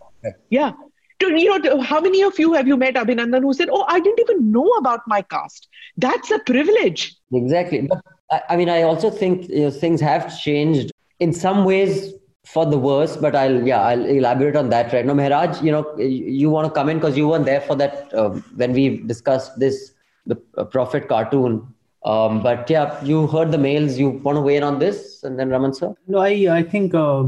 Yeah 0.50 0.72
you 1.28 1.58
know, 1.58 1.80
how 1.80 2.00
many 2.00 2.22
of 2.22 2.38
you 2.38 2.52
have 2.54 2.66
you 2.66 2.76
met 2.76 2.94
Abhinandan 2.94 3.42
who 3.42 3.52
said, 3.52 3.68
"Oh, 3.70 3.84
I 3.88 4.00
didn't 4.00 4.20
even 4.20 4.50
know 4.50 4.68
about 4.72 5.00
my 5.06 5.22
caste." 5.22 5.68
That's 5.96 6.30
a 6.30 6.38
privilege. 6.40 7.14
Exactly, 7.32 7.82
but 7.82 8.02
I, 8.30 8.42
I 8.50 8.56
mean, 8.56 8.68
I 8.68 8.82
also 8.82 9.10
think 9.10 9.48
you 9.48 9.62
know, 9.62 9.70
things 9.70 10.00
have 10.00 10.38
changed 10.40 10.92
in 11.20 11.32
some 11.32 11.64
ways 11.64 12.14
for 12.44 12.66
the 12.66 12.78
worse. 12.78 13.16
But 13.16 13.36
I'll 13.36 13.66
yeah, 13.66 13.82
I'll 13.82 14.04
elaborate 14.04 14.56
on 14.56 14.70
that 14.70 14.92
right 14.92 15.04
now. 15.04 15.14
Mehraj, 15.14 15.62
you 15.62 15.72
know, 15.72 15.96
you 15.98 16.50
want 16.50 16.66
to 16.68 16.72
come 16.72 16.88
in 16.88 16.98
because 16.98 17.16
you 17.16 17.28
weren't 17.28 17.44
there 17.44 17.60
for 17.60 17.76
that 17.76 18.12
uh, 18.14 18.30
when 18.56 18.72
we 18.72 18.98
discussed 18.98 19.58
this 19.58 19.92
the 20.26 20.40
uh, 20.56 20.64
Prophet 20.64 21.08
cartoon. 21.08 21.66
Um, 22.04 22.42
but 22.42 22.68
yeah, 22.68 23.02
you 23.04 23.26
heard 23.28 23.52
the 23.52 23.58
mails. 23.58 23.98
You 23.98 24.10
want 24.10 24.36
to 24.36 24.42
weigh 24.42 24.56
in 24.56 24.64
on 24.64 24.78
this, 24.78 25.22
and 25.22 25.38
then 25.38 25.50
Raman 25.50 25.74
sir. 25.74 25.94
No, 26.06 26.18
I 26.18 26.58
I 26.58 26.62
think 26.62 26.94
uh, 26.94 27.24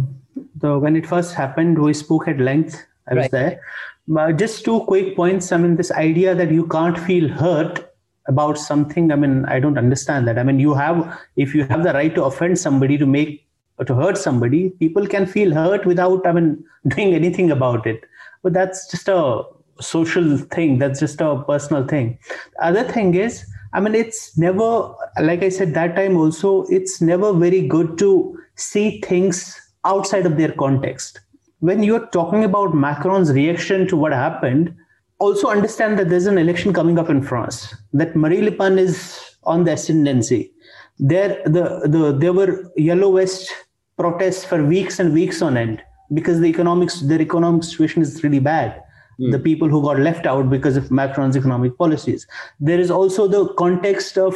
the 0.56 0.78
when 0.78 0.96
it 0.96 1.06
first 1.06 1.34
happened, 1.34 1.78
we 1.78 1.94
spoke 1.94 2.26
at 2.28 2.38
length 2.38 2.84
I 3.08 3.14
was 3.14 3.22
right. 3.22 3.30
there. 3.30 3.60
But 4.06 4.36
just 4.36 4.64
two 4.64 4.80
quick 4.80 5.16
points. 5.16 5.52
I 5.52 5.56
mean, 5.56 5.76
this 5.76 5.90
idea 5.92 6.34
that 6.34 6.50
you 6.50 6.66
can't 6.66 6.98
feel 6.98 7.28
hurt 7.28 7.90
about 8.26 8.58
something. 8.58 9.10
I 9.12 9.16
mean, 9.16 9.44
I 9.46 9.60
don't 9.60 9.78
understand 9.78 10.28
that. 10.28 10.38
I 10.38 10.42
mean, 10.42 10.60
you 10.60 10.74
have 10.74 11.18
if 11.36 11.54
you 11.54 11.64
have 11.64 11.82
the 11.82 11.92
right 11.92 12.14
to 12.14 12.24
offend 12.24 12.58
somebody 12.58 12.98
to 12.98 13.06
make 13.06 13.46
or 13.78 13.84
to 13.84 13.94
hurt 13.94 14.16
somebody, 14.16 14.70
people 14.70 15.06
can 15.06 15.26
feel 15.26 15.52
hurt 15.52 15.84
without 15.86 16.26
I 16.26 16.32
mean 16.32 16.64
doing 16.88 17.14
anything 17.14 17.50
about 17.50 17.86
it. 17.86 18.04
But 18.42 18.52
that's 18.52 18.90
just 18.90 19.08
a 19.08 19.42
social 19.80 20.38
thing. 20.38 20.78
That's 20.78 21.00
just 21.00 21.20
a 21.20 21.42
personal 21.46 21.86
thing. 21.86 22.18
The 22.58 22.66
other 22.66 22.84
thing 22.84 23.14
is, 23.14 23.44
I 23.72 23.80
mean, 23.80 23.94
it's 23.94 24.38
never, 24.38 24.94
like 25.20 25.42
I 25.42 25.48
said 25.48 25.74
that 25.74 25.96
time 25.96 26.16
also, 26.16 26.64
it's 26.68 27.00
never 27.00 27.32
very 27.32 27.66
good 27.66 27.98
to 27.98 28.38
see 28.54 29.00
things 29.00 29.60
outside 29.84 30.26
of 30.26 30.36
their 30.36 30.52
context. 30.52 31.20
When 31.60 31.82
you're 31.82 32.06
talking 32.06 32.44
about 32.44 32.74
Macron's 32.74 33.32
reaction 33.32 33.86
to 33.88 33.96
what 33.96 34.12
happened, 34.12 34.74
also 35.18 35.48
understand 35.48 35.98
that 35.98 36.08
there's 36.08 36.26
an 36.26 36.38
election 36.38 36.72
coming 36.72 36.98
up 36.98 37.08
in 37.08 37.22
France, 37.22 37.74
that 37.92 38.14
Marine 38.16 38.44
Le 38.44 38.52
Pen 38.52 38.78
is 38.78 39.18
on 39.44 39.64
the 39.64 39.72
ascendancy. 39.72 40.52
There, 40.98 41.42
the, 41.44 41.82
the, 41.86 42.16
there 42.18 42.32
were 42.32 42.70
Yellow 42.76 43.16
Vest 43.16 43.50
protests 43.96 44.44
for 44.44 44.64
weeks 44.64 44.98
and 44.98 45.12
weeks 45.12 45.40
on 45.40 45.56
end 45.56 45.82
because 46.12 46.40
the 46.40 46.46
economics, 46.46 47.00
their 47.00 47.20
economic 47.20 47.64
situation 47.64 48.02
is 48.02 48.22
really 48.22 48.40
bad 48.40 48.82
mm. 49.20 49.30
the 49.32 49.38
people 49.38 49.68
who 49.68 49.82
got 49.82 49.98
left 49.98 50.26
out 50.26 50.50
because 50.50 50.76
of 50.76 50.90
Macron's 50.90 51.36
economic 51.36 51.76
policies. 51.78 52.26
There 52.60 52.80
is 52.80 52.90
also 52.90 53.26
the 53.26 53.48
context 53.54 54.18
of, 54.18 54.34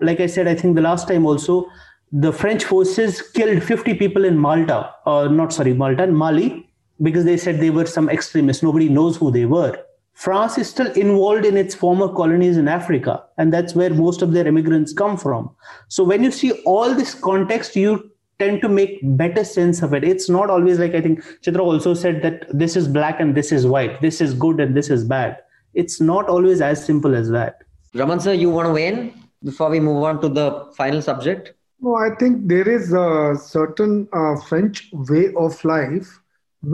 like 0.00 0.20
I 0.20 0.26
said, 0.26 0.48
I 0.48 0.54
think 0.54 0.76
the 0.76 0.82
last 0.82 1.08
time 1.08 1.26
also, 1.26 1.68
the 2.12 2.32
French 2.32 2.64
forces 2.64 3.22
killed 3.22 3.62
50 3.62 3.94
people 3.94 4.24
in 4.24 4.38
Malta, 4.38 4.94
or 5.04 5.28
not 5.28 5.52
sorry, 5.52 5.74
Malta, 5.74 6.04
and 6.04 6.16
Mali, 6.16 6.68
because 7.02 7.24
they 7.24 7.36
said 7.36 7.60
they 7.60 7.70
were 7.70 7.86
some 7.86 8.08
extremists. 8.08 8.62
Nobody 8.62 8.88
knows 8.88 9.16
who 9.16 9.30
they 9.30 9.44
were. 9.44 9.78
France 10.14 10.58
is 10.58 10.68
still 10.68 10.90
involved 10.92 11.44
in 11.44 11.56
its 11.56 11.74
former 11.74 12.08
colonies 12.08 12.56
in 12.56 12.66
Africa, 12.66 13.24
and 13.36 13.52
that's 13.52 13.74
where 13.74 13.90
most 13.90 14.20
of 14.22 14.32
their 14.32 14.46
immigrants 14.46 14.92
come 14.92 15.16
from. 15.16 15.50
So 15.88 16.02
when 16.02 16.24
you 16.24 16.32
see 16.32 16.52
all 16.62 16.94
this 16.94 17.14
context, 17.14 17.76
you 17.76 18.10
tend 18.38 18.62
to 18.62 18.68
make 18.68 19.00
better 19.02 19.44
sense 19.44 19.82
of 19.82 19.92
it 19.92 20.04
it's 20.04 20.28
not 20.28 20.48
always 20.48 20.78
like 20.78 20.94
i 20.94 21.00
think 21.00 21.22
chitra 21.42 21.60
also 21.60 21.92
said 21.92 22.22
that 22.22 22.46
this 22.56 22.76
is 22.76 22.86
black 22.86 23.18
and 23.18 23.34
this 23.34 23.50
is 23.50 23.66
white 23.66 24.00
this 24.00 24.20
is 24.20 24.32
good 24.32 24.60
and 24.60 24.76
this 24.76 24.90
is 24.90 25.04
bad 25.04 25.38
it's 25.74 26.00
not 26.00 26.28
always 26.28 26.60
as 26.60 26.84
simple 26.84 27.16
as 27.16 27.30
that 27.30 27.64
raman 27.94 28.20
sir 28.20 28.32
you 28.32 28.48
want 28.48 28.68
to 28.68 28.72
weigh 28.72 28.86
in 28.86 29.12
before 29.42 29.70
we 29.70 29.80
move 29.80 30.04
on 30.04 30.20
to 30.20 30.28
the 30.28 30.46
final 30.76 31.02
subject 31.02 31.52
no 31.80 31.94
i 31.96 32.08
think 32.20 32.48
there 32.48 32.68
is 32.68 32.92
a 32.92 33.34
certain 33.40 34.08
uh, 34.20 34.34
french 34.48 34.88
way 35.10 35.24
of 35.44 35.62
life 35.64 36.08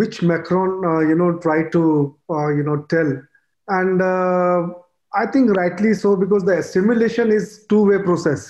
which 0.01 0.23
macron 0.23 0.85
uh, 0.91 1.01
you 1.09 1.15
know 1.21 1.31
try 1.47 1.59
to 1.77 1.83
uh, 2.31 2.49
you 2.49 2.63
know 2.69 2.79
tell 2.95 3.11
and 3.79 4.03
uh, 4.03 4.61
i 5.15 5.27
think 5.27 5.51
rightly 5.61 5.95
so 5.95 6.17
because 6.17 6.45
the 6.45 6.57
assimilation 6.65 7.31
is 7.39 7.67
two 7.69 7.83
way 7.91 7.99
process 8.09 8.47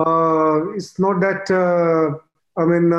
uh, 0.00 0.56
it's 0.76 0.98
not 0.98 1.20
that 1.20 1.50
uh, 1.62 2.16
I 2.60 2.64
mean, 2.64 2.90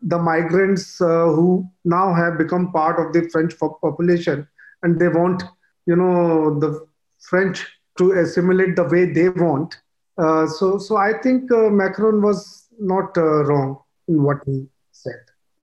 the 0.00 0.16
migrants 0.16 0.98
who 0.98 1.68
now 1.84 2.14
have 2.14 2.38
become 2.38 2.70
part 2.70 3.00
of 3.04 3.12
the 3.12 3.28
French 3.30 3.58
population 3.58 4.46
and 4.84 5.00
they 5.00 5.08
want, 5.08 5.42
you 5.86 5.96
know, 5.96 6.56
the 6.60 6.86
French 7.18 7.66
to 7.98 8.12
assimilate 8.12 8.76
the 8.76 8.84
way 8.84 9.06
they 9.12 9.28
want. 9.28 9.74
Uh, 10.18 10.46
so, 10.46 10.78
so 10.78 10.96
I 10.96 11.12
think 11.22 11.50
uh, 11.52 11.70
Macron 11.70 12.22
was 12.22 12.66
not 12.78 13.16
uh, 13.16 13.44
wrong 13.44 13.78
in 14.08 14.22
what 14.22 14.38
he 14.46 14.66
said. 14.92 15.14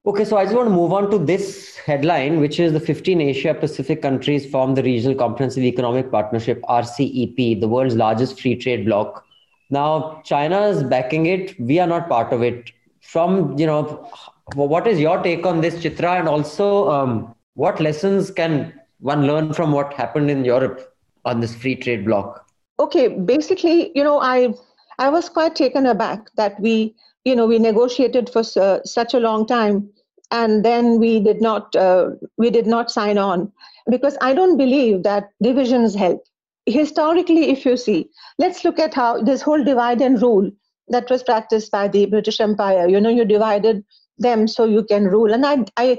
Okay, 0.06 0.24
so 0.24 0.36
I 0.36 0.44
just 0.44 0.56
want 0.56 0.68
to 0.68 0.74
move 0.74 0.92
on 0.92 1.10
to 1.10 1.18
this 1.18 1.76
headline, 1.78 2.40
which 2.40 2.60
is 2.60 2.72
the 2.72 2.80
15 2.80 3.20
Asia 3.20 3.54
Pacific 3.54 4.00
countries 4.02 4.48
form 4.48 4.74
the 4.74 4.82
Regional 4.82 5.16
Comprehensive 5.16 5.64
Economic 5.64 6.10
Partnership, 6.10 6.62
RCEP, 6.62 7.60
the 7.60 7.68
world's 7.68 7.96
largest 7.96 8.40
free 8.40 8.54
trade 8.54 8.84
bloc. 8.86 9.24
Now, 9.68 10.22
China 10.24 10.62
is 10.68 10.84
backing 10.84 11.26
it. 11.26 11.58
We 11.58 11.80
are 11.80 11.88
not 11.88 12.08
part 12.08 12.32
of 12.32 12.42
it 12.42 12.70
from 13.06 13.58
you 13.58 13.66
know 13.66 14.10
what 14.54 14.86
is 14.86 14.98
your 14.98 15.22
take 15.22 15.46
on 15.46 15.60
this 15.60 15.76
chitra 15.82 16.18
and 16.18 16.28
also 16.28 16.90
um, 16.90 17.34
what 17.54 17.80
lessons 17.80 18.30
can 18.30 18.72
one 18.98 19.26
learn 19.26 19.52
from 19.52 19.72
what 19.72 19.92
happened 19.92 20.30
in 20.30 20.44
europe 20.44 20.94
on 21.24 21.40
this 21.40 21.54
free 21.54 21.74
trade 21.74 22.04
bloc 22.04 22.45
okay 22.78 23.08
basically 23.08 23.90
you 23.94 24.04
know 24.04 24.20
i 24.20 24.52
i 24.98 25.08
was 25.08 25.28
quite 25.28 25.56
taken 25.56 25.86
aback 25.86 26.30
that 26.36 26.58
we 26.60 26.94
you 27.24 27.34
know 27.34 27.46
we 27.46 27.58
negotiated 27.58 28.28
for 28.30 28.42
uh, 28.56 28.78
such 28.84 29.14
a 29.14 29.20
long 29.20 29.46
time 29.46 29.88
and 30.30 30.64
then 30.64 30.98
we 30.98 31.20
did 31.20 31.40
not 31.40 31.74
uh, 31.76 32.10
we 32.36 32.50
did 32.50 32.66
not 32.66 32.90
sign 32.90 33.18
on 33.18 33.50
because 33.88 34.16
i 34.20 34.34
don't 34.34 34.56
believe 34.56 35.02
that 35.02 35.30
divisions 35.42 35.94
help 35.94 36.22
historically 36.66 37.50
if 37.50 37.64
you 37.64 37.76
see 37.76 38.08
let's 38.38 38.64
look 38.64 38.78
at 38.78 38.94
how 38.94 39.22
this 39.22 39.42
whole 39.42 39.62
divide 39.62 40.00
and 40.00 40.20
rule 40.20 40.50
that 40.88 41.10
was 41.10 41.22
practiced 41.22 41.70
by 41.70 41.88
the 41.88 42.06
British 42.06 42.40
Empire. 42.40 42.88
You 42.88 43.00
know, 43.00 43.10
you 43.10 43.24
divided 43.24 43.84
them 44.18 44.46
so 44.46 44.64
you 44.64 44.84
can 44.84 45.04
rule. 45.04 45.32
And 45.32 45.44
I, 45.44 45.64
I, 45.76 45.98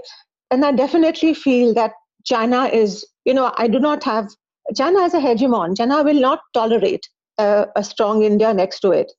and 0.49 0.65
I 0.65 0.71
definitely 0.71 1.33
feel 1.33 1.73
that 1.73 1.91
China 2.23 2.65
is, 2.65 3.05
you 3.25 3.33
know, 3.33 3.53
I 3.57 3.67
do 3.67 3.79
not 3.79 4.03
have 4.03 4.29
China 4.75 4.99
is 5.01 5.13
a 5.13 5.19
hegemon. 5.19 5.77
China 5.77 6.03
will 6.03 6.19
not 6.19 6.39
tolerate 6.53 7.07
uh, 7.37 7.65
a 7.75 7.83
strong 7.83 8.23
India 8.23 8.53
next 8.53 8.79
to 8.81 8.91
it. 8.91 9.11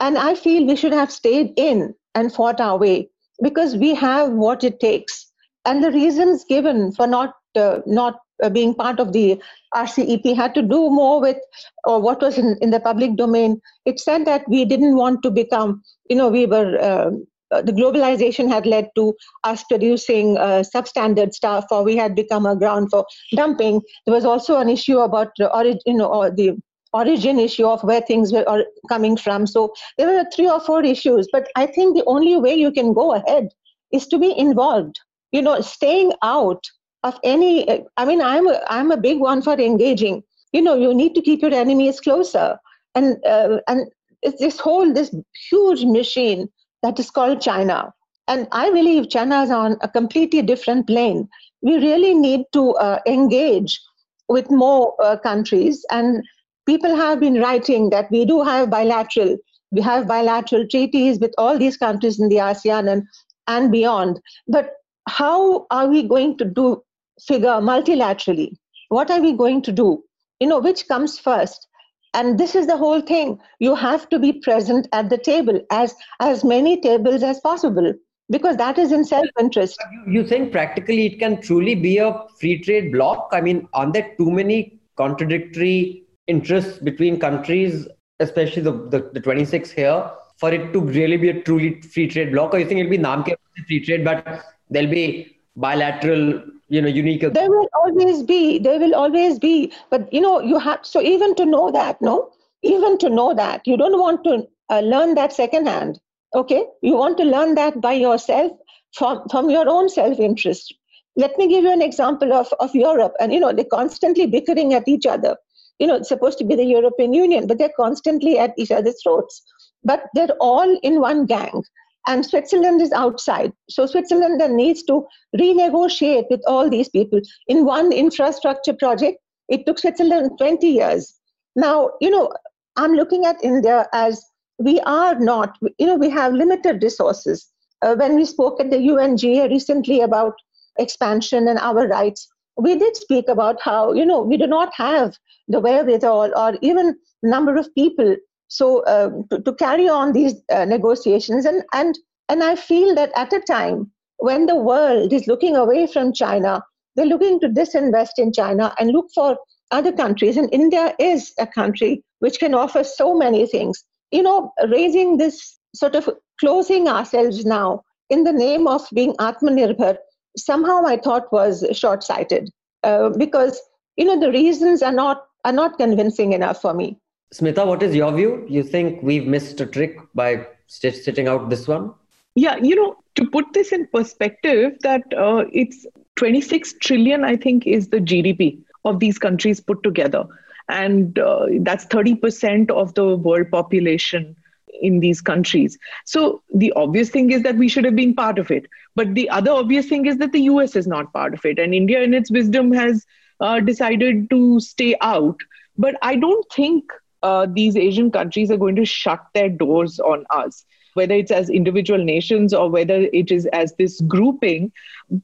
And 0.00 0.18
I 0.18 0.34
feel 0.34 0.66
we 0.66 0.76
should 0.76 0.92
have 0.92 1.12
stayed 1.12 1.52
in 1.56 1.94
and 2.14 2.32
fought 2.32 2.60
our 2.60 2.78
way 2.78 3.08
because 3.42 3.76
we 3.76 3.94
have 3.94 4.30
what 4.30 4.64
it 4.64 4.80
takes. 4.80 5.30
And 5.64 5.84
the 5.84 5.90
reasons 5.90 6.44
given 6.48 6.92
for 6.92 7.06
not 7.06 7.34
uh, 7.54 7.80
not 7.86 8.20
uh, 8.42 8.48
being 8.48 8.74
part 8.74 9.00
of 9.00 9.12
the 9.12 9.40
RCEP 9.74 10.34
had 10.34 10.54
to 10.54 10.62
do 10.62 10.90
more 10.90 11.20
with 11.20 11.36
or 11.84 12.00
what 12.00 12.22
was 12.22 12.38
in, 12.38 12.56
in 12.60 12.70
the 12.70 12.80
public 12.80 13.16
domain. 13.16 13.60
It 13.84 14.00
said 14.00 14.24
that 14.26 14.48
we 14.48 14.64
didn't 14.64 14.96
want 14.96 15.22
to 15.22 15.30
become, 15.30 15.82
you 16.08 16.16
know, 16.16 16.28
we 16.28 16.46
were. 16.46 17.16
Uh, 17.52 17.62
the 17.62 17.72
globalization 17.72 18.48
had 18.48 18.66
led 18.66 18.88
to 18.96 19.14
us 19.44 19.64
producing 19.64 20.36
uh, 20.38 20.62
substandard 20.74 21.32
stuff, 21.32 21.64
or 21.70 21.82
we 21.82 21.96
had 21.96 22.14
become 22.14 22.46
a 22.46 22.56
ground 22.56 22.88
for 22.90 23.04
dumping. 23.34 23.80
There 24.06 24.14
was 24.14 24.24
also 24.24 24.58
an 24.58 24.68
issue 24.68 24.98
about 24.98 25.28
the 25.36 25.52
origin, 25.54 25.80
you 25.86 25.94
know, 25.94 26.12
or 26.12 26.30
the 26.30 26.52
origin 26.92 27.38
issue 27.38 27.66
of 27.66 27.82
where 27.84 28.00
things 28.00 28.32
were 28.32 28.64
coming 28.88 29.16
from. 29.16 29.46
So 29.46 29.72
there 29.96 30.08
were 30.08 30.24
three 30.34 30.48
or 30.48 30.60
four 30.60 30.82
issues. 30.82 31.28
But 31.32 31.48
I 31.56 31.66
think 31.66 31.96
the 31.96 32.04
only 32.06 32.36
way 32.36 32.54
you 32.54 32.72
can 32.72 32.92
go 32.92 33.14
ahead 33.14 33.48
is 33.92 34.06
to 34.08 34.18
be 34.18 34.36
involved. 34.36 34.98
You 35.32 35.42
know, 35.42 35.60
staying 35.60 36.12
out 36.22 36.64
of 37.02 37.18
any 37.24 37.84
i 37.96 38.04
mean 38.04 38.20
i'm 38.20 38.46
a, 38.46 38.60
i'm 38.68 38.90
a 38.90 38.96
big 38.96 39.18
one 39.18 39.40
for 39.40 39.54
engaging 39.54 40.22
you 40.52 40.60
know 40.60 40.74
you 40.74 40.92
need 40.94 41.14
to 41.14 41.22
keep 41.22 41.40
your 41.42 41.54
enemies 41.54 42.00
closer 42.00 42.58
and 42.94 43.16
uh, 43.24 43.58
and 43.68 43.86
it's 44.22 44.40
this 44.40 44.58
whole 44.58 44.92
this 44.92 45.14
huge 45.50 45.84
machine 45.84 46.48
that 46.82 46.98
is 46.98 47.10
called 47.10 47.40
china 47.40 47.92
and 48.28 48.48
i 48.52 48.70
believe 48.70 49.10
china 49.10 49.42
is 49.42 49.50
on 49.50 49.76
a 49.82 49.88
completely 49.88 50.42
different 50.42 50.86
plane 50.86 51.28
we 51.62 51.76
really 51.76 52.14
need 52.14 52.44
to 52.52 52.72
uh, 52.74 52.98
engage 53.06 53.80
with 54.28 54.50
more 54.50 54.94
uh, 55.04 55.16
countries 55.16 55.84
and 55.90 56.22
people 56.66 56.94
have 56.96 57.20
been 57.20 57.40
writing 57.40 57.90
that 57.90 58.10
we 58.10 58.24
do 58.24 58.42
have 58.42 58.70
bilateral 58.70 59.36
we 59.72 59.80
have 59.80 60.06
bilateral 60.06 60.66
treaties 60.68 61.18
with 61.20 61.32
all 61.38 61.58
these 61.58 61.76
countries 61.76 62.20
in 62.20 62.28
the 62.28 62.36
asean 62.50 62.92
and 62.92 63.02
and 63.46 63.72
beyond 63.72 64.20
but 64.48 64.70
how 65.08 65.66
are 65.70 65.88
we 65.88 66.02
going 66.02 66.36
to 66.38 66.44
do 66.44 66.82
figure 67.26 67.60
multilaterally. 67.60 68.56
What 68.88 69.10
are 69.10 69.20
we 69.20 69.32
going 69.32 69.62
to 69.62 69.72
do? 69.72 70.02
You 70.40 70.48
know, 70.48 70.58
which 70.58 70.88
comes 70.88 71.18
first? 71.18 71.66
And 72.12 72.38
this 72.38 72.54
is 72.54 72.66
the 72.66 72.76
whole 72.76 73.00
thing. 73.00 73.38
You 73.60 73.74
have 73.74 74.08
to 74.08 74.18
be 74.18 74.32
present 74.32 74.88
at 74.92 75.10
the 75.10 75.18
table 75.18 75.60
as 75.70 75.94
as 76.18 76.42
many 76.44 76.80
tables 76.80 77.22
as 77.22 77.40
possible 77.40 77.94
because 78.30 78.56
that 78.56 78.78
is 78.78 78.92
in 78.92 79.04
self-interest. 79.04 79.78
You 80.06 80.26
think 80.26 80.52
practically 80.52 81.06
it 81.06 81.18
can 81.18 81.40
truly 81.40 81.74
be 81.74 81.98
a 81.98 82.24
free 82.38 82.58
trade 82.60 82.92
bloc? 82.92 83.28
I 83.32 83.40
mean, 83.40 83.68
aren't 83.74 83.94
there 83.94 84.14
too 84.16 84.30
many 84.30 84.80
contradictory 84.96 86.04
interests 86.26 86.78
between 86.78 87.18
countries, 87.18 87.88
especially 88.20 88.62
the, 88.62 88.72
the, 88.72 89.10
the 89.12 89.20
26 89.20 89.70
here, 89.70 90.10
for 90.38 90.52
it 90.52 90.72
to 90.72 90.80
really 90.80 91.16
be 91.16 91.28
a 91.30 91.42
truly 91.42 91.80
free 91.82 92.08
trade 92.08 92.32
bloc? 92.32 92.54
Or 92.54 92.58
you 92.58 92.66
think 92.66 92.80
it'll 92.80 92.90
be 92.90 92.98
naam 92.98 93.24
ke 93.24 93.36
free 93.66 93.84
trade, 93.84 94.04
but 94.04 94.44
there'll 94.68 94.90
be 94.90 95.39
bilateral 95.56 96.42
you 96.68 96.80
know 96.80 96.88
unique 96.88 97.24
there 97.32 97.50
will 97.50 97.68
always 97.74 98.22
be 98.22 98.58
there 98.58 98.78
will 98.78 98.94
always 98.94 99.38
be 99.38 99.72
but 99.90 100.12
you 100.12 100.20
know 100.20 100.40
you 100.40 100.58
have 100.58 100.78
so 100.82 101.00
even 101.00 101.34
to 101.34 101.44
know 101.44 101.70
that 101.70 102.00
no 102.00 102.30
even 102.62 102.96
to 102.98 103.10
know 103.10 103.34
that 103.34 103.66
you 103.66 103.76
don't 103.76 103.98
want 103.98 104.22
to 104.24 104.46
uh, 104.70 104.80
learn 104.80 105.14
that 105.14 105.32
secondhand 105.32 105.98
okay? 106.34 106.64
You 106.82 106.96
want 106.96 107.18
to 107.18 107.24
learn 107.24 107.54
that 107.56 107.80
by 107.80 107.94
yourself 107.94 108.52
from 108.92 109.22
from 109.30 109.50
your 109.50 109.68
own 109.68 109.88
self 109.88 110.18
interest 110.18 110.74
let 111.16 111.36
me 111.38 111.48
give 111.48 111.64
you 111.64 111.72
an 111.72 111.82
example 111.82 112.32
of 112.32 112.52
of 112.60 112.74
europe 112.74 113.14
and 113.20 113.32
you 113.32 113.40
know 113.40 113.52
they're 113.52 113.72
constantly 113.72 114.26
bickering 114.26 114.74
at 114.74 114.86
each 114.86 115.06
other. 115.06 115.36
You 115.78 115.86
know 115.86 115.96
it's 115.96 116.08
supposed 116.08 116.38
to 116.38 116.44
be 116.44 116.54
the 116.54 116.64
european 116.64 117.12
union 117.12 117.46
but 117.46 117.58
they're 117.58 117.76
constantly 117.76 118.38
at 118.38 118.52
each 118.56 118.70
other's 118.70 119.02
throats. 119.02 119.42
But 119.82 120.04
they're 120.14 120.36
all 120.40 120.78
in 120.82 121.00
one 121.00 121.26
gang 121.26 121.62
and 122.06 122.24
Switzerland 122.24 122.80
is 122.80 122.92
outside. 122.92 123.52
So 123.68 123.86
Switzerland 123.86 124.40
then 124.40 124.56
needs 124.56 124.82
to 124.84 125.06
renegotiate 125.36 126.26
with 126.30 126.40
all 126.46 126.68
these 126.68 126.88
people. 126.88 127.20
In 127.46 127.64
one 127.64 127.92
infrastructure 127.92 128.72
project, 128.72 129.18
it 129.48 129.66
took 129.66 129.78
Switzerland 129.78 130.32
20 130.38 130.66
years. 130.66 131.14
Now, 131.56 131.90
you 132.00 132.10
know, 132.10 132.32
I'm 132.76 132.94
looking 132.94 133.26
at 133.26 133.42
India 133.42 133.86
as 133.92 134.24
we 134.58 134.80
are 134.80 135.18
not, 135.18 135.58
you 135.78 135.86
know, 135.86 135.96
we 135.96 136.10
have 136.10 136.32
limited 136.32 136.82
resources. 136.82 137.48
Uh, 137.82 137.94
when 137.96 138.14
we 138.14 138.24
spoke 138.24 138.60
at 138.60 138.70
the 138.70 138.76
UNGA 138.76 139.48
recently 139.48 140.00
about 140.00 140.34
expansion 140.78 141.48
and 141.48 141.58
our 141.58 141.88
rights, 141.88 142.28
we 142.56 142.76
did 142.76 142.96
speak 142.96 143.28
about 143.28 143.60
how, 143.62 143.92
you 143.92 144.04
know, 144.04 144.20
we 144.20 144.36
do 144.36 144.46
not 144.46 144.72
have 144.74 145.16
the 145.48 145.60
wherewithal 145.60 146.32
or 146.36 146.58
even 146.60 146.96
number 147.22 147.56
of 147.56 147.74
people 147.74 148.16
so 148.50 148.82
uh, 148.84 149.10
to, 149.30 149.40
to, 149.42 149.52
carry 149.54 149.88
on 149.88 150.12
these 150.12 150.34
uh, 150.52 150.64
negotiations 150.64 151.46
and 151.46 151.62
and 151.72 151.98
and 152.28 152.42
i 152.42 152.54
feel 152.56 152.94
that 152.94 153.12
at 153.16 153.32
a 153.32 153.40
time 153.40 153.90
when 154.18 154.46
the 154.46 154.56
world 154.56 155.12
is 155.12 155.26
looking 155.26 155.56
away 155.56 155.86
from 155.86 156.12
china 156.12 156.60
they're 156.94 157.12
looking 157.14 157.38
to 157.40 157.48
disinvest 157.48 158.18
in 158.18 158.32
china 158.32 158.74
and 158.78 158.90
look 158.90 159.06
for 159.14 159.38
other 159.70 159.92
countries. 159.92 160.36
And 160.36 160.52
india 160.52 160.94
is 160.98 161.32
a 161.38 161.46
country 161.46 162.02
which 162.18 162.38
can 162.38 162.54
offer 162.54 162.84
so 162.84 163.14
many 163.16 163.46
things. 163.46 163.82
You 164.10 164.22
know 164.22 164.52
raising 164.68 165.16
this 165.18 165.58
sort 165.74 165.94
of 165.94 166.08
closing 166.40 166.88
ourselves 166.88 167.44
now 167.44 167.82
in 168.08 168.24
the 168.24 168.32
name 168.32 168.66
of 168.66 168.86
being 168.92 169.12
atmanirbhar 169.26 169.96
somehow 170.36 170.78
i 170.86 170.96
thought 170.96 171.32
was 171.32 171.64
short 171.80 172.02
sighted 172.02 172.50
uh, 172.82 173.10
because 173.10 173.60
you 173.96 174.04
know 174.04 174.18
the 174.18 174.32
reasons 174.32 174.82
are 174.82 174.96
not 174.96 175.22
are 175.44 175.52
not 175.52 175.78
convincing 175.78 176.32
enough 176.32 176.60
for 176.60 176.74
me 176.74 176.88
Smita, 177.32 177.64
what 177.64 177.82
is 177.82 177.94
your 177.94 178.12
view? 178.12 178.44
You 178.48 178.62
think 178.62 179.02
we've 179.02 179.26
missed 179.26 179.60
a 179.60 179.66
trick 179.66 179.98
by 180.14 180.46
sitting 180.66 181.28
out 181.28 181.48
this 181.48 181.68
one? 181.68 181.92
Yeah, 182.34 182.56
you 182.56 182.74
know, 182.74 182.96
to 183.14 183.26
put 183.30 183.52
this 183.52 183.72
in 183.72 183.86
perspective, 183.88 184.76
that 184.80 185.02
uh, 185.16 185.44
it's 185.52 185.86
26 186.16 186.74
trillion, 186.80 187.24
I 187.24 187.36
think, 187.36 187.66
is 187.66 187.88
the 187.88 187.98
GDP 187.98 188.58
of 188.84 188.98
these 188.98 189.18
countries 189.18 189.60
put 189.60 189.82
together. 189.82 190.24
And 190.68 191.18
uh, 191.18 191.46
that's 191.60 191.86
30% 191.86 192.70
of 192.70 192.94
the 192.94 193.16
world 193.16 193.50
population 193.50 194.36
in 194.80 195.00
these 195.00 195.20
countries. 195.20 195.78
So 196.06 196.42
the 196.54 196.72
obvious 196.72 197.10
thing 197.10 197.30
is 197.30 197.42
that 197.42 197.56
we 197.56 197.68
should 197.68 197.84
have 197.84 197.96
been 197.96 198.14
part 198.14 198.38
of 198.38 198.50
it. 198.50 198.66
But 198.96 199.14
the 199.14 199.28
other 199.30 199.50
obvious 199.50 199.86
thing 199.88 200.06
is 200.06 200.18
that 200.18 200.32
the 200.32 200.42
US 200.42 200.74
is 200.74 200.86
not 200.86 201.12
part 201.12 201.34
of 201.34 201.44
it. 201.44 201.58
And 201.58 201.74
India, 201.74 202.02
in 202.02 202.14
its 202.14 202.30
wisdom, 202.30 202.72
has 202.72 203.04
uh, 203.40 203.60
decided 203.60 204.30
to 204.30 204.60
stay 204.60 204.96
out. 205.00 205.38
But 205.76 205.96
I 206.02 206.16
don't 206.16 206.44
think 206.52 206.84
uh, 207.22 207.46
these 207.52 207.76
Asian 207.76 208.10
countries 208.10 208.50
are 208.50 208.56
going 208.56 208.76
to 208.76 208.84
shut 208.84 209.24
their 209.34 209.48
doors 209.48 210.00
on 210.00 210.24
us, 210.30 210.64
whether 210.94 211.14
it's 211.14 211.30
as 211.30 211.50
individual 211.50 212.02
nations 212.02 212.54
or 212.54 212.70
whether 212.70 213.08
it 213.12 213.30
is 213.30 213.46
as 213.46 213.74
this 213.74 214.00
grouping. 214.02 214.72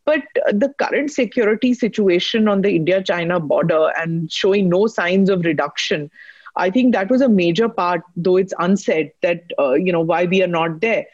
But 0.05 0.23
the 0.49 0.75
current 0.79 1.11
security 1.11 1.75
situation 1.75 2.49
on 2.49 2.63
the 2.63 2.75
India 2.75 3.03
China 3.03 3.41
border 3.41 3.93
and 3.99 4.31
showing 4.31 4.69
no 4.69 4.87
signs 4.87 5.31
of 5.31 5.45
reduction. 5.45 6.11
I 6.57 6.71
think 6.71 6.93
that 6.95 7.11
was 7.11 7.21
a 7.21 7.29
major 7.29 7.69
part, 7.69 8.03
though 8.17 8.37
it's 8.37 8.55
unsaid, 8.59 9.13
that 9.23 9.45
uh, 9.59 9.75
you 9.75 9.93
know 9.93 10.01
why 10.01 10.25
we 10.25 10.43
are 10.43 10.49
not 10.49 10.81
there. 10.81 11.07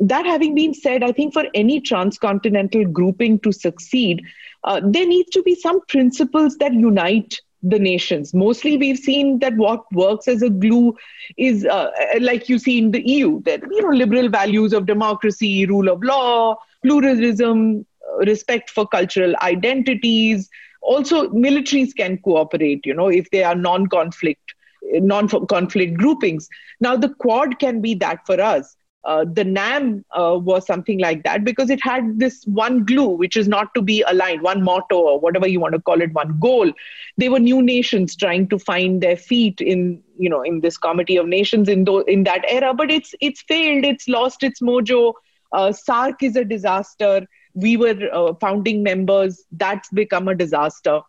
That 0.00 0.26
having 0.26 0.54
been 0.54 0.74
said, 0.74 1.02
I 1.02 1.12
think 1.12 1.32
for 1.34 1.44
any 1.54 1.80
transcontinental 1.80 2.84
grouping 2.84 3.40
to 3.40 3.52
succeed, 3.52 4.22
uh, 4.64 4.80
there 4.84 5.06
needs 5.06 5.30
to 5.30 5.42
be 5.42 5.54
some 5.54 5.80
principles 5.86 6.56
that 6.58 6.72
unite 6.72 7.40
the 7.62 7.78
nations. 7.78 8.32
Mostly, 8.34 8.76
we've 8.76 8.98
seen 8.98 9.38
that 9.40 9.56
what 9.56 9.84
works 9.92 10.28
as 10.28 10.42
a 10.42 10.50
glue 10.50 10.96
is, 11.36 11.64
uh, 11.64 11.90
like 12.20 12.48
you 12.48 12.58
see 12.58 12.78
in 12.78 12.92
the 12.92 13.06
EU, 13.06 13.42
that 13.42 13.62
you 13.70 13.82
know 13.82 13.96
liberal 13.96 14.28
values 14.28 14.72
of 14.72 14.86
democracy, 14.86 15.66
rule 15.66 15.88
of 15.88 16.02
law, 16.02 16.56
pluralism, 16.82 17.84
uh, 18.12 18.18
respect 18.18 18.70
for 18.70 18.86
cultural 18.86 19.34
identities. 19.42 20.48
Also, 20.82 21.28
militaries 21.30 21.94
can 21.94 22.18
cooperate. 22.18 22.86
You 22.86 22.94
know, 22.94 23.08
if 23.08 23.30
they 23.30 23.42
are 23.42 23.56
non-conflict, 23.56 24.54
non-conflict 24.92 25.96
groupings. 25.96 26.48
Now, 26.80 26.96
the 26.96 27.08
Quad 27.08 27.58
can 27.58 27.80
be 27.80 27.94
that 27.94 28.24
for 28.24 28.40
us 28.40 28.76
uh, 29.08 29.24
the 29.32 29.44
NAM 29.44 30.04
uh, 30.12 30.38
was 30.40 30.66
something 30.66 30.98
like 31.00 31.24
that 31.24 31.44
because 31.44 31.70
it 31.70 31.80
had 31.82 32.20
this 32.20 32.44
one 32.46 32.84
glue, 32.84 33.08
which 33.08 33.36
is 33.36 33.48
not 33.48 33.74
to 33.74 33.82
be 33.82 34.02
aligned, 34.02 34.42
one 34.42 34.62
motto 34.62 34.98
or 34.98 35.18
whatever 35.18 35.48
you 35.48 35.60
want 35.60 35.74
to 35.74 35.80
call 35.80 36.02
it, 36.02 36.12
one 36.12 36.38
goal. 36.38 36.70
They 37.16 37.28
were 37.30 37.40
new 37.40 37.62
nations 37.62 38.14
trying 38.16 38.48
to 38.48 38.58
find 38.58 39.02
their 39.02 39.16
feet 39.16 39.60
in, 39.60 40.02
you 40.18 40.28
know, 40.28 40.42
in 40.42 40.60
this 40.60 40.76
committee 40.76 41.16
of 41.16 41.26
nations 41.26 41.68
in 41.68 41.86
th- 41.86 42.04
in 42.06 42.24
that 42.24 42.44
era. 42.48 42.74
But 42.74 42.90
it's 42.90 43.14
it's 43.20 43.42
failed. 43.42 43.84
It's 43.84 44.08
lost 44.08 44.42
its 44.42 44.60
mojo. 44.60 45.14
Uh, 45.52 45.72
SAARC 45.72 46.22
is 46.22 46.36
a 46.36 46.44
disaster. 46.44 47.26
We 47.54 47.76
were 47.76 47.96
uh, 48.12 48.34
founding 48.34 48.82
members. 48.82 49.44
That's 49.52 49.88
become 49.90 50.28
a 50.28 50.34
disaster. 50.34 51.00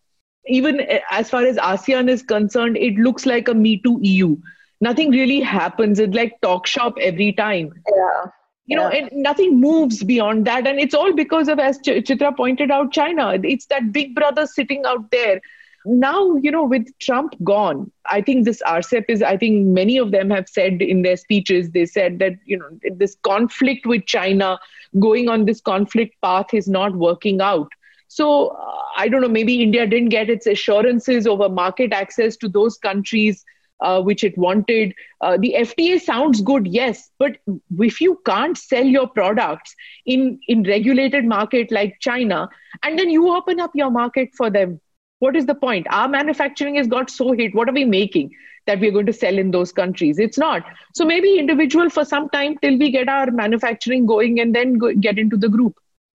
Even 0.48 0.80
uh, 0.82 1.00
as 1.12 1.30
far 1.30 1.44
as 1.44 1.58
ASEAN 1.58 2.10
is 2.10 2.24
concerned, 2.24 2.78
it 2.78 2.96
looks 2.96 3.26
like 3.26 3.50
a 3.50 3.54
Me 3.54 3.78
Too 3.82 4.00
EU 4.02 4.38
nothing 4.82 5.12
really 5.12 5.40
happens. 5.40 6.00
It's 6.00 6.16
like 6.16 6.40
talk 6.42 6.68
shop 6.68 6.96
every 7.02 7.34
time. 7.34 7.74
Yeah. 7.96 8.32
You 8.66 8.76
know, 8.76 8.88
and 8.88 9.10
nothing 9.12 9.60
moves 9.60 10.04
beyond 10.04 10.46
that. 10.46 10.68
And 10.68 10.80
it's 10.80 10.94
all 10.94 11.12
because 11.14 11.48
of, 11.48 11.58
as 11.58 11.78
Ch- 11.80 12.06
Chitra 12.06 12.38
pointed 12.38 12.70
out, 12.70 12.92
China. 12.92 13.34
It's 13.44 13.66
that 13.68 13.92
big 13.92 14.14
brother 14.14 14.46
sitting 14.46 14.84
out 14.86 15.10
there. 15.10 15.42
Now, 15.86 16.36
you 16.36 16.52
know, 16.52 16.66
with 16.66 16.86
Trump 17.00 17.34
gone, 17.44 17.92
I 18.06 18.22
think 18.22 18.46
this 18.46 18.62
RCEP 18.68 19.06
is, 19.08 19.24
I 19.24 19.38
think 19.38 19.66
many 19.66 19.98
of 19.98 20.12
them 20.12 20.30
have 20.30 20.48
said 20.48 20.84
in 20.84 21.02
their 21.02 21.18
speeches, 21.18 21.72
they 21.72 21.88
said 21.88 22.20
that, 22.20 22.34
you 22.46 22.60
know, 22.60 22.70
this 22.96 23.16
conflict 23.24 23.88
with 23.88 24.06
China, 24.06 24.60
going 25.00 25.30
on 25.30 25.46
this 25.46 25.62
conflict 25.62 26.16
path 26.22 26.54
is 26.54 26.68
not 26.68 26.96
working 26.96 27.42
out. 27.42 27.70
So 28.08 28.50
uh, 28.50 28.76
I 28.98 29.08
don't 29.08 29.22
know, 29.22 29.30
maybe 29.30 29.64
India 29.64 29.88
didn't 29.88 30.10
get 30.10 30.30
its 30.30 30.46
assurances 30.46 31.26
over 31.26 31.48
market 31.50 31.94
access 31.94 32.36
to 32.38 32.50
those 32.50 32.78
countries 32.78 33.44
uh, 33.82 34.02
which 34.02 34.24
it 34.24 34.38
wanted. 34.38 34.94
Uh, 35.22 35.38
the 35.38 35.56
FTA 35.58 36.02
sounds 36.02 36.42
good, 36.42 36.68
yes, 36.68 37.10
but 37.20 37.38
if 37.80 38.02
you 38.02 38.20
can't 38.26 38.58
sell 38.58 38.86
your 38.86 39.08
products 39.08 39.76
in 40.06 40.40
in 40.48 40.64
regulated 40.64 41.26
market 41.26 41.72
like 41.72 41.98
China, 42.00 42.50
and 42.84 42.98
then 42.98 43.10
you 43.10 43.34
open 43.36 43.60
up 43.60 43.72
your 43.74 43.92
market 43.92 44.30
for 44.36 44.50
them, 44.50 44.80
what 45.20 45.36
is 45.36 45.46
the 45.46 45.56
point? 45.56 45.88
Our 45.90 46.08
manufacturing 46.08 46.76
has 46.76 46.88
got 46.88 47.10
so 47.10 47.32
hit. 47.34 47.54
What 47.54 47.70
are 47.70 47.74
we 47.74 47.86
making 47.86 48.32
that 48.68 48.80
we're 48.80 48.92
going 48.92 49.06
to 49.06 49.14
sell 49.14 49.38
in 49.38 49.52
those 49.52 49.72
countries? 49.72 50.20
It's 50.20 50.38
not. 50.38 50.64
So 50.94 51.06
maybe 51.06 51.38
individual 51.38 51.90
for 51.90 52.06
some 52.06 52.30
time 52.30 52.58
till 52.62 52.78
we 52.78 52.92
get 52.92 53.10
our 53.10 53.30
manufacturing 53.32 54.06
going 54.06 54.40
and 54.40 54.56
then 54.56 54.78
go, 54.78 54.94
get 54.94 55.20
into 55.20 55.38
the 55.38 55.50
group. 55.50 55.78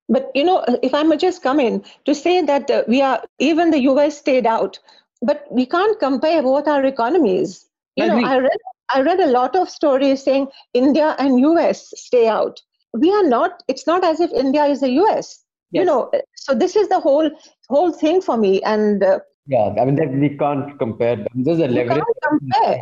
But 0.09 0.29
you 0.35 0.43
know, 0.43 0.63
if 0.83 0.93
I 0.93 1.03
may 1.03 1.17
just 1.17 1.41
come 1.41 1.59
in 1.59 1.83
to 2.05 2.13
say 2.13 2.41
that 2.41 2.69
uh, 2.69 2.83
we 2.87 3.01
are 3.01 3.23
even 3.39 3.71
the 3.71 3.81
US 3.91 4.17
stayed 4.17 4.45
out 4.45 4.79
but 5.21 5.45
we 5.51 5.65
can't 5.65 5.99
compare 5.99 6.41
both 6.41 6.67
our 6.67 6.83
economies. 6.85 7.67
You 7.95 8.07
know, 8.07 8.25
I 8.25 8.37
read 8.39 8.57
I 8.93 9.01
read 9.01 9.19
a 9.19 9.27
lot 9.27 9.55
of 9.55 9.69
stories 9.69 10.23
saying 10.23 10.47
India 10.73 11.15
and 11.19 11.39
US 11.39 11.93
stay 11.95 12.27
out. 12.27 12.61
We 12.93 13.11
are 13.11 13.23
not. 13.23 13.63
It's 13.67 13.87
not 13.87 14.03
as 14.03 14.19
if 14.19 14.31
India 14.31 14.65
is 14.65 14.81
the 14.81 14.91
US. 15.01 15.43
Yes. 15.71 15.81
You 15.81 15.85
know, 15.85 16.11
so 16.35 16.53
this 16.53 16.75
is 16.75 16.89
the 16.89 16.99
whole 16.99 17.29
whole 17.69 17.91
thing 17.91 18.21
for 18.21 18.37
me. 18.37 18.61
And 18.63 19.03
uh, 19.03 19.19
yeah, 19.47 19.73
I 19.79 19.85
mean 19.85 19.95
that 19.95 20.11
we 20.11 20.29
can't 20.37 20.77
compare 20.79 21.15
them. 21.15 21.27
There's 21.35 21.59
a 21.59 21.67
leverage. 21.67 21.99
Can't 21.99 22.17
compare. 22.27 22.81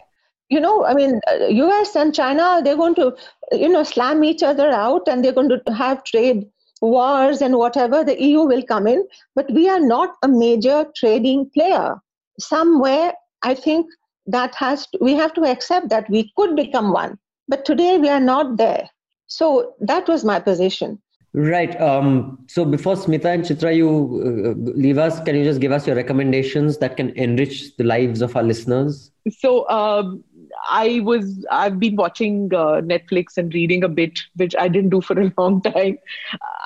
You 0.49 0.59
know, 0.59 0.83
I 0.83 0.95
mean, 0.95 1.19
US 1.31 1.95
uh, 1.95 1.99
and 1.99 2.15
China, 2.15 2.61
they're 2.63 2.75
going 2.75 2.95
to, 2.95 3.15
you 3.51 3.69
know, 3.69 3.83
slam 3.83 4.23
each 4.23 4.41
other 4.41 4.71
out, 4.71 5.07
and 5.07 5.23
they're 5.23 5.39
going 5.39 5.49
to 5.49 5.73
have 5.73 6.03
trade 6.03 6.47
wars 6.81 7.41
and 7.41 7.57
whatever. 7.57 8.03
The 8.03 8.19
EU 8.19 8.41
will 8.41 8.63
come 8.63 8.87
in, 8.87 9.07
but 9.35 9.51
we 9.51 9.69
are 9.69 9.79
not 9.79 10.15
a 10.23 10.27
major 10.27 10.87
trading 10.95 11.51
player 11.53 12.01
somewhere 12.39 13.13
i 13.43 13.53
think 13.53 13.85
that 14.25 14.53
has 14.55 14.85
to, 14.87 14.97
we 15.01 15.13
have 15.13 15.33
to 15.33 15.43
accept 15.43 15.89
that 15.89 16.09
we 16.09 16.31
could 16.35 16.55
become 16.55 16.91
one 16.91 17.17
but 17.49 17.65
today 17.65 17.97
we 17.97 18.07
are 18.09 18.19
not 18.19 18.57
there. 18.57 18.87
So 19.25 19.73
that 19.81 20.07
was 20.07 20.23
my 20.23 20.39
position. 20.39 21.01
Right 21.33 21.79
um, 21.79 22.43
so 22.47 22.65
before 22.65 22.95
smita 22.95 23.25
and 23.25 23.43
chitra 23.43 23.75
you 23.75 23.89
uh, 24.25 24.71
leave 24.71 24.97
us 24.97 25.19
can 25.19 25.35
you 25.35 25.43
just 25.43 25.61
give 25.61 25.71
us 25.71 25.85
your 25.85 25.95
recommendations 25.95 26.79
that 26.79 26.97
can 26.97 27.11
enrich 27.11 27.75
the 27.77 27.83
lives 27.83 28.23
of 28.23 28.35
our 28.35 28.41
listeners? 28.41 29.11
So 29.37 29.69
um, 29.69 30.23
i 30.69 30.99
was 31.03 31.45
i've 31.51 31.79
been 31.79 31.95
watching 31.95 32.53
uh, 32.53 32.81
netflix 32.91 33.37
and 33.37 33.53
reading 33.53 33.83
a 33.83 33.89
bit 33.89 34.19
which 34.35 34.55
i 34.55 34.67
didn't 34.67 34.89
do 34.89 35.01
for 35.01 35.19
a 35.19 35.31
long 35.37 35.61
time 35.61 35.97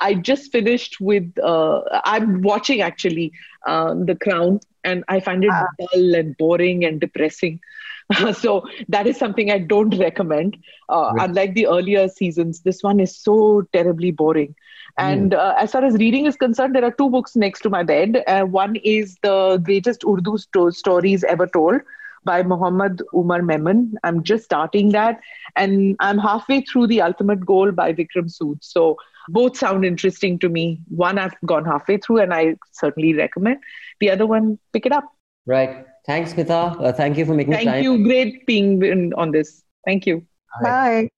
i 0.00 0.14
just 0.14 0.50
finished 0.52 1.00
with 1.00 1.38
uh, 1.42 1.80
i'm 2.04 2.42
watching 2.42 2.80
actually 2.80 3.32
uh, 3.66 3.94
the 3.94 4.14
crown 4.14 4.60
and 4.84 5.04
I 5.08 5.20
find 5.20 5.44
it 5.44 5.50
uh, 5.50 5.64
dull 5.78 6.14
and 6.14 6.36
boring 6.36 6.84
and 6.84 7.00
depressing. 7.00 7.60
so 8.34 8.66
that 8.88 9.06
is 9.06 9.16
something 9.16 9.50
I 9.50 9.58
don't 9.58 9.98
recommend. 9.98 10.58
Uh, 10.88 11.12
right. 11.14 11.28
Unlike 11.28 11.54
the 11.54 11.66
earlier 11.66 12.08
seasons, 12.08 12.60
this 12.60 12.82
one 12.82 13.00
is 13.00 13.16
so 13.16 13.62
terribly 13.72 14.10
boring. 14.10 14.54
And 14.98 15.32
mm. 15.32 15.38
uh, 15.38 15.54
as 15.58 15.72
far 15.72 15.84
as 15.84 15.94
reading 15.94 16.26
is 16.26 16.36
concerned, 16.36 16.74
there 16.74 16.84
are 16.84 16.92
two 16.92 17.10
books 17.10 17.34
next 17.34 17.62
to 17.62 17.70
my 17.70 17.82
bed. 17.82 18.22
Uh, 18.26 18.42
one 18.42 18.76
is 18.76 19.16
the 19.22 19.60
greatest 19.64 20.04
Urdu 20.06 20.36
sto- 20.38 20.70
stories 20.70 21.24
ever 21.24 21.46
told 21.46 21.80
by 22.24 22.42
Muhammad 22.42 23.02
Umar 23.14 23.42
Memon. 23.42 23.94
I'm 24.02 24.22
just 24.22 24.44
starting 24.44 24.92
that, 24.92 25.20
and 25.56 25.96
I'm 26.00 26.18
halfway 26.18 26.62
through 26.62 26.86
the 26.88 27.00
Ultimate 27.02 27.44
Goal 27.44 27.72
by 27.72 27.92
Vikram 27.92 28.30
Sood. 28.36 28.58
So 28.62 28.96
both 29.28 29.56
sound 29.56 29.84
interesting 29.84 30.38
to 30.40 30.48
me. 30.48 30.80
One 30.88 31.18
I've 31.18 31.34
gone 31.46 31.64
halfway 31.64 31.98
through, 31.98 32.20
and 32.20 32.34
I 32.34 32.56
certainly 32.72 33.14
recommend. 33.14 33.58
The 34.00 34.10
other 34.10 34.26
one, 34.26 34.58
pick 34.72 34.86
it 34.86 34.92
up. 34.92 35.04
Right. 35.46 35.86
Thanks, 36.06 36.34
Smita. 36.34 36.80
Uh, 36.82 36.92
thank 36.92 37.16
you 37.16 37.24
for 37.24 37.34
making 37.34 37.54
thank 37.54 37.64
time. 37.66 37.74
Thank 37.74 37.84
you. 37.84 38.04
Great 38.04 38.46
being 38.46 39.12
on 39.14 39.30
this. 39.30 39.62
Thank 39.86 40.06
you. 40.06 40.26
Bye. 40.62 41.08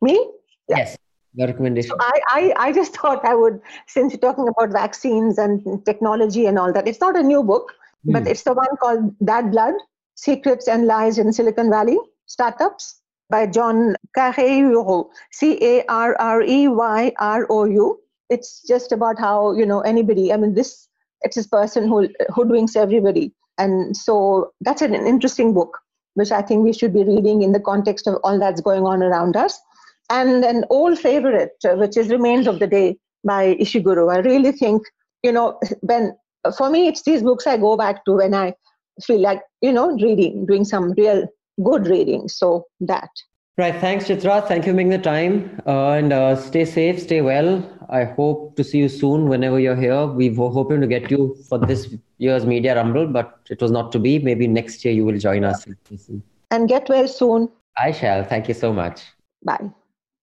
Me? 0.00 0.30
Yes. 0.68 0.96
Your 1.34 1.48
recommendation. 1.48 1.90
So 1.90 1.96
I, 2.00 2.20
I, 2.28 2.54
I 2.68 2.72
just 2.72 2.96
thought 3.00 3.24
I 3.24 3.34
would, 3.34 3.60
since 3.86 4.12
you're 4.12 4.20
talking 4.20 4.48
about 4.48 4.70
vaccines 4.70 5.38
and 5.38 5.84
technology 5.84 6.46
and 6.46 6.58
all 6.58 6.72
that, 6.72 6.86
it's 6.88 7.00
not 7.00 7.16
a 7.16 7.22
new 7.22 7.42
book, 7.42 7.72
Hmm. 8.04 8.12
but 8.12 8.26
it's 8.28 8.42
the 8.42 8.54
one 8.54 8.76
called 8.80 9.12
Bad 9.20 9.50
Blood 9.50 9.74
Secrets 10.18 10.66
and 10.66 10.86
Lies 10.86 11.18
in 11.18 11.32
Silicon 11.32 11.70
Valley 11.70 11.98
Startups 12.26 13.00
by 13.30 13.46
John 13.46 13.94
Carreyrou, 14.16 15.08
C 15.32 15.58
A 15.62 15.84
R 15.88 16.16
R 16.18 16.42
E 16.42 16.68
Y 16.68 17.12
R 17.18 17.46
O 17.48 17.64
U. 17.64 18.00
It's 18.28 18.62
just 18.66 18.92
about 18.92 19.18
how, 19.18 19.52
you 19.52 19.64
know, 19.64 19.80
anybody, 19.80 20.32
I 20.32 20.36
mean, 20.36 20.54
this, 20.54 20.88
it's 21.22 21.36
this 21.36 21.46
person 21.46 21.88
who 21.88 22.08
hoodwinks 22.30 22.76
everybody. 22.76 23.32
And 23.58 23.96
so 23.96 24.52
that's 24.60 24.82
an 24.82 24.94
interesting 24.94 25.54
book, 25.54 25.78
which 26.14 26.32
I 26.32 26.42
think 26.42 26.64
we 26.64 26.72
should 26.72 26.92
be 26.92 27.04
reading 27.04 27.42
in 27.42 27.52
the 27.52 27.60
context 27.60 28.06
of 28.06 28.16
all 28.24 28.38
that's 28.38 28.60
going 28.60 28.84
on 28.84 29.02
around 29.02 29.36
us 29.36 29.60
and 30.10 30.44
an 30.44 30.64
old 30.70 30.98
favorite, 30.98 31.52
which 31.64 31.96
is 31.96 32.08
Remains 32.08 32.46
of 32.46 32.58
the 32.58 32.66
Day 32.66 32.96
by 33.24 33.54
Ishiguro. 33.54 34.12
I 34.14 34.18
really 34.20 34.52
think, 34.52 34.82
you 35.22 35.32
know, 35.32 35.58
Ben, 35.82 36.16
for 36.56 36.70
me, 36.70 36.88
it's 36.88 37.02
these 37.02 37.22
books 37.22 37.46
I 37.46 37.56
go 37.56 37.76
back 37.76 38.04
to 38.04 38.12
when 38.12 38.34
I 38.34 38.54
feel 39.04 39.20
like, 39.20 39.40
you 39.60 39.72
know, 39.72 39.90
reading, 39.92 40.46
doing 40.46 40.64
some 40.64 40.92
real 40.92 41.26
good 41.62 41.86
reading. 41.86 42.28
So 42.28 42.66
that. 42.80 43.08
Right. 43.56 43.74
Thanks, 43.74 44.04
Chitra. 44.04 44.46
Thank 44.46 44.66
you 44.66 44.72
for 44.72 44.76
making 44.76 44.90
the 44.90 44.98
time. 44.98 45.60
Uh, 45.66 45.90
and 45.90 46.12
uh, 46.12 46.36
stay 46.36 46.64
safe, 46.64 47.00
stay 47.02 47.20
well. 47.22 47.68
I 47.90 48.04
hope 48.04 48.54
to 48.56 48.62
see 48.62 48.78
you 48.78 48.88
soon 48.88 49.28
whenever 49.28 49.58
you're 49.58 49.74
here. 49.74 50.06
We 50.06 50.30
were 50.30 50.50
hoping 50.50 50.80
to 50.80 50.86
get 50.86 51.10
you 51.10 51.36
for 51.48 51.58
this 51.58 51.92
year's 52.18 52.46
Media 52.46 52.76
Rumble, 52.76 53.06
but 53.06 53.40
it 53.50 53.60
was 53.60 53.72
not 53.72 53.90
to 53.92 53.98
be. 53.98 54.18
Maybe 54.20 54.46
next 54.46 54.84
year 54.84 54.94
you 54.94 55.04
will 55.04 55.18
join 55.18 55.42
us. 55.42 55.66
And 56.50 56.68
get 56.68 56.88
well 56.88 57.08
soon. 57.08 57.48
I 57.76 57.92
shall. 57.92 58.24
Thank 58.24 58.46
you 58.46 58.54
so 58.54 58.72
much. 58.72 59.02
Bye. 59.44 59.70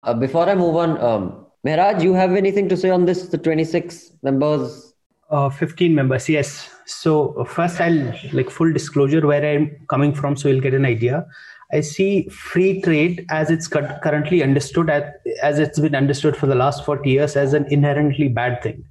Uh, 0.03 0.14
before 0.14 0.47
I 0.47 0.56
move 0.56 0.76
on, 0.76 0.97
um, 1.02 1.45
Mehraj, 1.65 2.03
you 2.03 2.14
have 2.14 2.31
anything 2.34 2.69
to 2.69 2.77
say 2.77 2.89
on 2.89 3.06
this? 3.06 3.27
The 3.27 3.38
26 3.38 4.11
members. 4.22 4.93
Uh, 5.30 5.49
15 5.49 5.93
members, 5.93 6.30
yes. 6.30 6.69
So 6.85 7.45
first, 7.45 7.81
I'll 7.81 8.13
like 8.33 8.49
full 8.49 8.71
disclosure 8.71 9.25
where 9.25 9.43
I'm 9.43 9.85
coming 9.89 10.13
from, 10.13 10.35
so 10.35 10.49
you'll 10.49 10.61
get 10.61 10.73
an 10.73 10.85
idea. 10.85 11.25
I 11.73 11.81
see 11.81 12.29
free 12.29 12.81
trade 12.81 13.25
as 13.29 13.49
it's 13.49 13.67
currently 13.67 14.43
understood, 14.43 14.89
as, 14.89 15.03
as 15.41 15.59
it's 15.59 15.79
been 15.79 15.95
understood 15.95 16.37
for 16.37 16.45
the 16.45 16.55
last 16.55 16.85
40 16.85 17.09
years, 17.09 17.35
as 17.35 17.53
an 17.53 17.65
inherently 17.71 18.27
bad 18.27 18.61
thing. 18.61 18.83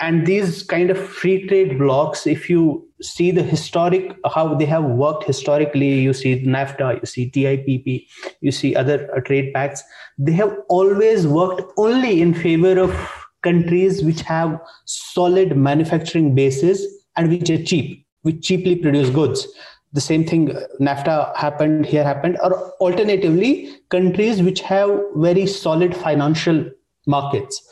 And 0.00 0.26
these 0.26 0.62
kind 0.62 0.90
of 0.90 0.98
free 0.98 1.46
trade 1.46 1.78
blocks, 1.78 2.26
if 2.26 2.50
you 2.50 2.88
see 3.00 3.30
the 3.30 3.42
historic, 3.42 4.16
how 4.32 4.54
they 4.54 4.64
have 4.66 4.84
worked 4.84 5.24
historically, 5.24 6.00
you 6.00 6.12
see 6.12 6.40
NAFTA, 6.44 7.00
you 7.00 7.06
see 7.06 7.30
TIPP, 7.30 8.06
you 8.40 8.50
see 8.50 8.74
other 8.74 9.08
uh, 9.16 9.20
trade 9.20 9.52
pacts, 9.54 9.82
they 10.18 10.32
have 10.32 10.56
always 10.68 11.26
worked 11.26 11.62
only 11.76 12.20
in 12.20 12.34
favor 12.34 12.78
of 12.78 12.94
countries 13.42 14.02
which 14.02 14.22
have 14.22 14.58
solid 14.86 15.56
manufacturing 15.56 16.34
bases 16.34 17.03
and 17.16 17.30
which 17.30 17.50
are 17.50 17.62
cheap, 17.62 18.06
which 18.22 18.42
cheaply 18.42 18.76
produce 18.76 19.10
goods. 19.10 19.46
The 19.92 20.00
same 20.00 20.24
thing 20.24 20.50
uh, 20.50 20.60
nafta 20.80 21.34
happened 21.36 21.86
here 21.86 22.02
happened 22.02 22.38
or 22.42 22.72
alternatively 22.80 23.76
countries 23.90 24.42
which 24.42 24.60
have 24.62 24.90
very 25.14 25.46
solid 25.46 25.96
financial 25.96 26.68
markets. 27.06 27.62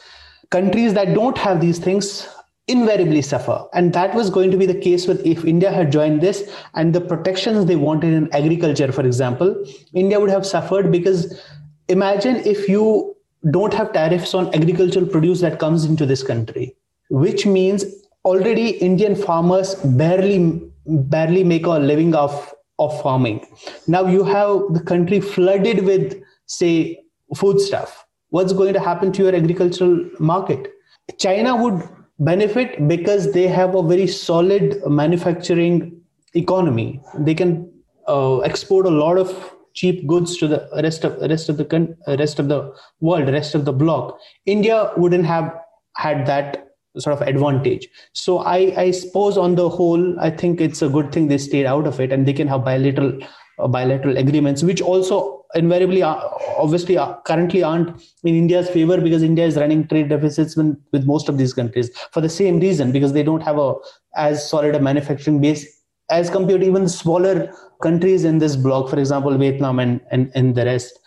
Countries 0.51 0.95
that 0.95 1.15
don't 1.15 1.37
have 1.37 1.61
these 1.61 1.79
things 1.79 2.29
invariably 2.69 3.23
suffer. 3.23 3.67
And 3.73 3.93
that 3.93 4.15
was 4.15 4.31
going 4.31 4.51
to 4.51 4.57
be 4.57 4.67
the 4.67 4.79
case 4.79 5.07
with 5.07 5.25
if 5.27 5.45
india 5.45 5.71
had 5.73 5.91
joined 5.93 6.21
this 6.21 6.51
and 6.75 6.95
the 6.95 7.01
protections 7.01 7.67
they 7.67 7.77
wanted 7.77 8.13
in 8.13 8.33
agriculture 8.33 8.93
for 8.93 9.05
example 9.05 9.65
india 9.95 10.21
would 10.21 10.31
have 10.31 10.47
suffered 10.47 10.93
because 10.93 11.41
imagine 11.89 12.37
if 12.37 12.69
you 12.69 13.17
don't 13.51 13.75
have 13.75 13.93
tariffs 13.93 14.35
on 14.35 14.55
agricultural 14.55 15.07
produce 15.07 15.41
that 15.41 15.59
comes 15.59 15.85
into 15.85 16.07
this 16.07 16.23
country 16.23 16.77
which 17.11 17.45
means 17.47 17.85
already 18.25 18.71
indian 18.89 19.15
farmers 19.15 19.75
barely 20.03 20.71
barely 20.87 21.45
make 21.45 21.67
a 21.67 21.71
living 21.71 22.15
off 22.15 22.53
of 22.79 23.01
farming. 23.03 23.47
Now 23.87 24.07
you 24.07 24.25
have 24.25 24.73
the 24.73 24.81
country 24.81 25.21
flooded 25.21 25.85
with, 25.85 26.21
say, 26.47 26.99
food 27.37 27.61
stuff. 27.61 28.05
What's 28.31 28.53
going 28.53 28.73
to 28.75 28.81
happen 28.81 29.13
to 29.13 29.23
your 29.25 29.35
agricultural 29.35 30.09
market? 30.19 30.73
China 31.19 31.55
would 31.57 31.83
benefit 32.19 32.89
because 32.89 33.33
they 33.33 33.47
have 33.47 33.75
a 33.75 33.83
very 33.83 34.07
solid 34.07 34.81
manufacturing 34.87 36.01
economy. 36.35 37.01
They 37.19 37.35
can 37.35 37.71
uh, 38.09 38.39
export 38.39 38.87
a 38.87 38.91
lot 38.91 39.19
of 39.19 39.55
cheap 39.75 40.07
goods 40.07 40.37
to 40.39 40.47
the 40.49 40.69
rest 40.83 41.05
of 41.05 41.17
rest 41.31 41.49
of 41.49 41.57
the 41.57 41.97
rest 42.07 42.39
of 42.39 42.49
the 42.49 42.75
world, 43.01 43.29
rest 43.29 43.55
of 43.55 43.65
the 43.65 43.73
bloc. 43.73 44.19
India 44.47 44.93
wouldn't 44.97 45.25
have 45.27 45.55
had 45.97 46.27
that 46.27 46.72
sort 46.99 47.21
of 47.21 47.27
advantage. 47.27 47.89
So 48.13 48.39
I, 48.39 48.75
I 48.77 48.91
suppose 48.91 49.39
on 49.39 49.55
the 49.55 49.69
whole, 49.69 50.19
I 50.21 50.31
think 50.31 50.61
it's 50.61 50.83
a 50.83 50.89
good 50.89 51.13
thing 51.13 51.29
they 51.29 51.39
stayed 51.39 51.67
out 51.67 51.87
of 51.87 52.01
it 52.01 52.13
and 52.13 52.27
they 52.27 52.33
can 52.33 52.49
have 52.49 52.65
bilateral 52.65 53.19
uh, 53.59 53.69
bilateral 53.69 54.17
agreements, 54.17 54.63
which 54.63 54.81
also 54.81 55.45
invariably 55.55 56.03
are, 56.03 56.39
obviously 56.57 56.97
are, 56.97 57.21
currently 57.23 57.63
aren't 57.63 57.89
in 58.25 58.35
India's 58.35 58.71
favor 58.71 59.01
because 59.01 59.23
India 59.23 59.45
is 59.45 59.57
running 59.57 59.87
trade 59.87 60.09
deficits 60.09 60.57
with, 60.57 60.77
with 60.93 61.05
most 61.05 61.29
of 61.29 61.37
these 61.37 61.53
countries 61.53 61.91
for 62.11 62.23
the 62.23 62.29
same 62.29 62.59
reason 62.59 62.93
because 62.93 63.13
they 63.13 63.23
don't 63.23 63.43
have 63.43 63.59
a 63.59 63.75
as 64.17 64.49
solid 64.49 64.75
a 64.75 64.81
manufacturing 64.81 65.41
base 65.41 65.67
as 66.11 66.31
compared 66.31 66.61
to 66.63 66.67
even 66.67 66.89
smaller 66.89 67.53
countries 67.83 68.25
in 68.25 68.39
this 68.39 68.57
bloc, 68.57 68.89
for 68.89 68.99
example, 68.99 69.37
Vietnam 69.37 69.79
and, 69.79 70.01
and, 70.11 70.31
and 70.35 70.55
the 70.55 70.65
rest 70.65 70.99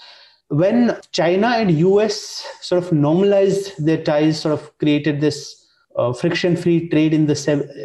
when 0.49 0.95
China 1.11 1.47
and 1.47 1.71
US 1.71 2.45
sort 2.61 2.83
of 2.83 2.91
normalized 2.91 3.83
their 3.83 4.01
ties, 4.03 4.39
sort 4.39 4.53
of 4.53 4.77
created 4.77 5.19
this 5.19 5.64
uh, 5.97 6.13
friction-free 6.13 6.89
trade 6.89 7.13
in 7.13 7.25
the 7.25 7.35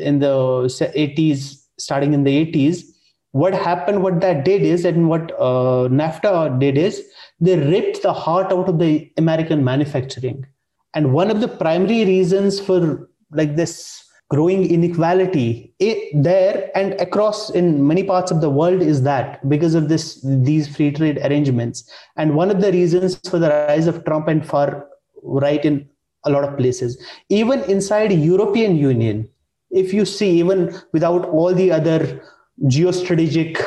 in 0.02 0.18
the 0.18 0.34
80s, 0.66 1.64
starting 1.78 2.14
in 2.14 2.24
the 2.24 2.46
80s, 2.46 2.84
what 3.32 3.54
happened? 3.54 4.02
What 4.02 4.20
that 4.20 4.44
did 4.44 4.62
is, 4.62 4.84
and 4.84 5.08
what 5.08 5.32
uh, 5.32 5.88
NAFTA 5.88 6.58
did 6.58 6.76
is, 6.76 7.02
they 7.40 7.56
ripped 7.56 8.02
the 8.02 8.12
heart 8.12 8.52
out 8.52 8.68
of 8.68 8.78
the 8.78 9.10
American 9.16 9.64
manufacturing. 9.64 10.46
And 10.94 11.12
one 11.12 11.30
of 11.30 11.40
the 11.40 11.48
primary 11.48 12.04
reasons 12.04 12.58
for 12.58 13.08
like 13.30 13.54
this 13.54 14.04
growing 14.30 14.70
inequality 14.70 15.74
it, 15.80 16.22
there 16.22 16.70
and 16.76 16.94
across 17.00 17.50
in 17.50 17.86
many 17.86 18.04
parts 18.04 18.30
of 18.30 18.40
the 18.40 18.48
world 18.48 18.80
is 18.80 19.02
that 19.02 19.46
because 19.48 19.74
of 19.74 19.88
this 19.88 20.20
these 20.24 20.68
free 20.74 20.90
trade 20.92 21.18
arrangements 21.24 21.90
and 22.16 22.36
one 22.36 22.50
of 22.50 22.60
the 22.60 22.70
reasons 22.70 23.16
for 23.28 23.40
the 23.40 23.48
rise 23.48 23.88
of 23.88 24.04
trump 24.04 24.28
and 24.28 24.46
far 24.46 24.86
right 25.22 25.64
in 25.64 25.88
a 26.24 26.30
lot 26.30 26.44
of 26.44 26.56
places. 26.56 27.02
Even 27.28 27.62
inside 27.64 28.12
european 28.12 28.76
union 28.76 29.28
if 29.70 29.92
you 29.92 30.04
see 30.04 30.30
even 30.38 30.74
without 30.92 31.26
all 31.26 31.54
the 31.54 31.70
other 31.70 32.22
geostrategic 32.64 33.58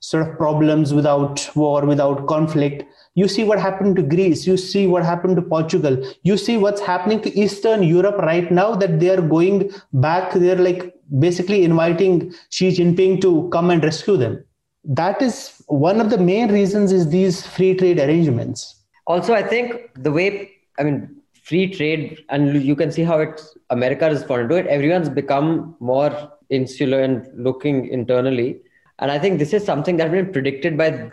sort 0.00 0.26
of 0.26 0.36
problems 0.36 0.92
without 0.92 1.48
war 1.54 1.84
without 1.86 2.26
conflict 2.26 2.84
you 3.14 3.28
see 3.28 3.44
what 3.44 3.60
happened 3.60 3.94
to 3.94 4.02
greece 4.02 4.46
you 4.46 4.56
see 4.56 4.86
what 4.86 5.04
happened 5.04 5.36
to 5.36 5.42
portugal 5.42 5.96
you 6.22 6.36
see 6.36 6.56
what's 6.56 6.80
happening 6.80 7.20
to 7.20 7.30
eastern 7.38 7.82
europe 7.82 8.16
right 8.18 8.50
now 8.50 8.74
that 8.74 8.98
they 8.98 9.10
are 9.10 9.20
going 9.20 9.70
back 9.92 10.32
they're 10.32 10.56
like 10.56 10.94
basically 11.18 11.62
inviting 11.64 12.32
xi 12.50 12.70
jinping 12.70 13.20
to 13.20 13.48
come 13.52 13.70
and 13.70 13.84
rescue 13.84 14.16
them. 14.16 14.42
That 14.84 15.20
is 15.22 15.62
one 15.66 16.00
of 16.00 16.10
the 16.10 16.18
main 16.18 16.50
reasons 16.50 16.90
is 16.90 17.08
these 17.08 17.46
free 17.46 17.74
trade 17.74 17.98
arrangements. 17.98 18.76
Also 19.06 19.34
i 19.34 19.42
think 19.42 19.90
the 20.02 20.12
way 20.12 20.50
i 20.78 20.82
mean 20.82 21.21
free 21.42 21.66
trade 21.70 22.24
and 22.28 22.62
you 22.62 22.76
can 22.76 22.90
see 22.92 23.02
how 23.02 23.18
it's 23.18 23.56
america 23.70 24.08
responded 24.08 24.48
to 24.48 24.56
it. 24.56 24.66
Everyone's 24.66 25.08
become 25.08 25.76
more 25.80 26.32
insular 26.50 27.00
and 27.00 27.26
looking 27.34 27.88
internally. 27.88 28.60
And 28.98 29.10
i 29.10 29.18
think 29.18 29.38
this 29.38 29.52
is 29.52 29.64
something 29.64 29.96
that 29.96 30.08
has 30.08 30.12
been 30.12 30.32
predicted 30.32 30.78
by 30.78 31.10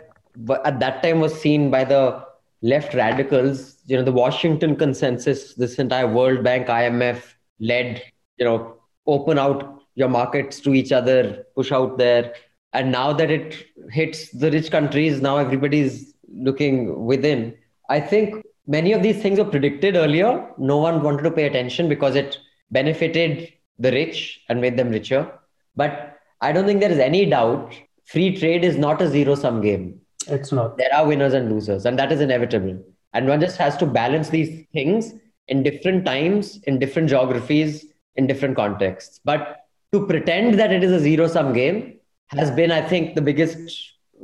at 0.64 0.78
that 0.80 1.02
time 1.02 1.20
was 1.20 1.38
seen 1.40 1.70
by 1.70 1.84
the 1.84 2.24
left 2.62 2.94
radicals 2.94 3.76
you 3.86 3.96
know 3.96 4.04
the 4.04 4.12
washington 4.12 4.76
consensus 4.76 5.54
this 5.54 5.78
entire 5.84 6.06
world 6.06 6.44
bank 6.44 6.68
imf 6.68 7.22
led 7.58 8.02
you 8.36 8.44
know 8.44 8.76
open 9.06 9.38
out 9.38 9.80
your 9.94 10.08
markets 10.08 10.60
to 10.60 10.74
each 10.74 10.92
other 10.92 11.44
push 11.54 11.72
out 11.72 11.98
there. 11.98 12.34
And 12.72 12.92
now 12.92 13.12
that 13.12 13.30
it 13.30 13.66
hits 13.90 14.30
the 14.30 14.50
rich 14.50 14.70
countries 14.70 15.20
now 15.20 15.38
everybody's 15.38 16.14
looking 16.32 17.04
within. 17.04 17.56
I 17.88 18.00
think 18.00 18.44
many 18.70 18.92
of 18.92 19.02
these 19.02 19.20
things 19.20 19.38
were 19.38 19.52
predicted 19.54 19.96
earlier. 19.96 20.46
No 20.56 20.78
one 20.78 21.02
wanted 21.02 21.24
to 21.24 21.30
pay 21.32 21.46
attention 21.46 21.88
because 21.88 22.14
it 22.14 22.38
benefited 22.70 23.52
the 23.78 23.90
rich 23.90 24.40
and 24.48 24.60
made 24.60 24.76
them 24.76 24.90
richer. 24.90 25.30
But 25.74 26.16
I 26.40 26.52
don't 26.52 26.66
think 26.66 26.80
there 26.80 26.92
is 26.92 27.00
any 27.00 27.26
doubt 27.26 27.74
free 28.04 28.36
trade 28.36 28.64
is 28.64 28.76
not 28.76 29.02
a 29.02 29.08
zero 29.08 29.34
sum 29.34 29.60
game. 29.60 30.00
It's 30.28 30.52
not. 30.52 30.78
There 30.78 30.94
are 30.94 31.06
winners 31.06 31.34
and 31.34 31.50
losers, 31.50 31.84
and 31.84 31.98
that 31.98 32.12
is 32.12 32.20
inevitable. 32.20 32.78
And 33.12 33.26
one 33.26 33.40
just 33.40 33.56
has 33.56 33.76
to 33.78 33.86
balance 33.86 34.28
these 34.28 34.66
things 34.72 35.14
in 35.48 35.64
different 35.64 36.04
times, 36.04 36.60
in 36.64 36.78
different 36.78 37.08
geographies, 37.08 37.86
in 38.14 38.28
different 38.28 38.54
contexts. 38.54 39.20
But 39.24 39.56
to 39.92 40.06
pretend 40.06 40.60
that 40.60 40.72
it 40.72 40.84
is 40.84 40.92
a 40.92 41.00
zero 41.00 41.26
sum 41.26 41.52
game 41.52 41.98
has 42.28 42.52
been, 42.52 42.70
I 42.70 42.82
think, 42.82 43.16
the 43.16 43.22
biggest 43.22 43.58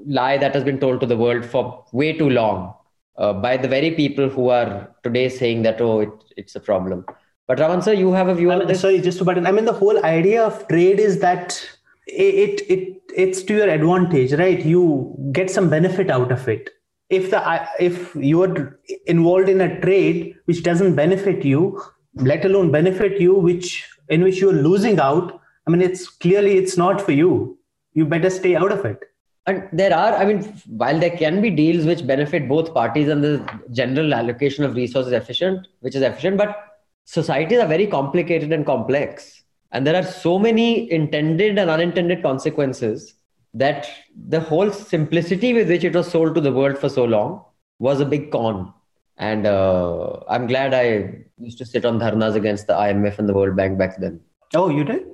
lie 0.06 0.38
that 0.38 0.54
has 0.54 0.62
been 0.62 0.78
told 0.78 1.00
to 1.00 1.06
the 1.06 1.16
world 1.16 1.44
for 1.44 1.84
way 1.92 2.12
too 2.12 2.30
long 2.30 2.74
uh, 3.18 3.32
by 3.32 3.56
the 3.56 3.68
very 3.68 3.90
people 3.90 4.28
who 4.28 4.48
are 4.48 4.94
today 5.02 5.28
saying 5.28 5.62
that 5.62 5.80
oh 5.80 6.00
it, 6.00 6.10
it's 6.36 6.56
a 6.56 6.60
problem. 6.60 7.04
But 7.46 7.60
Raman 7.60 7.82
sir, 7.82 7.92
you 7.92 8.12
have 8.12 8.28
a 8.28 8.34
view 8.34 8.50
I 8.50 8.54
on 8.54 8.58
mean, 8.60 8.68
this? 8.68 8.80
sorry, 8.80 9.00
just 9.00 9.18
to 9.18 9.24
button. 9.24 9.46
I 9.46 9.52
mean, 9.52 9.64
the 9.64 9.72
whole 9.72 10.04
idea 10.04 10.44
of 10.44 10.66
trade 10.68 10.98
is 10.98 11.20
that 11.20 11.60
it 12.06 12.62
it 12.68 13.02
it's 13.16 13.42
to 13.44 13.54
your 13.54 13.68
advantage, 13.68 14.32
right? 14.34 14.64
You 14.64 15.14
get 15.32 15.50
some 15.50 15.70
benefit 15.70 16.10
out 16.10 16.32
of 16.32 16.48
it. 16.48 16.70
If 17.08 17.30
the 17.30 17.68
if 17.78 18.14
you 18.16 18.42
are 18.42 18.80
involved 19.06 19.48
in 19.48 19.60
a 19.60 19.80
trade 19.80 20.36
which 20.46 20.62
doesn't 20.62 20.96
benefit 20.96 21.44
you, 21.44 21.80
let 22.16 22.44
alone 22.44 22.72
benefit 22.72 23.20
you, 23.20 23.34
which 23.34 23.88
in 24.08 24.22
which 24.22 24.40
you 24.40 24.50
are 24.50 24.60
losing 24.70 24.98
out, 25.00 25.40
I 25.66 25.70
mean, 25.70 25.82
it's 25.82 26.08
clearly 26.08 26.58
it's 26.58 26.76
not 26.76 27.00
for 27.00 27.12
you. 27.12 27.58
You 27.94 28.06
better 28.06 28.30
stay 28.30 28.56
out 28.56 28.72
of 28.72 28.84
it. 28.84 29.00
And 29.46 29.68
there 29.72 29.94
are, 29.94 30.14
I 30.14 30.24
mean, 30.24 30.42
while 30.66 30.98
there 30.98 31.16
can 31.16 31.40
be 31.40 31.50
deals 31.50 31.86
which 31.86 32.04
benefit 32.04 32.48
both 32.48 32.74
parties 32.74 33.08
and 33.08 33.22
the 33.22 33.60
general 33.70 34.12
allocation 34.12 34.64
of 34.64 34.74
resources 34.74 35.12
efficient, 35.12 35.68
which 35.80 35.94
is 35.94 36.02
efficient, 36.02 36.36
but 36.36 36.56
societies 37.04 37.60
are 37.60 37.68
very 37.68 37.86
complicated 37.86 38.52
and 38.52 38.66
complex. 38.66 39.44
And 39.70 39.86
there 39.86 39.94
are 39.94 40.02
so 40.02 40.38
many 40.38 40.90
intended 40.90 41.58
and 41.58 41.70
unintended 41.70 42.22
consequences 42.22 43.14
that 43.54 43.88
the 44.28 44.40
whole 44.40 44.70
simplicity 44.70 45.54
with 45.54 45.68
which 45.68 45.84
it 45.84 45.94
was 45.94 46.10
sold 46.10 46.34
to 46.34 46.40
the 46.40 46.52
world 46.52 46.76
for 46.76 46.88
so 46.88 47.04
long 47.04 47.44
was 47.78 48.00
a 48.00 48.04
big 48.04 48.32
con. 48.32 48.72
And 49.18 49.46
uh, 49.46 50.20
I'm 50.28 50.46
glad 50.46 50.74
I 50.74 51.24
used 51.38 51.58
to 51.58 51.66
sit 51.66 51.84
on 51.84 51.98
dharnas 51.98 52.34
against 52.34 52.66
the 52.66 52.74
IMF 52.74 53.18
and 53.18 53.28
the 53.28 53.32
World 53.32 53.56
Bank 53.56 53.78
back 53.78 53.98
then. 53.98 54.20
Oh, 54.54 54.68
you 54.68 54.84
did? 54.84 55.06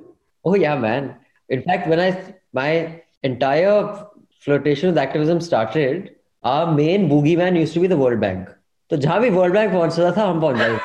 Oh 0.45 0.55
yeah, 0.55 0.77
man. 0.77 1.17
In 1.49 1.63
fact, 1.63 1.87
when 1.87 2.01
I 2.01 2.35
my 2.53 3.03
entire 3.23 4.07
flirtation 4.42 4.90
with 4.90 4.98
activism 4.98 5.42
started, 5.42 6.16
our 6.44 6.74
main 6.74 7.10
boogeyman 7.10 7.58
used 7.60 7.74
to 7.74 7.80
be 7.80 7.88
the 7.88 7.98
World 7.98 8.20
Bank. 8.20 8.50
So 8.90 8.98
जहाँ 8.98 9.20
भी 9.22 9.32
World 9.34 9.54
Bank 9.54 9.72
पहुंच 9.74 10.00
रहा 10.00 10.12
था 10.18 10.26
हम 10.30 10.42
पहुंच 10.42 10.58
जाए 10.58 10.80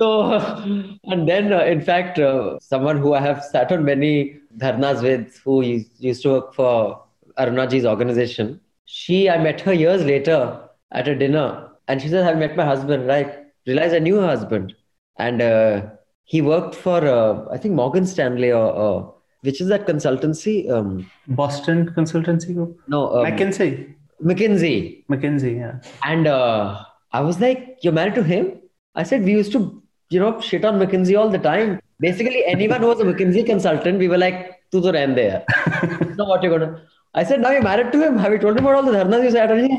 so 0.00 0.08
and 1.04 1.28
then 1.28 1.52
uh, 1.52 1.64
in 1.64 1.80
fact 1.80 2.18
uh, 2.18 2.58
someone 2.60 2.96
who 2.96 3.12
I 3.14 3.20
have 3.20 3.44
sat 3.44 3.70
on 3.72 3.84
many 3.84 4.38
dharnas 4.56 5.02
with 5.02 5.38
who 5.44 5.62
used 5.62 6.22
to 6.22 6.30
work 6.30 6.54
for 6.54 7.02
Arunaji's 7.38 7.86
organization 7.86 8.60
she 8.84 9.28
I 9.28 9.38
met 9.38 9.60
her 9.60 9.72
years 9.72 10.04
later 10.04 10.68
at 10.92 11.06
a 11.08 11.14
dinner 11.14 11.68
and 11.88 12.02
she 12.02 12.08
said 12.08 12.26
I 12.26 12.34
met 12.34 12.56
my 12.56 12.64
husband 12.64 13.06
right 13.06 13.38
realized 13.66 13.94
I 13.94 13.98
knew 14.00 14.16
her 14.16 14.26
husband 14.26 14.74
and 15.18 15.42
uh, 15.42 15.82
he 16.24 16.42
worked 16.42 16.74
for 16.74 16.98
uh, 17.06 17.44
I 17.52 17.58
think 17.58 17.74
Morgan 17.74 18.06
Stanley 18.06 18.52
or 18.52 18.68
uh, 18.86 19.10
which 19.45 19.61
is 19.61 19.67
that 19.67 19.85
consultancy 19.87 20.69
um, 20.69 21.09
Boston 21.27 21.89
consultancy 21.89 22.53
group? 22.53 22.79
No 22.87 23.19
um, 23.19 23.25
McKinsey. 23.25 23.93
McKinsey. 24.23 25.05
McKinsey 25.07 25.57
yeah. 25.57 25.79
And 26.03 26.27
uh, 26.27 26.83
I 27.11 27.21
was 27.21 27.39
like 27.39 27.77
you're 27.81 27.93
married 27.93 28.15
to 28.15 28.23
him? 28.23 28.59
I 28.95 29.03
said 29.03 29.23
we 29.23 29.31
used 29.31 29.51
to 29.53 29.81
you 30.09 30.19
know 30.19 30.39
shit 30.41 30.65
on 30.65 30.79
McKinsey 30.79 31.17
all 31.19 31.29
the 31.29 31.39
time. 31.39 31.79
Basically 31.99 32.43
anyone 32.45 32.81
who 32.81 32.87
was 32.87 32.99
a 32.99 33.05
McKinsey 33.05 33.45
consultant 33.45 33.99
we 33.99 34.07
were 34.07 34.17
like 34.17 34.61
tu 34.71 34.81
to 34.81 34.91
rehn 34.91 35.15
there 35.15 35.45
know 36.17 36.25
what 36.31 36.43
you're 36.43 36.57
gonna 36.57 36.81
I 37.17 37.23
said, 37.23 37.39
now 37.39 37.51
you're 37.51 37.63
married 37.63 37.93
to 37.93 38.05
him. 38.05 38.17
Have 38.17 38.33
you 38.33 38.39
told 38.39 38.57
him 38.57 38.65
about 38.65 38.75
all 38.75 38.83
the 38.83 38.91
dharnas 38.91 39.23
you 39.23 39.31
sat 39.31 39.49
on? 39.49 39.69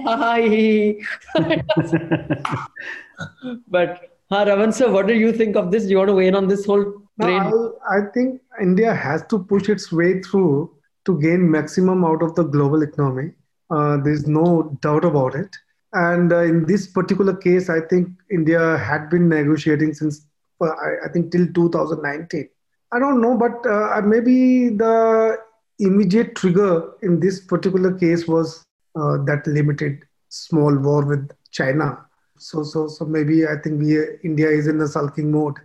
but 3.68 4.16
Ha, 4.30 4.42
Raman 4.42 4.72
sir, 4.72 4.90
what 4.90 5.06
do 5.06 5.14
you 5.14 5.32
think 5.32 5.54
of 5.54 5.70
this? 5.70 5.84
Do 5.84 5.90
you 5.90 5.98
want 5.98 6.08
to 6.08 6.14
weigh 6.14 6.26
in 6.26 6.34
on 6.34 6.48
this 6.48 6.66
whole 6.66 6.84
No, 7.18 7.78
I, 7.88 7.98
I 7.98 8.00
think 8.12 8.40
India 8.60 8.94
has 8.94 9.26
to 9.28 9.38
push 9.38 9.68
its 9.68 9.90
way 9.92 10.20
through 10.20 10.74
to 11.06 11.18
gain 11.20 11.50
maximum 11.50 12.04
out 12.04 12.22
of 12.22 12.34
the 12.34 12.44
global 12.44 12.82
economy. 12.82 13.32
Uh, 13.70 13.96
there's 13.98 14.26
no 14.26 14.76
doubt 14.82 15.04
about 15.04 15.34
it. 15.34 15.54
And 15.92 16.32
uh, 16.32 16.42
in 16.42 16.66
this 16.66 16.86
particular 16.86 17.34
case, 17.34 17.70
I 17.70 17.80
think 17.80 18.08
India 18.30 18.76
had 18.76 19.08
been 19.08 19.28
negotiating 19.28 19.94
since, 19.94 20.26
uh, 20.60 20.66
I, 20.66 21.06
I, 21.06 21.08
think, 21.12 21.32
till 21.32 21.46
2019. 21.52 22.48
I 22.92 22.98
don't 22.98 23.20
know, 23.20 23.36
but 23.36 23.66
uh, 23.66 24.00
maybe 24.02 24.68
the 24.68 25.38
immediate 25.78 26.34
trigger 26.34 26.92
in 27.02 27.20
this 27.20 27.40
particular 27.40 27.96
case 27.96 28.26
was 28.26 28.64
uh, 28.94 29.18
that 29.24 29.46
limited 29.46 30.02
small 30.28 30.76
war 30.76 31.04
with 31.04 31.30
China 31.50 32.06
so 32.38 32.62
so 32.62 32.86
so 32.88 33.04
maybe 33.04 33.46
I 33.46 33.56
think 33.56 33.80
we 33.80 33.98
India 34.22 34.48
is 34.48 34.66
in 34.66 34.80
a 34.80 34.86
sulking 34.86 35.30
mode 35.30 35.56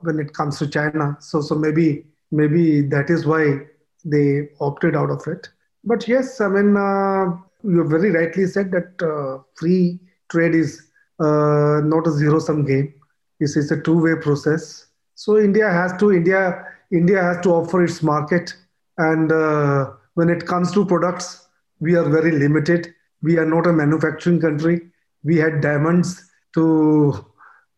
when 0.00 0.18
it 0.18 0.32
comes 0.34 0.58
to 0.58 0.68
China. 0.68 1.16
So 1.20 1.40
so 1.40 1.54
maybe 1.54 2.06
maybe 2.30 2.82
that 2.82 3.10
is 3.10 3.26
why 3.26 3.60
they 4.04 4.48
opted 4.60 4.96
out 4.96 5.10
of 5.10 5.26
it. 5.26 5.48
But 5.84 6.06
yes, 6.08 6.40
I 6.40 6.48
mean 6.48 6.76
uh, 6.76 7.36
you 7.62 7.84
very 7.84 8.10
rightly 8.10 8.46
said 8.46 8.70
that 8.72 9.02
uh, 9.02 9.42
free 9.54 10.00
trade 10.30 10.54
is 10.54 10.90
uh, 11.20 11.80
not 11.84 12.06
a 12.06 12.12
zero 12.12 12.38
sum 12.38 12.64
game. 12.64 12.94
It's, 13.40 13.56
it's 13.56 13.70
a 13.70 13.80
two 13.80 13.98
way 14.02 14.14
process. 14.20 14.86
So 15.14 15.38
India 15.38 15.70
has 15.70 15.96
to 15.98 16.12
India 16.12 16.64
India 16.90 17.22
has 17.22 17.40
to 17.42 17.50
offer 17.50 17.84
its 17.84 18.02
market, 18.02 18.54
and 18.98 19.32
uh, 19.32 19.90
when 20.14 20.30
it 20.30 20.46
comes 20.46 20.72
to 20.72 20.84
products, 20.84 21.48
we 21.80 21.96
are 21.96 22.08
very 22.08 22.32
limited. 22.32 22.94
We 23.22 23.36
are 23.38 23.46
not 23.46 23.66
a 23.66 23.72
manufacturing 23.72 24.40
country 24.40 24.88
we 25.24 25.36
had 25.36 25.60
diamonds 25.60 26.30
to 26.54 27.24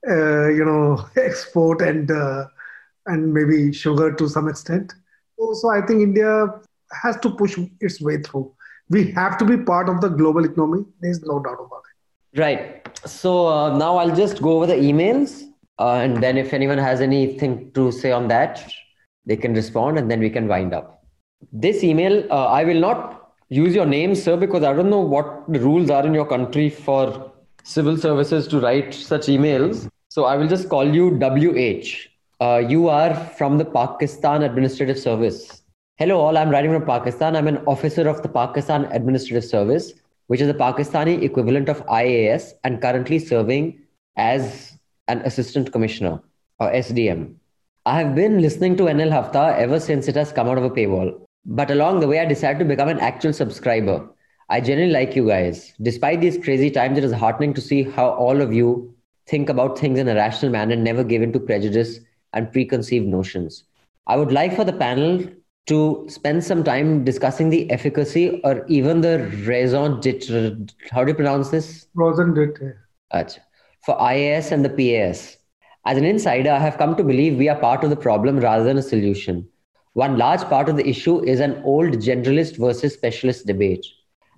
uh, 0.08 0.48
you 0.48 0.64
know 0.64 1.06
export 1.16 1.82
and 1.82 2.10
uh, 2.10 2.46
and 3.06 3.32
maybe 3.32 3.72
sugar 3.72 4.12
to 4.12 4.28
some 4.28 4.48
extent. 4.48 4.94
So 5.54 5.70
I 5.70 5.80
think 5.80 6.02
India 6.02 6.46
has 7.02 7.16
to 7.20 7.30
push 7.30 7.58
its 7.80 8.00
way 8.00 8.18
through. 8.18 8.52
We 8.88 9.10
have 9.12 9.38
to 9.38 9.44
be 9.44 9.56
part 9.56 9.88
of 9.88 10.00
the 10.00 10.08
global 10.08 10.44
economy. 10.44 10.84
There's 11.00 11.22
no 11.22 11.38
doubt 11.38 11.58
about 11.60 11.82
it. 11.90 12.40
Right. 12.40 12.88
So 13.06 13.46
uh, 13.46 13.76
now 13.76 13.96
I'll 13.96 14.14
just 14.14 14.42
go 14.42 14.56
over 14.56 14.66
the 14.66 14.74
emails, 14.74 15.42
uh, 15.78 15.94
and 15.94 16.22
then 16.22 16.36
if 16.36 16.52
anyone 16.52 16.78
has 16.78 17.00
anything 17.00 17.72
to 17.72 17.90
say 17.90 18.12
on 18.12 18.28
that, 18.28 18.70
they 19.26 19.36
can 19.36 19.54
respond, 19.54 19.98
and 19.98 20.10
then 20.10 20.20
we 20.20 20.30
can 20.30 20.46
wind 20.46 20.74
up. 20.74 21.04
This 21.52 21.82
email, 21.82 22.26
uh, 22.30 22.46
I 22.46 22.64
will 22.64 22.80
not 22.80 23.32
use 23.48 23.74
your 23.74 23.86
name, 23.86 24.14
sir, 24.14 24.36
because 24.36 24.62
I 24.62 24.72
don't 24.72 24.90
know 24.90 25.00
what 25.00 25.50
the 25.50 25.60
rules 25.60 25.90
are 25.90 26.06
in 26.06 26.14
your 26.14 26.26
country 26.26 26.68
for 26.68 27.29
civil 27.70 27.96
services 27.96 28.48
to 28.48 28.58
write 28.58 28.92
such 28.92 29.26
emails. 29.26 29.88
So 30.08 30.24
I 30.24 30.36
will 30.36 30.48
just 30.48 30.68
call 30.68 30.92
you 30.92 31.10
WH. 31.18 32.08
Uh, 32.40 32.58
you 32.68 32.88
are 32.88 33.14
from 33.38 33.58
the 33.58 33.64
Pakistan 33.64 34.42
Administrative 34.42 34.98
Service. 34.98 35.62
Hello, 35.96 36.18
all. 36.18 36.36
I'm 36.36 36.50
writing 36.50 36.72
from 36.72 36.84
Pakistan. 36.84 37.36
I'm 37.36 37.46
an 37.46 37.58
officer 37.66 38.08
of 38.08 38.22
the 38.22 38.28
Pakistan 38.28 38.86
Administrative 38.86 39.44
Service, 39.44 39.92
which 40.26 40.40
is 40.40 40.48
the 40.48 40.54
Pakistani 40.54 41.22
equivalent 41.22 41.68
of 41.68 41.86
IAS, 41.86 42.54
and 42.64 42.82
currently 42.82 43.20
serving 43.20 43.78
as 44.16 44.76
an 45.06 45.20
assistant 45.20 45.70
commissioner 45.70 46.20
or 46.58 46.72
SDM. 46.72 47.34
I 47.86 47.98
have 48.00 48.16
been 48.16 48.40
listening 48.40 48.76
to 48.78 48.84
NL 48.84 49.12
Hafta 49.12 49.56
ever 49.58 49.78
since 49.78 50.08
it 50.08 50.16
has 50.16 50.32
come 50.32 50.48
out 50.48 50.58
of 50.58 50.64
a 50.64 50.70
paywall. 50.70 51.20
But 51.44 51.70
along 51.70 52.00
the 52.00 52.08
way, 52.08 52.18
I 52.18 52.24
decided 52.24 52.58
to 52.58 52.64
become 52.64 52.88
an 52.88 52.98
actual 52.98 53.32
subscriber. 53.32 54.08
I 54.52 54.60
genuinely 54.60 54.92
like 54.92 55.14
you 55.14 55.28
guys. 55.28 55.74
Despite 55.80 56.20
these 56.20 56.36
crazy 56.36 56.72
times, 56.72 56.98
it 56.98 57.04
is 57.04 57.12
heartening 57.12 57.54
to 57.54 57.60
see 57.60 57.84
how 57.84 58.10
all 58.10 58.40
of 58.40 58.52
you 58.52 58.92
think 59.28 59.48
about 59.48 59.78
things 59.78 59.96
in 60.00 60.08
a 60.08 60.14
rational 60.16 60.50
manner 60.50 60.74
never 60.74 61.04
give 61.04 61.22
in 61.22 61.32
to 61.34 61.38
prejudice 61.38 62.00
and 62.32 62.50
preconceived 62.50 63.06
notions. 63.06 63.62
I 64.08 64.16
would 64.16 64.32
like 64.32 64.56
for 64.56 64.64
the 64.64 64.72
panel 64.72 65.24
to 65.66 66.04
spend 66.08 66.42
some 66.42 66.64
time 66.64 67.04
discussing 67.04 67.50
the 67.50 67.70
efficacy 67.70 68.40
or 68.42 68.66
even 68.66 69.02
the 69.02 69.20
raison 69.46 70.00
d'etre. 70.00 70.56
How 70.90 71.04
do 71.04 71.12
you 71.12 71.14
pronounce 71.14 71.50
this? 71.50 71.86
Raison 71.94 72.34
d'etre. 72.34 72.76
For 73.86 73.96
IAS 73.98 74.50
and 74.50 74.64
the 74.64 74.70
PAS. 74.70 75.36
As 75.86 75.96
an 75.96 76.04
insider, 76.04 76.50
I 76.50 76.58
have 76.58 76.76
come 76.76 76.96
to 76.96 77.04
believe 77.04 77.38
we 77.38 77.48
are 77.48 77.60
part 77.60 77.84
of 77.84 77.90
the 77.90 77.96
problem 77.96 78.40
rather 78.40 78.64
than 78.64 78.78
a 78.78 78.82
solution. 78.82 79.48
One 79.92 80.18
large 80.18 80.42
part 80.42 80.68
of 80.68 80.76
the 80.76 80.88
issue 80.88 81.24
is 81.24 81.38
an 81.38 81.62
old 81.64 81.94
generalist 81.98 82.56
versus 82.56 82.94
specialist 82.94 83.46
debate. 83.46 83.86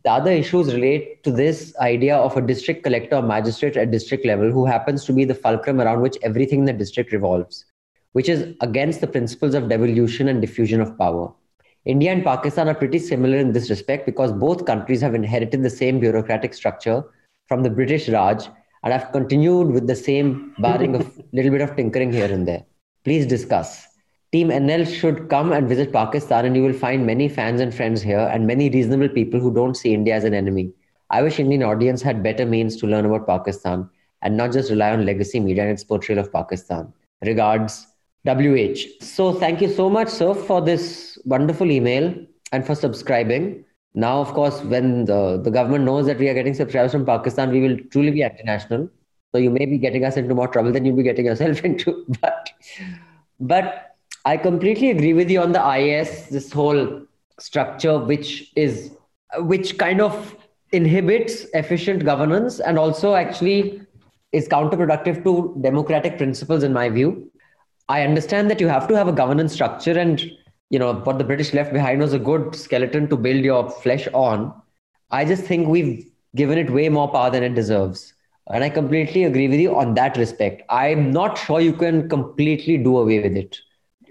The 0.04 0.10
other 0.10 0.32
issues 0.32 0.74
relate 0.74 1.22
to 1.22 1.30
this 1.30 1.76
idea 1.78 2.16
of 2.16 2.36
a 2.36 2.42
district 2.42 2.82
collector 2.82 3.16
or 3.16 3.22
magistrate 3.22 3.76
at 3.76 3.92
district 3.92 4.26
level 4.26 4.50
who 4.50 4.66
happens 4.66 5.04
to 5.04 5.12
be 5.12 5.24
the 5.24 5.34
fulcrum 5.34 5.80
around 5.80 6.00
which 6.00 6.18
everything 6.22 6.60
in 6.60 6.64
the 6.64 6.72
district 6.72 7.12
revolves, 7.12 7.64
which 8.12 8.28
is 8.28 8.54
against 8.60 9.00
the 9.00 9.06
principles 9.06 9.54
of 9.54 9.68
devolution 9.68 10.26
and 10.26 10.40
diffusion 10.40 10.80
of 10.80 10.98
power. 10.98 11.32
India 11.84 12.10
and 12.12 12.24
Pakistan 12.24 12.68
are 12.68 12.74
pretty 12.74 12.98
similar 12.98 13.38
in 13.38 13.52
this 13.52 13.70
respect 13.70 14.04
because 14.06 14.32
both 14.32 14.66
countries 14.66 15.00
have 15.00 15.14
inherited 15.14 15.62
the 15.62 15.70
same 15.70 16.00
bureaucratic 16.00 16.54
structure 16.54 17.04
from 17.46 17.62
the 17.62 17.70
British 17.70 18.08
Raj 18.08 18.48
and 18.82 18.92
have 18.92 19.12
continued 19.12 19.68
with 19.68 19.86
the 19.86 19.96
same 19.96 20.54
barring 20.58 20.96
a 20.96 20.98
little 21.32 21.50
bit 21.52 21.60
of 21.60 21.76
tinkering 21.76 22.12
here 22.12 22.32
and 22.32 22.46
there. 22.46 22.64
Please 23.04 23.26
discuss. 23.26 23.91
Team 24.32 24.48
NL 24.48 24.86
should 24.86 25.28
come 25.28 25.52
and 25.52 25.68
visit 25.68 25.92
Pakistan, 25.92 26.46
and 26.46 26.56
you 26.56 26.62
will 26.62 26.72
find 26.72 27.06
many 27.06 27.28
fans 27.28 27.60
and 27.60 27.74
friends 27.74 28.00
here, 28.00 28.30
and 28.32 28.46
many 28.46 28.70
reasonable 28.70 29.08
people 29.08 29.38
who 29.38 29.52
don't 29.52 29.76
see 29.76 29.92
India 29.92 30.14
as 30.14 30.24
an 30.24 30.32
enemy. 30.32 30.72
I 31.10 31.20
wish 31.20 31.38
Indian 31.38 31.62
audience 31.62 32.00
had 32.00 32.22
better 32.22 32.46
means 32.46 32.76
to 32.78 32.86
learn 32.86 33.04
about 33.04 33.26
Pakistan 33.26 33.90
and 34.22 34.36
not 34.36 34.52
just 34.52 34.70
rely 34.70 34.92
on 34.92 35.04
legacy 35.04 35.38
media 35.38 35.64
and 35.64 35.72
its 35.72 35.84
portrayal 35.84 36.18
of 36.18 36.32
Pakistan. 36.32 36.90
Regards, 37.20 37.86
WH. 38.24 39.02
So 39.02 39.34
thank 39.34 39.60
you 39.60 39.68
so 39.68 39.90
much, 39.90 40.08
sir, 40.08 40.32
for 40.32 40.62
this 40.62 41.18
wonderful 41.26 41.70
email 41.70 42.14
and 42.52 42.64
for 42.64 42.74
subscribing. 42.74 43.64
Now, 43.94 44.20
of 44.20 44.32
course, 44.32 44.62
when 44.62 45.04
the, 45.04 45.38
the 45.42 45.50
government 45.50 45.84
knows 45.84 46.06
that 46.06 46.18
we 46.18 46.28
are 46.28 46.34
getting 46.34 46.54
subscribers 46.54 46.92
from 46.92 47.04
Pakistan, 47.04 47.50
we 47.50 47.60
will 47.60 47.76
truly 47.90 48.10
be 48.10 48.22
anti-national. 48.22 48.88
So 49.32 49.38
you 49.38 49.50
may 49.50 49.66
be 49.66 49.76
getting 49.76 50.04
us 50.04 50.16
into 50.16 50.34
more 50.34 50.48
trouble 50.48 50.72
than 50.72 50.86
you'll 50.86 50.96
be 50.96 51.02
getting 51.02 51.26
yourself 51.26 51.62
into. 51.64 52.06
But, 52.20 52.50
but 53.38 53.91
I 54.24 54.36
completely 54.36 54.90
agree 54.90 55.14
with 55.14 55.30
you 55.30 55.40
on 55.40 55.50
the 55.50 55.76
IS, 55.76 56.28
this 56.28 56.52
whole 56.52 57.02
structure, 57.40 57.98
which 57.98 58.52
is, 58.54 58.92
which 59.38 59.78
kind 59.78 60.00
of 60.00 60.36
inhibits 60.70 61.44
efficient 61.54 62.04
governance 62.04 62.60
and 62.60 62.78
also 62.78 63.14
actually 63.14 63.82
is 64.30 64.48
counterproductive 64.48 65.24
to 65.24 65.58
democratic 65.60 66.18
principles, 66.18 66.62
in 66.62 66.72
my 66.72 66.88
view. 66.88 67.30
I 67.88 68.02
understand 68.02 68.48
that 68.50 68.60
you 68.60 68.68
have 68.68 68.86
to 68.88 68.96
have 68.96 69.08
a 69.08 69.12
governance 69.12 69.52
structure 69.52 69.98
and 69.98 70.22
you 70.70 70.78
know 70.78 70.94
what 70.94 71.18
the 71.18 71.24
british 71.24 71.52
left 71.52 71.72
behind 71.72 72.00
was 72.00 72.14
a 72.14 72.18
good 72.18 72.54
skeleton 72.54 73.06
to 73.08 73.16
build 73.16 73.44
your 73.44 73.68
flesh 73.68 74.08
on. 74.14 74.54
I 75.10 75.24
just 75.24 75.42
think 75.44 75.68
we've 75.68 76.06
given 76.34 76.56
it 76.56 76.70
way 76.70 76.88
more 76.88 77.10
power 77.10 77.30
than 77.30 77.42
it 77.42 77.54
deserves. 77.54 78.14
And 78.50 78.64
i 78.64 78.70
completely 78.70 79.24
agree 79.24 79.48
with 79.48 79.60
you 79.60 79.76
on 79.76 79.94
that 79.94 80.16
respect. 80.16 80.62
I'm 80.70 81.10
not 81.10 81.36
sure 81.36 81.60
you 81.60 81.72
can 81.72 82.08
completely 82.08 82.78
do 82.78 82.96
away 82.98 83.20
with 83.20 83.36
it 83.36 83.58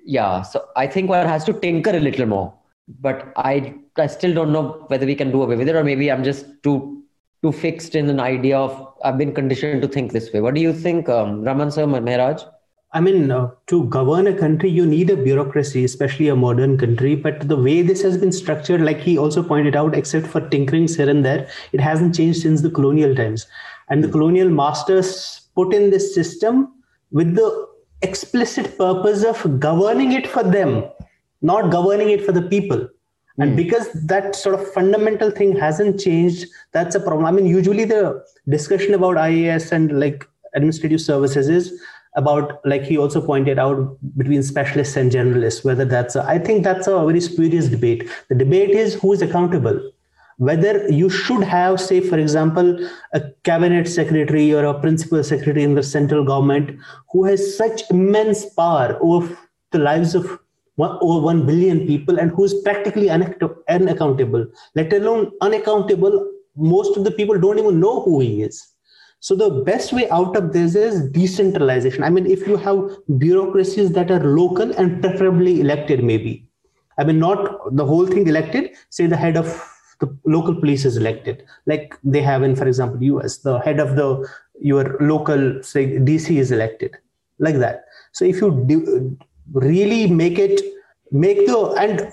yeah 0.03 0.41
so 0.41 0.65
i 0.75 0.87
think 0.87 1.09
one 1.09 1.25
has 1.25 1.43
to 1.43 1.53
tinker 1.53 1.91
a 1.91 1.99
little 1.99 2.25
more 2.25 2.53
but 2.99 3.31
i 3.37 3.73
i 3.97 4.07
still 4.07 4.33
don't 4.33 4.51
know 4.51 4.85
whether 4.87 5.05
we 5.05 5.15
can 5.15 5.31
do 5.31 5.43
away 5.43 5.55
with 5.55 5.69
it 5.69 5.75
or 5.75 5.83
maybe 5.83 6.11
i'm 6.11 6.23
just 6.23 6.45
too 6.63 7.03
too 7.41 7.51
fixed 7.51 7.95
in 7.95 8.09
an 8.09 8.19
idea 8.19 8.57
of 8.57 8.93
i've 9.03 9.17
been 9.17 9.33
conditioned 9.33 9.81
to 9.81 9.87
think 9.87 10.11
this 10.11 10.31
way 10.33 10.41
what 10.41 10.53
do 10.53 10.61
you 10.61 10.73
think 10.73 11.09
um, 11.09 11.41
raman 11.43 11.71
sir 11.71 11.85
mehraj 11.85 12.43
I 12.93 12.99
mean, 12.99 13.31
uh, 13.31 13.51
to 13.67 13.85
govern 13.85 14.27
a 14.27 14.37
country, 14.37 14.69
you 14.69 14.85
need 14.85 15.09
a 15.09 15.15
bureaucracy, 15.15 15.85
especially 15.85 16.27
a 16.27 16.35
modern 16.35 16.77
country. 16.77 17.15
But 17.15 17.47
the 17.47 17.55
way 17.55 17.81
this 17.81 18.01
has 18.01 18.17
been 18.17 18.33
structured, 18.33 18.81
like 18.81 18.99
he 18.99 19.17
also 19.17 19.41
pointed 19.41 19.77
out, 19.77 19.95
except 19.95 20.27
for 20.27 20.41
tinkering 20.49 20.89
here 20.89 21.09
and 21.09 21.23
there, 21.23 21.47
it 21.71 21.79
hasn't 21.79 22.15
changed 22.15 22.41
since 22.41 22.61
the 22.61 22.69
colonial 22.69 23.15
times. 23.15 23.47
And 23.89 24.03
the 24.03 24.09
colonial 24.09 24.49
masters 24.49 25.47
put 25.55 25.73
in 25.73 25.89
this 25.89 26.13
system 26.13 26.73
with 27.11 27.33
the 27.35 27.67
explicit 28.01 28.77
purpose 28.77 29.23
of 29.23 29.59
governing 29.59 30.11
it 30.13 30.27
for 30.27 30.43
them, 30.43 30.85
not 31.41 31.71
governing 31.71 32.09
it 32.09 32.25
for 32.25 32.31
the 32.31 32.41
people. 32.41 32.87
And 33.37 33.51
hmm. 33.51 33.55
because 33.55 33.91
that 33.93 34.35
sort 34.35 34.59
of 34.59 34.73
fundamental 34.73 35.31
thing 35.31 35.55
hasn't 35.55 35.99
changed, 35.99 36.47
that's 36.71 36.95
a 36.95 36.99
problem. 36.99 37.25
I 37.25 37.31
mean, 37.31 37.45
usually 37.45 37.85
the 37.85 38.23
discussion 38.49 38.93
about 38.93 39.15
IAS 39.17 39.71
and 39.71 39.99
like 39.99 40.27
administrative 40.53 41.01
services 41.01 41.47
is 41.47 41.81
about 42.15 42.59
like 42.65 42.83
he 42.83 42.97
also 42.97 43.21
pointed 43.21 43.57
out 43.57 43.97
between 44.17 44.43
specialists 44.43 44.97
and 44.97 45.11
generalists 45.11 45.63
whether 45.63 45.85
that's 45.85 46.15
a, 46.15 46.23
I 46.23 46.39
think 46.39 46.63
that's 46.63 46.87
a 46.87 47.05
very 47.05 47.21
spurious 47.21 47.69
debate 47.69 48.09
the 48.27 48.35
debate 48.35 48.71
is 48.71 48.95
who 48.95 49.13
is 49.13 49.21
accountable 49.21 49.91
whether 50.47 50.87
you 50.89 51.07
should 51.07 51.43
have 51.43 51.79
say 51.79 51.99
for 52.11 52.17
example 52.17 52.69
a 53.13 53.21
cabinet 53.49 53.87
secretary 53.87 54.45
or 54.53 54.63
a 54.65 54.79
principal 54.83 55.23
secretary 55.23 55.63
in 55.63 55.75
the 55.75 55.83
central 55.83 56.23
government 56.29 56.71
who 57.11 57.23
has 57.25 57.55
such 57.57 57.83
immense 57.91 58.45
power 58.61 58.97
over 59.01 59.37
the 59.71 59.77
lives 59.77 60.15
of 60.15 60.25
one, 60.75 60.97
over 61.01 61.19
1 61.25 61.45
billion 61.45 61.85
people 61.85 62.17
and 62.17 62.31
who 62.31 62.43
is 62.49 62.55
practically 62.63 63.09
unaccountable 63.11 64.47
let 64.73 64.91
alone 64.99 65.31
unaccountable 65.41 66.15
most 66.55 66.97
of 66.97 67.03
the 67.03 67.15
people 67.19 67.39
don't 67.39 67.59
even 67.59 67.79
know 67.79 68.01
who 68.01 68.19
he 68.19 68.41
is 68.41 68.61
so 69.19 69.35
the 69.35 69.49
best 69.71 69.93
way 69.93 70.09
out 70.09 70.35
of 70.35 70.51
this 70.51 70.73
is 70.73 71.07
decentralization. 71.11 72.03
I 72.03 72.09
mean, 72.09 72.25
if 72.25 72.47
you 72.47 72.57
have 72.57 72.97
bureaucracies 73.19 73.91
that 73.91 74.09
are 74.09 74.23
local 74.23 74.71
and 74.71 74.99
preferably 74.99 75.61
elected, 75.61 76.03
maybe. 76.03 76.47
I 76.97 77.03
mean, 77.03 77.19
not 77.19 77.75
the 77.75 77.85
whole 77.85 78.07
thing 78.07 78.25
elected, 78.27 78.71
say 78.89 79.05
the 79.05 79.15
head 79.15 79.37
of 79.37 79.45
the 80.01 80.13
local 80.25 80.55
police 80.55 80.83
is 80.83 80.97
elected, 80.97 81.43
like 81.65 81.95
they 82.03 82.21
have 82.21 82.43
in, 82.43 82.55
for 82.55 82.67
example, 82.67 83.01
US, 83.03 83.37
the 83.37 83.59
head 83.59 83.79
of 83.79 83.95
the 83.95 84.27
your 84.59 84.97
local, 84.99 85.63
say 85.63 85.97
DC 85.97 86.37
is 86.37 86.51
elected, 86.51 86.97
like 87.39 87.55
that. 87.55 87.85
So 88.11 88.25
if 88.25 88.41
you 88.41 88.63
do, 88.67 89.17
really 89.53 90.07
make 90.07 90.37
it, 90.37 90.61
make 91.11 91.45
the, 91.47 91.57
and 91.79 92.11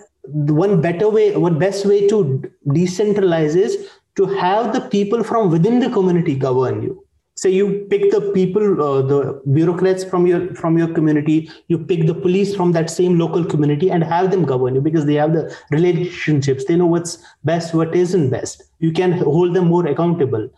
one 0.51 0.81
better 0.81 1.09
way, 1.09 1.37
one 1.37 1.59
best 1.59 1.85
way 1.87 2.07
to 2.09 2.43
decentralize 2.67 3.57
is 3.57 3.91
to 4.17 4.27
have 4.27 4.73
the 4.73 4.83
people 4.83 5.25
from 5.25 5.51
within 5.51 5.79
the 5.81 5.91
community 5.91 6.35
govern 6.35 6.83
you 6.83 7.05
say 7.41 7.51
you 7.51 7.67
pick 7.91 8.05
the 8.11 8.21
people 8.37 8.65
uh, 8.85 9.01
the 9.11 9.19
bureaucrats 9.57 10.05
from 10.13 10.27
your 10.27 10.41
from 10.61 10.79
your 10.81 10.89
community 10.95 11.37
you 11.73 11.79
pick 11.91 12.07
the 12.07 12.15
police 12.15 12.55
from 12.61 12.73
that 12.77 12.91
same 12.95 13.19
local 13.19 13.45
community 13.53 13.91
and 13.97 14.07
have 14.13 14.31
them 14.33 14.45
govern 14.53 14.79
you 14.79 14.81
because 14.87 15.07
they 15.11 15.15
have 15.15 15.35
the 15.35 15.45
relationships. 15.71 16.65
They 16.65 16.77
know 16.77 16.87
what's 16.95 17.19
best 17.45 17.75
what 17.75 17.95
isn't 17.95 18.31
best. 18.31 18.65
You 18.81 18.93
can 18.93 19.13
hold 19.13 19.55
them 19.55 19.69
more 19.75 19.87
accountable. 19.87 20.49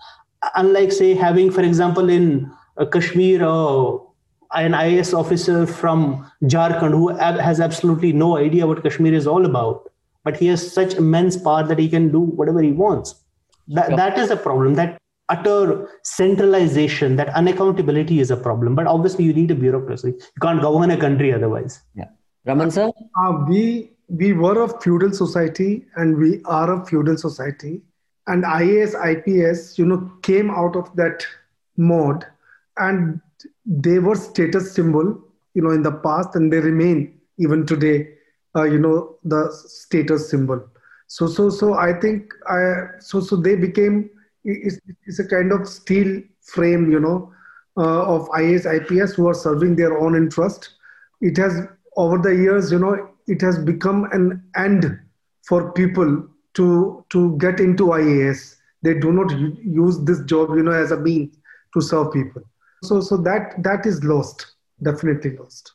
Unlike 0.54 0.92
say 0.92 1.14
having 1.14 1.50
for 1.50 1.66
example 1.70 2.08
in 2.18 2.30
uh, 2.78 2.86
kashmir 2.86 3.44
uh, 3.44 3.98
an 4.52 4.74
IS 4.74 5.12
officer 5.14 5.66
from 5.66 6.30
Jharkhand 6.44 6.92
who 6.92 7.08
has 7.48 7.60
absolutely 7.60 8.12
no 8.12 8.36
idea 8.36 8.66
what 8.66 8.82
Kashmir 8.82 9.14
is 9.14 9.26
all 9.26 9.46
about, 9.46 9.90
but 10.24 10.36
he 10.36 10.48
has 10.48 10.72
such 10.72 10.94
immense 10.94 11.36
power 11.36 11.62
that 11.62 11.78
he 11.78 11.88
can 11.88 12.10
do 12.10 12.20
whatever 12.20 12.60
he 12.60 12.72
wants. 12.72 13.14
That, 13.68 13.94
that 13.94 14.18
is 14.18 14.30
a 14.30 14.36
problem 14.36 14.74
that 14.74 15.00
utter 15.30 15.88
centralization 16.02 17.16
that 17.16 17.28
unaccountability 17.28 18.18
is 18.20 18.30
a 18.30 18.36
problem. 18.36 18.74
But 18.74 18.86
obviously 18.86 19.24
you 19.24 19.32
need 19.32 19.50
a 19.50 19.54
bureaucracy. 19.54 20.08
You 20.08 20.40
can't 20.42 20.60
govern 20.60 20.90
a 20.90 20.96
country 20.96 21.32
otherwise. 21.32 21.80
Yeah. 21.94 22.08
Raman 22.46 22.70
sir? 22.70 22.90
Uh, 23.22 23.44
we 23.48 23.92
we 24.08 24.32
were 24.32 24.64
a 24.64 24.80
feudal 24.80 25.12
society 25.12 25.86
and 25.96 26.16
we 26.16 26.42
are 26.44 26.72
a 26.72 26.84
feudal 26.86 27.16
society. 27.16 27.80
And 28.26 28.44
ias 28.44 28.94
ips 29.12 29.78
you 29.78 29.86
know 29.86 30.10
came 30.22 30.50
out 30.50 30.76
of 30.76 30.94
that 30.96 31.26
mode. 31.76 32.24
And 32.76 33.20
they 33.66 33.98
were 33.98 34.14
status 34.14 34.72
symbol 34.74 35.18
you 35.54 35.62
know 35.62 35.70
in 35.70 35.82
the 35.82 35.92
past 35.92 36.34
and 36.34 36.52
they 36.52 36.60
remain 36.60 37.20
even 37.38 37.66
today 37.66 38.08
uh, 38.56 38.64
you 38.64 38.78
know 38.78 39.16
the 39.24 39.50
status 39.52 40.30
symbol. 40.30 40.60
So 41.06 41.26
so 41.26 41.50
so 41.50 41.74
i 41.74 41.92
think 41.92 42.32
i 42.46 42.58
so 43.00 43.20
so 43.20 43.36
they 43.36 43.54
became 43.56 44.10
it's, 44.44 44.78
it's 45.06 45.18
a 45.18 45.28
kind 45.28 45.52
of 45.52 45.68
steel 45.68 46.22
frame 46.42 46.90
you 46.90 47.00
know 47.00 47.32
uh, 47.76 48.14
of 48.14 48.28
IAS 48.30 48.66
ips 48.66 49.14
who 49.14 49.28
are 49.28 49.34
serving 49.34 49.76
their 49.76 49.98
own 49.98 50.16
interest. 50.16 50.70
It 51.20 51.36
has 51.36 51.60
over 51.96 52.18
the 52.18 52.34
years 52.34 52.72
you 52.72 52.78
know 52.78 53.08
it 53.26 53.40
has 53.40 53.58
become 53.58 54.04
an 54.12 54.42
end 54.56 54.98
for 55.46 55.72
people 55.72 56.28
to 56.54 57.04
to 57.10 57.36
get 57.38 57.60
into 57.60 57.84
ias 57.86 58.56
they 58.82 58.94
do 58.98 59.12
not 59.12 59.30
use 59.62 59.98
this 60.04 60.20
job 60.24 60.50
you 60.56 60.62
know 60.62 60.72
as 60.72 60.90
a 60.90 60.96
means 60.96 61.36
to 61.74 61.80
serve 61.80 62.12
people. 62.12 62.42
So 62.82 63.00
so 63.00 63.16
that 63.18 63.62
that 63.62 63.86
is 63.86 64.02
lost 64.04 64.46
definitely 64.82 65.36
lost. 65.36 65.72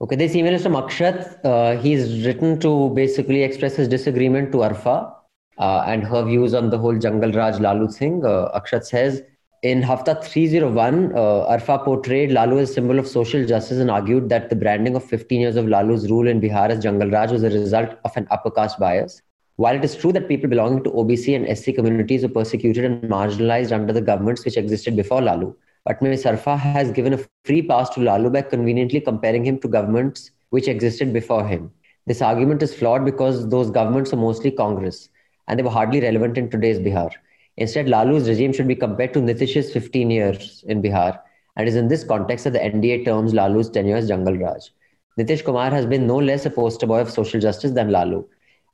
Okay, 0.00 0.16
this 0.16 0.36
email 0.36 0.54
is 0.54 0.62
from 0.62 0.74
Akshat. 0.74 1.44
Uh, 1.44 1.76
he's 1.80 2.24
written 2.24 2.60
to 2.60 2.90
basically 2.90 3.42
express 3.42 3.74
his 3.76 3.88
disagreement 3.88 4.52
to 4.52 4.58
Arfa 4.58 5.12
uh, 5.58 5.82
and 5.86 6.04
her 6.04 6.24
views 6.24 6.54
on 6.54 6.70
the 6.70 6.78
whole 6.78 6.96
Jungle 6.96 7.32
Raj 7.32 7.58
Lalu 7.60 7.88
thing. 7.88 8.24
Uh, 8.24 8.58
Akshat 8.58 8.84
says, 8.84 9.22
in 9.62 9.82
Hafta 9.82 10.14
301, 10.22 11.12
uh, 11.12 11.18
Arfa 11.18 11.84
portrayed 11.84 12.30
Lalu 12.30 12.60
as 12.60 12.70
a 12.70 12.74
symbol 12.74 12.98
of 12.98 13.08
social 13.08 13.44
justice 13.44 13.78
and 13.78 13.90
argued 13.90 14.28
that 14.28 14.50
the 14.50 14.56
branding 14.56 14.94
of 14.94 15.04
15 15.04 15.40
years 15.40 15.56
of 15.56 15.66
Lalu's 15.66 16.08
rule 16.08 16.28
in 16.28 16.40
Bihar 16.40 16.70
as 16.70 16.82
Jungle 16.82 17.10
Raj 17.10 17.32
was 17.32 17.42
a 17.42 17.50
result 17.50 17.90
of 18.04 18.16
an 18.16 18.28
upper 18.30 18.52
caste 18.52 18.78
bias. 18.78 19.20
While 19.56 19.74
it 19.74 19.84
is 19.84 19.96
true 19.96 20.12
that 20.12 20.28
people 20.28 20.48
belonging 20.48 20.84
to 20.84 20.90
OBC 20.90 21.34
and 21.34 21.58
SC 21.58 21.74
communities 21.74 22.22
were 22.22 22.28
persecuted 22.28 22.84
and 22.84 23.02
marginalized 23.10 23.72
under 23.72 23.92
the 23.92 24.00
governments 24.00 24.44
which 24.44 24.56
existed 24.56 24.94
before 24.94 25.20
Lalu, 25.20 25.52
but 25.84 26.00
Ms. 26.00 26.22
Arfa 26.22 26.56
has 26.56 26.92
given 26.92 27.14
a 27.14 27.18
free 27.44 27.62
pass 27.62 27.90
to 27.90 28.00
Lalu 28.00 28.30
by 28.30 28.42
conveniently 28.42 29.00
comparing 29.00 29.44
him 29.44 29.58
to 29.58 29.66
governments 29.66 30.30
which 30.50 30.68
existed 30.68 31.12
before 31.12 31.44
him. 31.44 31.72
This 32.06 32.22
argument 32.22 32.62
is 32.62 32.72
flawed 32.72 33.04
because 33.04 33.48
those 33.48 33.72
governments 33.72 34.12
are 34.12 34.16
mostly 34.16 34.52
Congress 34.52 35.08
and 35.48 35.58
they 35.58 35.64
were 35.64 35.70
hardly 35.70 36.00
relevant 36.00 36.38
in 36.38 36.48
today's 36.48 36.78
Bihar. 36.78 37.10
Instead, 37.56 37.88
Lalu's 37.88 38.28
regime 38.28 38.52
should 38.52 38.68
be 38.68 38.76
compared 38.76 39.12
to 39.14 39.20
Nitish's 39.20 39.72
15 39.72 40.10
years 40.10 40.64
in 40.68 40.80
Bihar, 40.80 41.18
and 41.56 41.66
it 41.66 41.70
is 41.70 41.76
in 41.76 41.88
this 41.88 42.04
context 42.04 42.44
that 42.44 42.52
the 42.52 42.60
NDA 42.60 43.04
terms 43.04 43.34
Lalu's 43.34 43.68
tenure 43.68 43.96
as 43.96 44.06
Jungle 44.06 44.36
Raj. 44.36 44.70
Nitish 45.18 45.44
Kumar 45.44 45.70
has 45.70 45.84
been 45.84 46.06
no 46.06 46.16
less 46.16 46.46
a 46.46 46.50
poster 46.50 46.86
boy 46.86 47.00
of 47.00 47.10
social 47.10 47.40
justice 47.40 47.72
than 47.72 47.90
Lalu. 47.90 48.24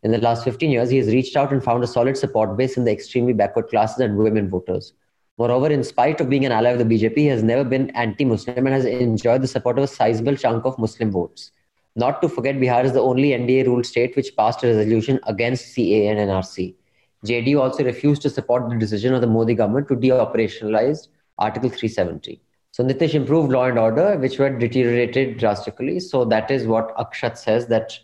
In 0.02 0.10
the 0.10 0.18
last 0.18 0.44
15 0.44 0.70
years, 0.70 0.90
he 0.90 0.98
has 0.98 1.06
reached 1.06 1.34
out 1.34 1.50
and 1.50 1.64
found 1.64 1.82
a 1.82 1.86
solid 1.86 2.18
support 2.18 2.58
base 2.58 2.76
in 2.76 2.84
the 2.84 2.92
extremely 2.92 3.32
backward 3.32 3.68
classes 3.68 4.00
and 4.00 4.18
women 4.18 4.50
voters. 4.50 4.92
Moreover, 5.38 5.68
in 5.68 5.82
spite 5.82 6.20
of 6.20 6.28
being 6.28 6.44
an 6.44 6.52
ally 6.52 6.68
of 6.68 6.78
the 6.78 6.84
BJP, 6.84 7.16
he 7.16 7.26
has 7.28 7.42
never 7.42 7.64
been 7.64 7.88
anti-Muslim 7.96 8.66
and 8.66 8.74
has 8.74 8.84
enjoyed 8.84 9.40
the 9.40 9.48
support 9.48 9.78
of 9.78 9.84
a 9.84 9.88
sizable 9.88 10.36
chunk 10.36 10.66
of 10.66 10.78
Muslim 10.78 11.10
votes. 11.10 11.52
Not 11.96 12.20
to 12.22 12.28
forget, 12.28 12.56
Bihar 12.56 12.84
is 12.84 12.92
the 12.92 13.00
only 13.00 13.30
NDA-ruled 13.30 13.86
state 13.86 14.16
which 14.16 14.36
passed 14.36 14.64
a 14.64 14.66
resolution 14.66 15.20
against 15.26 15.72
CA 15.72 16.08
and 16.08 16.18
NRC. 16.18 16.74
JDU 17.24 17.60
also 17.60 17.84
refused 17.84 18.22
to 18.22 18.30
support 18.30 18.68
the 18.68 18.76
decision 18.76 19.14
of 19.14 19.20
the 19.20 19.26
Modi 19.26 19.54
government 19.54 19.88
to 19.88 19.96
de-operationalize 19.96 21.08
Article 21.38 21.68
370. 21.70 22.40
So 22.72 22.84
Nitish 22.84 23.14
improved 23.14 23.52
law 23.52 23.66
and 23.66 23.78
order, 23.78 24.16
which 24.18 24.38
were 24.38 24.50
deteriorated 24.50 25.38
drastically. 25.38 26.00
So 26.00 26.24
that 26.24 26.50
is 26.50 26.66
what 26.66 26.94
Akshat 26.96 27.38
says 27.38 27.68
that 27.68 27.98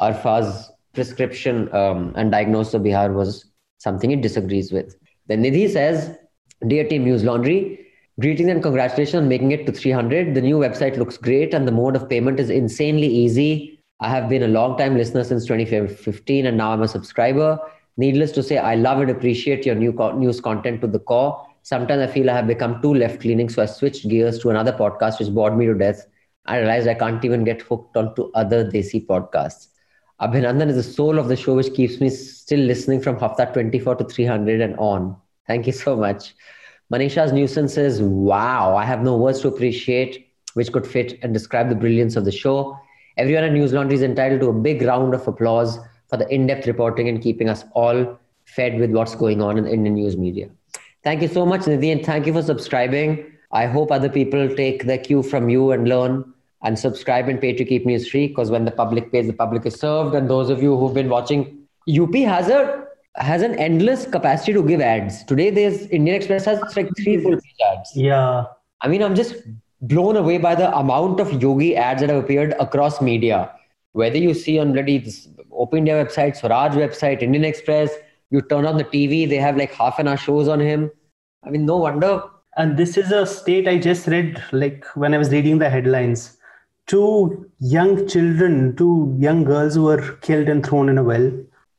Arfa's 0.00 0.70
prescription 0.92 1.72
um, 1.74 2.12
and 2.16 2.32
diagnosis 2.32 2.74
of 2.74 2.82
Bihar 2.82 3.14
was 3.14 3.46
something 3.78 4.10
he 4.10 4.16
disagrees 4.16 4.72
with. 4.72 4.96
Then 5.28 5.44
Nidhi 5.44 5.70
says, 5.70 6.18
Dear 6.66 6.88
Team 6.88 7.04
Newslaundry, 7.04 7.86
greetings 8.20 8.50
and 8.50 8.62
congratulations 8.62 9.14
on 9.22 9.28
making 9.28 9.52
it 9.52 9.64
to 9.66 9.72
300. 9.72 10.34
The 10.34 10.40
new 10.40 10.58
website 10.58 10.96
looks 10.96 11.16
great 11.16 11.54
and 11.54 11.66
the 11.66 11.72
mode 11.72 11.94
of 11.94 12.08
payment 12.08 12.40
is 12.40 12.50
insanely 12.50 13.06
easy. 13.06 13.80
I 14.00 14.08
have 14.08 14.28
been 14.28 14.42
a 14.42 14.48
long 14.48 14.76
time 14.76 14.96
listener 14.96 15.24
since 15.24 15.46
2015 15.46 16.46
and 16.46 16.56
now 16.56 16.72
I'm 16.72 16.82
a 16.82 16.88
subscriber. 16.88 17.58
Needless 17.96 18.32
to 18.32 18.42
say, 18.42 18.58
I 18.58 18.74
love 18.74 19.00
and 19.00 19.10
appreciate 19.10 19.66
your 19.66 19.74
new 19.74 19.92
co- 19.92 20.16
news 20.16 20.40
content 20.40 20.80
to 20.82 20.86
the 20.86 20.98
core. 20.98 21.44
Sometimes 21.62 22.08
I 22.08 22.12
feel 22.12 22.30
I 22.30 22.34
have 22.34 22.46
become 22.46 22.80
too 22.80 22.94
left 22.94 23.24
leaning, 23.24 23.48
so 23.48 23.62
I 23.62 23.66
switched 23.66 24.08
gears 24.08 24.38
to 24.40 24.50
another 24.50 24.72
podcast 24.72 25.18
which 25.18 25.30
bored 25.30 25.56
me 25.56 25.66
to 25.66 25.74
death. 25.74 26.06
I 26.46 26.58
realized 26.58 26.88
I 26.88 26.94
can't 26.94 27.24
even 27.24 27.44
get 27.44 27.62
hooked 27.62 27.96
onto 27.96 28.30
other 28.34 28.64
Desi 28.68 29.04
podcasts. 29.04 29.68
Abhinandan 30.20 30.68
is 30.68 30.76
the 30.76 30.82
soul 30.82 31.18
of 31.18 31.28
the 31.28 31.36
show, 31.36 31.54
which 31.54 31.74
keeps 31.74 32.00
me 32.00 32.08
still 32.10 32.60
listening 32.60 33.00
from 33.00 33.16
Hafta 33.18 33.52
24 33.52 33.96
to 33.96 34.04
300 34.04 34.60
and 34.60 34.76
on. 34.78 35.16
Thank 35.46 35.66
you 35.66 35.72
so 35.72 35.96
much. 35.96 36.34
Manisha's 36.92 37.32
nuisance 37.32 37.74
says, 37.74 38.00
Wow, 38.00 38.76
I 38.76 38.84
have 38.84 39.02
no 39.02 39.16
words 39.16 39.40
to 39.40 39.48
appreciate 39.48 40.28
which 40.54 40.72
could 40.72 40.86
fit 40.86 41.18
and 41.22 41.32
describe 41.32 41.68
the 41.68 41.74
brilliance 41.74 42.16
of 42.16 42.24
the 42.24 42.32
show. 42.32 42.78
Everyone 43.16 43.44
at 43.44 43.52
Newslaundry 43.52 43.92
is 43.92 44.02
entitled 44.02 44.40
to 44.40 44.48
a 44.48 44.52
big 44.52 44.82
round 44.82 45.14
of 45.14 45.26
applause 45.28 45.78
for 46.08 46.16
the 46.16 46.26
in 46.34 46.46
depth 46.46 46.66
reporting 46.66 47.08
and 47.08 47.22
keeping 47.22 47.48
us 47.48 47.64
all 47.72 48.18
fed 48.46 48.78
with 48.80 48.90
what's 48.90 49.14
going 49.14 49.42
on 49.42 49.58
in 49.58 49.64
the 49.64 49.72
Indian 49.72 49.94
news 49.94 50.16
media. 50.16 50.48
Thank 51.04 51.22
you 51.22 51.28
so 51.28 51.44
much, 51.44 51.62
Nidhi, 51.62 51.92
and 51.92 52.04
thank 52.04 52.26
you 52.26 52.32
for 52.32 52.42
subscribing. 52.42 53.32
I 53.52 53.66
hope 53.66 53.92
other 53.92 54.08
people 54.08 54.48
take 54.56 54.84
their 54.84 54.98
cue 54.98 55.22
from 55.22 55.48
you 55.48 55.72
and 55.72 55.88
learn 55.88 56.32
and 56.62 56.78
subscribe 56.78 57.28
and 57.28 57.40
pay 57.40 57.52
to 57.52 57.64
keep 57.64 57.86
news 57.86 58.08
free 58.08 58.28
because 58.28 58.50
when 58.50 58.64
the 58.64 58.70
public 58.70 59.12
pays, 59.12 59.26
the 59.26 59.32
public 59.32 59.64
is 59.66 59.74
served. 59.74 60.14
And 60.14 60.28
those 60.28 60.50
of 60.50 60.62
you 60.62 60.76
who've 60.76 60.94
been 60.94 61.08
watching, 61.08 61.66
UP 61.88 62.14
has 62.14 62.48
a 62.48 62.84
has 63.16 63.42
an 63.42 63.54
endless 63.56 64.06
capacity 64.06 64.52
to 64.52 64.62
give 64.62 64.80
ads. 64.80 65.24
Today, 65.24 65.50
there's 65.50 65.82
Indian 65.88 66.16
Express 66.16 66.44
has 66.44 66.60
like 66.76 66.88
three 66.96 67.20
full 67.22 67.32
page 67.32 67.56
ads. 67.72 67.90
Yeah. 67.94 68.44
I 68.80 68.88
mean, 68.88 69.02
I'm 69.02 69.14
just 69.14 69.34
blown 69.80 70.16
away 70.16 70.38
by 70.38 70.54
the 70.54 70.74
amount 70.76 71.20
of 71.20 71.42
yogi 71.42 71.76
ads 71.76 72.00
that 72.00 72.10
have 72.10 72.22
appeared 72.24 72.54
across 72.60 73.00
media. 73.00 73.50
Whether 73.92 74.18
you 74.18 74.34
see 74.34 74.58
on 74.58 74.72
bloody 74.72 74.98
this 74.98 75.28
OpIndia 75.50 76.04
website, 76.04 76.38
Swarajya 76.40 76.88
website, 76.88 77.22
Indian 77.22 77.44
Express, 77.44 77.90
you 78.30 78.42
turn 78.42 78.66
on 78.66 78.76
the 78.76 78.84
TV, 78.84 79.28
they 79.28 79.36
have 79.36 79.56
like 79.56 79.72
half 79.72 79.98
an 79.98 80.08
hour 80.08 80.16
shows 80.16 80.48
on 80.48 80.60
him. 80.60 80.90
I 81.44 81.50
mean, 81.50 81.66
no 81.66 81.76
wonder. 81.76 82.22
And 82.56 82.76
this 82.76 82.96
is 82.96 83.12
a 83.12 83.24
state 83.26 83.68
I 83.68 83.78
just 83.78 84.06
read, 84.06 84.42
like 84.52 84.84
when 84.94 85.14
I 85.14 85.18
was 85.18 85.30
reading 85.30 85.58
the 85.58 85.70
headlines. 85.70 86.36
Two 86.86 87.50
young 87.60 88.08
children, 88.08 88.74
two 88.76 89.14
young 89.18 89.44
girls 89.44 89.78
were 89.78 90.16
killed 90.22 90.48
and 90.48 90.64
thrown 90.64 90.88
in 90.88 90.98
a 90.98 91.02
well. 91.02 91.30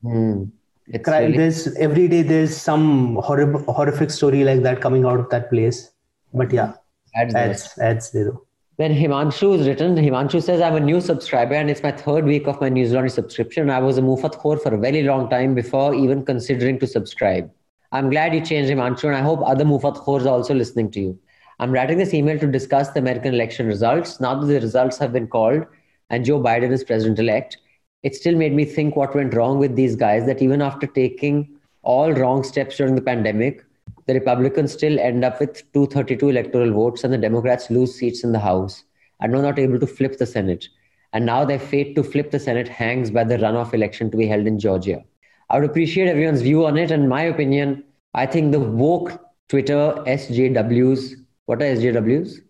Hmm. 0.01 0.43
It's 0.91 1.03
Cry, 1.07 1.19
really- 1.19 1.37
There's 1.37 1.75
every 1.77 2.07
day 2.07 2.23
there's 2.23 2.55
some 2.55 3.15
horrible, 3.17 3.61
horrific 3.71 4.09
story 4.09 4.43
like 4.43 4.61
that 4.63 4.81
coming 4.81 5.05
out 5.05 5.19
of 5.19 5.29
that 5.29 5.49
place. 5.49 5.91
But 6.33 6.51
yeah, 6.51 6.73
ads, 7.15 7.77
ads 7.79 8.11
they 8.11 8.23
do. 8.23 8.41
Then 8.77 8.93
Himanshu 8.93 9.59
is 9.59 9.67
written. 9.67 9.95
Himanshu 9.95 10.41
says, 10.41 10.61
I'm 10.61 10.75
a 10.75 10.79
new 10.79 11.01
subscriber 11.01 11.53
and 11.53 11.69
it's 11.69 11.83
my 11.83 11.91
third 11.91 12.25
week 12.25 12.47
of 12.47 12.61
my 12.61 12.69
Newslaundry 12.69 13.11
subscription. 13.11 13.69
I 13.69 13.79
was 13.79 13.97
a 13.97 14.01
Mufat 14.01 14.37
Khor 14.37 14.57
for 14.57 14.73
a 14.73 14.77
very 14.77 15.03
long 15.03 15.29
time 15.29 15.53
before 15.53 15.93
even 15.93 16.23
considering 16.25 16.79
to 16.79 16.87
subscribe. 16.87 17.51
I'm 17.91 18.09
glad 18.09 18.33
you 18.33 18.39
changed 18.39 18.71
Himanshu 18.71 19.05
and 19.05 19.15
I 19.15 19.21
hope 19.21 19.41
other 19.45 19.65
Mufat 19.65 19.97
Khors 19.97 20.25
are 20.25 20.29
also 20.29 20.53
listening 20.53 20.91
to 20.91 21.01
you. 21.01 21.19
I'm 21.59 21.71
writing 21.71 21.97
this 21.97 22.13
email 22.13 22.39
to 22.39 22.47
discuss 22.47 22.89
the 22.91 22.99
American 22.99 23.33
election 23.33 23.67
results. 23.67 24.21
Now 24.21 24.39
that 24.39 24.45
the 24.45 24.61
results 24.61 24.97
have 24.97 25.11
been 25.11 25.27
called 25.27 25.65
and 26.09 26.23
Joe 26.23 26.39
Biden 26.39 26.71
is 26.71 26.85
president 26.85 27.19
elect, 27.19 27.57
it 28.03 28.15
still 28.15 28.35
made 28.35 28.53
me 28.53 28.65
think 28.65 28.95
what 28.95 29.15
went 29.15 29.33
wrong 29.33 29.59
with 29.59 29.75
these 29.75 29.95
guys 29.95 30.25
that 30.25 30.41
even 30.41 30.61
after 30.61 30.87
taking 30.87 31.57
all 31.81 32.11
wrong 32.13 32.43
steps 32.43 32.77
during 32.77 32.95
the 32.95 33.01
pandemic, 33.01 33.63
the 34.05 34.13
Republicans 34.13 34.71
still 34.71 34.99
end 34.99 35.23
up 35.23 35.39
with 35.39 35.71
232 35.73 36.29
electoral 36.29 36.71
votes 36.71 37.03
and 37.03 37.13
the 37.13 37.17
Democrats 37.17 37.69
lose 37.69 37.95
seats 37.95 38.23
in 38.23 38.31
the 38.31 38.39
House 38.39 38.83
and 39.19 39.35
are 39.35 39.41
not 39.41 39.59
able 39.59 39.79
to 39.79 39.87
flip 39.87 40.17
the 40.17 40.25
Senate. 40.25 40.67
And 41.13 41.25
now 41.25 41.43
their 41.43 41.59
fate 41.59 41.95
to 41.95 42.03
flip 42.03 42.31
the 42.31 42.39
Senate 42.39 42.67
hangs 42.67 43.11
by 43.11 43.23
the 43.23 43.37
runoff 43.37 43.73
election 43.73 44.11
to 44.11 44.17
be 44.17 44.27
held 44.27 44.47
in 44.47 44.59
Georgia. 44.59 45.03
I 45.49 45.59
would 45.59 45.69
appreciate 45.69 46.07
everyone's 46.07 46.41
view 46.41 46.65
on 46.65 46.77
it. 46.77 46.91
And 46.91 47.09
my 47.09 47.23
opinion, 47.23 47.83
I 48.13 48.25
think 48.25 48.51
the 48.51 48.59
woke 48.59 49.19
Twitter 49.49 49.95
SJWs, 50.05 51.15
what 51.47 51.61
are 51.61 51.65
SJWs? 51.65 52.41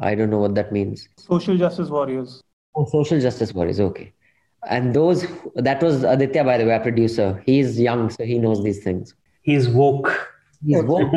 I 0.00 0.14
don't 0.14 0.30
know 0.30 0.38
what 0.38 0.54
that 0.54 0.72
means. 0.72 1.08
Social 1.18 1.56
justice 1.56 1.90
warriors. 1.90 2.42
Oh, 2.74 2.86
social 2.86 3.20
justice 3.20 3.52
warriors. 3.52 3.80
Okay. 3.80 4.12
And 4.68 4.94
those, 4.94 5.26
that 5.54 5.82
was 5.82 6.02
Aditya, 6.02 6.44
by 6.44 6.58
the 6.58 6.64
way, 6.64 6.72
our 6.72 6.80
producer. 6.80 7.42
He's 7.46 7.78
young, 7.78 8.10
so 8.10 8.24
he 8.24 8.38
knows 8.38 8.62
these 8.62 8.82
things. 8.82 9.14
He's 9.42 9.68
woke. 9.68 10.32
He's 10.64 10.82
woke. 10.82 11.12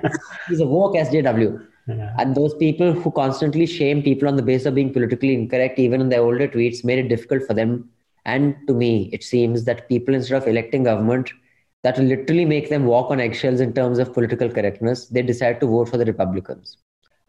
He's 0.48 0.60
a 0.60 0.66
woke 0.66 0.94
SJW. 0.94 1.66
Yeah. 1.86 2.14
And 2.18 2.34
those 2.34 2.54
people 2.54 2.92
who 2.92 3.10
constantly 3.10 3.66
shame 3.66 4.02
people 4.02 4.26
on 4.28 4.36
the 4.36 4.42
basis 4.42 4.66
of 4.66 4.74
being 4.74 4.92
politically 4.92 5.34
incorrect, 5.34 5.78
even 5.78 6.00
in 6.00 6.08
their 6.08 6.22
older 6.22 6.48
tweets, 6.48 6.84
made 6.84 6.98
it 6.98 7.08
difficult 7.08 7.42
for 7.46 7.52
them. 7.52 7.90
And 8.24 8.56
to 8.66 8.74
me, 8.74 9.10
it 9.12 9.22
seems 9.22 9.64
that 9.64 9.88
people, 9.88 10.14
instead 10.14 10.40
of 10.40 10.48
electing 10.48 10.84
government 10.84 11.30
that 11.82 11.98
will 11.98 12.06
literally 12.06 12.46
make 12.46 12.70
them 12.70 12.86
walk 12.86 13.10
on 13.10 13.20
eggshells 13.20 13.60
in 13.60 13.74
terms 13.74 13.98
of 13.98 14.14
political 14.14 14.48
correctness, 14.48 15.08
they 15.08 15.20
decide 15.20 15.60
to 15.60 15.66
vote 15.66 15.90
for 15.90 15.98
the 15.98 16.06
Republicans. 16.06 16.78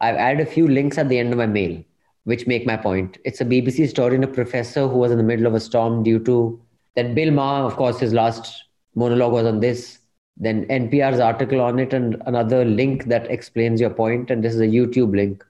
I've 0.00 0.16
added 0.16 0.46
a 0.46 0.50
few 0.50 0.66
links 0.66 0.96
at 0.96 1.10
the 1.10 1.18
end 1.18 1.32
of 1.32 1.38
my 1.38 1.46
mail, 1.46 1.82
which 2.26 2.46
make 2.46 2.66
my 2.66 2.76
point. 2.76 3.18
It's 3.24 3.40
a 3.40 3.44
BBC 3.44 3.88
story 3.88 4.16
on 4.16 4.24
a 4.24 4.28
professor 4.28 4.88
who 4.88 4.98
was 4.98 5.12
in 5.12 5.18
the 5.18 5.24
middle 5.24 5.46
of 5.46 5.54
a 5.54 5.60
storm 5.60 6.02
due 6.02 6.18
to 6.24 6.60
then 6.96 7.14
Bill 7.14 7.30
Maher, 7.30 7.64
of 7.64 7.76
course, 7.76 8.00
his 8.00 8.12
last 8.12 8.64
monologue 8.94 9.32
was 9.32 9.46
on 9.46 9.60
this. 9.60 9.98
Then 10.36 10.66
NPR's 10.66 11.20
article 11.20 11.60
on 11.60 11.78
it, 11.78 11.92
and 11.92 12.20
another 12.26 12.64
link 12.64 13.04
that 13.04 13.30
explains 13.30 13.80
your 13.80 13.90
point. 13.90 14.30
And 14.30 14.42
this 14.42 14.54
is 14.54 14.60
a 14.60 14.66
YouTube 14.66 15.14
link. 15.14 15.44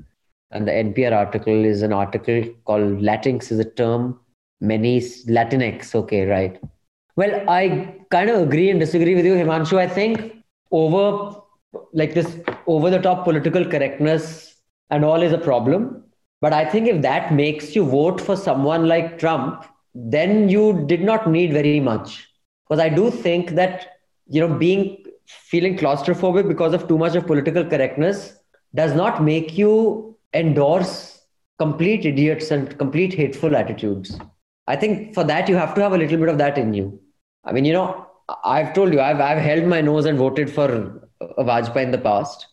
And 0.51 0.69
the 0.69 0.73
NPR 0.73 1.13
article 1.13 1.65
is 1.65 1.83
an 1.83 1.93
article 1.93 2.45
called 2.65 3.01
Latinx 3.01 3.51
is 3.51 3.59
a 3.59 3.65
term, 3.65 4.21
many 4.61 5.01
Latinx. 5.01 5.95
Okay, 5.95 6.27
right. 6.27 6.61
Well, 7.17 7.49
I 7.49 7.97
kind 8.11 8.29
of 8.29 8.41
agree 8.43 8.71
and 8.71 8.79
disagree 8.79 9.15
with 9.15 9.25
you, 9.25 9.35
Himanshu. 9.35 9.79
I 9.79 9.89
think 9.89 10.35
over 10.71 11.41
like 11.93 12.15
this 12.15 12.39
over 12.67 12.91
the 12.91 12.99
top 12.99 13.25
political 13.25 13.65
correctness 13.65 14.57
and 14.91 15.05
all 15.05 15.23
is 15.23 15.33
a 15.33 15.39
problem. 15.39 16.05
But 16.41 16.53
I 16.53 16.65
think 16.65 16.89
if 16.89 17.03
that 17.03 17.33
makes 17.33 17.75
you 17.75 17.85
vote 17.85 18.21
for 18.21 18.37
someone 18.37 18.87
like 18.89 19.19
Trump, 19.19 19.65
then 19.95 20.49
you 20.49 20.85
did 20.87 21.03
not 21.03 21.29
need 21.29 21.53
very 21.53 21.81
much. 21.81 22.29
Because 22.69 22.81
I 22.83 22.89
do 22.89 23.11
think 23.11 23.51
that, 23.51 23.99
you 24.29 24.47
know, 24.47 24.55
being 24.55 25.05
feeling 25.27 25.77
claustrophobic 25.77 26.47
because 26.47 26.75
of 26.75 26.87
too 26.87 26.99
much 26.99 27.17
of 27.17 27.27
political 27.27 27.65
correctness 27.65 28.35
does 28.75 28.95
not 28.95 29.23
make 29.23 29.57
you 29.57 30.17
endorse 30.35 31.23
complete 31.59 32.05
idiots 32.05 32.51
and 32.51 32.77
complete 32.79 33.15
hateful 33.15 33.57
attitudes. 33.57 34.19
I 34.67 34.77
think 34.77 35.15
for 35.15 35.25
that 35.25 35.49
you 35.49 35.55
have 35.57 35.75
to 35.75 35.81
have 35.81 35.93
a 35.93 35.99
little 35.99 36.19
bit 36.19 36.29
of 36.29 36.39
that 36.39 36.59
in 36.59 36.75
you. 36.75 37.01
I 37.45 37.53
mean, 37.53 37.65
you 37.65 37.73
know, 37.73 38.07
I've 38.45 38.75
told 38.75 38.93
you, 38.93 39.01
I've, 39.01 39.21
I've 39.21 39.39
held 39.39 39.65
my 39.65 39.81
nose 39.81 40.05
and 40.05 40.19
voted 40.19 40.51
for 40.51 41.01
Vajpayee 41.23 41.85
in 41.85 41.91
the 41.93 41.99
past. 41.99 42.47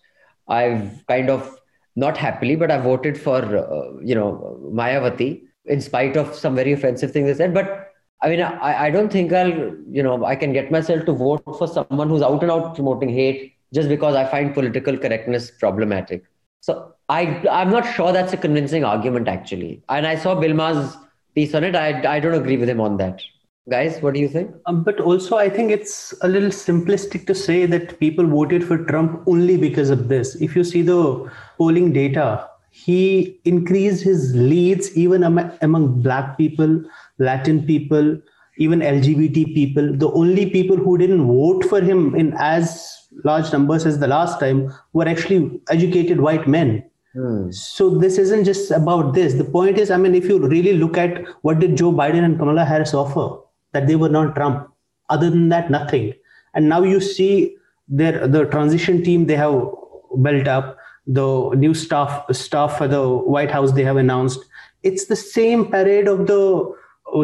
I've 0.47 1.05
kind 1.07 1.29
of 1.29 1.59
not 1.95 2.17
happily, 2.17 2.55
but 2.55 2.71
I 2.71 2.77
voted 2.77 3.19
for, 3.19 3.37
uh, 3.37 3.99
you 4.03 4.15
know, 4.15 4.59
Mayawati 4.73 5.43
in 5.65 5.81
spite 5.81 6.17
of 6.17 6.33
some 6.35 6.55
very 6.55 6.73
offensive 6.73 7.11
things 7.11 7.27
they 7.27 7.33
said. 7.35 7.53
But 7.53 7.91
I 8.21 8.29
mean, 8.29 8.41
I, 8.41 8.85
I 8.85 8.89
don't 8.89 9.11
think 9.11 9.33
I'll, 9.33 9.75
you 9.89 10.01
know, 10.01 10.23
I 10.25 10.35
can 10.35 10.53
get 10.53 10.71
myself 10.71 11.05
to 11.05 11.13
vote 11.13 11.43
for 11.57 11.67
someone 11.67 12.09
who's 12.09 12.21
out 12.21 12.41
and 12.41 12.51
out 12.51 12.75
promoting 12.75 13.09
hate 13.09 13.53
just 13.73 13.89
because 13.89 14.15
I 14.15 14.25
find 14.25 14.53
political 14.53 14.97
correctness 14.97 15.51
problematic. 15.51 16.23
So 16.61 16.93
I, 17.09 17.45
I'm 17.49 17.69
not 17.69 17.83
sure 17.93 18.13
that's 18.13 18.31
a 18.31 18.37
convincing 18.37 18.85
argument 18.85 19.27
actually. 19.27 19.83
And 19.89 20.07
I 20.07 20.15
saw 20.15 20.35
Bill 20.35 20.53
Maher's 20.53 20.95
piece 21.35 21.53
on 21.53 21.63
it. 21.63 21.75
I, 21.75 22.15
I 22.15 22.19
don't 22.19 22.35
agree 22.35 22.57
with 22.57 22.69
him 22.69 22.79
on 22.79 22.97
that. 22.97 23.21
Guys, 23.69 24.01
what 24.01 24.13
do 24.13 24.19
you 24.19 24.27
think? 24.27 24.53
Um, 24.65 24.83
but 24.83 24.99
also, 24.99 25.37
I 25.37 25.49
think 25.49 25.71
it's 25.71 26.13
a 26.21 26.27
little 26.27 26.49
simplistic 26.49 27.25
to 27.27 27.33
say 27.33 27.65
that 27.65 27.97
people 27.97 28.27
voted 28.27 28.63
for 28.63 28.77
Trump 28.85 29.23
only 29.25 29.55
because 29.55 29.89
of 29.89 30.09
this. 30.09 30.35
If 30.35 30.53
you 30.53 30.65
see 30.65 30.81
the 30.81 31.31
polling 31.57 31.93
data, 31.93 32.49
he 32.71 33.39
increased 33.45 34.03
his 34.03 34.35
leads 34.35 34.97
even 34.97 35.23
am- 35.23 35.51
among 35.61 36.01
Black 36.01 36.37
people, 36.37 36.83
Latin 37.19 37.65
people, 37.65 38.19
even 38.57 38.81
LGBT 38.81 39.55
people. 39.55 39.95
The 39.95 40.11
only 40.11 40.49
people 40.49 40.75
who 40.75 40.97
didn't 40.97 41.25
vote 41.25 41.63
for 41.65 41.79
him 41.79 42.15
in 42.15 42.33
as 42.37 43.07
large 43.23 43.53
numbers 43.53 43.85
as 43.85 43.99
the 43.99 44.07
last 44.07 44.41
time 44.41 44.73
were 44.91 45.07
actually 45.07 45.61
educated 45.69 46.19
white 46.19 46.47
men. 46.49 46.83
So 47.51 47.89
this 47.91 48.17
isn't 48.17 48.43
just 48.43 48.71
about 48.71 49.13
this. 49.13 49.35
The 49.35 49.45
point 49.45 49.77
is, 49.77 49.91
I 49.91 49.97
mean, 49.97 50.15
if 50.15 50.25
you 50.25 50.39
really 50.45 50.73
look 50.73 50.97
at 50.97 51.25
what 51.43 51.59
did 51.59 51.77
Joe 51.77 51.93
Biden 51.93 52.25
and 52.25 52.37
Kamala 52.39 52.65
Harris 52.65 52.93
offer, 52.93 53.37
that 53.73 53.87
they 53.87 53.95
were 53.95 54.09
not 54.09 54.35
Trump. 54.35 54.69
Other 55.09 55.29
than 55.29 55.49
that, 55.49 55.69
nothing. 55.69 56.13
And 56.53 56.69
now 56.69 56.83
you 56.83 57.01
see 57.01 57.57
their 57.87 58.27
the 58.27 58.45
transition 58.45 59.03
team 59.03 59.25
they 59.25 59.35
have 59.35 59.65
built 60.21 60.47
up, 60.47 60.77
the 61.05 61.51
new 61.55 61.73
staff 61.73 62.23
staff 62.35 62.77
for 62.77 62.87
the 62.87 63.07
White 63.07 63.51
House 63.51 63.73
they 63.73 63.83
have 63.83 63.97
announced. 63.97 64.39
It's 64.83 65.05
the 65.05 65.15
same 65.15 65.65
parade 65.65 66.07
of 66.07 66.27
the 66.27 66.75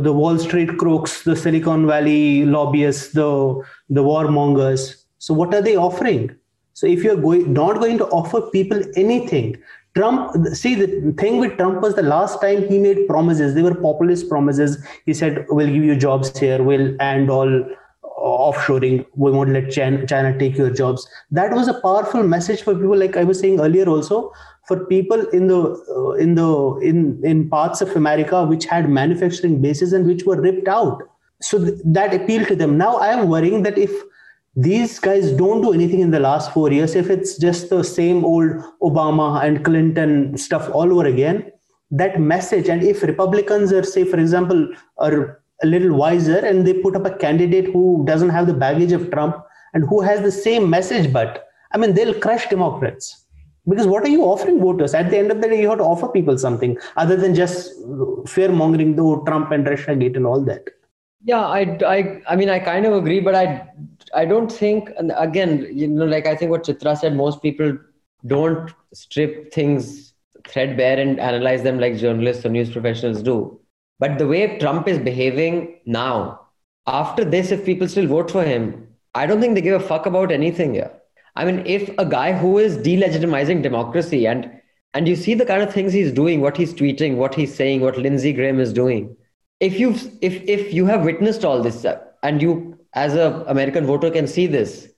the 0.01 0.13
Wall 0.13 0.37
Street 0.37 0.77
crooks, 0.77 1.23
the 1.23 1.35
Silicon 1.35 1.87
Valley 1.87 2.45
lobbyists, 2.45 3.13
the 3.13 3.63
the 3.89 4.03
warmongers. 4.03 5.03
So 5.19 5.33
what 5.33 5.53
are 5.53 5.61
they 5.61 5.75
offering? 5.75 6.35
So 6.73 6.87
if 6.87 7.03
you're 7.03 7.17
going 7.17 7.53
not 7.53 7.79
going 7.79 7.97
to 7.97 8.05
offer 8.07 8.41
people 8.41 8.81
anything, 8.95 9.57
Trump, 9.95 10.45
see 10.53 10.75
the 10.75 11.13
thing 11.17 11.39
with 11.39 11.57
Trump 11.57 11.81
was 11.81 11.95
the 11.95 12.03
last 12.03 12.41
time 12.41 12.67
he 12.67 12.79
made 12.79 13.07
promises. 13.07 13.55
They 13.55 13.63
were 13.63 13.75
populist 13.75 14.29
promises. 14.29 14.77
He 15.05 15.13
said, 15.13 15.45
"We'll 15.49 15.67
give 15.67 15.83
you 15.83 15.95
jobs 15.95 16.37
here. 16.37 16.61
We'll 16.63 16.95
end 17.01 17.29
all 17.29 17.65
offshoring. 18.03 19.05
We 19.15 19.31
won't 19.31 19.49
let 19.49 19.71
China, 19.71 20.05
China 20.05 20.37
take 20.37 20.57
your 20.57 20.69
jobs." 20.69 21.07
That 21.31 21.53
was 21.53 21.67
a 21.67 21.79
powerful 21.81 22.23
message 22.23 22.61
for 22.61 22.75
people. 22.75 22.97
Like 22.97 23.17
I 23.17 23.23
was 23.23 23.39
saying 23.39 23.59
earlier, 23.59 23.89
also 23.89 24.31
for 24.67 24.85
people 24.85 25.27
in 25.29 25.47
the 25.47 25.59
uh, 25.97 26.11
in 26.11 26.35
the 26.35 26.49
in 26.91 27.19
in 27.23 27.49
parts 27.49 27.81
of 27.81 27.95
America 27.95 28.45
which 28.45 28.65
had 28.65 28.89
manufacturing 28.89 29.59
bases 29.61 29.91
and 29.93 30.05
which 30.05 30.23
were 30.23 30.39
ripped 30.39 30.67
out. 30.67 31.01
So 31.41 31.57
th- 31.57 31.81
that 31.83 32.13
appealed 32.13 32.47
to 32.49 32.55
them. 32.55 32.77
Now 32.77 32.97
I 32.97 33.07
am 33.07 33.27
worrying 33.27 33.63
that 33.63 33.77
if 33.77 33.91
these 34.61 34.99
guys 34.99 35.31
don't 35.31 35.61
do 35.61 35.73
anything 35.73 35.99
in 35.99 36.11
the 36.11 36.19
last 36.19 36.51
four 36.53 36.71
years, 36.71 36.95
if 36.95 37.09
it's 37.09 37.37
just 37.37 37.69
the 37.69 37.83
same 37.83 38.25
old 38.25 38.51
Obama 38.81 39.43
and 39.43 39.63
Clinton 39.63 40.37
stuff 40.37 40.69
all 40.73 40.91
over 40.91 41.05
again, 41.05 41.51
that 41.91 42.19
message, 42.19 42.67
and 42.69 42.83
if 42.83 43.01
Republicans 43.03 43.71
are, 43.73 43.83
say, 43.83 44.03
for 44.03 44.19
example, 44.19 44.69
are 44.97 45.41
a 45.63 45.67
little 45.67 45.95
wiser 45.95 46.37
and 46.37 46.65
they 46.65 46.73
put 46.73 46.95
up 46.95 47.05
a 47.05 47.15
candidate 47.17 47.65
who 47.65 48.03
doesn't 48.05 48.29
have 48.29 48.47
the 48.47 48.53
baggage 48.53 48.91
of 48.91 49.11
Trump 49.11 49.35
and 49.73 49.87
who 49.87 50.01
has 50.01 50.21
the 50.21 50.31
same 50.31 50.69
message, 50.69 51.11
but 51.13 51.47
I 51.71 51.77
mean, 51.77 51.93
they'll 51.93 52.19
crush 52.19 52.47
Democrats. 52.47 53.25
Because 53.67 53.85
what 53.85 54.03
are 54.03 54.09
you 54.09 54.23
offering 54.23 54.59
voters? 54.59 54.93
At 54.93 55.11
the 55.11 55.17
end 55.17 55.31
of 55.31 55.41
the 55.41 55.47
day, 55.47 55.61
you 55.61 55.69
have 55.69 55.77
to 55.77 55.83
offer 55.83 56.07
people 56.07 56.37
something 56.37 56.77
other 56.97 57.15
than 57.15 57.35
just 57.35 57.71
fear 58.27 58.51
mongering, 58.51 58.95
the 58.95 59.21
Trump 59.27 59.51
and 59.51 59.67
Russia 59.67 59.95
gate 59.95 60.15
and 60.15 60.25
all 60.25 60.41
that. 60.45 60.63
Yeah, 61.23 61.45
I, 61.45 61.77
I, 61.85 62.21
I 62.29 62.35
mean, 62.35 62.49
I 62.49 62.59
kind 62.59 62.85
of 62.85 62.93
agree, 62.93 63.19
but 63.19 63.35
I, 63.35 63.67
I 64.13 64.25
don't 64.25 64.51
think. 64.51 64.89
And 64.97 65.11
again, 65.15 65.67
you 65.71 65.87
know, 65.87 66.05
like 66.05 66.25
I 66.25 66.35
think 66.35 66.51
what 66.51 66.63
Chitra 66.63 66.97
said, 66.97 67.15
most 67.15 67.41
people 67.41 67.77
don't 68.25 68.71
strip 68.93 69.53
things 69.53 70.13
threadbare 70.47 70.99
and 70.99 71.19
analyze 71.19 71.63
them 71.63 71.79
like 71.79 71.97
journalists 71.97 72.45
or 72.45 72.49
news 72.49 72.71
professionals 72.71 73.21
do. 73.21 73.59
But 73.99 74.17
the 74.17 74.27
way 74.27 74.57
Trump 74.59 74.87
is 74.87 74.97
behaving 74.97 75.79
now, 75.85 76.41
after 76.87 77.23
this, 77.23 77.51
if 77.51 77.65
people 77.65 77.87
still 77.87 78.07
vote 78.07 78.31
for 78.31 78.43
him, 78.43 78.87
I 79.13 79.25
don't 79.25 79.41
think 79.41 79.55
they 79.55 79.61
give 79.61 79.79
a 79.79 79.85
fuck 79.85 80.05
about 80.05 80.31
anything 80.31 80.73
here. 80.73 80.91
I 81.35 81.45
mean, 81.45 81.63
if 81.65 81.89
a 81.97 82.05
guy 82.05 82.33
who 82.33 82.57
is 82.57 82.77
delegitimizing 82.77 83.61
democracy 83.63 84.25
and 84.27 84.51
and 84.95 85.07
you 85.07 85.15
see 85.15 85.35
the 85.35 85.45
kind 85.45 85.61
of 85.61 85.71
things 85.71 85.93
he's 85.93 86.11
doing, 86.11 86.41
what 86.41 86.57
he's 86.57 86.73
tweeting, 86.73 87.17
what 87.17 87.35
he's 87.35 87.53
saying, 87.53 87.81
what 87.81 87.97
Lindsey 87.97 88.33
Graham 88.33 88.59
is 88.59 88.73
doing, 88.73 89.15
if 89.59 89.79
you 89.79 89.91
if 90.21 90.41
if 90.47 90.73
you 90.73 90.85
have 90.85 91.03
witnessed 91.03 91.45
all 91.45 91.61
this 91.61 91.85
uh, 91.85 91.99
and 92.23 92.41
you 92.41 92.78
as 92.93 93.15
a 93.15 93.43
American 93.47 93.85
voter 93.85 94.09
can 94.09 94.27
see 94.27 94.47
this, 94.47 94.89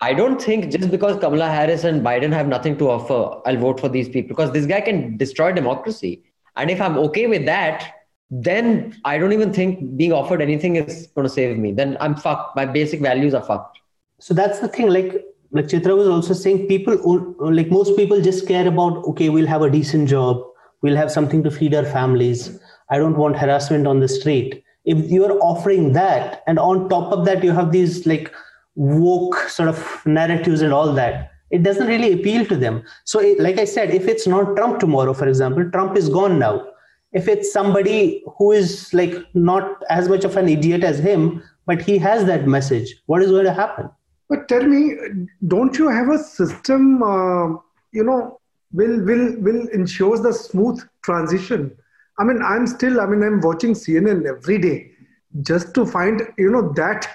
I 0.00 0.12
don't 0.12 0.40
think 0.40 0.70
just 0.70 0.90
because 0.90 1.18
Kamala 1.18 1.48
Harris 1.48 1.84
and 1.84 2.02
Biden 2.02 2.32
have 2.32 2.48
nothing 2.48 2.76
to 2.78 2.90
offer, 2.90 3.40
I'll 3.46 3.56
vote 3.56 3.80
for 3.80 3.88
these 3.88 4.08
people 4.08 4.28
because 4.28 4.52
this 4.52 4.66
guy 4.66 4.80
can 4.80 5.16
destroy 5.16 5.52
democracy. 5.52 6.24
And 6.56 6.70
if 6.70 6.80
I'm 6.80 6.98
okay 6.98 7.26
with 7.26 7.46
that, 7.46 7.92
then 8.30 8.96
I 9.04 9.18
don't 9.18 9.32
even 9.32 9.52
think 9.52 9.96
being 9.96 10.12
offered 10.12 10.40
anything 10.40 10.76
is 10.76 11.06
going 11.08 11.26
to 11.26 11.32
save 11.32 11.56
me. 11.58 11.72
Then 11.72 11.96
I'm 12.00 12.16
fucked. 12.16 12.56
My 12.56 12.66
basic 12.66 13.00
values 13.00 13.34
are 13.34 13.42
fucked. 13.42 13.78
So 14.18 14.34
that's 14.34 14.60
the 14.60 14.68
thing. 14.68 14.88
Like 14.88 15.24
like 15.52 15.66
Chitra 15.66 15.96
was 15.96 16.08
also 16.08 16.34
saying, 16.34 16.66
people 16.66 16.96
like 17.38 17.70
most 17.70 17.96
people 17.96 18.20
just 18.20 18.48
care 18.48 18.66
about 18.66 19.04
okay, 19.04 19.28
we'll 19.28 19.46
have 19.46 19.62
a 19.62 19.70
decent 19.70 20.08
job, 20.08 20.42
we'll 20.82 20.96
have 20.96 21.12
something 21.12 21.42
to 21.44 21.50
feed 21.50 21.74
our 21.74 21.84
families 21.84 22.58
I 22.90 22.98
don't 22.98 23.16
want 23.16 23.36
harassment 23.36 23.86
on 23.86 24.00
the 24.00 24.08
street. 24.08 24.63
If 24.84 25.10
you're 25.10 25.38
offering 25.42 25.92
that, 25.94 26.42
and 26.46 26.58
on 26.58 26.88
top 26.88 27.12
of 27.12 27.24
that, 27.24 27.42
you 27.42 27.52
have 27.52 27.72
these 27.72 28.06
like 28.06 28.32
woke 28.74 29.36
sort 29.48 29.68
of 29.68 30.02
narratives 30.04 30.60
and 30.60 30.72
all 30.72 30.92
that, 30.92 31.30
it 31.50 31.62
doesn't 31.62 31.86
really 31.86 32.12
appeal 32.12 32.44
to 32.46 32.56
them. 32.56 32.82
So, 33.04 33.20
it, 33.20 33.38
like 33.38 33.58
I 33.58 33.64
said, 33.64 33.90
if 33.90 34.08
it's 34.08 34.26
not 34.26 34.56
Trump 34.56 34.80
tomorrow, 34.80 35.14
for 35.14 35.28
example, 35.28 35.70
Trump 35.70 35.96
is 35.96 36.08
gone 36.08 36.38
now. 36.38 36.66
If 37.12 37.28
it's 37.28 37.52
somebody 37.52 38.24
who 38.38 38.50
is 38.52 38.92
like 38.92 39.14
not 39.34 39.82
as 39.88 40.08
much 40.08 40.24
of 40.24 40.36
an 40.36 40.48
idiot 40.48 40.82
as 40.82 40.98
him, 40.98 41.42
but 41.64 41.80
he 41.80 41.96
has 41.98 42.24
that 42.24 42.46
message, 42.46 42.96
what 43.06 43.22
is 43.22 43.30
going 43.30 43.44
to 43.44 43.52
happen? 43.52 43.88
But 44.28 44.48
tell 44.48 44.64
me, 44.64 44.96
don't 45.46 45.78
you 45.78 45.88
have 45.88 46.08
a 46.08 46.18
system? 46.18 47.02
Uh, 47.02 47.56
you 47.92 48.02
know, 48.02 48.40
will 48.72 49.00
will 49.04 49.40
will 49.40 49.68
ensures 49.68 50.22
the 50.22 50.32
smooth 50.32 50.82
transition 51.02 51.76
I 52.18 52.24
mean, 52.24 52.40
I'm 52.42 52.66
still, 52.66 53.00
I 53.00 53.06
mean, 53.06 53.22
I'm 53.22 53.40
watching 53.40 53.72
CNN 53.72 54.26
every 54.26 54.58
day 54.58 54.90
just 55.42 55.74
to 55.74 55.84
find, 55.84 56.22
you 56.38 56.50
know, 56.50 56.72
that 56.74 57.08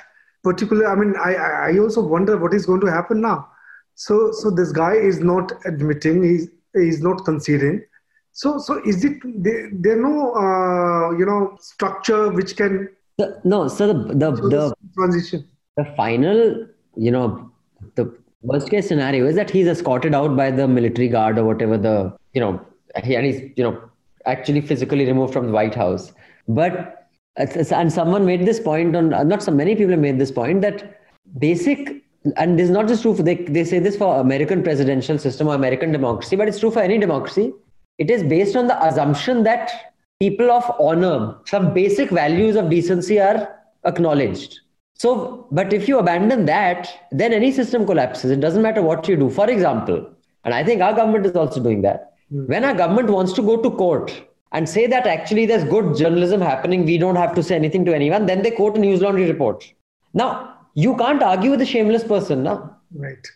particular. 0.43 0.87
I 0.87 0.95
mean, 0.95 1.15
I, 1.17 1.35
I 1.35 1.77
also 1.79 2.01
wonder 2.01 2.37
what 2.37 2.53
is 2.53 2.65
going 2.65 2.81
to 2.81 2.87
happen 2.87 3.21
now. 3.21 3.47
So, 3.95 4.31
so 4.31 4.49
this 4.49 4.71
guy 4.71 4.93
is 4.93 5.19
not 5.19 5.51
admitting, 5.65 6.23
he's, 6.23 6.49
he's 6.73 7.01
not 7.01 7.25
conceding. 7.25 7.83
So, 8.31 8.57
so 8.57 8.81
is 8.85 9.03
it 9.03 9.17
there? 9.43 9.69
There 9.73 9.97
no, 9.97 10.33
uh, 10.33 11.11
you 11.17 11.25
know, 11.25 11.57
structure 11.59 12.29
which 12.29 12.55
can. 12.55 12.89
The, 13.17 13.41
no, 13.43 13.67
so 13.67 13.87
the 13.87 14.13
the, 14.13 14.31
the 14.31 14.75
transition. 14.95 15.47
The 15.75 15.85
final, 15.97 16.67
you 16.95 17.11
know, 17.11 17.51
the 17.95 18.15
worst 18.41 18.69
case 18.69 18.87
scenario 18.87 19.25
is 19.25 19.35
that 19.35 19.49
he's 19.49 19.67
escorted 19.67 20.13
out 20.13 20.37
by 20.37 20.51
the 20.51 20.67
military 20.67 21.09
guard 21.09 21.37
or 21.37 21.43
whatever 21.43 21.77
the, 21.77 22.15
you 22.33 22.39
know, 22.39 22.65
he, 23.03 23.15
and 23.15 23.25
he's, 23.25 23.41
you 23.57 23.63
know, 23.63 23.88
actually 24.29 24.61
physically 24.61 25.05
removed 25.05 25.33
from 25.33 25.47
the 25.47 25.53
White 25.53 25.75
House. 25.75 26.13
But 26.47 26.95
and 27.35 27.91
someone 27.91 28.25
made 28.25 28.45
this 28.45 28.59
point 28.59 28.95
on 28.95 29.13
uh, 29.13 29.23
not 29.23 29.41
so 29.41 29.51
many 29.51 29.75
people 29.75 29.91
have 29.91 29.99
made 29.99 30.19
this 30.19 30.31
point 30.31 30.61
that 30.61 31.01
basic 31.37 32.03
and 32.35 32.59
this 32.59 32.65
is 32.65 32.69
not 32.69 32.87
just 32.87 33.01
true 33.01 33.15
for 33.15 33.23
they, 33.23 33.35
they 33.35 33.63
say 33.63 33.79
this 33.79 33.95
for 33.95 34.19
American 34.19 34.61
presidential 34.61 35.17
system 35.17 35.47
or 35.47 35.55
American 35.55 35.91
democracy, 35.91 36.35
but 36.35 36.47
it's 36.47 36.59
true 36.59 36.71
for 36.71 36.81
any 36.81 36.97
democracy. 36.97 37.53
It 37.97 38.11
is 38.11 38.23
based 38.23 38.55
on 38.55 38.67
the 38.67 38.81
assumption 38.85 39.43
that 39.43 39.93
people 40.19 40.51
of 40.51 40.69
honor, 40.79 41.37
some 41.45 41.73
basic 41.73 42.09
values 42.09 42.55
of 42.55 42.69
decency 42.69 43.19
are 43.19 43.55
acknowledged. 43.85 44.59
So, 44.95 45.47
but 45.51 45.71
if 45.71 45.87
you 45.87 45.97
abandon 45.97 46.45
that, 46.45 47.07
then 47.11 47.31
any 47.31 47.53
system 47.53 47.85
collapses. 47.85 48.31
It 48.31 48.41
doesn't 48.41 48.61
matter 48.61 48.81
what 48.81 49.07
you 49.07 49.15
do. 49.15 49.29
For 49.29 49.49
example, 49.49 50.09
and 50.43 50.53
I 50.53 50.63
think 50.63 50.81
our 50.81 50.93
government 50.93 51.25
is 51.25 51.35
also 51.35 51.63
doing 51.63 51.81
that. 51.83 52.13
Hmm. 52.31 52.45
When 52.45 52.63
our 52.63 52.73
government 52.73 53.09
wants 53.09 53.33
to 53.33 53.41
go 53.41 53.61
to 53.61 53.69
court 53.71 54.27
and 54.51 54.67
say 54.67 54.87
that 54.87 55.07
actually 55.07 55.45
there's 55.45 55.63
good 55.63 55.95
journalism 55.95 56.41
happening, 56.41 56.85
we 56.85 56.97
don't 56.97 57.15
have 57.15 57.35
to 57.35 57.43
say 57.43 57.55
anything 57.55 57.85
to 57.85 57.93
anyone, 57.93 58.25
then 58.25 58.41
they 58.41 58.51
quote 58.51 58.77
a 58.77 58.81
Newslaundry 58.81 59.27
report. 59.27 59.71
Now, 60.13 60.55
you 60.73 60.95
can't 60.97 61.21
argue 61.21 61.51
with 61.51 61.61
a 61.61 61.65
shameless 61.65 62.03
person 62.03 62.43
now. 62.43 62.77
Right. 62.93 63.27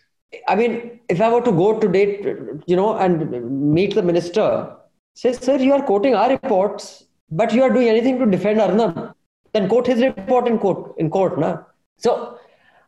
I 0.48 0.56
mean, 0.56 1.00
if 1.08 1.20
I 1.20 1.32
were 1.32 1.42
to 1.42 1.52
go 1.52 1.78
today, 1.78 2.20
you 2.66 2.76
know, 2.76 2.96
and 2.96 3.72
meet 3.72 3.94
the 3.94 4.02
minister, 4.02 4.74
say, 5.14 5.32
sir, 5.32 5.56
you 5.58 5.72
are 5.72 5.82
quoting 5.82 6.14
our 6.14 6.30
reports, 6.30 7.04
but 7.30 7.52
you 7.52 7.62
are 7.62 7.70
doing 7.70 7.88
anything 7.88 8.18
to 8.18 8.26
defend 8.26 8.60
Arnab, 8.60 9.14
then 9.52 9.68
quote 9.68 9.86
his 9.86 10.00
report 10.02 10.48
in 10.48 10.58
court. 10.58 10.94
In 10.98 11.10
court, 11.10 11.38
na? 11.38 11.58
So, 11.98 12.38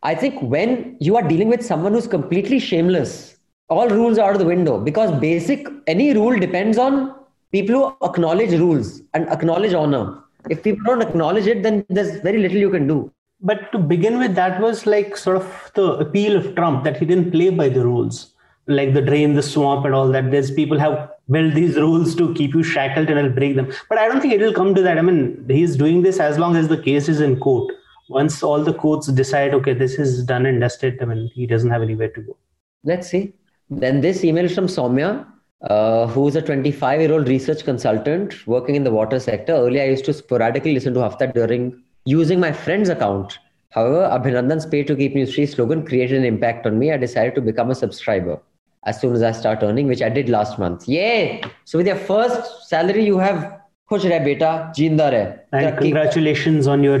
I 0.03 0.13
think 0.15 0.41
when 0.41 0.97
you 0.99 1.15
are 1.15 1.21
dealing 1.21 1.47
with 1.47 1.65
someone 1.65 1.93
who's 1.93 2.07
completely 2.07 2.59
shameless, 2.59 3.36
all 3.69 3.89
rules 3.89 4.17
are 4.17 4.29
out 4.29 4.35
of 4.35 4.39
the 4.39 4.45
window 4.45 4.79
because 4.79 5.11
basic 5.19 5.67
any 5.87 6.13
rule 6.13 6.37
depends 6.39 6.77
on 6.77 7.15
people 7.51 7.75
who 7.75 8.07
acknowledge 8.07 8.51
rules 8.51 9.01
and 9.13 9.27
acknowledge 9.29 9.73
honor. 9.73 10.23
If 10.49 10.63
people 10.63 10.83
don't 10.85 11.01
acknowledge 11.01 11.47
it 11.47 11.63
then 11.63 11.85
there's 11.89 12.21
very 12.21 12.37
little 12.37 12.57
you 12.57 12.69
can 12.69 12.87
do. 12.87 13.11
But 13.41 13.71
to 13.71 13.77
begin 13.77 14.19
with 14.19 14.35
that 14.35 14.61
was 14.61 14.85
like 14.85 15.17
sort 15.17 15.37
of 15.37 15.71
the 15.75 15.93
appeal 15.97 16.37
of 16.37 16.55
trump 16.55 16.83
that 16.85 16.97
he 16.97 17.05
didn't 17.05 17.31
play 17.31 17.49
by 17.49 17.69
the 17.69 17.83
rules 17.83 18.33
like 18.69 18.93
the 18.93 19.01
drain 19.01 19.33
the 19.33 19.43
swamp 19.43 19.85
and 19.85 19.93
all 19.93 20.09
that. 20.09 20.31
There's 20.31 20.51
people 20.51 20.79
have 20.79 21.11
built 21.29 21.53
these 21.53 21.75
rules 21.75 22.15
to 22.15 22.33
keep 22.33 22.53
you 22.53 22.63
shackled 22.63 23.09
and 23.09 23.19
i'll 23.19 23.29
break 23.29 23.57
them. 23.57 23.71
But 23.89 23.97
i 23.97 24.07
don't 24.07 24.21
think 24.21 24.33
it 24.33 24.39
will 24.39 24.53
come 24.53 24.73
to 24.75 24.81
that. 24.81 24.97
I 24.97 25.01
mean 25.01 25.45
he's 25.49 25.75
doing 25.75 26.03
this 26.03 26.21
as 26.21 26.37
long 26.37 26.55
as 26.55 26.69
the 26.69 26.81
case 26.81 27.09
is 27.09 27.19
in 27.19 27.37
court. 27.39 27.73
Once 28.07 28.41
all 28.41 28.63
the 28.63 28.73
courts 28.73 29.07
decide 29.07 29.53
okay 29.53 29.73
this 29.73 29.99
is 29.99 30.23
done 30.23 30.45
and 30.45 30.61
dusted 30.61 31.01
i 31.01 31.05
mean 31.05 31.29
he 31.33 31.45
doesn't 31.45 31.69
have 31.69 31.81
anywhere 31.81 32.09
to 32.09 32.21
go. 32.21 32.37
Let's 32.85 33.09
see 33.09 33.33
then 33.69 34.01
this 34.01 34.23
email 34.23 34.45
is 34.45 34.55
from 34.55 34.67
Soumya, 34.67 35.25
uh, 35.61 36.07
who's 36.07 36.35
a 36.35 36.41
25 36.41 37.01
year 37.01 37.11
old 37.11 37.27
research 37.27 37.63
consultant 37.63 38.45
working 38.47 38.75
in 38.75 38.83
the 38.83 38.91
water 38.91 39.19
sector. 39.19 39.53
Earlier, 39.53 39.83
I 39.83 39.87
used 39.87 40.05
to 40.05 40.13
sporadically 40.13 40.73
listen 40.73 40.93
to 40.93 41.01
Hafta 41.01 41.33
during 41.33 41.81
using 42.05 42.39
my 42.39 42.51
friend's 42.51 42.89
account. 42.89 43.39
However, 43.69 44.09
Abhinandan's 44.11 44.65
pay 44.65 44.83
to 44.83 44.95
keep 44.95 45.13
news 45.13 45.35
free 45.35 45.45
slogan 45.45 45.85
created 45.85 46.17
an 46.17 46.25
impact 46.25 46.65
on 46.65 46.79
me. 46.79 46.91
I 46.91 46.97
decided 46.97 47.35
to 47.35 47.41
become 47.41 47.69
a 47.69 47.75
subscriber 47.75 48.39
as 48.85 49.01
soon 49.01 49.13
as 49.13 49.21
I 49.21 49.31
start 49.33 49.59
earning, 49.61 49.87
which 49.87 50.01
I 50.01 50.09
did 50.09 50.29
last 50.29 50.57
month. 50.57 50.87
Yay! 50.87 51.43
So 51.65 51.77
with 51.77 51.87
your 51.87 51.97
first 51.97 52.69
salary, 52.69 53.05
you 53.05 53.17
have 53.17 53.53
खुश 53.91 54.05
रह 54.05 54.23
beta, 54.23 54.71
jinda 54.75 55.11
रह 55.11 55.37
and 55.53 55.77
congratulations 55.77 56.67
on 56.67 56.83
your 56.83 56.99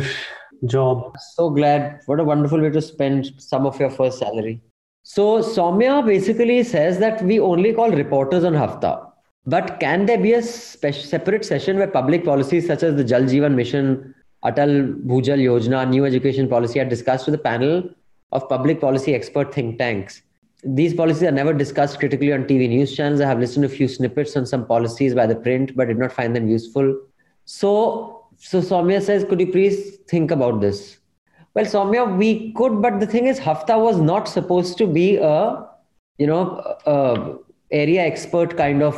job 0.65 1.15
so 1.19 1.49
glad 1.49 1.99
what 2.05 2.19
a 2.19 2.23
wonderful 2.23 2.61
way 2.61 2.69
to 2.69 2.81
spend 2.81 3.29
some 3.37 3.65
of 3.65 3.79
your 3.79 3.89
first 3.89 4.19
salary 4.19 4.61
so 5.09 5.39
Soumya 5.39 6.05
basically 6.05 6.63
says 6.63 6.99
that 6.99 7.23
we 7.23 7.39
only 7.39 7.71
call 7.71 7.89
reporters 7.89 8.43
on 8.43 8.53
Hafta. 8.53 9.09
But 9.45 9.79
can 9.79 10.05
there 10.05 10.17
be 10.17 10.33
a 10.33 10.41
spe- 10.41 10.91
separate 10.91 11.45
session 11.45 11.77
where 11.77 11.87
public 11.87 12.25
policies 12.25 12.67
such 12.67 12.83
as 12.83 12.97
the 12.97 13.05
Jal 13.05 13.21
Jeevan 13.21 13.55
Mission, 13.55 14.13
Atal 14.43 15.01
Bhujal 15.05 15.39
Yojana, 15.39 15.89
new 15.89 16.03
education 16.03 16.49
policy 16.49 16.81
are 16.81 16.89
discussed 16.89 17.25
with 17.25 17.35
a 17.35 17.37
panel 17.37 17.89
of 18.33 18.49
public 18.49 18.81
policy 18.81 19.15
expert 19.15 19.53
think 19.53 19.77
tanks? 19.77 20.23
These 20.65 20.93
policies 20.93 21.23
are 21.23 21.31
never 21.31 21.53
discussed 21.53 21.99
critically 21.99 22.33
on 22.33 22.43
TV 22.43 22.67
news 22.67 22.93
channels. 22.93 23.21
I 23.21 23.27
have 23.27 23.39
listened 23.39 23.63
to 23.63 23.73
a 23.73 23.77
few 23.77 23.87
snippets 23.87 24.35
on 24.35 24.45
some 24.45 24.67
policies 24.67 25.15
by 25.15 25.25
the 25.25 25.37
print, 25.37 25.73
but 25.73 25.87
did 25.87 25.99
not 25.99 26.11
find 26.11 26.35
them 26.35 26.49
useful. 26.49 26.99
So, 27.45 28.25
so 28.35 28.59
Soumya 28.59 29.01
says, 29.01 29.23
could 29.23 29.39
you 29.39 29.53
please 29.53 29.99
think 30.09 30.31
about 30.31 30.59
this? 30.59 30.96
Well, 31.57 31.65
Soumya, 31.65 32.15
we 32.15 32.51
could, 32.53 32.83
but 32.83 32.99
the 32.99 33.07
thing 33.07 33.25
is, 33.25 33.39
Hafta 33.39 33.79
was 33.79 33.99
not 33.99 34.27
supposed 34.27 34.77
to 34.77 34.85
be 34.85 35.15
a, 35.15 35.65
you 36.19 36.27
know, 36.27 36.77
a 36.85 37.33
area 37.71 38.03
expert 38.03 38.55
kind 38.55 38.83
of 38.83 38.95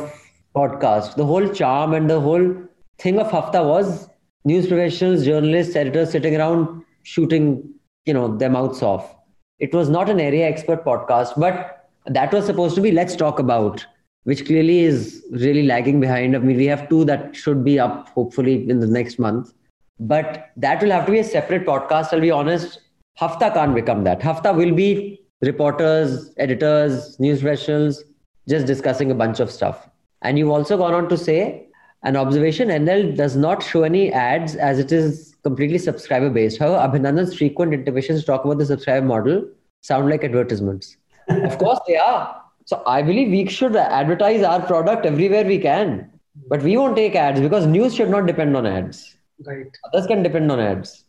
podcast. 0.54 1.14
The 1.14 1.24
whole 1.24 1.48
charm 1.54 1.94
and 1.94 2.10
the 2.10 2.20
whole 2.20 2.54
thing 2.98 3.18
of 3.18 3.30
Hafta 3.30 3.64
was 3.64 4.10
news 4.44 4.66
professionals, 4.66 5.24
journalists, 5.24 5.74
editors 5.74 6.10
sitting 6.10 6.36
around 6.36 6.84
shooting, 7.02 7.66
you 8.04 8.12
know, 8.12 8.36
their 8.36 8.50
mouths 8.50 8.82
off. 8.82 9.16
It 9.58 9.72
was 9.72 9.88
not 9.88 10.10
an 10.10 10.20
area 10.20 10.46
expert 10.46 10.84
podcast, 10.84 11.40
but 11.40 11.88
that 12.04 12.30
was 12.30 12.44
supposed 12.44 12.74
to 12.74 12.82
be 12.82 12.92
let's 12.92 13.16
talk 13.16 13.38
about, 13.38 13.86
which 14.24 14.44
clearly 14.44 14.80
is 14.80 15.24
really 15.30 15.62
lagging 15.62 15.98
behind. 15.98 16.36
I 16.36 16.40
mean, 16.40 16.58
we 16.58 16.66
have 16.66 16.90
two 16.90 17.06
that 17.06 17.34
should 17.34 17.64
be 17.64 17.80
up 17.80 18.10
hopefully 18.10 18.68
in 18.68 18.80
the 18.80 18.86
next 18.86 19.18
month. 19.18 19.54
But 20.00 20.50
that 20.56 20.82
will 20.82 20.90
have 20.90 21.06
to 21.06 21.12
be 21.12 21.18
a 21.18 21.24
separate 21.24 21.66
podcast. 21.66 22.12
I'll 22.12 22.20
be 22.20 22.30
honest, 22.30 22.80
Hafta 23.18 23.50
can't 23.52 23.74
become 23.74 24.04
that. 24.04 24.22
Hafta 24.22 24.52
will 24.52 24.74
be 24.74 25.20
reporters, 25.42 26.32
editors, 26.38 27.20
news 27.20 27.42
professionals 27.42 28.02
just 28.48 28.66
discussing 28.66 29.10
a 29.10 29.14
bunch 29.14 29.40
of 29.40 29.50
stuff. 29.50 29.88
And 30.22 30.38
you've 30.38 30.50
also 30.50 30.76
gone 30.76 30.94
on 30.94 31.08
to 31.10 31.16
say 31.16 31.68
an 32.02 32.16
observation 32.16 32.68
NL 32.68 33.14
does 33.16 33.36
not 33.36 33.62
show 33.62 33.82
any 33.82 34.10
ads 34.12 34.56
as 34.56 34.78
it 34.78 34.90
is 34.90 35.36
completely 35.42 35.78
subscriber 35.78 36.30
based. 36.30 36.58
However, 36.58 36.76
Abhinandan's 36.76 37.36
frequent 37.36 37.74
interventions 37.74 38.20
to 38.20 38.26
talk 38.26 38.44
about 38.44 38.58
the 38.58 38.66
subscriber 38.66 39.06
model 39.06 39.48
sound 39.82 40.08
like 40.08 40.24
advertisements. 40.24 40.96
of 41.28 41.58
course, 41.58 41.78
they 41.86 41.96
are. 41.96 42.42
So 42.64 42.82
I 42.86 43.02
believe 43.02 43.30
we 43.30 43.46
should 43.48 43.76
advertise 43.76 44.42
our 44.42 44.60
product 44.60 45.04
everywhere 45.04 45.44
we 45.44 45.58
can. 45.58 46.10
But 46.48 46.62
we 46.62 46.76
won't 46.76 46.96
take 46.96 47.14
ads 47.14 47.40
because 47.40 47.66
news 47.66 47.94
should 47.94 48.08
not 48.08 48.26
depend 48.26 48.56
on 48.56 48.66
ads. 48.66 49.16
Right. 49.45 49.67
Others 49.93 50.07
can 50.07 50.23
depend 50.23 50.51
on 50.51 50.59
ads. 50.59 51.05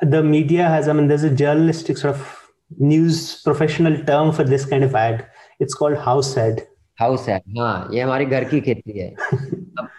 The 0.00 0.22
media 0.22 0.68
has, 0.68 0.88
I 0.88 0.92
mean, 0.92 1.08
there's 1.08 1.22
a 1.22 1.30
journalistic 1.30 1.98
sort 1.98 2.14
of 2.16 2.50
news 2.78 3.42
professional 3.42 4.02
term 4.04 4.32
for 4.32 4.44
this 4.44 4.64
kind 4.64 4.82
of 4.82 4.94
ad. 4.94 5.26
It's 5.60 5.74
called 5.74 5.96
house 5.96 6.36
ad. 6.36 6.62
House 7.00 7.28
है 7.28 7.36
हाँ 7.58 7.88
ये 7.92 8.00
हमारे 8.00 8.24
घर 8.24 8.44
की 8.48 8.60
खेती 8.60 8.98
है 8.98 9.08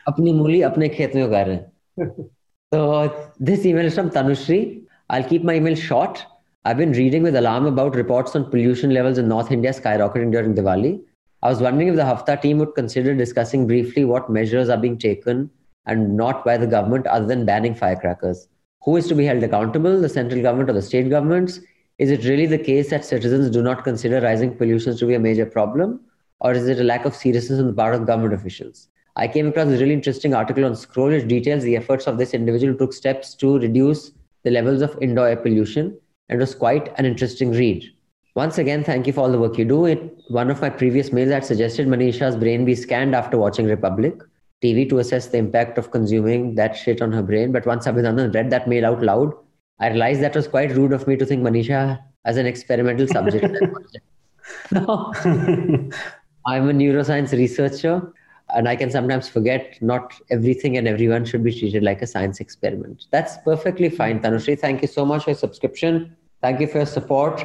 अपनी 0.07 0.33
मूली 0.33 0.61
अपने 0.61 0.89
खेत 0.89 1.15
में 1.15 1.23
उगा 1.23 1.41
रहे 1.41 1.55
हैं 1.55 2.11
तो 2.73 3.07
this 3.45 3.65
email 3.65 3.85
is 3.85 3.95
from 3.99 4.11
Tanushree. 4.17 4.81
I'll 5.09 5.25
keep 5.31 5.43
my 5.49 5.55
email 5.55 5.75
short. 5.75 6.21
I've 6.65 6.77
been 6.77 6.93
reading 6.93 7.23
with 7.23 7.35
alarm 7.35 7.65
about 7.65 7.95
reports 7.95 8.35
on 8.35 8.45
pollution 8.51 8.93
levels 8.97 9.17
in 9.17 9.27
North 9.27 9.51
India 9.51 9.73
skyrocketing 9.79 10.31
during 10.31 10.55
Diwali. 10.59 10.93
I 11.41 11.49
was 11.49 11.59
wondering 11.59 11.89
if 11.89 11.95
the 11.95 12.05
Hafta 12.05 12.37
team 12.45 12.59
would 12.59 12.73
consider 12.75 13.15
discussing 13.15 13.67
briefly 13.67 14.05
what 14.05 14.29
measures 14.29 14.69
are 14.69 14.77
being 14.77 14.97
taken 14.97 15.49
and 15.88 16.16
not 16.16 16.44
by 16.44 16.56
the 16.56 16.66
government 16.66 17.06
other 17.08 17.26
than 17.26 17.44
banning 17.44 17.74
firecrackers. 17.74 18.46
Who 18.84 18.96
is 18.96 19.08
to 19.08 19.16
be 19.16 19.24
held 19.24 19.42
accountable, 19.42 20.00
the 20.00 20.08
central 20.08 20.40
government 20.40 20.70
or 20.70 20.74
the 20.74 20.82
state 20.82 21.10
governments? 21.10 21.58
Is 21.98 22.12
it 22.12 22.24
really 22.24 22.46
the 22.46 22.58
case 22.58 22.90
that 22.90 23.04
citizens 23.04 23.50
do 23.50 23.62
not 23.62 23.82
consider 23.82 24.20
rising 24.20 24.56
pollution 24.56 24.96
to 24.96 25.06
be 25.06 25.14
a 25.14 25.18
major 25.18 25.46
problem? 25.46 26.00
or 26.40 26.52
is 26.52 26.68
it 26.68 26.80
a 26.80 26.84
lack 26.84 27.04
of 27.04 27.14
seriousness 27.14 27.58
on 27.58 27.66
the 27.66 27.72
part 27.72 27.94
of 27.94 28.06
government 28.06 28.34
officials? 28.34 28.88
I 29.16 29.26
came 29.26 29.48
across 29.48 29.66
a 29.66 29.78
really 29.78 29.92
interesting 29.92 30.34
article 30.34 30.64
on 30.64 30.76
Scroll 30.76 31.08
which 31.08 31.26
details 31.26 31.64
the 31.64 31.76
efforts 31.76 32.06
of 32.06 32.18
this 32.18 32.34
individual 32.34 32.72
who 32.72 32.78
took 32.78 32.92
steps 32.92 33.34
to 33.36 33.58
reduce 33.58 34.12
the 34.44 34.50
levels 34.50 34.80
of 34.80 34.96
indoor 35.02 35.28
air 35.28 35.36
pollution 35.36 35.98
and 36.28 36.36
it 36.36 36.40
was 36.40 36.54
quite 36.54 36.92
an 36.98 37.04
interesting 37.04 37.50
read. 37.50 37.84
Once 38.36 38.58
again, 38.58 38.84
thank 38.84 39.06
you 39.06 39.12
for 39.12 39.22
all 39.22 39.32
the 39.32 39.38
work 39.38 39.58
you 39.58 39.64
do. 39.64 39.86
It, 39.86 40.16
one 40.28 40.50
of 40.50 40.60
my 40.60 40.70
previous 40.70 41.12
mails 41.12 41.30
had 41.30 41.44
suggested 41.44 41.88
Manisha's 41.88 42.36
brain 42.36 42.64
be 42.64 42.76
scanned 42.76 43.16
after 43.16 43.36
watching 43.36 43.66
Republic 43.66 44.20
TV 44.62 44.88
to 44.88 44.98
assess 44.98 45.28
the 45.28 45.38
impact 45.38 45.78
of 45.78 45.90
consuming 45.90 46.54
that 46.56 46.76
shit 46.76 47.00
on 47.00 47.12
her 47.12 47.22
brain. 47.22 47.52
But 47.52 47.66
once 47.66 47.86
Abhinandan 47.86 48.34
read 48.34 48.50
that 48.50 48.68
mail 48.68 48.86
out 48.86 49.02
loud, 49.02 49.32
I 49.80 49.88
realized 49.88 50.20
that 50.22 50.34
was 50.34 50.48
quite 50.48 50.72
rude 50.74 50.92
of 50.92 51.06
me 51.06 51.16
to 51.16 51.24
think 51.24 51.42
Manisha 51.42 52.00
as 52.24 52.36
an 52.36 52.46
experimental 52.46 53.06
subject. 53.06 53.56
no. 54.72 55.12
I'm 56.46 56.68
a 56.68 56.72
neuroscience 56.72 57.32
researcher, 57.32 58.12
and 58.54 58.68
I 58.68 58.74
can 58.74 58.90
sometimes 58.90 59.28
forget 59.28 59.76
not 59.82 60.14
everything 60.30 60.76
and 60.76 60.88
everyone 60.88 61.24
should 61.24 61.44
be 61.44 61.56
treated 61.56 61.82
like 61.82 62.02
a 62.02 62.06
science 62.06 62.40
experiment. 62.40 63.06
That's 63.10 63.36
perfectly 63.38 63.90
fine, 63.90 64.20
Tanushree. 64.20 64.58
Thank 64.58 64.82
you 64.82 64.88
so 64.88 65.04
much 65.04 65.24
for 65.24 65.30
your 65.30 65.38
subscription. 65.38 66.16
Thank 66.40 66.60
you 66.60 66.66
for 66.66 66.78
your 66.78 66.86
support. 66.86 67.44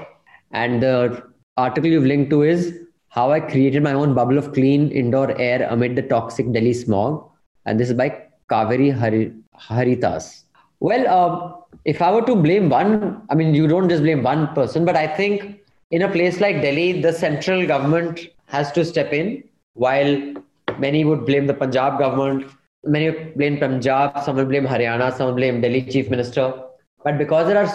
And 0.51 0.81
the 0.81 1.23
article 1.57 1.89
you've 1.89 2.05
linked 2.05 2.29
to 2.29 2.43
is 2.43 2.79
how 3.15 3.31
I 3.31 3.39
created 3.39 3.83
my 3.83 3.93
own 3.93 4.15
bubble 4.15 4.39
of 4.39 4.53
clean 4.53 4.89
indoor 4.91 5.39
air 5.39 5.67
amid 5.69 5.95
the 5.95 6.01
toxic 6.01 6.51
Delhi 6.51 6.73
smog. 6.73 7.23
And 7.65 7.79
this 7.79 7.89
is 7.89 7.95
by 7.95 8.07
Kaveri 8.49 8.91
Hari- 8.91 9.33
Haritas. 9.55 10.45
Well, 10.79 11.03
uh, 11.07 11.77
if 11.85 12.01
I 12.01 12.11
were 12.11 12.25
to 12.25 12.35
blame 12.35 12.69
one, 12.69 13.21
I 13.29 13.35
mean, 13.35 13.53
you 13.53 13.67
don't 13.67 13.87
just 13.87 14.01
blame 14.01 14.23
one 14.23 14.47
person, 14.55 14.83
but 14.83 14.95
I 14.95 15.05
think 15.05 15.59
in 15.91 16.01
a 16.01 16.09
place 16.09 16.41
like 16.41 16.63
Delhi, 16.63 17.01
the 17.01 17.13
central 17.13 17.67
government 17.67 18.19
has 18.47 18.71
to 18.71 18.83
step 18.83 19.13
in 19.13 19.43
while 19.75 20.33
many 20.79 21.05
would 21.05 21.27
blame 21.27 21.45
the 21.45 21.53
Punjab 21.53 21.99
government. 21.99 22.51
Many 22.83 23.11
blame 23.11 23.59
Punjab, 23.59 24.23
some 24.23 24.37
will 24.37 24.45
blame 24.45 24.65
Haryana, 24.65 25.15
some 25.15 25.27
will 25.27 25.35
blame 25.35 25.61
Delhi 25.61 25.83
chief 25.83 26.09
minister. 26.09 26.51
But 27.03 27.19
because 27.19 27.45
there 27.45 27.63
are, 27.63 27.71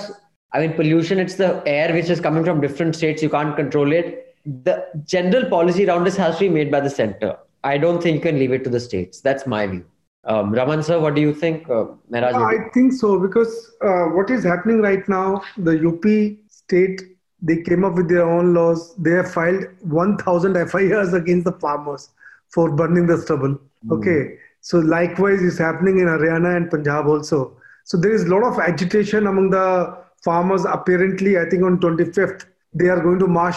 I 0.53 0.67
mean, 0.67 0.73
pollution, 0.73 1.21
it's 1.21 1.37
the 1.37 1.63
air 1.65 1.93
which 1.93 2.11
is 2.11 2.21
coming 2.21 2.45
from 2.45 2.61
different 2.61 2.97
states, 2.97 3.23
you 3.23 3.31
can't 3.31 3.55
control 3.55 3.93
it. 3.93 4.25
The 4.65 4.87
general 5.05 5.49
policy 5.49 5.87
around 5.87 6.05
this 6.05 6.17
has 6.17 6.39
to 6.39 6.45
be 6.45 6.49
made 6.49 6.71
by 6.71 6.81
the 6.81 6.91
center. 6.91 7.37
I 7.65 7.77
don't 7.77 8.03
think 8.03 8.17
you 8.17 8.21
can 8.21 8.39
leave 8.39 8.53
it 8.53 8.65
to 8.65 8.71
the 8.71 8.81
states. 8.81 9.21
That's 9.21 9.47
my 9.47 9.67
view. 9.67 9.85
Um, 10.25 10.53
Raman 10.53 10.83
sir, 10.83 10.99
what 11.01 11.15
do 11.15 11.21
you 11.21 11.35
think? 11.35 11.69
Uh, 11.69 11.87
I 12.13 12.69
think 12.75 12.93
so 12.93 13.19
because 13.19 13.73
uh, 13.83 14.07
what 14.07 14.31
is 14.31 14.45
happening 14.45 14.81
right 14.81 15.09
now, 15.09 15.43
the 15.57 15.75
UP 15.89 16.05
state 16.49 17.03
they 17.41 17.63
came 17.63 17.85
up 17.85 17.95
with 17.95 18.09
their 18.09 18.29
own 18.29 18.53
laws. 18.55 18.95
They 18.97 19.13
have 19.13 19.33
filed 19.33 19.65
1,000 19.83 20.55
FIRs 20.71 21.15
against 21.15 21.45
the 21.45 21.53
farmers 21.53 22.11
for 22.49 22.75
burning 22.75 23.07
the 23.07 23.19
stubble. 23.19 23.59
Mm. 23.87 23.93
Okay. 23.93 24.39
So 24.61 24.79
likewise 24.79 25.41
is 25.41 25.59
happening 25.59 26.01
in 26.01 26.07
Haryana 26.07 26.57
and 26.57 26.71
Punjab 26.71 27.07
also. 27.07 27.57
So 27.85 27.97
there 27.97 28.13
is 28.13 28.25
a 28.25 28.29
lot 28.29 28.43
of 28.43 28.59
agitation 28.59 29.27
among 29.27 29.51
the 29.51 29.97
farmers. 30.25 30.65
Apparently, 30.65 31.39
I 31.39 31.45
think 31.49 31.63
on 31.63 31.79
25th 31.79 32.45
they 32.75 32.89
are 32.89 33.01
going 33.01 33.19
to 33.21 33.27
march, 33.27 33.57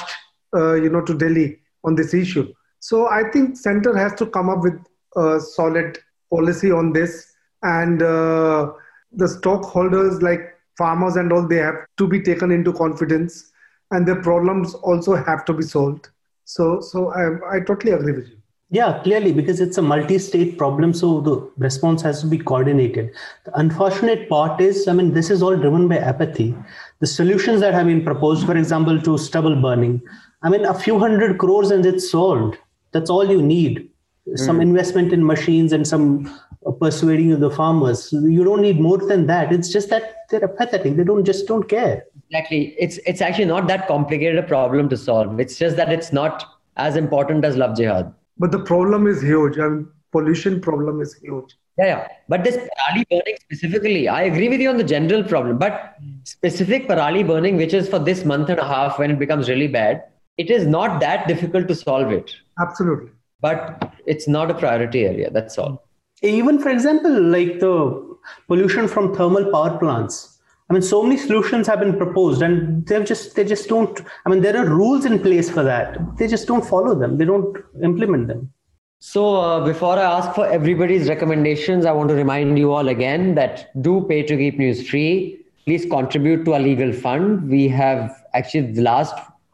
uh, 0.53 0.73
you 0.73 0.89
know, 0.89 1.01
to 1.01 1.13
Delhi 1.13 1.59
on 1.83 1.95
this 1.95 2.13
issue. 2.13 2.53
So 2.79 3.07
I 3.07 3.29
think 3.31 3.57
center 3.57 3.95
has 3.95 4.13
to 4.15 4.25
come 4.25 4.49
up 4.49 4.61
with 4.61 4.79
a 5.15 5.39
solid 5.39 5.99
policy 6.29 6.71
on 6.71 6.93
this, 6.93 7.33
and 7.63 8.01
uh, 8.01 8.71
the 9.11 9.27
stockholders 9.27 10.21
like 10.21 10.57
farmers 10.77 11.15
and 11.15 11.31
all 11.31 11.47
they 11.47 11.57
have 11.57 11.75
to 11.97 12.07
be 12.07 12.21
taken 12.21 12.51
into 12.51 12.73
confidence 12.73 13.51
and 13.91 14.07
their 14.07 14.21
problems 14.21 14.73
also 14.75 15.15
have 15.15 15.45
to 15.45 15.53
be 15.53 15.63
solved. 15.63 16.09
So, 16.45 16.81
so 16.81 17.13
I, 17.13 17.57
I 17.57 17.59
totally 17.59 17.91
agree 17.91 18.13
with 18.13 18.27
you. 18.29 18.37
Yeah, 18.73 19.01
clearly, 19.03 19.33
because 19.33 19.59
it's 19.59 19.77
a 19.77 19.81
multi 19.81 20.17
state 20.17 20.57
problem, 20.57 20.93
so 20.93 21.19
the 21.19 21.51
response 21.57 22.01
has 22.03 22.21
to 22.21 22.27
be 22.27 22.37
coordinated. 22.37 23.11
The 23.43 23.59
unfortunate 23.59 24.29
part 24.29 24.61
is, 24.61 24.87
I 24.87 24.93
mean, 24.93 25.13
this 25.13 25.29
is 25.29 25.43
all 25.43 25.57
driven 25.57 25.89
by 25.89 25.97
apathy. 25.97 26.55
The 27.01 27.07
solutions 27.07 27.59
that 27.59 27.73
have 27.73 27.87
been 27.87 28.05
proposed, 28.05 28.45
for 28.45 28.55
example, 28.55 29.01
to 29.01 29.17
stubble 29.17 29.61
burning, 29.61 30.01
I 30.43 30.49
mean, 30.49 30.65
a 30.65 30.73
few 30.73 30.97
hundred 30.97 31.37
crores 31.37 31.71
and 31.71 31.85
it's 31.85 32.09
solved. 32.09 32.57
That's 32.91 33.09
all 33.09 33.29
you 33.29 33.41
need. 33.41 33.89
Some 34.35 34.59
mm. 34.59 34.63
investment 34.63 35.13
in 35.13 35.25
machines 35.25 35.73
and 35.73 35.87
some 35.87 36.31
persuading 36.79 37.31
of 37.31 37.39
the 37.39 37.49
farmers. 37.49 38.11
You 38.13 38.43
don't 38.43 38.61
need 38.61 38.79
more 38.79 38.97
than 38.97 39.27
that. 39.27 39.51
It's 39.51 39.69
just 39.69 39.89
that 39.89 40.17
they're 40.29 40.43
apathetic. 40.43 40.95
They 40.95 41.03
don't 41.03 41.25
just 41.25 41.47
don't 41.47 41.67
care. 41.67 42.05
Exactly. 42.29 42.75
It's 42.79 42.97
it's 43.05 43.21
actually 43.21 43.45
not 43.45 43.67
that 43.67 43.87
complicated 43.87 44.37
a 44.37 44.43
problem 44.43 44.89
to 44.89 44.97
solve. 44.97 45.39
It's 45.39 45.57
just 45.57 45.75
that 45.77 45.91
it's 45.91 46.13
not 46.13 46.45
as 46.77 46.95
important 46.95 47.43
as 47.43 47.57
love 47.57 47.75
jihad. 47.75 48.13
But 48.37 48.51
the 48.51 48.59
problem 48.59 49.07
is 49.07 49.21
huge. 49.21 49.57
I 49.57 49.67
mean, 49.67 49.87
pollution 50.11 50.61
problem 50.61 51.01
is 51.01 51.15
huge. 51.15 51.57
Yeah, 51.77 51.85
yeah. 51.85 52.07
But 52.29 52.43
this 52.43 52.57
parali 52.57 53.05
burning 53.09 53.37
specifically, 53.41 54.07
I 54.07 54.23
agree 54.23 54.49
with 54.49 54.61
you 54.61 54.69
on 54.69 54.77
the 54.77 54.83
general 54.83 55.23
problem. 55.23 55.57
But 55.57 55.95
specific 56.23 56.87
parali 56.87 57.25
burning, 57.25 57.57
which 57.57 57.73
is 57.73 57.89
for 57.89 57.99
this 57.99 58.23
month 58.23 58.49
and 58.49 58.59
a 58.59 58.67
half 58.67 58.99
when 58.99 59.11
it 59.11 59.19
becomes 59.19 59.49
really 59.49 59.67
bad, 59.67 60.03
it 60.37 60.49
is 60.49 60.65
not 60.65 60.99
that 61.01 61.27
difficult 61.27 61.67
to 61.67 61.75
solve 61.75 62.11
it. 62.11 62.35
Absolutely. 62.59 63.11
But 63.41 63.93
it's 64.05 64.27
not 64.27 64.51
a 64.51 64.53
priority 64.53 65.05
area. 65.05 65.29
That's 65.31 65.57
all. 65.57 65.87
Even 66.21 66.59
for 66.59 66.69
example, 66.69 67.21
like 67.21 67.59
the 67.59 68.17
pollution 68.47 68.87
from 68.87 69.15
thermal 69.15 69.51
power 69.51 69.77
plants 69.79 70.31
I 70.71 70.73
mean, 70.73 70.83
so 70.83 71.03
many 71.03 71.17
solutions 71.17 71.67
have 71.67 71.81
been 71.81 71.97
proposed, 71.97 72.41
and 72.41 72.87
they've 72.87 73.03
just 73.03 73.35
they 73.35 73.43
just 73.43 73.67
don't. 73.67 73.99
I 74.25 74.29
mean, 74.29 74.39
there 74.39 74.55
are 74.55 74.65
rules 74.65 75.03
in 75.03 75.19
place 75.19 75.49
for 75.49 75.63
that. 75.63 75.97
They 76.17 76.29
just 76.29 76.47
don't 76.47 76.65
follow 76.65 76.95
them. 76.97 77.17
They 77.17 77.25
don't 77.25 77.57
implement 77.83 78.29
them. 78.29 78.53
So, 78.99 79.35
uh, 79.35 79.65
before 79.65 79.99
I 79.99 80.03
ask 80.03 80.33
for 80.33 80.47
everybody's 80.47 81.09
recommendations, 81.09 81.85
I 81.85 81.91
want 81.91 82.07
to 82.07 82.15
remind 82.15 82.57
you 82.57 82.71
all 82.71 82.87
again 82.87 83.35
that 83.35 83.69
do 83.81 84.05
pay 84.07 84.23
to 84.23 84.37
keep 84.37 84.59
news 84.59 84.87
free. 84.89 85.43
Please 85.65 85.85
contribute 85.85 86.45
to 86.45 86.53
our 86.53 86.61
legal 86.61 86.93
fund. 86.93 87.49
We 87.49 87.67
have 87.67 88.23
actually 88.33 88.71
the 88.71 88.81
last 88.81 89.13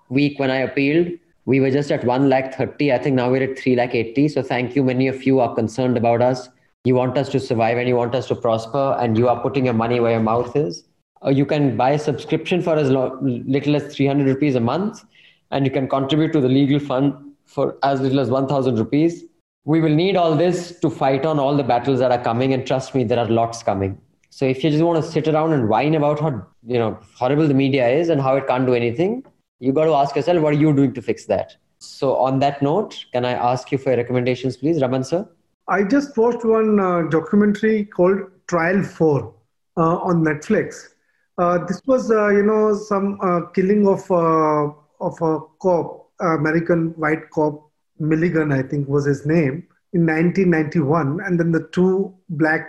week 0.09 0.39
when 0.39 0.51
I 0.51 0.57
appealed, 0.57 1.11
we 1.45 1.59
were 1.59 1.71
just 1.71 1.91
at 1.91 2.03
1 2.03 2.29
lakh 2.29 2.55
30. 2.55 2.93
I 2.93 2.97
think 2.97 3.15
now 3.15 3.31
we're 3.31 3.51
at 3.51 3.57
3 3.57 3.75
lakh 3.75 3.95
80. 3.95 4.27
So, 4.29 4.41
thank 4.41 4.75
you. 4.75 4.83
Many 4.83 5.07
of 5.07 5.23
you 5.23 5.39
are 5.39 5.53
concerned 5.55 5.97
about 5.97 6.21
us. 6.21 6.49
You 6.83 6.95
want 6.95 7.17
us 7.17 7.29
to 7.29 7.39
survive 7.39 7.77
and 7.77 7.87
you 7.87 7.95
want 7.95 8.15
us 8.15 8.27
to 8.27 8.35
prosper, 8.35 8.97
and 8.99 9.17
you 9.17 9.27
are 9.27 9.41
putting 9.41 9.65
your 9.65 9.73
money 9.73 9.99
where 9.99 10.11
your 10.11 10.21
mouth 10.21 10.55
is. 10.55 10.83
Uh, 11.25 11.29
you 11.29 11.45
can 11.45 11.75
buy 11.75 11.91
a 11.91 11.99
subscription 11.99 12.61
for 12.61 12.75
as 12.75 12.89
lo- 12.89 13.17
little 13.21 13.75
as 13.75 13.93
300 13.95 14.27
rupees 14.27 14.55
a 14.55 14.59
month, 14.59 15.03
and 15.51 15.65
you 15.65 15.71
can 15.71 15.87
contribute 15.87 16.31
to 16.33 16.41
the 16.41 16.49
legal 16.49 16.79
fund 16.79 17.13
for 17.45 17.77
as 17.83 18.01
little 18.01 18.19
as 18.19 18.29
1000 18.29 18.77
rupees 18.77 19.23
we 19.71 19.81
will 19.81 19.95
need 19.99 20.15
all 20.15 20.33
this 20.33 20.79
to 20.79 20.89
fight 20.89 21.25
on 21.25 21.39
all 21.39 21.57
the 21.57 21.63
battles 21.71 21.99
that 21.99 22.11
are 22.15 22.23
coming 22.27 22.53
and 22.53 22.65
trust 22.65 22.95
me 22.95 23.03
there 23.03 23.19
are 23.23 23.31
lots 23.39 23.63
coming 23.69 23.97
so 24.29 24.45
if 24.45 24.63
you 24.63 24.69
just 24.69 24.83
want 24.83 25.03
to 25.03 25.11
sit 25.15 25.27
around 25.27 25.51
and 25.55 25.67
whine 25.71 25.95
about 25.95 26.21
how 26.25 26.29
you 26.73 26.79
know 26.81 26.91
horrible 27.21 27.47
the 27.51 27.57
media 27.63 27.87
is 27.87 28.07
and 28.09 28.21
how 28.21 28.35
it 28.37 28.47
can't 28.47 28.65
do 28.65 28.75
anything 28.81 29.11
you 29.59 29.71
got 29.73 29.85
to 29.85 29.93
ask 29.93 30.15
yourself 30.15 30.41
what 30.41 30.53
are 30.53 30.61
you 30.65 30.73
doing 30.73 30.93
to 30.93 31.01
fix 31.01 31.25
that 31.25 31.55
so 31.79 32.15
on 32.15 32.39
that 32.39 32.61
note 32.61 33.05
can 33.13 33.25
i 33.25 33.31
ask 33.31 33.71
you 33.71 33.77
for 33.77 33.89
your 33.91 33.97
recommendations 33.97 34.57
please 34.57 34.81
raman 34.81 35.03
sir 35.03 35.27
i 35.67 35.83
just 35.83 36.17
watched 36.17 36.45
one 36.45 36.79
uh, 36.79 37.01
documentary 37.09 37.85
called 37.85 38.19
trial 38.47 38.83
4 38.83 39.33
uh, 39.77 39.81
on 40.09 40.23
netflix 40.23 40.89
uh, 41.37 41.63
this 41.65 41.81
was 41.85 42.09
uh, 42.09 42.29
you 42.29 42.43
know 42.43 42.75
some 42.75 43.19
uh, 43.21 43.41
killing 43.57 43.87
of 43.87 44.09
uh, 44.09 44.71
of 44.99 45.21
a 45.21 45.39
cop 45.61 46.09
american 46.19 46.89
white 47.05 47.29
cop 47.29 47.67
Milligan, 47.99 48.51
I 48.51 48.61
think 48.61 48.87
was 48.87 49.05
his 49.05 49.25
name, 49.25 49.67
in 49.93 50.05
1991. 50.05 51.19
And 51.21 51.39
then 51.39 51.51
the 51.51 51.67
two 51.71 52.13
black 52.29 52.67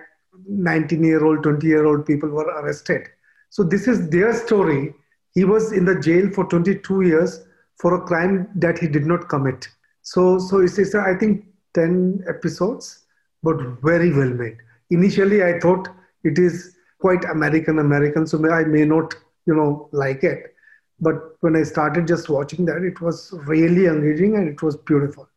19 0.48 1.04
year 1.04 1.24
old, 1.24 1.42
20 1.42 1.66
year 1.66 1.86
old 1.86 2.06
people 2.06 2.28
were 2.28 2.44
arrested. 2.44 3.08
So 3.50 3.62
this 3.62 3.88
is 3.88 4.10
their 4.10 4.32
story. 4.34 4.94
He 5.38 5.44
was 5.44 5.72
in 5.72 5.84
the 5.84 5.98
jail 6.06 6.30
for 6.36 6.44
22 6.44 7.02
years 7.02 7.40
for 7.80 7.94
a 7.94 8.02
crime 8.10 8.48
that 8.56 8.78
he 8.78 8.88
did 8.88 9.06
not 9.06 9.28
commit. 9.28 9.68
So, 10.02 10.38
so 10.38 10.60
it's, 10.60 10.78
it's 10.78 10.94
I 10.94 11.14
think, 11.14 11.44
10 11.74 12.24
episodes, 12.28 13.04
but 13.42 13.56
very 13.82 14.12
well 14.12 14.30
made. 14.42 14.56
Initially, 14.90 15.42
I 15.44 15.58
thought 15.60 15.88
it 16.24 16.38
is 16.38 16.76
quite 17.00 17.24
American 17.24 17.78
American, 17.78 18.26
so 18.26 18.36
I 18.50 18.64
may 18.64 18.84
not, 18.84 19.14
you 19.46 19.54
know, 19.54 19.88
like 19.92 20.24
it 20.24 20.54
but 21.00 21.16
when 21.40 21.56
I 21.56 21.62
started 21.62 22.06
just 22.06 22.28
watching 22.28 22.64
that, 22.66 22.82
it 22.82 23.00
was 23.00 23.32
really 23.46 23.86
engaging 23.86 24.36
and 24.36 24.48
it 24.48 24.62
was 24.62 24.76
beautiful. 24.76 25.28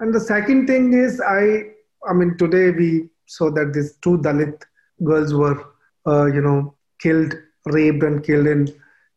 And 0.00 0.14
the 0.14 0.20
second 0.20 0.66
thing 0.66 0.94
is, 0.94 1.20
I, 1.20 1.64
I 2.08 2.12
mean, 2.14 2.36
today 2.38 2.70
we 2.70 3.10
saw 3.26 3.50
that 3.50 3.72
these 3.74 3.96
two 3.96 4.18
Dalit 4.18 4.62
girls 5.04 5.34
were, 5.34 5.62
uh, 6.06 6.26
you 6.26 6.40
know, 6.40 6.74
killed, 6.98 7.34
raped, 7.66 8.02
and 8.02 8.24
killed 8.24 8.46
in, 8.46 8.68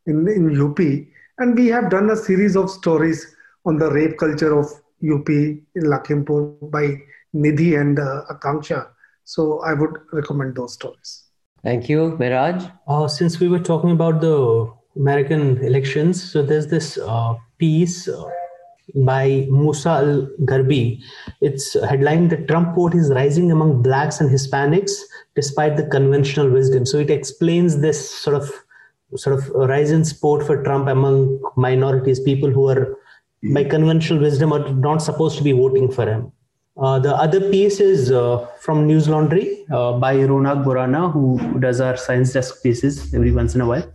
in 0.05 0.27
in 0.27 0.61
UP. 0.61 0.79
And 1.37 1.55
we 1.55 1.67
have 1.67 1.89
done 1.89 2.09
a 2.09 2.15
series 2.15 2.55
of 2.55 2.69
stories 2.69 3.35
on 3.65 3.77
the 3.77 3.91
rape 3.91 4.17
culture 4.17 4.57
of 4.57 4.67
UP 5.03 5.29
in 5.29 5.83
Lakhimpur 5.93 6.71
by 6.71 6.97
Nidhi 7.35 7.79
and 7.79 7.99
uh, 7.99 8.23
Akanksha. 8.29 8.87
So 9.23 9.59
I 9.61 9.73
would 9.73 9.97
recommend 10.13 10.55
those 10.55 10.73
stories. 10.73 11.23
Thank 11.63 11.89
you, 11.89 12.15
Mehraj. 12.19 12.71
Uh, 12.87 13.07
since 13.07 13.39
we 13.39 13.47
were 13.47 13.59
talking 13.59 13.91
about 13.91 14.21
the 14.21 14.71
American 14.95 15.57
elections. 15.63 16.31
So 16.31 16.41
there's 16.41 16.67
this 16.67 16.97
uh, 16.97 17.35
piece 17.57 18.07
uh, 18.07 18.23
by 18.95 19.47
Musa 19.49 19.89
Al 19.89 20.29
Gharbi. 20.41 21.01
It's 21.41 21.73
headlined 21.83 22.29
"The 22.29 22.37
Trump 22.37 22.75
vote 22.75 22.95
is 22.95 23.11
rising 23.11 23.51
among 23.51 23.81
blacks 23.81 24.21
and 24.21 24.29
Hispanics 24.29 24.93
despite 25.35 25.75
the 25.75 25.87
conventional 25.87 26.49
wisdom." 26.49 26.85
So 26.85 26.99
it 26.99 27.09
explains 27.09 27.81
this 27.81 28.09
sort 28.09 28.35
of 28.35 28.51
sort 29.17 29.39
of 29.39 29.49
rise 29.69 29.91
in 29.91 30.03
support 30.05 30.45
for 30.45 30.63
Trump 30.63 30.87
among 30.87 31.41
minorities, 31.55 32.19
people 32.19 32.49
who 32.49 32.69
are 32.69 32.97
by 33.53 33.63
conventional 33.63 34.19
wisdom 34.19 34.53
are 34.53 34.73
not 34.73 35.01
supposed 35.01 35.37
to 35.37 35.43
be 35.43 35.51
voting 35.51 35.91
for 35.91 36.07
him. 36.07 36.31
Uh, 36.77 36.99
the 36.99 37.15
other 37.15 37.49
piece 37.51 37.79
is 37.79 38.11
uh, 38.11 38.45
from 38.59 38.87
Newslaundry 38.87 39.63
uh, 39.71 39.97
by 39.97 40.15
Ronak 40.15 40.65
Borana, 40.65 41.11
who, 41.11 41.59
does 41.59 41.79
our 41.79 41.95
science 41.95 42.33
desk 42.33 42.61
pieces 42.63 43.13
every 43.13 43.31
once 43.31 43.55
in 43.55 43.61
a 43.61 43.65
while. 43.65 43.93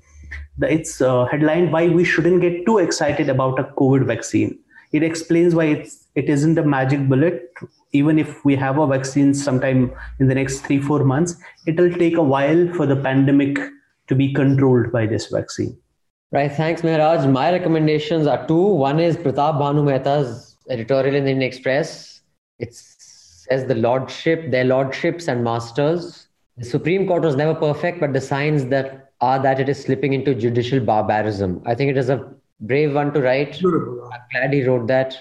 It's 0.63 1.01
uh, 1.01 1.27
headlined 1.27 1.73
why 1.73 1.89
we 1.89 2.05
shouldn't 2.05 2.41
get 2.41 2.65
too 2.65 2.79
excited 2.79 3.29
about 3.29 3.59
a 3.59 3.65
covid 3.65 4.07
vaccine. 4.07 4.59
It 4.93 5.03
explains 5.03 5.55
why 5.55 5.67
it's 5.67 6.07
it 6.15 6.29
isn't 6.29 6.59
a 6.59 6.63
magic 6.65 7.09
bullet. 7.09 7.53
Even 7.93 8.19
if 8.19 8.45
we 8.45 8.57
have 8.57 8.79
a 8.79 8.87
vaccine 8.87 9.35
sometime 9.35 9.93
in 10.19 10.29
the 10.29 10.35
next 10.35 10.61
3 10.61 10.81
4 10.81 11.05
months 11.05 11.37
it'll 11.67 11.93
take 11.93 12.17
a 12.17 12.23
while 12.23 12.67
for 12.75 12.87
the 12.87 12.97
pandemic 12.97 13.59
to 14.11 14.19
be 14.23 14.29
controlled 14.41 14.93
by 14.93 15.05
this 15.15 15.27
vaccine 15.37 15.75
right 16.39 16.57
thanks 16.61 16.87
mehraj 16.89 17.29
my 17.41 17.49
recommendations 17.57 18.33
are 18.37 18.41
two 18.53 18.65
one 18.87 19.05
is 19.09 19.21
pratap 19.27 19.61
bhanu 19.65 19.85
mehta's 19.91 20.33
editorial 20.77 21.21
in 21.21 21.29
the 21.29 21.35
indian 21.37 21.51
express 21.51 21.93
it 22.67 22.81
says 22.81 23.69
the 23.75 23.79
lordship 23.89 24.51
their 24.57 24.71
lordships 24.73 25.29
and 25.35 25.49
masters 25.51 26.11
the 26.63 26.73
supreme 26.75 27.07
court 27.13 27.31
was 27.31 27.39
never 27.45 27.55
perfect 27.69 28.05
but 28.05 28.19
the 28.19 28.27
signs 28.33 28.67
that 28.75 28.91
are 29.21 29.39
that 29.43 29.61
it 29.61 29.69
is 29.69 29.81
slipping 29.81 30.13
into 30.13 30.35
judicial 30.35 30.81
barbarism. 30.81 31.63
I 31.67 31.75
think 31.75 31.91
it 31.91 31.99
is 31.99 32.09
a 32.09 32.33
brave 32.61 32.95
one 32.95 33.13
to 33.13 33.21
write. 33.21 33.59
Beautiful. 33.59 34.11
I'm 34.13 34.21
glad 34.33 34.53
he 34.53 34.65
wrote 34.65 34.87
that. 34.89 35.17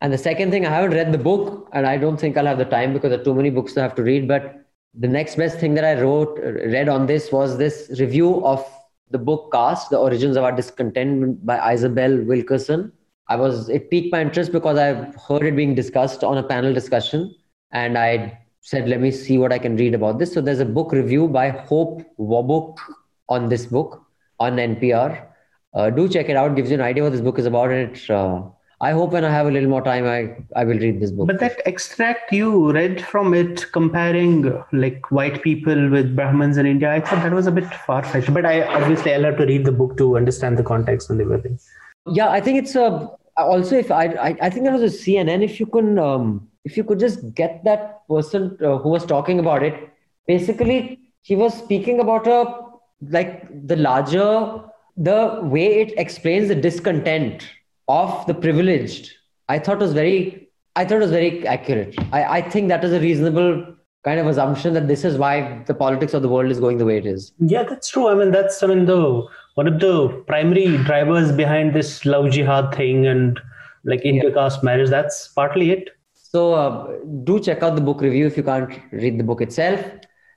And 0.00 0.12
the 0.12 0.18
second 0.18 0.50
thing, 0.50 0.66
I 0.66 0.70
haven't 0.70 0.92
read 0.92 1.12
the 1.12 1.18
book, 1.18 1.68
and 1.72 1.86
I 1.86 1.96
don't 1.96 2.18
think 2.18 2.36
I'll 2.36 2.46
have 2.46 2.58
the 2.58 2.64
time 2.64 2.92
because 2.92 3.10
there 3.10 3.20
are 3.20 3.24
too 3.24 3.34
many 3.34 3.50
books 3.50 3.72
to 3.74 3.82
have 3.82 3.94
to 3.96 4.02
read. 4.02 4.26
But 4.26 4.61
the 4.94 5.08
next 5.08 5.36
best 5.36 5.58
thing 5.58 5.74
that 5.74 5.84
I 5.84 6.00
wrote, 6.00 6.38
read 6.38 6.88
on 6.88 7.06
this 7.06 7.32
was 7.32 7.56
this 7.56 7.90
review 7.98 8.44
of 8.44 8.64
the 9.10 9.18
book 9.18 9.50
Caste, 9.52 9.90
The 9.90 9.98
Origins 9.98 10.36
of 10.36 10.44
Our 10.44 10.52
Discontentment 10.52 11.44
by 11.44 11.72
Isabel 11.72 12.18
Wilkerson. 12.24 12.92
I 13.28 13.36
was, 13.36 13.68
it 13.68 13.90
piqued 13.90 14.12
my 14.12 14.20
interest 14.20 14.52
because 14.52 14.78
I've 14.78 15.14
heard 15.16 15.44
it 15.44 15.56
being 15.56 15.74
discussed 15.74 16.22
on 16.22 16.38
a 16.38 16.42
panel 16.42 16.74
discussion. 16.74 17.34
And 17.70 17.96
I 17.96 18.38
said, 18.60 18.88
let 18.88 19.00
me 19.00 19.10
see 19.10 19.38
what 19.38 19.52
I 19.52 19.58
can 19.58 19.76
read 19.76 19.94
about 19.94 20.18
this. 20.18 20.32
So 20.32 20.40
there's 20.40 20.60
a 20.60 20.64
book 20.64 20.92
review 20.92 21.28
by 21.28 21.48
Hope 21.48 22.02
Wabuke 22.18 22.78
on 23.28 23.48
this 23.48 23.66
book 23.66 24.04
on 24.38 24.56
NPR. 24.56 25.26
Uh, 25.74 25.88
do 25.88 26.08
check 26.08 26.28
it 26.28 26.36
out. 26.36 26.54
Gives 26.54 26.70
you 26.70 26.74
an 26.74 26.82
idea 26.82 27.02
what 27.02 27.12
this 27.12 27.22
book 27.22 27.38
is 27.38 27.46
about, 27.46 27.70
and 27.70 27.96
it. 27.96 28.10
Uh, 28.10 28.42
I 28.82 28.90
hope 28.90 29.12
when 29.12 29.24
I 29.24 29.30
have 29.30 29.46
a 29.46 29.50
little 29.52 29.68
more 29.68 29.80
time, 29.80 30.06
I 30.06 30.36
I 30.60 30.64
will 30.64 30.78
read 30.84 30.98
this 31.00 31.12
book. 31.12 31.28
But 31.28 31.38
that 31.38 31.62
extract 31.66 32.32
you 32.32 32.72
read 32.72 33.00
from 33.00 33.32
it, 33.32 33.70
comparing 33.70 34.42
like 34.72 35.12
white 35.12 35.40
people 35.42 35.88
with 35.88 36.16
Brahmins 36.16 36.56
in 36.56 36.66
India, 36.66 36.92
I 36.92 37.00
thought 37.00 37.22
that 37.22 37.32
was 37.32 37.46
a 37.46 37.52
bit 37.52 37.72
far 37.86 38.02
fetched. 38.02 38.34
But 38.34 38.44
I 38.44 38.62
obviously 38.62 39.14
I'll 39.14 39.28
have 39.28 39.38
to 39.38 39.46
read 39.46 39.64
the 39.64 39.76
book 39.82 39.96
to 39.98 40.16
understand 40.16 40.58
the 40.58 40.64
context 40.64 41.10
and 41.10 41.20
everything. 41.20 41.60
Yeah, 42.08 42.30
I 42.30 42.40
think 42.40 42.58
it's 42.58 42.74
a. 42.74 42.88
Also, 43.36 43.76
if 43.76 43.92
I 43.92 44.04
I, 44.30 44.36
I 44.48 44.50
think 44.50 44.64
that 44.64 44.74
was 44.80 44.82
a 44.82 44.96
CNN. 44.98 45.44
If 45.44 45.60
you 45.60 45.66
can 45.66 45.96
um, 46.08 46.48
if 46.64 46.76
you 46.76 46.82
could 46.82 46.98
just 46.98 47.32
get 47.36 47.62
that 47.62 48.06
person 48.08 48.58
uh, 48.60 48.78
who 48.78 48.88
was 48.88 49.06
talking 49.06 49.38
about 49.38 49.62
it, 49.62 49.80
basically 50.26 50.98
he 51.22 51.36
was 51.36 51.56
speaking 51.56 52.00
about 52.00 52.26
a 52.26 52.42
like 53.18 53.48
the 53.68 53.76
larger 53.76 54.60
the 54.96 55.40
way 55.56 55.66
it 55.80 55.98
explains 55.98 56.48
the 56.48 56.54
discontent 56.54 57.50
of 57.88 58.26
the 58.26 58.34
privileged 58.34 59.12
i 59.48 59.58
thought 59.58 59.78
was 59.78 59.92
very 59.92 60.48
i 60.76 60.84
thought 60.84 61.00
was 61.00 61.10
very 61.10 61.46
accurate 61.46 61.94
i, 62.12 62.24
I 62.38 62.42
think 62.42 62.68
that 62.68 62.84
is 62.84 62.92
a 62.92 63.00
reasonable 63.00 63.66
kind 64.04 64.18
of 64.18 64.26
assumption 64.26 64.74
that 64.74 64.88
this 64.88 65.04
is 65.04 65.16
why 65.16 65.62
the 65.66 65.74
politics 65.74 66.14
of 66.14 66.22
the 66.22 66.28
world 66.28 66.50
is 66.50 66.58
going 66.58 66.78
the 66.78 66.84
way 66.84 66.98
it 66.98 67.06
is 67.06 67.32
yeah 67.38 67.62
that's 67.62 67.88
true 67.88 68.08
i 68.08 68.14
mean 68.14 68.30
that's 68.30 68.62
i 68.62 68.66
mean 68.66 68.84
the 68.86 69.26
one 69.54 69.68
of 69.68 69.80
the 69.80 70.08
primary 70.26 70.76
drivers 70.78 71.32
behind 71.32 71.74
this 71.74 72.04
love 72.04 72.30
jihad 72.30 72.74
thing 72.74 73.06
and 73.06 73.40
like 73.84 74.02
intercaste 74.02 74.58
yeah. 74.58 74.64
marriage 74.70 74.90
that's 74.90 75.28
partly 75.28 75.70
it 75.70 75.90
so 76.14 76.54
uh, 76.54 76.96
do 77.24 77.38
check 77.38 77.62
out 77.62 77.74
the 77.74 77.80
book 77.80 78.00
review 78.00 78.26
if 78.26 78.36
you 78.36 78.42
can't 78.42 78.80
read 78.92 79.18
the 79.18 79.24
book 79.24 79.40
itself 79.40 79.84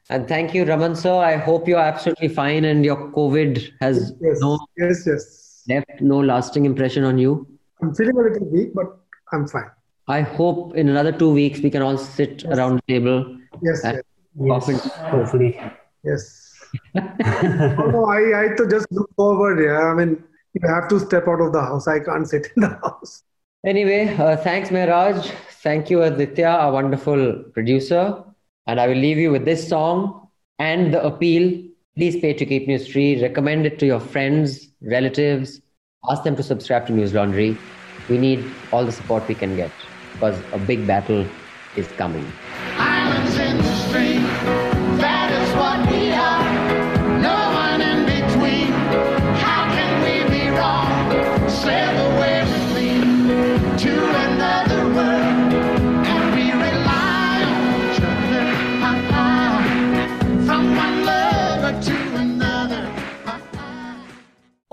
and 0.09 0.27
thank 0.27 0.53
you, 0.53 0.65
Raman 0.65 0.95
sir. 0.95 1.15
I 1.15 1.35
hope 1.35 1.67
you're 1.67 1.79
absolutely 1.79 2.27
fine 2.27 2.65
and 2.65 2.85
your 2.85 3.11
COVID 3.11 3.71
has 3.81 4.13
yes, 4.21 4.37
no 4.39 4.59
yes, 4.77 5.03
yes. 5.07 5.44
Left 5.67 6.01
no 6.01 6.19
lasting 6.19 6.65
impression 6.65 7.03
on 7.03 7.17
you. 7.17 7.47
I'm 7.81 7.93
feeling 7.93 8.17
a 8.17 8.21
little 8.21 8.47
weak, 8.47 8.73
but 8.73 8.97
I'm 9.31 9.47
fine. 9.47 9.69
I 10.07 10.21
hope 10.21 10.75
in 10.75 10.89
another 10.89 11.11
two 11.11 11.31
weeks 11.33 11.59
we 11.59 11.71
can 11.71 11.81
all 11.81 11.97
sit 11.97 12.43
yes. 12.43 12.57
around 12.57 12.75
the 12.77 12.93
table. 12.93 13.37
Yes, 13.61 13.81
yes. 13.83 14.01
yes. 14.39 14.91
hopefully. 14.97 15.59
Yes. 16.03 16.53
oh, 16.95 17.89
no, 17.91 18.05
I, 18.05 18.45
I 18.45 18.47
to 18.55 18.67
just 18.69 18.85
look 18.91 19.09
forward. 19.15 19.63
Yeah, 19.63 19.79
I 19.79 19.93
mean, 19.93 20.23
you 20.53 20.67
have 20.67 20.87
to 20.89 20.99
step 20.99 21.27
out 21.27 21.41
of 21.41 21.53
the 21.53 21.61
house. 21.61 21.87
I 21.87 21.99
can't 21.99 22.27
sit 22.27 22.51
in 22.55 22.61
the 22.61 22.69
house. 22.69 23.23
Anyway, 23.65 24.15
uh, 24.15 24.37
thanks, 24.37 24.69
Mehraj. 24.69 25.31
Thank 25.63 25.89
you, 25.89 26.03
Aditya, 26.03 26.47
our 26.47 26.71
wonderful 26.71 27.43
producer. 27.53 28.23
And 28.67 28.79
I 28.79 28.87
will 28.87 28.95
leave 28.95 29.17
you 29.17 29.31
with 29.31 29.45
this 29.45 29.67
song 29.67 30.27
and 30.59 30.93
the 30.93 31.03
appeal. 31.03 31.63
Please 31.95 32.17
pay 32.19 32.33
to 32.33 32.45
keep 32.45 32.67
news 32.67 32.89
free. 32.91 33.21
Recommend 33.21 33.65
it 33.65 33.79
to 33.79 33.85
your 33.85 34.01
friends, 34.01 34.67
relatives. 34.81 35.61
Ask 36.09 36.23
them 36.23 36.35
to 36.35 36.43
subscribe 36.43 36.87
to 36.87 36.93
Newslaundry. 36.93 37.57
We 38.09 38.17
need 38.17 38.43
all 38.73 38.85
the 38.85 38.91
support 38.91 39.25
we 39.29 39.35
can 39.35 39.55
get 39.55 39.71
because 40.11 40.37
a 40.51 40.57
big 40.57 40.85
battle 40.85 41.25
is 41.77 41.87
coming. 41.93 42.29